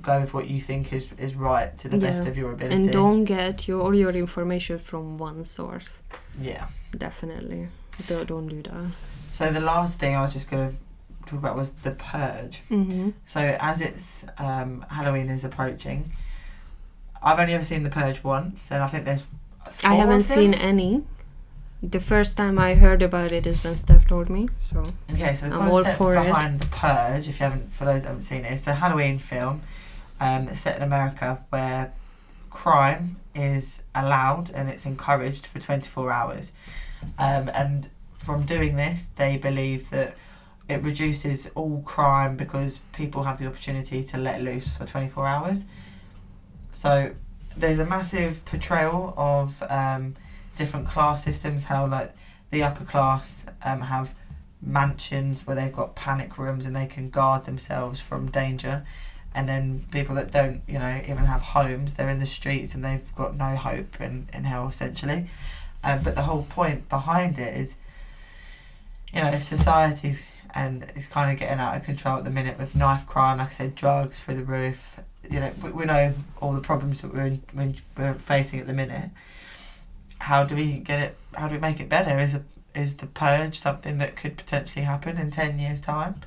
go 0.00 0.20
with 0.20 0.32
what 0.32 0.48
you 0.48 0.60
think 0.60 0.92
is 0.92 1.10
is 1.18 1.34
right 1.34 1.76
to 1.78 1.88
the 1.88 1.98
best 1.98 2.26
of 2.26 2.36
your 2.36 2.52
ability. 2.52 2.74
And 2.76 2.92
don't 2.92 3.24
get 3.24 3.68
your 3.68 3.80
all 3.82 3.94
your 3.94 4.10
information 4.10 4.78
from 4.78 5.18
one 5.18 5.44
source. 5.44 6.02
yeah. 6.40 6.66
Definitely. 6.96 7.68
Don't, 8.06 8.26
don't 8.26 8.48
do 8.48 8.62
that. 8.62 8.90
So 9.32 9.50
the 9.50 9.60
last 9.60 9.98
thing 9.98 10.14
I 10.14 10.20
was 10.20 10.32
just 10.34 10.50
going 10.50 10.70
to 10.70 10.76
talk 11.30 11.38
about 11.38 11.56
was 11.56 11.70
the 11.72 11.92
purge. 11.92 12.62
Mm-hmm. 12.70 13.10
So 13.26 13.40
as 13.60 13.80
it's 13.80 14.24
um, 14.38 14.84
Halloween 14.90 15.28
is 15.30 15.42
approaching, 15.44 16.12
I've 17.22 17.38
only 17.38 17.54
ever 17.54 17.64
seen 17.64 17.82
the 17.82 17.90
purge 17.90 18.22
once, 18.22 18.70
and 18.70 18.82
I 18.82 18.88
think 18.88 19.04
there's. 19.06 19.22
I 19.84 19.94
haven't 19.94 20.22
seen 20.22 20.52
any. 20.54 21.04
The 21.82 22.00
first 22.00 22.36
time 22.36 22.58
I 22.58 22.74
heard 22.74 23.02
about 23.02 23.32
it 23.32 23.46
is 23.46 23.64
when 23.64 23.76
Steph 23.76 24.06
told 24.06 24.28
me. 24.28 24.48
So 24.60 24.84
Okay, 25.10 25.34
so 25.34 25.48
the 25.48 25.56
I'm 25.56 25.68
all 25.68 25.76
concept 25.82 25.98
for 25.98 26.14
it. 26.14 26.24
behind 26.24 26.60
the 26.60 26.66
purge, 26.66 27.26
if 27.26 27.40
you 27.40 27.44
haven't, 27.44 27.72
for 27.72 27.84
those 27.86 28.02
that 28.02 28.08
haven't 28.08 28.22
seen 28.22 28.44
it, 28.44 28.52
it's 28.52 28.66
a 28.66 28.74
Halloween 28.74 29.18
film 29.18 29.62
um, 30.22 30.54
set 30.54 30.76
in 30.76 30.82
America 30.82 31.44
where 31.50 31.92
crime 32.48 33.16
is 33.34 33.82
allowed 33.92 34.50
and 34.54 34.68
it's 34.68 34.86
encouraged 34.86 35.44
for 35.46 35.58
24 35.58 36.12
hours. 36.12 36.52
Um, 37.18 37.50
and 37.52 37.90
from 38.18 38.46
doing 38.46 38.76
this, 38.76 39.08
they 39.16 39.36
believe 39.36 39.90
that 39.90 40.14
it 40.68 40.80
reduces 40.82 41.50
all 41.56 41.82
crime 41.82 42.36
because 42.36 42.78
people 42.92 43.24
have 43.24 43.38
the 43.38 43.46
opportunity 43.46 44.04
to 44.04 44.16
let 44.16 44.40
loose 44.40 44.76
for 44.76 44.86
24 44.86 45.26
hours. 45.26 45.64
So 46.72 47.14
there's 47.56 47.80
a 47.80 47.86
massive 47.86 48.44
portrayal 48.44 49.14
of 49.16 49.60
um, 49.68 50.14
different 50.54 50.86
class 50.86 51.24
systems, 51.24 51.64
how 51.64 51.88
like 51.88 52.14
the 52.50 52.62
upper 52.62 52.84
class 52.84 53.44
um, 53.64 53.80
have 53.80 54.14
mansions 54.64 55.48
where 55.48 55.56
they've 55.56 55.72
got 55.72 55.96
panic 55.96 56.38
rooms 56.38 56.64
and 56.64 56.76
they 56.76 56.86
can 56.86 57.10
guard 57.10 57.44
themselves 57.44 58.00
from 58.00 58.30
danger 58.30 58.86
and 59.34 59.48
then 59.48 59.84
people 59.90 60.14
that 60.14 60.30
don't 60.30 60.62
you 60.66 60.78
know 60.78 61.00
even 61.02 61.24
have 61.24 61.40
homes 61.40 61.94
they're 61.94 62.08
in 62.08 62.18
the 62.18 62.26
streets 62.26 62.74
and 62.74 62.84
they've 62.84 63.14
got 63.14 63.36
no 63.36 63.56
hope 63.56 64.00
in, 64.00 64.28
in 64.32 64.44
hell 64.44 64.68
essentially. 64.68 65.28
Um, 65.84 66.02
but 66.02 66.14
the 66.14 66.22
whole 66.22 66.46
point 66.48 66.88
behind 66.88 67.38
it 67.38 67.56
is 67.56 67.74
you 69.12 69.20
know 69.20 69.38
society's 69.38 70.30
and 70.54 70.86
it's 70.94 71.08
kind 71.08 71.32
of 71.32 71.38
getting 71.38 71.58
out 71.58 71.76
of 71.76 71.82
control 71.82 72.18
at 72.18 72.24
the 72.24 72.30
minute 72.30 72.58
with 72.58 72.76
knife 72.76 73.06
crime 73.06 73.38
like 73.38 73.48
i 73.48 73.50
said 73.50 73.74
drugs 73.74 74.20
through 74.20 74.34
the 74.34 74.44
roof 74.44 75.00
you 75.30 75.40
know 75.40 75.52
we, 75.62 75.70
we 75.70 75.84
know 75.84 76.12
all 76.40 76.52
the 76.52 76.60
problems 76.60 77.00
that 77.02 77.12
we're, 77.12 77.26
in, 77.26 77.42
we're, 77.96 78.14
facing 78.14 78.60
at 78.60 78.66
the 78.66 78.72
minute. 78.72 79.10
How 80.18 80.44
do 80.44 80.54
we 80.54 80.74
get 80.74 81.00
it 81.00 81.16
how 81.34 81.48
do 81.48 81.54
we 81.54 81.60
make 81.60 81.80
it 81.80 81.88
better? 81.88 82.18
Is 82.18 82.34
a, 82.34 82.42
is 82.74 82.96
the 82.96 83.06
purge 83.06 83.58
something 83.58 83.98
that 83.98 84.16
could 84.16 84.36
potentially 84.36 84.84
happen 84.84 85.18
in 85.18 85.30
10 85.30 85.58
years 85.58 85.80
time? 85.80 86.20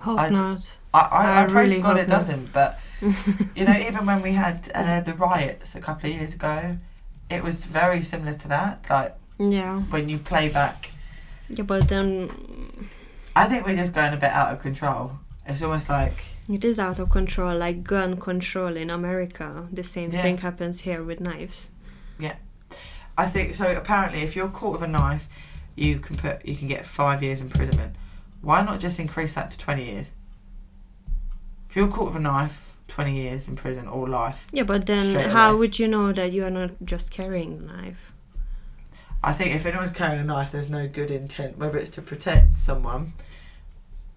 Hope 0.00 0.18
I 0.18 0.28
d- 0.28 0.34
not. 0.34 0.76
I, 0.98 1.08
I, 1.16 1.40
I, 1.40 1.42
I 1.42 1.46
pray 1.46 1.62
really 1.64 1.76
to 1.76 1.82
God 1.82 1.96
it 1.98 2.08
not. 2.08 2.16
doesn't, 2.16 2.52
but 2.52 2.78
you 3.54 3.64
know, 3.64 3.76
even 3.88 4.06
when 4.06 4.22
we 4.22 4.32
had 4.32 4.70
uh, 4.74 5.00
the 5.00 5.14
riots 5.14 5.74
a 5.74 5.80
couple 5.80 6.10
of 6.10 6.16
years 6.16 6.34
ago, 6.34 6.78
it 7.30 7.42
was 7.42 7.66
very 7.66 8.02
similar 8.02 8.34
to 8.38 8.48
that. 8.48 8.86
Like 8.90 9.14
Yeah. 9.38 9.80
when 9.82 10.08
you 10.08 10.18
play 10.18 10.48
back, 10.48 10.90
Yeah, 11.48 11.64
but 11.64 11.88
then 11.88 12.10
I 13.36 13.46
think 13.48 13.66
we're 13.66 13.76
just 13.76 13.94
going 13.94 14.12
a 14.12 14.16
bit 14.16 14.30
out 14.32 14.52
of 14.52 14.60
control. 14.60 15.12
It's 15.46 15.62
almost 15.62 15.88
like 15.88 16.24
it 16.48 16.64
is 16.64 16.78
out 16.80 16.98
of 16.98 17.10
control, 17.10 17.56
like 17.56 17.84
gun 17.84 18.16
control 18.18 18.76
in 18.76 18.90
America. 18.90 19.68
The 19.72 19.84
same 19.84 20.10
Yeah. 20.10 20.22
thing 20.22 20.38
happens 20.38 20.80
here 20.80 21.02
with 21.04 21.20
knives. 21.20 21.70
Yeah, 22.18 22.36
I 23.16 23.26
think 23.26 23.54
so. 23.54 23.70
Apparently, 23.72 24.22
if 24.22 24.34
you're 24.36 24.48
caught 24.48 24.72
with 24.72 24.82
a 24.82 24.88
knife, 24.88 25.28
you 25.76 26.00
can 26.00 26.16
put 26.16 26.44
you 26.44 26.56
can 26.56 26.68
get 26.68 26.84
five 26.84 27.22
years 27.22 27.40
imprisonment. 27.40 27.94
Why 28.42 28.62
not 28.62 28.80
just 28.80 28.98
increase 28.98 29.34
that 29.34 29.50
to 29.52 29.58
twenty 29.58 29.84
years? 29.92 30.10
If 31.68 31.76
you're 31.76 31.88
caught 31.88 32.06
with 32.06 32.16
a 32.16 32.20
knife, 32.20 32.72
twenty 32.88 33.20
years 33.20 33.48
in 33.48 33.56
prison 33.56 33.86
or 33.88 34.08
life. 34.08 34.46
Yeah, 34.52 34.62
but 34.64 34.86
then 34.86 35.04
Straight 35.10 35.26
how 35.26 35.50
away. 35.50 35.58
would 35.58 35.78
you 35.78 35.88
know 35.88 36.12
that 36.12 36.32
you 36.32 36.44
are 36.44 36.50
not 36.50 36.70
just 36.84 37.10
carrying 37.10 37.58
the 37.58 37.72
knife? 37.72 38.12
I 39.22 39.32
think 39.32 39.54
if 39.54 39.66
anyone's 39.66 39.92
carrying 39.92 40.20
a 40.20 40.24
knife, 40.24 40.52
there's 40.52 40.70
no 40.70 40.86
good 40.88 41.10
intent, 41.10 41.58
whether 41.58 41.76
it's 41.76 41.90
to 41.90 42.02
protect 42.02 42.56
someone 42.58 43.12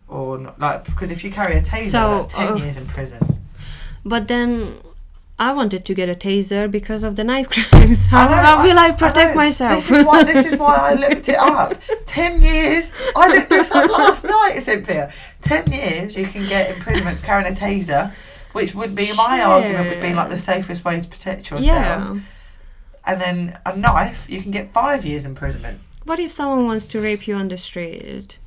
or 0.08 0.38
not. 0.38 0.60
Like, 0.60 0.86
because 0.86 1.10
if 1.12 1.24
you 1.24 1.32
carry 1.32 1.58
a 1.58 1.62
taser, 1.62 1.90
So, 1.90 2.20
that's 2.22 2.34
10 2.34 2.48
uh, 2.48 2.56
years 2.58 2.78
in 2.78 2.86
prison. 2.86 3.40
But 4.06 4.28
then 4.28 4.76
I 5.42 5.54
wanted 5.54 5.86
to 5.86 5.96
get 5.96 6.08
a 6.08 6.14
taser 6.14 6.70
because 6.70 7.04
of 7.04 7.16
the 7.16 7.24
knife 7.24 7.50
crimes. 7.72 8.06
How, 8.06 8.28
know, 8.28 8.36
how 8.36 8.64
will 8.64 8.78
I, 8.78 8.90
I 8.90 8.92
protect 8.92 9.32
know. 9.32 9.42
myself? 9.42 9.88
This 9.88 9.90
is, 9.90 10.06
why, 10.06 10.24
this 10.24 10.46
is 10.46 10.60
why 10.60 10.76
I 10.76 10.94
looked 10.94 11.28
it 11.30 11.36
up. 11.36 11.82
10 12.06 12.44
years. 12.44 12.92
I 13.16 13.28
looked 13.28 13.50
this 13.50 13.72
up 13.72 13.90
last 13.90 14.24
night, 14.24 14.60
Cynthia. 14.60 15.12
10 15.42 15.72
years 15.72 16.16
you 16.16 16.28
can 16.28 16.48
get 16.48 16.70
imprisonment 16.76 17.18
for 17.18 17.26
carrying 17.26 17.52
a 17.52 17.58
taser, 17.60 18.14
which 18.52 18.76
would 18.76 18.94
be 18.94 19.12
my 19.16 19.42
argument, 19.42 19.90
would 19.90 20.00
be 20.00 20.14
like 20.14 20.30
the 20.30 20.38
safest 20.38 20.86
way 20.86 21.02
to 21.02 21.08
protect 21.08 21.50
yourself. 21.50 21.66
yeah. 21.66 22.20
And 23.08 23.20
then 23.20 23.58
a 23.66 23.76
knife, 23.76 24.30
you 24.30 24.44
can 24.44 24.52
get 24.52 24.72
five 24.72 25.08
years 25.08 25.26
imprisonment. 25.26 25.80
What 26.04 26.20
if 26.20 26.32
someone 26.32 26.68
wants 26.68 26.86
to 26.88 27.02
rape 27.02 27.28
you 27.28 27.34
on 27.34 27.48
the 27.48 27.58
street? 27.58 28.38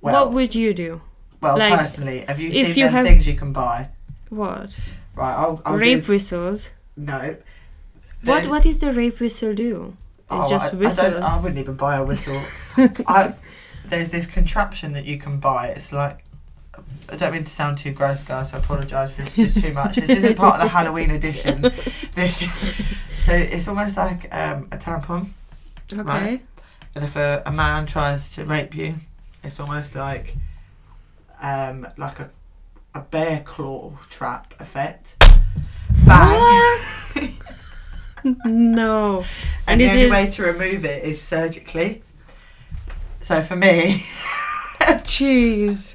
Well, 0.00 0.26
what 0.26 0.32
would 0.34 0.54
you 0.54 0.72
do? 0.72 1.00
well 1.40 1.58
like, 1.58 1.76
personally, 1.80 2.20
have 2.28 2.38
you 2.38 2.52
seen 2.52 2.66
you 2.76 2.84
them 2.84 2.92
have- 2.92 3.06
things 3.06 3.26
you 3.26 3.34
can 3.34 3.52
buy? 3.52 3.88
What? 4.28 4.76
Right, 5.18 5.34
I'll, 5.34 5.60
I'll 5.64 5.76
rape 5.76 5.98
give- 5.98 6.08
whistles. 6.08 6.70
No. 6.96 7.36
What 8.24 8.46
what 8.46 8.64
is 8.66 8.80
the 8.80 8.92
rape 8.92 9.20
whistle 9.20 9.54
do? 9.54 9.96
It's 10.18 10.26
Oh, 10.30 10.48
just 10.50 10.74
I, 10.74 10.76
I, 10.76 10.80
whistles. 10.80 11.12
don't, 11.14 11.22
I 11.22 11.40
wouldn't 11.40 11.58
even 11.58 11.74
buy 11.76 11.96
a 11.96 12.04
whistle. 12.04 12.42
I, 13.06 13.34
there's 13.86 14.10
this 14.10 14.26
contraption 14.26 14.92
that 14.92 15.04
you 15.06 15.18
can 15.18 15.38
buy. 15.40 15.68
It's 15.68 15.92
like 15.92 16.24
I 17.10 17.16
don't 17.16 17.32
mean 17.32 17.44
to 17.44 17.50
sound 17.50 17.78
too 17.78 17.92
gross, 17.92 18.22
guys. 18.22 18.50
So 18.50 18.56
I 18.58 18.60
apologise. 18.60 19.14
This 19.16 19.38
is 19.38 19.54
just 19.54 19.64
too 19.64 19.72
much. 19.72 19.96
This 19.96 20.10
isn't 20.10 20.36
part 20.36 20.56
of 20.56 20.62
the 20.62 20.68
Halloween 20.68 21.10
edition. 21.10 21.70
This, 22.14 22.38
so 23.22 23.32
it's 23.32 23.68
almost 23.68 23.96
like 23.96 24.24
um, 24.34 24.66
a 24.72 24.76
tampon. 24.78 25.28
okay. 25.92 26.02
right. 26.02 26.42
And 26.94 27.04
if 27.04 27.14
a, 27.14 27.42
a 27.46 27.52
man 27.52 27.86
tries 27.86 28.34
to 28.34 28.44
rape 28.44 28.74
you, 28.74 28.96
it's 29.44 29.60
almost 29.60 29.94
like 29.94 30.34
um, 31.40 31.86
like 31.96 32.18
a 32.18 32.30
a 32.94 33.00
bear 33.00 33.42
claw 33.44 33.92
trap 34.08 34.54
effect. 34.60 35.16
Bang. 36.06 36.78
no. 38.44 39.24
And, 39.66 39.80
And 39.80 39.80
the 39.80 39.90
only 39.90 40.02
it 40.02 40.10
way 40.10 40.26
to 40.30 40.42
remove 40.42 40.84
it 40.84 41.04
is 41.04 41.20
surgically. 41.22 42.02
So 43.22 43.42
for 43.42 43.56
me, 43.56 44.02
Jeez. 45.04 45.94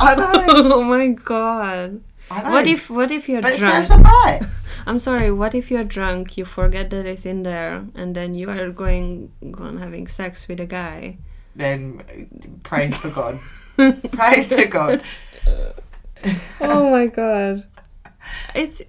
I 0.00 0.14
know, 0.16 0.32
oh 0.74 0.82
my 0.84 1.08
god. 1.08 2.00
What 2.28 2.66
if 2.66 2.88
what 2.90 3.10
if 3.10 3.28
you're 3.28 3.42
But 3.42 3.54
it 3.54 3.58
drunk? 3.58 3.86
serves 3.86 3.90
a 3.90 3.98
bite. 3.98 4.40
I'm 4.86 4.98
sorry, 4.98 5.30
what 5.30 5.54
if 5.54 5.70
you're 5.70 5.84
drunk, 5.84 6.38
you 6.38 6.44
forget 6.44 6.90
that 6.90 7.04
it's 7.06 7.26
in 7.26 7.42
there 7.42 7.84
and 7.94 8.14
then 8.14 8.34
you 8.34 8.48
are 8.50 8.70
going 8.70 9.30
on 9.58 9.78
having 9.78 10.06
sex 10.06 10.48
with 10.48 10.60
a 10.60 10.66
guy? 10.66 11.18
Then 11.54 12.60
pray 12.62 12.90
for 12.90 13.10
God. 13.10 13.38
pray 14.12 14.44
to 14.44 14.66
God. 14.66 15.02
oh 16.60 16.90
my 16.90 17.06
god. 17.06 17.64
It's 18.54 18.82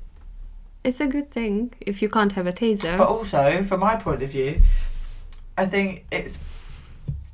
it's 0.84 1.00
a 1.00 1.08
good 1.08 1.30
thing 1.30 1.74
if 1.80 2.02
you 2.02 2.10
can't 2.10 2.34
have 2.34 2.48
a 2.48 2.54
taser. 2.54 2.98
But 2.98 3.08
also, 3.08 3.64
from 3.64 3.80
my 3.82 3.96
point 3.96 4.24
of 4.24 4.30
view, 4.32 4.62
I 5.58 5.66
think 5.66 6.06
it's 6.12 6.38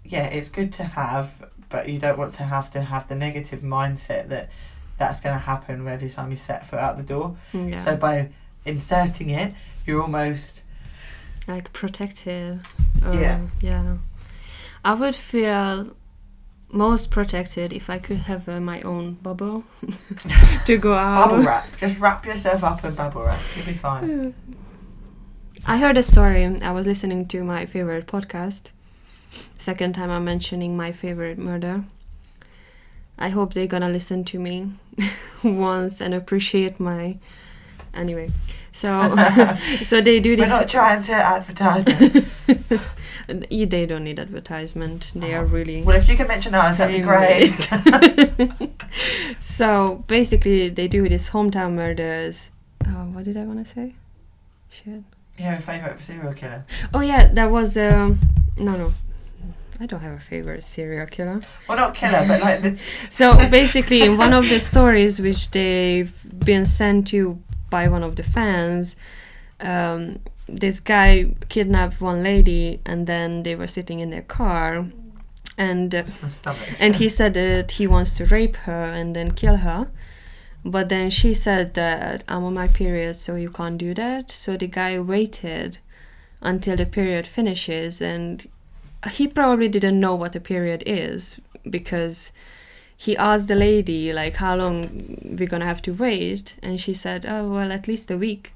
yeah, 0.05 0.25
it's 0.27 0.49
good 0.49 0.71
to 0.73 0.83
have, 0.83 1.49
but 1.69 1.89
you 1.89 1.99
don't 1.99 2.17
want 2.17 2.33
to 2.35 2.43
have 2.43 2.69
to 2.71 2.81
have 2.81 3.07
the 3.07 3.15
negative 3.15 3.61
mindset 3.61 4.29
that 4.29 4.49
that's 4.97 5.21
going 5.21 5.35
to 5.35 5.39
happen 5.39 5.87
every 5.87 6.09
time 6.09 6.31
you 6.31 6.37
set 6.37 6.65
foot 6.65 6.79
out 6.79 6.97
the 6.97 7.03
door. 7.03 7.37
yeah. 7.53 7.79
So 7.79 7.95
by 7.97 8.29
inserting 8.65 9.29
it, 9.29 9.53
you're 9.85 10.01
almost 10.01 10.61
like 11.47 11.71
protected. 11.73 12.59
or- 13.05 13.13
Yeah. 13.13 13.39
Oh, 13.43 13.49
yeah. 13.61 13.97
I 14.83 14.93
would 14.93 15.15
feel 15.15 15.95
most 16.69 17.11
protected 17.11 17.71
if 17.73 17.89
I 17.89 17.97
could 17.99 18.17
have 18.19 18.47
uh, 18.49 18.59
my 18.59 18.81
own 18.81 19.13
bubble 19.15 19.63
to 20.65 20.77
go 20.77 20.93
out. 20.93 21.29
bubble 21.29 21.43
wrap. 21.43 21.67
Just 21.77 21.99
wrap 21.99 22.25
yourself 22.25 22.63
up 22.63 22.83
in 22.83 22.93
bubble 22.95 23.23
wrap. 23.23 23.39
You'll 23.55 23.65
be 23.65 23.73
fine. 23.73 24.33
I 25.65 25.77
heard 25.77 25.97
a 25.97 26.03
story. 26.03 26.45
I 26.45 26.71
was 26.71 26.85
listening 26.87 27.27
to 27.29 27.43
my 27.43 27.65
favorite 27.65 28.07
podcast. 28.07 28.71
Second 29.57 29.95
time 29.95 30.09
I'm 30.09 30.23
mentioning 30.23 30.77
my 30.77 30.91
favorite 30.91 31.37
murder. 31.37 31.83
I 33.19 33.29
hope 33.29 33.53
they're 33.53 33.67
gonna 33.67 33.89
listen 33.89 34.23
to 34.25 34.39
me 34.39 34.71
once 35.43 35.99
and 36.01 36.13
appreciate 36.13 36.79
my. 36.79 37.17
Anyway, 37.97 38.29
so 38.71 39.15
so 39.83 40.01
they 40.01 40.19
do 40.19 40.35
this. 40.35 40.49
We're 40.49 40.59
not 40.59 40.69
trying 40.69 41.01
to 41.03 41.13
advertise. 41.13 41.83
them. 41.83 42.25
They 43.27 43.85
don't 43.85 44.05
need 44.05 44.19
advertisement. 44.19 45.11
They 45.13 45.33
are 45.35 45.43
Uh-huh. 45.43 45.55
really. 45.57 45.81
well, 45.83 45.97
if 45.97 46.07
you 46.07 46.15
can 46.15 46.27
mention 46.29 46.55
ours, 46.55 46.77
that'd 46.77 46.95
be 46.95 47.01
great. 47.03 47.51
so 49.41 50.03
basically, 50.07 50.69
they 50.69 50.87
do 50.87 51.07
this 51.09 51.29
hometown 51.31 51.73
murders. 51.73 52.49
Uh, 52.85 53.05
what 53.13 53.25
did 53.25 53.35
I 53.37 53.43
want 53.43 53.59
to 53.59 53.65
say? 53.65 53.95
Shit. 54.69 55.03
Your 55.37 55.57
favourite 55.57 56.01
serial 56.01 56.33
killer? 56.33 56.65
Oh 56.93 57.01
yeah, 57.01 57.27
that 57.33 57.51
was 57.51 57.77
um 57.77 58.19
no 58.57 58.75
no. 58.77 58.93
I 59.79 59.85
don't 59.85 59.99
have 59.99 60.13
a 60.17 60.19
favorite 60.19 60.63
serial 60.63 61.05
killer. 61.05 61.39
Well, 61.67 61.77
not 61.77 61.93
killer, 61.93 62.25
but 62.27 62.41
like 62.41 62.79
So 63.09 63.33
basically, 63.49 64.01
in 64.01 64.17
one 64.17 64.33
of 64.33 64.49
the 64.49 64.59
stories 64.59 65.19
which 65.19 65.51
they've 65.51 66.13
been 66.39 66.65
sent 66.65 67.07
to 67.09 67.37
by 67.69 67.87
one 67.87 68.03
of 68.03 68.15
the 68.15 68.23
fans, 68.23 68.95
um, 69.59 70.19
this 70.47 70.79
guy 70.79 71.35
kidnapped 71.49 71.99
one 71.99 72.23
lady, 72.23 72.79
and 72.85 73.07
then 73.07 73.43
they 73.43 73.55
were 73.55 73.67
sitting 73.67 73.99
in 73.99 74.09
their 74.09 74.21
car, 74.21 74.85
and 75.57 75.93
uh, 75.93 76.03
and 76.79 76.95
he 76.97 77.09
said 77.09 77.33
that 77.33 77.71
he 77.71 77.87
wants 77.87 78.15
to 78.17 78.25
rape 78.25 78.55
her 78.57 78.83
and 78.83 79.15
then 79.15 79.31
kill 79.31 79.57
her. 79.57 79.87
But 80.63 80.89
then 80.89 81.09
she 81.09 81.33
said 81.33 81.73
that 81.75 82.23
I'm 82.27 82.43
on 82.43 82.53
my 82.53 82.67
period, 82.67 83.15
so 83.15 83.35
you 83.35 83.49
can't 83.49 83.77
do 83.77 83.93
that. 83.93 84.31
So 84.31 84.57
the 84.57 84.67
guy 84.67 84.99
waited 84.99 85.79
until 86.41 86.75
the 86.75 86.85
period 86.85 87.25
finishes, 87.25 88.01
and 88.01 88.47
he 89.11 89.27
probably 89.27 89.69
didn't 89.69 89.99
know 89.99 90.15
what 90.15 90.35
a 90.35 90.39
period 90.39 90.83
is 90.85 91.39
because 91.69 92.31
he 92.97 93.15
asked 93.15 93.47
the 93.47 93.55
lady 93.55 94.11
like 94.11 94.35
how 94.35 94.55
long 94.55 95.17
we're 95.23 95.47
gonna 95.47 95.65
have 95.65 95.81
to 95.83 95.93
wait, 95.93 96.55
and 96.63 96.81
she 96.81 96.93
said, 96.93 97.25
"Oh 97.25 97.49
well, 97.49 97.71
at 97.71 97.87
least 97.87 98.11
a 98.11 98.17
week." 98.17 98.53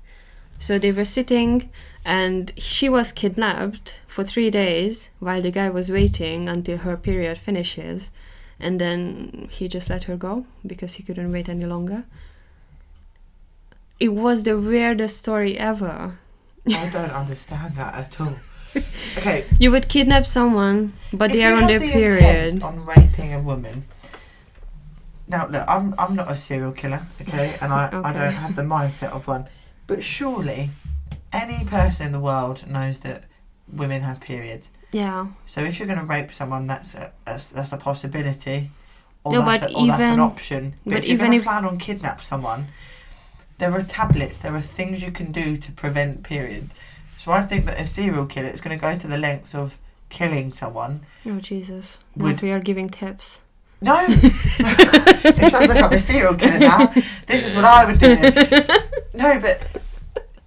So 0.59 0.77
they 0.77 0.91
were 0.91 1.05
sitting, 1.05 1.69
and 2.03 2.51
she 2.57 2.89
was 2.89 3.11
kidnapped 3.11 3.99
for 4.07 4.23
three 4.23 4.49
days 4.49 5.09
while 5.19 5.41
the 5.41 5.51
guy 5.51 5.69
was 5.69 5.89
waiting 5.91 6.49
until 6.49 6.77
her 6.79 6.97
period 6.97 7.37
finishes 7.37 8.11
and 8.61 8.79
then 8.79 9.47
he 9.51 9.67
just 9.67 9.89
let 9.89 10.03
her 10.05 10.15
go 10.15 10.45
because 10.65 10.93
he 10.93 11.03
couldn't 11.03 11.31
wait 11.31 11.49
any 11.49 11.65
longer. 11.65 12.03
It 13.99 14.09
was 14.09 14.43
the 14.43 14.57
weirdest 14.57 15.17
story 15.17 15.57
ever. 15.57 16.19
I 16.67 16.89
don't 16.89 17.11
understand 17.11 17.75
that 17.75 17.93
at 17.95 18.21
all. 18.21 18.35
Okay, 19.17 19.43
You 19.59 19.69
would 19.71 19.89
kidnap 19.89 20.25
someone, 20.25 20.93
but 21.11 21.31
if 21.31 21.35
they 21.35 21.43
are 21.43 21.55
on 21.55 21.67
their 21.67 21.79
the 21.79 21.91
period. 21.91 22.63
on 22.63 22.85
raping 22.85 23.33
a 23.33 23.39
woman. 23.41 23.83
Now, 25.31 25.47
look, 25.47 25.63
I'm 25.67 25.95
I'm 25.97 26.13
not 26.15 26.29
a 26.29 26.35
serial 26.35 26.73
killer, 26.73 27.01
okay, 27.21 27.55
and 27.61 27.71
I, 27.71 27.85
I 28.03 28.11
don't 28.13 28.33
have 28.33 28.55
the 28.55 28.63
mindset 28.63 29.11
of 29.11 29.27
one. 29.27 29.47
But 29.87 30.03
surely, 30.03 30.69
any 31.31 31.63
person 31.65 32.05
in 32.07 32.11
the 32.11 32.19
world 32.19 32.67
knows 32.67 32.99
that 32.99 33.23
women 33.71 34.01
have 34.01 34.19
periods. 34.19 34.69
Yeah. 34.91 35.27
So 35.47 35.61
if 35.63 35.79
you're 35.79 35.87
going 35.87 35.99
to 35.99 36.05
rape 36.05 36.33
someone, 36.33 36.67
that's 36.67 36.95
a 36.95 37.11
that's, 37.25 37.47
that's 37.47 37.71
a 37.71 37.77
possibility, 37.77 38.71
or, 39.23 39.31
No, 39.33 39.45
that's, 39.45 39.61
but 39.61 39.71
a, 39.71 39.77
or 39.77 39.87
that's 39.87 40.01
an 40.03 40.07
even- 40.13 40.19
option. 40.19 40.73
But, 40.83 40.93
but 40.93 41.03
if 41.03 41.07
you're 41.09 41.17
going 41.17 41.37
to 41.39 41.43
plan 41.43 41.63
on 41.65 41.77
kidnap 41.77 42.23
someone, 42.23 42.67
there 43.57 43.71
are 43.71 43.81
tablets, 43.83 44.37
there 44.39 44.53
are 44.53 44.61
things 44.61 45.01
you 45.01 45.11
can 45.11 45.31
do 45.31 45.55
to 45.55 45.71
prevent 45.71 46.23
periods. 46.23 46.73
So 47.17 47.31
I 47.31 47.43
think 47.43 47.65
that 47.67 47.79
a 47.79 47.87
serial 47.87 48.25
killer 48.25 48.49
is 48.49 48.59
going 48.59 48.77
to 48.77 48.81
go 48.81 48.97
to 48.97 49.07
the 49.07 49.17
lengths 49.17 49.55
of 49.55 49.77
killing 50.09 50.51
someone. 50.51 51.05
Oh 51.25 51.39
Jesus! 51.39 51.99
Would- 52.17 52.41
we 52.41 52.51
are 52.51 52.59
giving 52.59 52.89
tips. 52.89 53.39
No, 53.83 54.05
it 54.07 55.51
sounds 55.51 55.69
like 55.69 55.83
I'm 55.83 55.91
a 55.91 55.99
serial 55.99 56.35
killer 56.35 56.59
now. 56.59 56.93
This 57.25 57.47
is 57.47 57.55
what 57.55 57.65
I 57.65 57.85
would 57.85 57.99
do. 57.99 58.15
No, 59.13 59.39
but 59.39 59.61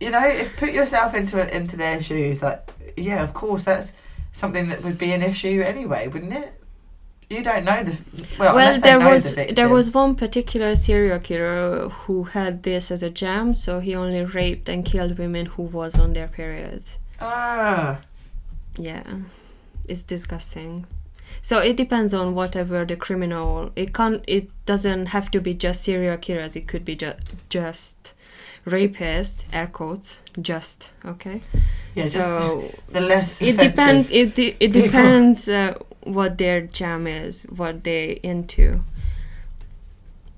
you 0.00 0.10
know, 0.10 0.26
if 0.26 0.56
put 0.56 0.72
yourself 0.72 1.14
into 1.14 1.36
into 1.54 1.76
their 1.76 2.02
shoes, 2.02 2.42
like 2.42 2.66
yeah, 2.96 3.22
of 3.22 3.34
course 3.34 3.64
that's 3.64 3.92
something 4.32 4.68
that 4.68 4.82
would 4.82 4.98
be 4.98 5.12
an 5.12 5.22
issue 5.22 5.62
anyway, 5.64 6.08
wouldn't 6.08 6.32
it? 6.32 6.60
You 7.28 7.42
don't 7.42 7.64
know 7.64 7.82
the 7.84 7.96
well. 8.38 8.54
Well, 8.54 8.80
there 8.80 8.98
was 8.98 9.34
the 9.34 9.52
there 9.52 9.68
was 9.68 9.92
one 9.92 10.14
particular 10.14 10.74
serial 10.74 11.18
killer 11.18 11.88
who 11.88 12.24
had 12.24 12.62
this 12.62 12.90
as 12.90 13.02
a 13.02 13.10
jam, 13.10 13.54
so 13.54 13.80
he 13.80 13.94
only 13.94 14.24
raped 14.24 14.68
and 14.68 14.84
killed 14.84 15.18
women 15.18 15.46
who 15.46 15.62
was 15.62 15.98
on 15.98 16.12
their 16.14 16.28
periods. 16.28 16.98
ah 17.20 18.00
Yeah, 18.78 19.04
it's 19.88 20.02
disgusting. 20.02 20.86
So 21.42 21.58
it 21.58 21.76
depends 21.76 22.14
on 22.14 22.34
whatever 22.34 22.84
the 22.84 22.96
criminal. 22.96 23.70
It 23.76 23.92
can't. 23.92 24.22
It 24.26 24.50
doesn't 24.66 25.06
have 25.06 25.30
to 25.32 25.40
be 25.40 25.54
just 25.54 25.82
serial 25.82 26.16
killers. 26.16 26.56
It 26.56 26.66
could 26.66 26.84
be 26.84 26.96
ju- 26.96 27.14
just 27.48 28.14
rapist, 28.64 29.44
air 29.52 29.66
quotes, 29.66 30.22
just 30.40 30.92
okay. 31.04 31.42
yeah. 31.94 32.04
Just 32.04 32.26
so 32.26 32.72
the 32.88 33.00
less 33.00 33.42
it 33.42 33.58
depends. 33.58 34.10
It 34.10 34.34
de- 34.34 34.56
it 34.58 34.72
depends 34.72 35.48
uh, 35.48 35.74
what 36.02 36.38
their 36.38 36.62
jam 36.62 37.06
is, 37.06 37.42
what 37.42 37.84
they 37.84 38.20
into. 38.22 38.80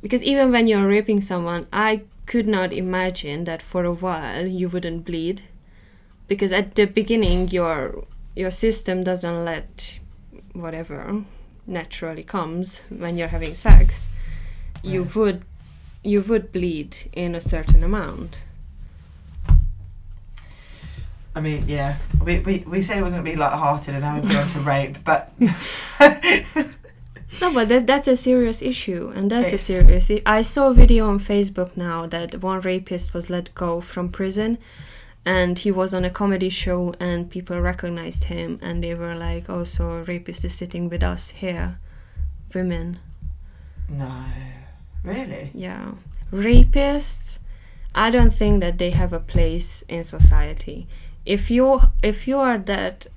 Because 0.02 0.22
even 0.22 0.52
when 0.52 0.66
you're 0.66 0.86
raping 0.86 1.20
someone, 1.20 1.66
I 1.72 2.02
could 2.26 2.48
not 2.48 2.72
imagine 2.72 3.44
that 3.44 3.62
for 3.62 3.84
a 3.84 3.92
while 3.92 4.46
you 4.46 4.68
wouldn't 4.68 5.04
bleed, 5.04 5.42
because 6.26 6.52
at 6.52 6.74
the 6.74 6.86
beginning 6.86 7.48
your 7.48 8.04
your 8.34 8.50
system 8.50 9.04
doesn't 9.04 9.44
let 9.44 10.00
whatever 10.60 11.24
naturally 11.66 12.22
comes 12.22 12.80
when 12.88 13.16
you're 13.16 13.28
having 13.28 13.54
sex. 13.54 14.08
You 14.82 15.04
would 15.14 15.42
you 16.04 16.20
would 16.22 16.52
bleed 16.52 17.10
in 17.12 17.34
a 17.34 17.40
certain 17.40 17.82
amount. 17.82 18.42
I 21.34 21.40
mean, 21.40 21.64
yeah. 21.66 21.96
We, 22.24 22.38
we, 22.38 22.64
we 22.66 22.82
said 22.82 22.98
it 22.98 23.02
wasn't 23.02 23.24
going 23.24 23.32
to 23.36 23.36
be 23.36 23.40
light-hearted 23.44 23.94
and 23.94 24.02
now 24.02 24.14
we've 24.14 24.30
gone 24.30 24.48
to 24.48 24.58
rape, 24.60 24.96
but 25.04 25.32
No, 27.42 27.52
but 27.52 27.68
that, 27.68 27.86
that's 27.86 28.08
a 28.08 28.16
serious 28.16 28.62
issue, 28.62 29.12
and 29.14 29.30
that's 29.30 29.48
It's- 29.48 29.68
a 29.68 29.74
serious. 29.74 30.10
I- 30.10 30.22
I 30.24 30.40
saw 30.42 30.68
a 30.70 30.74
video 30.74 31.06
on 31.08 31.18
Facebook 31.20 31.76
now 31.76 32.06
that 32.06 32.40
one 32.42 32.60
rapist 32.60 33.12
was 33.12 33.28
let 33.28 33.54
go 33.54 33.82
from 33.82 34.08
prison, 34.08 34.56
and 35.26 35.58
he 35.58 35.72
was 35.72 35.92
on 35.92 36.04
a 36.04 36.10
comedy 36.10 36.48
show, 36.48 36.94
and 37.00 37.28
people 37.28 37.60
recognized 37.60 38.24
him, 38.24 38.60
and 38.62 38.82
they 38.82 38.94
were 38.94 39.16
like, 39.16 39.50
"Oh, 39.50 39.64
so 39.64 39.90
a 39.90 40.02
rapist 40.04 40.44
is 40.44 40.54
sitting 40.54 40.88
with 40.88 41.02
us 41.02 41.30
here, 41.30 41.78
women." 42.54 42.98
no, 43.88 44.24
really. 45.02 45.50
Yeah, 45.52 45.94
rapists. 46.32 47.40
I 47.94 48.10
don't 48.10 48.32
think 48.32 48.60
that 48.60 48.78
they 48.78 48.90
have 48.90 49.12
a 49.12 49.20
place 49.20 49.82
in 49.88 50.04
society. 50.04 50.86
If 51.24 51.50
you 51.50 51.80
if 52.02 52.28
you 52.28 52.38
are 52.38 52.58
that 52.58 53.08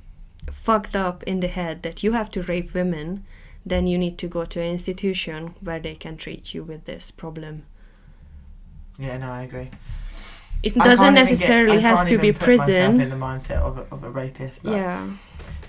fucked 0.51 0.95
up 0.95 1.23
in 1.23 1.41
the 1.41 1.47
head 1.47 1.83
that 1.83 2.01
you 2.03 2.13
have 2.13 2.31
to 2.31 2.41
rape 2.41 2.73
women, 2.73 3.23
then 3.65 3.85
you 3.85 3.97
need 3.99 4.17
to 4.17 4.27
go 4.27 4.45
to 4.45 4.59
an 4.59 4.71
institution 4.71 5.53
where 5.61 5.79
they 5.79 5.95
can 5.95 6.17
treat 6.17 6.53
you 6.55 6.63
with 6.63 6.85
this 6.85 7.11
problem. 7.11 7.63
Yeah, 8.97 9.17
no, 9.17 9.31
I 9.31 9.43
agree. 9.43 9.69
It 10.61 10.73
doesn't 10.75 11.13
get- 11.13 11.21
necessarily 11.21 11.77
I 11.77 11.81
has 11.81 12.05
to 12.05 12.17
be 12.17 12.31
prison. 12.33 12.99
in 12.99 13.09
the 13.09 13.15
mindset 13.15 13.57
of 13.57 13.77
a, 13.77 13.85
of 13.91 14.03
a 14.03 14.09
rapist. 14.09 14.65
Like, 14.65 14.75
Yeah. 14.75 15.09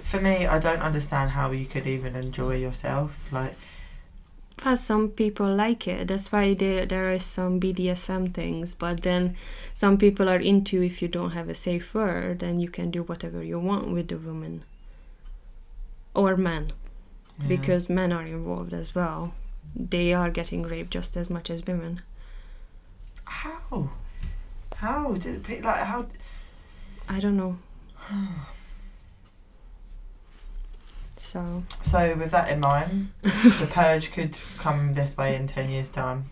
For 0.01 0.21
me, 0.21 0.47
I 0.47 0.59
don't 0.59 0.81
understand 0.83 1.31
how 1.31 1.53
you 1.53 1.67
could 1.67 1.87
even 1.87 2.17
enjoy 2.17 2.57
yourself. 2.57 3.29
Like, 3.31 3.55
But 4.65 4.77
some 4.77 5.09
people 5.09 5.47
like 5.55 5.87
it. 5.87 6.09
That's 6.09 6.33
why 6.33 6.55
there 6.55 6.85
there 6.87 7.11
is 7.12 7.25
some 7.25 7.61
BDSM 7.61 8.35
things. 8.35 8.75
But 8.75 9.03
then 9.03 9.37
some 9.73 9.97
people 9.97 10.29
are 10.29 10.43
into 10.43 10.83
if 10.83 11.01
you 11.03 11.09
don't 11.09 11.31
have 11.31 11.49
a 11.49 11.55
safe 11.55 11.95
word, 11.95 12.41
then 12.41 12.59
you 12.61 12.69
can 12.69 12.91
do 12.91 13.03
whatever 13.05 13.43
you 13.43 13.61
want 13.61 13.89
with 13.95 14.09
the 14.09 14.19
woman 14.19 14.65
or 16.15 16.37
man. 16.37 16.73
yeah. 17.41 17.49
because 17.49 17.89
men 17.89 18.12
are 18.12 18.27
involved 18.27 18.75
as 18.75 18.95
well. 18.95 19.33
They 19.77 20.12
are 20.12 20.31
getting 20.31 20.62
raped 20.65 20.91
just 20.91 21.17
as 21.17 21.31
much 21.31 21.49
as 21.51 21.65
women. 21.67 22.03
how, 23.25 23.91
how 24.81 25.12
did 25.12 25.47
like 25.62 25.81
how? 25.81 26.07
I 27.09 27.20
don't 27.20 27.36
know. 27.36 27.59
So 31.16 31.65
So 31.82 32.16
with 32.16 32.31
that 32.31 32.48
in 32.51 32.61
mind, 32.61 33.11
the 33.23 33.69
purge 33.70 34.11
could 34.11 34.39
come 34.57 34.94
this 34.94 35.19
way 35.19 35.36
in 35.36 35.47
ten 35.47 35.69
years' 35.69 35.90
time, 35.90 36.24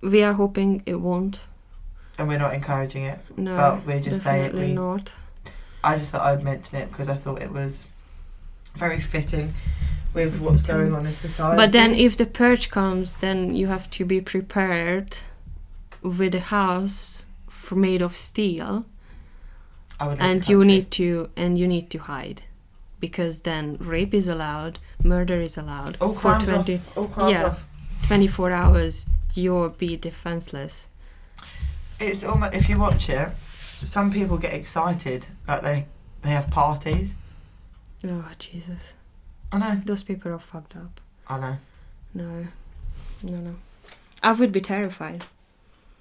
we 0.00 0.22
are 0.22 0.32
hoping 0.32 0.82
it 0.86 0.94
won't. 0.94 1.40
and 2.16 2.28
we're 2.28 2.38
not 2.38 2.54
encouraging 2.54 3.04
it. 3.04 3.18
No, 3.36 3.54
But 3.56 3.86
we 3.86 4.00
just 4.00 4.22
say 4.22 4.40
it, 4.40 4.44
definitely 4.44 4.68
we- 4.68 4.74
not. 4.74 5.12
I 5.84 5.98
just 5.98 6.12
thought 6.12 6.22
I'd 6.22 6.42
mention 6.42 6.78
it 6.78 6.90
because 6.90 7.10
I 7.10 7.14
thought 7.14 7.42
it 7.42 7.52
was 7.52 7.84
very 8.74 9.00
fitting 9.00 9.52
with 10.14 10.40
what's 10.40 10.62
mm-hmm. 10.62 10.72
going 10.72 10.94
on 10.94 11.06
in 11.06 11.12
society. 11.12 11.56
But 11.58 11.72
then, 11.72 11.92
if 11.92 12.16
the 12.16 12.26
purge 12.26 12.70
comes, 12.70 13.14
then 13.14 13.54
you 13.54 13.66
have 13.66 13.90
to 13.90 14.06
be 14.06 14.22
prepared 14.22 15.18
with 16.02 16.34
a 16.34 16.40
house 16.40 17.26
made 17.76 18.02
of 18.02 18.16
steel, 18.16 18.86
I 20.00 20.08
would 20.08 20.18
leave 20.18 20.30
and 20.30 20.48
you 20.48 20.64
need 20.64 20.90
to 20.92 21.30
and 21.36 21.58
you 21.58 21.66
need 21.66 21.90
to 21.90 21.98
hide, 21.98 22.42
because 23.00 23.40
then 23.40 23.76
rape 23.80 24.14
is 24.14 24.28
allowed, 24.28 24.78
murder 25.02 25.40
is 25.40 25.58
allowed 25.58 25.96
all 26.00 26.14
for 26.14 26.38
20, 26.38 26.74
off. 26.96 27.12
Crimes 27.12 27.32
yeah. 27.32 27.44
off. 27.46 27.64
24 28.06 28.50
hours. 28.52 29.06
You'll 29.34 29.68
be 29.68 29.96
defenseless. 29.96 30.88
It's 32.00 32.24
almost 32.24 32.54
if 32.54 32.68
you 32.68 32.78
watch 32.78 33.08
it, 33.08 33.28
some 33.38 34.10
people 34.10 34.38
get 34.38 34.52
excited 34.52 35.26
like 35.46 35.62
they 35.62 35.86
they 36.22 36.30
have 36.30 36.50
parties. 36.50 37.14
Oh 38.04 38.30
Jesus. 38.38 38.94
I 39.50 39.58
know. 39.58 39.80
Those 39.84 40.02
people 40.02 40.32
are 40.32 40.38
fucked 40.38 40.76
up. 40.76 41.00
I 41.28 41.38
know. 41.38 41.56
No, 42.14 42.46
no, 43.22 43.36
no. 43.36 43.54
I 44.22 44.32
would 44.32 44.52
be 44.52 44.60
terrified. 44.60 45.24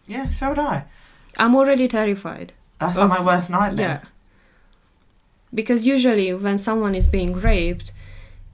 Yeah, 0.08 0.30
so 0.30 0.50
would 0.50 0.60
I. 0.60 0.86
I'm 1.38 1.56
already 1.56 1.88
terrified. 1.88 2.54
That's 2.80 2.98
Of- 2.98 3.10
like 3.10 3.20
my 3.20 3.26
worst 3.26 3.50
nightmare. 3.50 4.02
Yeah. 4.04 4.10
because 5.54 5.86
usually 5.86 6.34
when 6.34 6.58
someone 6.58 6.94
is 6.96 7.08
being 7.08 7.34
raped 7.34 7.92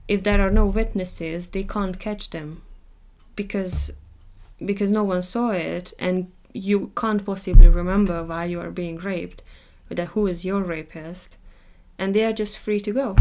if 0.06 0.22
there 0.22 0.40
are 0.40 0.50
no 0.50 0.64
witnesses 0.66 1.50
they 1.50 1.62
can't 1.64 1.98
catch 1.98 2.30
them 2.30 2.62
because 3.36 3.90
because 4.64 4.90
no 4.90 5.02
one 5.02 5.22
saw 5.22 5.50
it 5.50 5.92
and 5.98 6.30
you 6.52 6.92
can't 6.96 7.24
possibly 7.26 7.68
remember 7.68 8.22
why 8.22 8.44
you 8.44 8.60
are 8.60 8.70
being 8.70 8.96
raped 8.98 9.42
that 9.88 10.08
who 10.08 10.26
is 10.28 10.44
your 10.44 10.62
rapist 10.62 11.36
and 11.98 12.14
they 12.14 12.24
are 12.24 12.32
just 12.32 12.56
free 12.56 12.80
to 12.80 12.92
go 12.92 13.16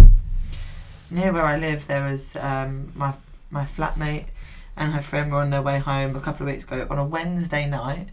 Near 1.09 1.31
where 1.33 1.45
I 1.45 1.57
live, 1.57 1.85
there 1.87 2.03
was 2.09 2.35
um, 2.37 2.91
my 2.95 3.13
my 3.51 3.65
flatmate 3.65 4.25
and 4.75 4.93
her 4.93 5.01
friend 5.01 5.31
were 5.31 5.41
on 5.41 5.51
their 5.51 5.61
way 5.61 5.77
home 5.79 6.15
a 6.15 6.19
couple 6.19 6.47
of 6.47 6.51
weeks 6.53 6.65
ago 6.65 6.87
on 6.89 6.97
a 6.97 7.05
Wednesday 7.05 7.67
night, 7.69 8.07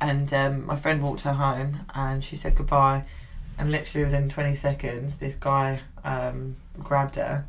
and 0.00 0.32
um, 0.34 0.66
my 0.66 0.76
friend 0.76 1.02
walked 1.02 1.22
her 1.22 1.32
home 1.34 1.80
and 1.94 2.22
she 2.22 2.36
said 2.36 2.54
goodbye, 2.56 3.04
and 3.58 3.70
literally 3.70 4.04
within 4.04 4.28
twenty 4.28 4.54
seconds, 4.54 5.16
this 5.18 5.34
guy 5.34 5.80
um, 6.04 6.56
grabbed 6.82 7.16
her, 7.16 7.46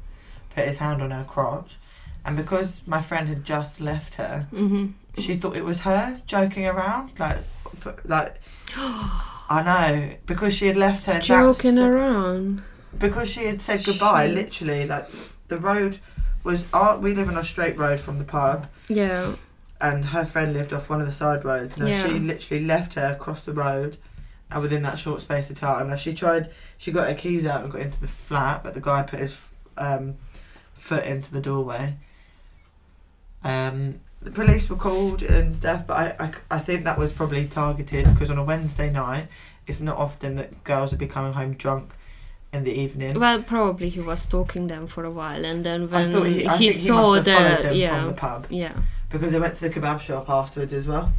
put 0.56 0.66
his 0.68 0.78
hand 0.80 1.02
on 1.02 1.12
her 1.12 1.24
crotch, 1.24 1.78
and 2.26 2.36
because 2.36 2.82
my 2.86 3.02
friend 3.02 3.28
had 3.30 3.44
just 3.44 3.80
left 3.82 4.16
her, 4.16 4.48
hmm 4.52 4.88
she 5.18 5.36
thought 5.36 5.58
it 5.58 5.66
was 5.66 5.82
her 5.82 6.22
joking 6.26 6.66
around, 6.68 7.20
like 7.20 7.38
like. 8.06 8.40
I 9.52 9.64
know 9.64 10.16
because 10.28 10.54
she 10.56 10.68
had 10.68 10.78
left 10.78 11.06
her 11.06 11.20
joking 11.20 11.74
so- 11.74 11.88
around 11.88 12.62
because 12.98 13.32
she 13.32 13.46
had 13.46 13.62
said 13.62 13.84
goodbye, 13.84 14.28
Shit. 14.28 14.36
literally, 14.36 14.86
like 14.86 15.08
the 15.48 15.58
road 15.58 15.98
was. 16.44 16.72
Our, 16.72 16.98
we 17.00 17.14
live 17.16 17.28
on 17.30 17.38
a 17.38 17.44
straight 17.44 17.76
road 17.78 18.00
from 18.00 18.20
the 18.20 18.24
pub, 18.26 18.68
yeah 18.88 19.34
and 19.82 20.06
her 20.06 20.26
friend 20.26 20.54
lived 20.54 20.74
off 20.74 20.90
one 20.90 21.00
of 21.02 21.08
the 21.08 21.14
side 21.14 21.46
roads. 21.46 21.78
Now 21.78 21.88
Yeah. 21.88 22.04
she 22.04 22.20
literally 22.20 22.66
left 22.66 22.96
her 22.96 23.14
across 23.14 23.42
the 23.42 23.54
road, 23.54 23.98
and 24.52 24.62
within 24.62 24.84
that 24.84 25.00
short 25.00 25.22
space 25.22 25.50
of 25.50 25.58
time, 25.58 25.90
now 25.90 25.96
she 25.96 26.14
tried. 26.14 26.50
She 26.78 26.92
got 26.92 27.08
her 27.08 27.16
keys 27.16 27.46
out 27.46 27.64
and 27.64 27.72
got 27.72 27.82
into 27.82 28.02
the 28.02 28.08
flat, 28.08 28.64
but 28.64 28.74
the 28.74 28.82
guy 28.82 29.04
put 29.04 29.20
his 29.20 29.48
um, 29.78 30.16
foot 30.74 31.06
into 31.06 31.32
the 31.32 31.42
doorway. 31.42 31.96
Um, 33.44 34.02
the 34.22 34.32
police 34.32 34.70
were 34.70 34.76
called 34.76 35.22
and 35.22 35.56
stuff, 35.56 35.88
but 35.88 35.96
I, 35.96 36.16
I, 36.26 36.58
I 36.58 36.60
think 36.60 36.84
that 36.84 36.98
was 36.98 37.14
probably 37.14 37.46
targeted 37.48 38.06
because 38.14 38.30
on 38.30 38.38
a 38.38 38.44
Wednesday 38.44 38.92
night, 38.92 39.28
it's 39.66 39.80
not 39.80 39.98
often 39.98 40.36
that 40.36 40.64
girls 40.64 40.92
would 40.92 41.00
be 41.00 41.08
coming 41.08 41.34
home 41.34 41.54
drunk 41.54 41.92
in 42.52 42.64
the 42.64 42.72
evening. 42.72 43.20
Well, 43.20 43.42
probably 43.44 43.90
he 43.90 44.02
was 44.02 44.24
stalking 44.24 44.68
them 44.68 44.88
for 44.88 45.06
a 45.06 45.12
while, 45.12 45.46
and 45.46 45.64
then 45.64 45.90
when 45.90 46.26
he, 46.26 46.48
he 46.58 46.72
saw 46.72 46.96
followed 46.96 47.26
them 47.26 47.76
yeah, 47.76 48.00
from 48.00 48.08
the 48.08 48.14
pub 48.14 48.48
yeah, 48.50 48.74
because 49.10 49.34
I 49.34 49.40
went 49.40 49.56
to 49.58 49.68
the 49.68 49.70
kebab 49.70 50.02
shop 50.02 50.30
afterwards 50.30 50.74
as 50.74 50.86
well. 50.88 51.12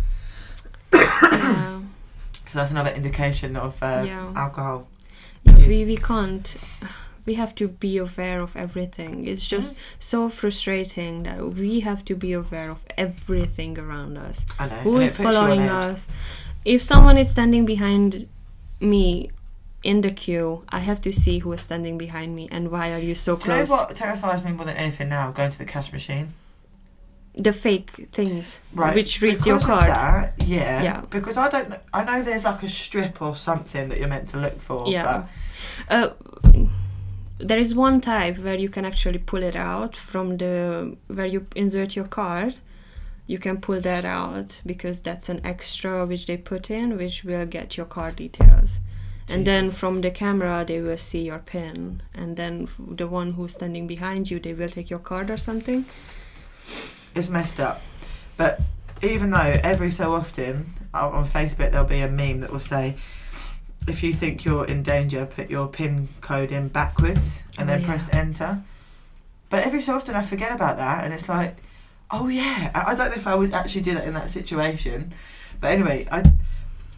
yeah, 0.94 1.80
So 2.46 2.58
that's 2.58 2.70
another 2.72 2.90
indication 2.90 3.56
of 3.56 3.80
uh, 3.82 4.02
Yeah. 4.06 4.32
alcohol. 4.34 4.86
we 5.44 5.84
we 5.84 5.96
can't. 5.96 6.56
We 7.26 7.34
have 7.34 7.54
to 7.56 7.68
be 7.68 7.98
aware 7.98 8.40
of 8.40 8.56
everything. 8.56 9.26
It's 9.26 9.46
just 9.46 9.76
Mm-hmm. 9.76 9.96
so 9.98 10.28
frustrating 10.30 11.22
that 11.24 11.38
we 11.54 11.80
have 11.80 12.04
to 12.06 12.14
be 12.16 12.32
aware 12.32 12.70
of 12.70 12.80
everything 12.96 13.78
around 13.78 14.16
us. 14.16 14.46
I 14.58 14.66
know. 14.68 14.76
Who 14.86 14.96
is 14.98 15.10
puts 15.16 15.18
you 15.20 15.26
on 15.26 15.32
following 15.34 15.60
us? 15.62 16.08
If 16.64 16.82
someone 16.82 17.16
is 17.18 17.30
standing 17.30 17.64
behind 17.66 18.26
me 18.80 19.30
in 19.82 20.00
the 20.00 20.10
queue, 20.10 20.64
I 20.70 20.80
have 20.80 21.00
to 21.02 21.12
see 21.12 21.38
who 21.40 21.52
is 21.52 21.60
standing 21.60 21.96
behind 21.98 22.34
me 22.34 22.48
and 22.50 22.70
why 22.70 22.92
are 22.92 22.98
you 22.98 23.14
so 23.14 23.36
Do 23.36 23.42
you 23.44 23.48
know 23.48 23.54
close? 23.66 23.70
what 23.70 23.96
terrifies 23.96 24.42
me 24.44 24.52
more 24.52 24.66
than 24.66 24.76
anything 24.76 25.08
now? 25.08 25.30
Going 25.30 25.50
to 25.52 25.58
the 25.58 25.64
cash 25.64 25.92
machine. 25.92 26.34
The 27.34 27.52
fake 27.52 27.90
things, 28.12 28.60
Right. 28.74 28.94
which 28.94 29.22
reads 29.22 29.46
your 29.46 29.58
Because 29.58 29.70
of 29.70 29.78
card. 29.78 29.90
That, 29.90 30.34
yeah. 30.46 30.82
Yeah. 30.82 31.00
Because 31.10 31.36
I 31.38 31.48
don't. 31.48 31.68
kn- 31.68 31.80
I 31.92 32.04
know 32.04 32.22
there's 32.22 32.44
like 32.44 32.62
a 32.62 32.68
strip 32.68 33.22
or 33.22 33.36
something 33.36 33.88
that 33.88 33.98
you're 33.98 34.08
meant 34.08 34.28
to 34.30 34.36
look 34.38 34.60
for. 34.60 34.88
Yeah. 34.88 35.24
Uh, 35.88 36.08
there 37.38 37.58
is 37.58 37.74
one 37.74 38.00
type 38.00 38.38
where 38.38 38.58
you 38.58 38.68
can 38.68 38.84
actually 38.84 39.18
pull 39.18 39.42
it 39.42 39.56
out 39.56 39.96
from 39.96 40.36
the 40.38 40.96
where 41.06 41.26
you 41.26 41.46
insert 41.54 41.94
your 41.96 42.06
card. 42.06 42.56
You 43.26 43.38
can 43.38 43.58
pull 43.60 43.80
that 43.80 44.04
out 44.04 44.60
because 44.66 45.00
that's 45.00 45.28
an 45.28 45.40
extra 45.44 46.04
which 46.04 46.26
they 46.26 46.36
put 46.36 46.68
in, 46.70 46.96
which 46.96 47.22
will 47.24 47.46
get 47.46 47.76
your 47.76 47.86
card 47.86 48.16
details. 48.16 48.80
And 49.28 49.46
then 49.46 49.70
from 49.70 50.00
the 50.00 50.10
camera, 50.10 50.64
they 50.66 50.80
will 50.80 50.98
see 50.98 51.22
your 51.26 51.38
pin, 51.38 52.02
and 52.12 52.36
then 52.36 52.66
the 52.96 53.06
one 53.06 53.34
who's 53.34 53.52
standing 53.54 53.86
behind 53.86 54.28
you, 54.28 54.40
they 54.40 54.52
will 54.52 54.68
take 54.68 54.90
your 54.90 54.98
card 54.98 55.30
or 55.30 55.36
something. 55.36 55.84
It's 57.14 57.28
messed 57.28 57.60
up. 57.60 57.80
But 58.36 58.60
even 59.02 59.30
though 59.30 59.38
every 59.62 59.90
so 59.90 60.14
often 60.14 60.66
on 60.94 61.26
Facebook 61.26 61.70
there'll 61.70 61.86
be 61.86 62.00
a 62.00 62.08
meme 62.08 62.40
that 62.40 62.52
will 62.52 62.60
say, 62.60 62.96
if 63.88 64.02
you 64.02 64.12
think 64.12 64.44
you're 64.44 64.64
in 64.66 64.82
danger, 64.82 65.26
put 65.26 65.50
your 65.50 65.66
pin 65.68 66.08
code 66.20 66.52
in 66.52 66.68
backwards 66.68 67.42
and 67.58 67.68
Oh, 67.68 67.72
then 67.72 67.80
yeah. 67.80 67.86
press 67.86 68.08
enter. 68.12 68.62
But 69.48 69.64
every 69.66 69.82
so 69.82 69.96
often 69.96 70.14
I 70.14 70.22
forget 70.22 70.52
about 70.52 70.76
that, 70.76 71.04
and 71.04 71.12
it's 71.12 71.28
like, 71.28 71.56
oh 72.10 72.28
yeah. 72.28 72.70
I 72.74 72.92
I 72.92 72.94
don't 72.94 73.10
know 73.10 73.16
if 73.16 73.26
I 73.26 73.34
would 73.34 73.52
actually 73.52 73.82
do 73.82 73.94
that 73.94 74.06
in 74.06 74.14
that 74.14 74.30
situation. 74.30 75.12
But 75.60 75.72
anyway, 75.72 76.06
I 76.10 76.22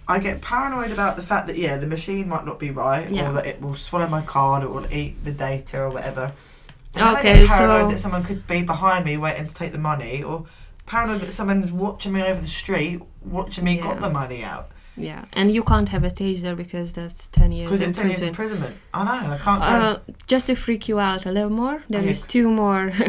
I 0.07 0.19
get 0.19 0.43
paranoid 0.43 0.91
about 0.91 1.17
the 1.17 1.23
fact 1.23 1.47
that 1.47 1.57
yeah, 1.57 1.77
the 1.79 1.87
machine 1.87 2.29
might 2.29 2.45
not 2.45 2.59
be 2.59 2.71
right, 2.71 3.09
Yeah. 3.09 3.31
or 3.31 3.33
that 3.35 3.47
it 3.47 3.63
will 3.63 3.77
swallow 3.77 4.09
my 4.09 4.21
card, 4.21 4.65
or 4.65 4.67
it 4.67 4.73
will 4.73 4.93
eat 4.93 5.25
the 5.25 5.33
data, 5.33 5.81
or 5.83 5.91
whatever. 5.91 6.33
And 6.95 7.07
then 7.07 7.17
I 7.17 7.19
Okay, 7.21 7.35
get 7.41 7.49
paranoid 7.49 7.83
so- 7.83 7.91
that 7.93 7.99
someone 8.01 8.23
could 8.25 8.47
be 8.47 8.63
behind 8.63 9.05
me 9.05 9.17
waiting 9.17 9.47
to 9.49 9.55
take 9.55 9.73
the 9.73 9.79
money, 9.79 10.23
or 10.23 10.45
paranoid 10.87 11.21
that 11.23 11.33
someone's 11.33 11.73
watching 11.73 12.13
me 12.13 12.23
over 12.23 12.41
the 12.41 12.49
street, 12.49 13.01
watching 13.25 13.65
me 13.65 13.77
got 13.79 14.01
the 14.01 14.11
money 14.11 14.43
out 14.45 14.71
Yeah, 14.97 15.25
and 15.33 15.51
you 15.51 15.63
can't 15.63 15.89
have 15.89 16.05
a 16.05 16.11
taser 16.11 16.55
because 16.55 16.93
that's 16.93 17.29
ten 17.29 17.51
years 17.53 17.67
because 17.71 17.81
in 17.81 17.89
it's 17.91 17.99
ten 17.99 18.07
years 18.09 18.19
prison. 18.19 18.29
imprisonment. 18.29 18.77
I 18.93 19.05
know 19.05 19.33
I 19.33 19.39
can't. 19.39 19.63
Uh, 19.63 19.99
just 20.27 20.49
to 20.49 20.55
freak 20.55 20.87
you 20.89 20.99
out 21.01 21.25
a 21.25 21.33
little 21.33 21.51
more, 21.63 21.83
there 21.89 22.01
Okay. 22.03 22.11
is 22.11 22.23
two 22.25 22.51
more 22.51 22.93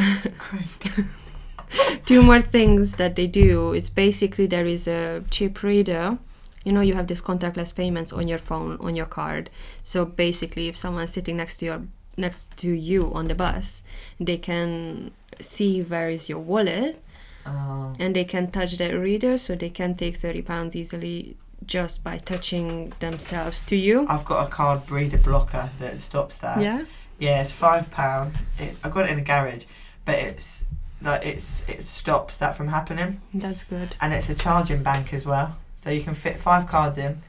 two 2.06 2.22
more 2.22 2.42
things 2.42 2.94
that 2.96 3.16
they 3.16 3.28
do. 3.28 3.74
It's 3.74 3.90
basically 3.90 4.48
there 4.48 4.66
is 4.66 4.88
a 4.88 5.24
chip 5.30 5.62
reader. 5.64 6.18
You 6.64 6.72
know, 6.72 6.82
you 6.82 6.94
have 6.94 7.08
these 7.08 7.22
contactless 7.22 7.76
payments 7.76 8.14
on 8.14 8.28
your 8.30 8.38
phone, 8.38 8.78
on 8.80 8.96
your 8.96 9.06
card. 9.06 9.50
So 9.84 10.06
basically, 10.06 10.70
if 10.70 10.78
someone's 10.78 11.12
sitting 11.12 11.36
next 11.38 11.58
to 11.58 11.66
your 11.66 11.82
next 12.18 12.56
to 12.58 12.70
you 12.72 13.12
on 13.14 13.28
the 13.28 13.36
bus, 13.36 13.84
they 14.20 14.38
can 14.38 15.12
see 15.40 15.82
where 15.82 16.10
is 16.10 16.30
your 16.30 16.40
wallet 16.40 17.02
Um, 17.46 17.94
and 18.00 18.16
they 18.16 18.24
can 18.26 18.52
touch 18.52 18.78
that 18.78 18.94
reader, 18.94 19.38
so 19.38 19.56
they 19.56 19.70
can 19.70 19.96
take 19.96 20.16
thirty 20.18 20.42
pounds 20.42 20.76
easily 20.76 21.36
just 21.66 22.04
by 22.04 22.18
touching 22.18 22.94
themselves 23.00 23.66
to 23.66 23.76
you. 23.76 24.06
I've 24.10 24.26
got 24.26 24.48
a 24.48 24.50
card 24.50 24.90
reader 24.92 25.18
blocker 25.18 25.70
that 25.80 26.00
stops 26.00 26.38
that. 26.40 26.62
Yeah. 26.62 26.86
Yeah, 27.20 27.42
it's 27.42 27.52
five 27.52 27.90
pound. 27.92 28.34
It, 28.60 28.76
I 28.84 28.90
got 28.90 29.06
it 29.06 29.12
in 29.12 29.20
a 29.20 29.24
garage, 29.24 29.66
but 30.06 30.16
it's 30.16 30.64
like 31.02 31.26
it's 31.26 31.64
it 31.68 31.84
stops 31.84 32.38
that 32.38 32.56
from 32.56 32.68
happening, 32.70 33.20
That's 33.34 33.64
good. 33.64 33.90
and 34.02 34.14
it's 34.14 34.30
a 34.30 34.36
charging 34.36 34.84
bank 34.84 35.14
as 35.14 35.26
well, 35.26 35.58
so 35.76 35.90
you 35.90 36.02
can 36.02 36.14
fit 36.14 36.38
five 36.40 36.66
cards 36.68 36.98
in, 36.98 37.22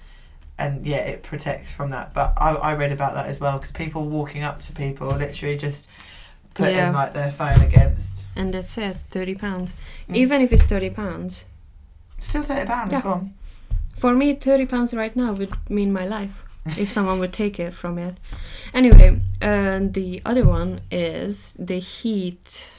and 0.59 0.87
yeah, 0.87 0.99
it 0.99 1.23
protects 1.23 1.73
from 1.73 1.91
that. 1.91 2.15
But 2.15 2.33
I, 2.37 2.51
I 2.55 2.75
read 2.75 2.93
about 2.93 3.15
that 3.15 3.27
as 3.27 3.41
well 3.41 3.59
because 3.59 3.73
people 3.73 4.09
walking 4.09 4.43
up 4.43 4.63
to 4.63 4.73
people 4.73 5.09
literally 5.09 5.57
just 5.57 5.87
putting 6.55 6.77
Yeah. 6.77 6.91
like 6.93 7.15
their 7.15 7.31
phone 7.31 7.61
against. 7.61 8.27
And 8.37 8.53
that's 8.55 8.77
it, 8.79 8.97
thirty 9.11 9.35
pounds. 9.35 9.73
Mm. 10.09 10.17
Even 10.17 10.41
if 10.43 10.53
it's 10.53 10.65
thirty 10.65 10.91
pounds, 10.91 11.45
Still 12.19 12.43
thirty 12.43 12.67
pounds 12.67 12.93
Yeah. 12.93 13.03
gone. 13.03 13.35
for 13.97 14.15
me, 14.15 14.35
thirty 14.35 14.67
pounds 14.67 14.95
right 14.95 15.15
now 15.17 15.33
would 15.33 15.53
mean 15.69 15.93
my 15.93 16.07
life 16.07 16.43
if 16.79 16.91
someone 16.97 17.19
would 17.19 17.33
take 17.33 17.59
it 17.61 17.73
from 17.75 17.99
it. 17.99 18.17
Anyway, 18.73 19.21
uh, 19.43 19.81
the 19.83 20.23
other 20.25 20.45
one 20.45 20.81
is 20.91 21.55
the 21.59 21.79
heat 21.79 22.71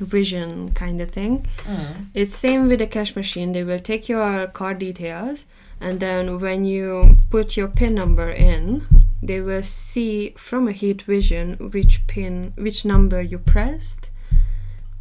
vision 0.00 0.72
kind 0.72 1.00
of 1.00 1.10
thing. 1.10 1.46
Mm. 1.64 2.06
It's 2.14 2.34
same 2.34 2.68
with 2.68 2.80
the 2.80 2.86
cash 2.86 3.14
machine. 3.14 3.52
They 3.52 3.64
will 3.64 3.78
take 3.80 4.08
your 4.08 4.46
card 4.48 4.78
details, 4.78 5.46
and 5.80 6.00
then 6.00 6.40
when 6.40 6.64
you 6.64 7.16
put 7.30 7.56
your 7.56 7.68
PIN 7.68 7.94
number 7.94 8.30
in, 8.30 8.86
they 9.22 9.40
will 9.40 9.62
see 9.62 10.34
from 10.36 10.68
a 10.68 10.72
heat 10.72 11.02
vision 11.02 11.54
which 11.72 12.06
pin, 12.06 12.52
which 12.56 12.84
number 12.84 13.20
you 13.22 13.38
pressed 13.38 14.10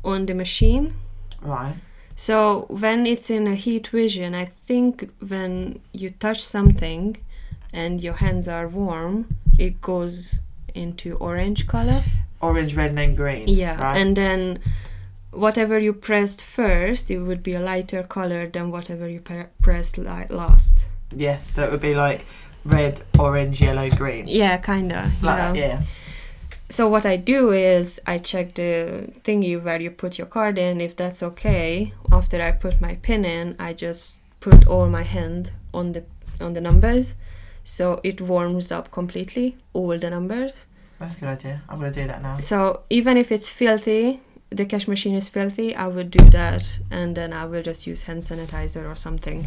on 0.04 0.26
the 0.26 0.34
machine. 0.34 0.94
Right. 1.42 1.76
So 2.16 2.66
when 2.70 3.06
it's 3.06 3.30
in 3.30 3.46
a 3.48 3.56
heat 3.56 3.88
vision, 3.88 4.34
I 4.34 4.46
think 4.46 5.12
when 5.20 5.80
you 5.94 6.10
touch 6.10 6.44
something 6.44 7.18
and 7.72 8.02
your 8.04 8.16
hands 8.16 8.48
are 8.48 8.68
warm, 8.68 9.28
it 9.60 9.82
goes 9.82 10.40
into 10.74 11.16
orange 11.18 11.68
color. 11.68 12.04
Orange, 12.42 12.76
red, 12.76 12.90
and 12.90 12.98
then 12.98 13.16
green. 13.16 13.48
Yeah, 13.48 13.80
Right. 13.82 13.98
and 13.98 14.16
then 14.18 14.60
whatever 15.38 15.78
you 15.80 15.94
pressed 15.94 16.42
first, 16.42 17.10
it 17.12 17.20
would 17.20 17.42
be 17.44 17.54
a 17.54 17.60
lighter 17.60 18.04
color 18.04 18.48
than 18.48 18.72
whatever 18.72 19.08
you 19.08 19.20
pre- 19.22 19.46
pressed 19.62 19.98
li- 19.98 20.28
last. 20.30 20.86
yeah, 21.16 21.40
so 21.42 21.64
it 21.64 21.72
would 21.72 21.82
be 21.82 21.96
like 21.96 22.26
red, 22.66 23.02
orange, 23.20 23.62
yellow, 23.62 23.90
green. 23.90 24.28
Yeah, 24.28 24.58
kinda. 24.58 25.12
Like 25.22 25.56
yeah. 25.56 25.82
So 26.70 26.90
what 26.90 27.06
I 27.06 27.16
do 27.16 27.52
is 27.52 28.00
I 28.06 28.18
check 28.18 28.56
the 28.56 29.10
thingy 29.24 29.56
where 29.64 29.80
you 29.82 29.90
put 29.92 30.18
your 30.18 30.28
card 30.28 30.58
in. 30.58 30.82
If 30.82 30.96
that's 30.98 31.24
okay, 31.24 31.94
after 32.12 32.42
I 32.42 32.52
put 32.52 32.82
my 32.82 32.96
pin 32.96 33.24
in, 33.24 33.56
I 33.58 33.72
just 33.74 34.20
put 34.42 34.68
all 34.68 34.90
my 34.90 35.04
hand 35.04 35.52
on 35.74 35.94
the 35.94 36.04
on 36.42 36.54
the 36.54 36.62
numbers. 36.62 37.16
so 37.64 38.00
it 38.04 38.22
warms 38.22 38.72
up 38.72 38.92
completely 38.92 39.56
all 39.74 39.98
the 40.00 40.10
numbers. 40.10 40.68
That's 41.00 41.16
a 41.18 41.20
good 41.20 41.30
idea. 41.30 41.62
I'm 41.70 41.80
gonna 41.80 41.92
do 41.92 42.08
that 42.08 42.22
now. 42.22 42.40
So 42.40 42.82
even 42.90 43.18
if 43.18 43.32
it's 43.32 43.50
filthy, 43.50 44.22
the 44.50 44.66
cash 44.66 44.88
machine 44.88 45.16
is 45.16 45.30
filthy, 45.30 45.76
I 45.76 45.88
would 45.88 46.10
do 46.12 46.24
that 46.30 46.80
and 46.90 47.16
then 47.16 47.34
I 47.34 47.46
will 47.46 47.62
just 47.64 47.86
use 47.88 48.04
hand 48.04 48.24
sanitizer 48.24 48.90
or 48.90 48.96
something. 48.96 49.46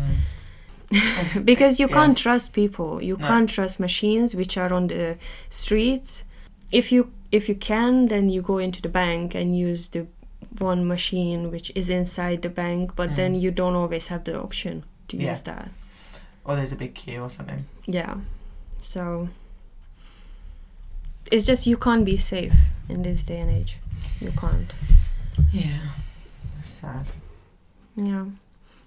Mm. 0.93 1.45
because 1.45 1.79
you 1.81 1.87
Yeah. 1.89 1.95
can't 1.95 2.19
trust 2.19 2.53
people. 2.53 3.01
You 3.03 3.17
No. 3.17 3.27
can't 3.27 3.49
trust 3.49 3.79
machines 3.81 4.35
which 4.35 4.57
are 4.59 4.73
on 4.73 4.89
the 4.89 5.17
streets. 5.49 6.25
If 6.73 6.93
you 6.93 7.13
if 7.33 7.49
you 7.49 7.55
can, 7.55 8.09
then 8.09 8.29
you 8.29 8.43
go 8.43 8.59
into 8.59 8.83
the 8.83 8.89
bank 8.89 9.35
and 9.37 9.57
use 9.57 9.89
the 9.91 10.07
one 10.59 10.85
machine 10.89 11.51
which 11.53 11.71
is 11.77 11.89
inside 11.89 12.43
the 12.43 12.49
bank, 12.51 12.97
but 12.97 13.15
then 13.15 13.35
Mm. 13.37 13.41
you 13.41 13.51
don't 13.53 13.77
always 13.77 14.09
have 14.09 14.25
the 14.25 14.35
option 14.41 14.83
to 15.09 15.17
Yeah. 15.17 15.31
use 15.31 15.43
that. 15.43 15.69
Or 16.45 16.57
there's 16.57 16.73
a 16.73 16.77
big 16.77 16.95
queue 16.95 17.23
or 17.23 17.31
something. 17.31 17.65
Yeah. 17.87 18.17
So 18.83 19.29
it's 21.31 21.47
just 21.47 21.67
you 21.67 21.77
can't 21.77 22.05
be 22.05 22.17
safe 22.17 22.55
in 22.89 23.03
this 23.03 23.25
day 23.25 23.41
and 23.41 23.51
age. 23.51 23.79
You 24.21 24.33
can't. 24.33 24.75
Yeah. 25.53 25.81
Sad. 26.63 27.07
Yeah. 27.97 28.27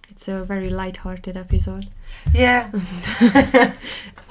It's 0.10 0.28
a 0.28 0.44
very 0.44 0.70
light-hearted 0.70 1.38
episode. 1.38 1.88
Yeah. 2.34 2.72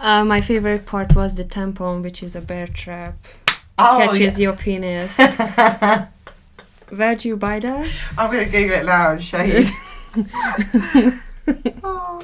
Uh, 0.03 0.25
my 0.25 0.41
favorite 0.41 0.85
part 0.85 1.15
was 1.15 1.37
the 1.37 1.45
tampon, 1.45 2.03
which 2.03 2.25
is 2.25 2.35
a 2.35 2.41
bear 2.41 2.67
trap. 2.67 3.15
Oh, 3.79 4.05
catches 4.05 4.41
your 4.41 4.53
penis. 4.53 5.17
Where'd 6.91 7.25
you 7.25 7.37
buy 7.37 7.61
that? 7.61 7.89
I'm 8.19 8.33
gonna 8.33 8.47
Google 8.47 8.79
it 8.79 8.85
now 8.85 9.13
and 9.13 9.23
show 9.23 9.43
you. 9.43 9.63
oh. 11.85 12.21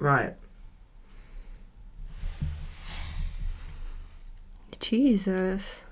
Right. 0.00 0.34
Jesus. 4.88 5.84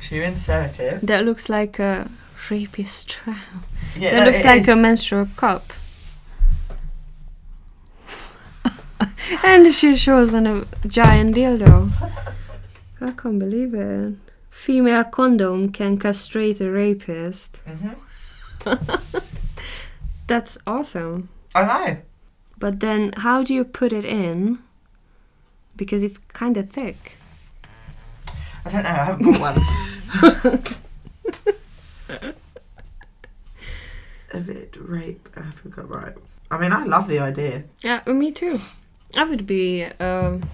She 0.00 0.20
insert 0.22 0.80
it. 0.80 1.06
That 1.06 1.24
looks 1.24 1.48
like 1.48 1.78
a 1.78 2.10
rapist 2.50 3.08
trap. 3.08 3.36
Yeah, 3.96 4.10
that 4.10 4.20
no, 4.20 4.26
looks 4.26 4.44
like 4.44 4.62
is. 4.62 4.68
a 4.68 4.76
menstrual 4.76 5.28
cup. 5.36 5.72
and 9.44 9.72
she 9.72 9.94
shows 9.96 10.34
on 10.34 10.46
a 10.46 10.64
giant 10.86 11.36
dildo. 11.36 11.90
I 13.00 13.12
can't 13.12 13.38
believe 13.38 13.74
it. 13.74 14.14
Female 14.50 15.04
condom 15.04 15.70
can 15.70 15.98
castrate 15.98 16.60
a 16.60 16.70
rapist. 16.70 17.60
Mhm. 17.64 17.94
That's 20.26 20.58
awesome. 20.66 21.28
I 21.54 21.62
know. 21.64 21.98
But 22.58 22.80
then, 22.80 23.12
how 23.18 23.44
do 23.44 23.54
you 23.54 23.64
put 23.64 23.92
it 23.92 24.04
in? 24.04 24.58
Because 25.76 26.02
it's 26.02 26.18
kind 26.18 26.56
of 26.56 26.68
thick. 26.68 27.16
I 28.66 28.68
don't 28.68 28.82
know. 28.82 28.90
I 28.90 29.04
haven't 29.04 29.24
bought 29.24 29.40
one. 30.50 30.64
Avid 34.34 34.76
rape 34.76 35.28
Africa. 35.36 35.82
Right. 35.84 36.14
I 36.50 36.58
mean, 36.58 36.72
I 36.72 36.84
love 36.84 37.06
the 37.08 37.20
idea. 37.20 37.64
Yeah, 37.82 38.00
me 38.06 38.32
too. 38.32 38.60
I 39.16 39.24
would 39.24 39.46
be, 39.46 39.84
um, 40.00 40.48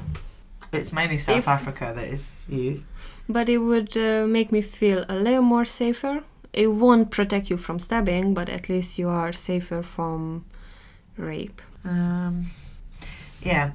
It's 0.72 0.92
mainly 0.92 1.18
South 1.18 1.38
If- 1.38 1.48
Africa 1.48 1.92
that 1.94 2.04
is 2.08 2.44
used. 2.48 2.84
but 3.28 3.48
it 3.48 3.58
would 3.58 3.96
uh, 3.96 4.26
make 4.26 4.52
me 4.52 4.60
feel 4.62 5.04
a 5.08 5.14
little 5.16 5.42
more 5.42 5.64
safer. 5.64 6.22
It 6.52 6.66
won't 6.68 7.10
protect 7.10 7.48
you 7.50 7.56
from 7.56 7.78
stabbing, 7.78 8.34
but 8.34 8.48
at 8.50 8.68
least 8.68 8.98
you 8.98 9.08
are 9.08 9.32
safer 9.32 9.82
from 9.82 10.44
rape. 11.16 11.62
Um, 11.84 12.46
yeah. 13.42 13.72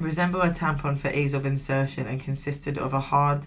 Resemble 0.00 0.40
a 0.40 0.50
tampon 0.50 0.98
for 0.98 1.08
ease 1.10 1.34
of 1.34 1.44
insertion 1.46 2.06
and 2.06 2.20
consisted 2.20 2.78
of 2.78 2.92
a 2.94 3.00
hard 3.00 3.46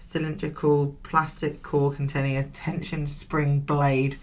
cylindrical 0.00 0.96
plastic 1.02 1.62
core 1.62 1.92
containing 1.92 2.36
a 2.36 2.44
tension 2.44 3.06
spring 3.06 3.60
blade 3.60 4.16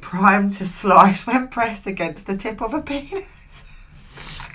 primed 0.00 0.54
to 0.54 0.64
slice 0.64 1.26
when 1.26 1.46
pressed 1.48 1.86
against 1.86 2.26
the 2.26 2.36
tip 2.36 2.60
of 2.60 2.74
a 2.74 2.80
penis. 2.82 3.26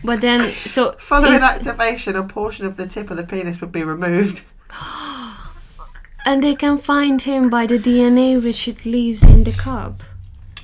But 0.03 0.21
then, 0.21 0.51
so 0.51 0.91
Following 0.99 1.35
is- 1.35 1.41
activation, 1.41 2.15
a 2.15 2.23
portion 2.23 2.65
of 2.65 2.77
the 2.77 2.87
tip 2.87 3.09
of 3.09 3.17
the 3.17 3.23
penis 3.23 3.61
would 3.61 3.71
be 3.71 3.83
removed. 3.83 4.43
and 6.25 6.43
they 6.43 6.55
can 6.55 6.77
find 6.77 7.21
him 7.21 7.49
by 7.49 7.65
the 7.67 7.77
DNA 7.77 8.41
which 8.41 8.67
it 8.67 8.85
leaves 8.85 9.23
in 9.23 9.43
the 9.43 9.51
cup. 9.51 10.01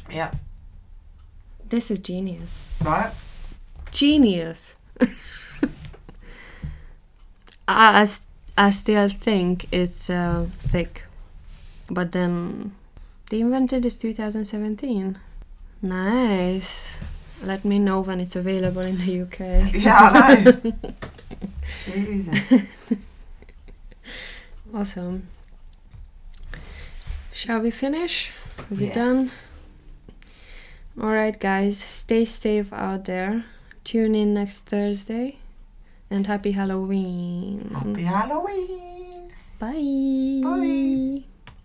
Yeah. 0.10 0.32
This 1.70 1.90
is 1.90 2.00
genius. 2.00 2.68
Right? 2.84 3.12
Genius. 3.92 4.76
I, 7.68 8.08
I 8.58 8.70
still 8.72 9.10
think 9.10 9.68
it's 9.72 10.10
uh, 10.10 10.46
thick, 10.60 11.06
but 11.90 12.12
then 12.12 12.76
they 13.30 13.40
invented 13.42 13.84
this 13.84 13.98
2017. 13.98 15.18
Nice. 15.82 17.00
Let 17.44 17.66
me 17.66 17.80
know 17.80 18.02
when 18.02 18.20
it's 18.20 18.36
available 18.36 18.82
in 18.82 18.98
the 18.98 19.22
UK. 19.22 19.74
Yeah, 19.74 20.10
I 20.14 20.36
know. 20.44 20.74
Jesus. 21.84 22.68
Awesome. 24.74 25.28
Shall 27.34 27.60
we 27.60 27.72
finish? 27.72 28.32
Are 28.60 28.76
we 28.76 28.86
Yes. 28.86 28.96
done? 28.96 29.32
Alright, 31.00 31.40
guys, 31.40 31.78
stay 31.78 32.24
safe 32.26 32.72
out 32.72 33.06
there. 33.06 33.44
Tune 33.84 34.16
in 34.16 34.34
next 34.34 34.60
Thursday. 34.60 35.38
And 36.12 36.28
happy 36.28 36.52
Halloween. 36.52 37.72
Happy 37.74 38.04
Halloween. 38.04 39.32
Bye. 39.60 40.42
Bye. 40.44 41.24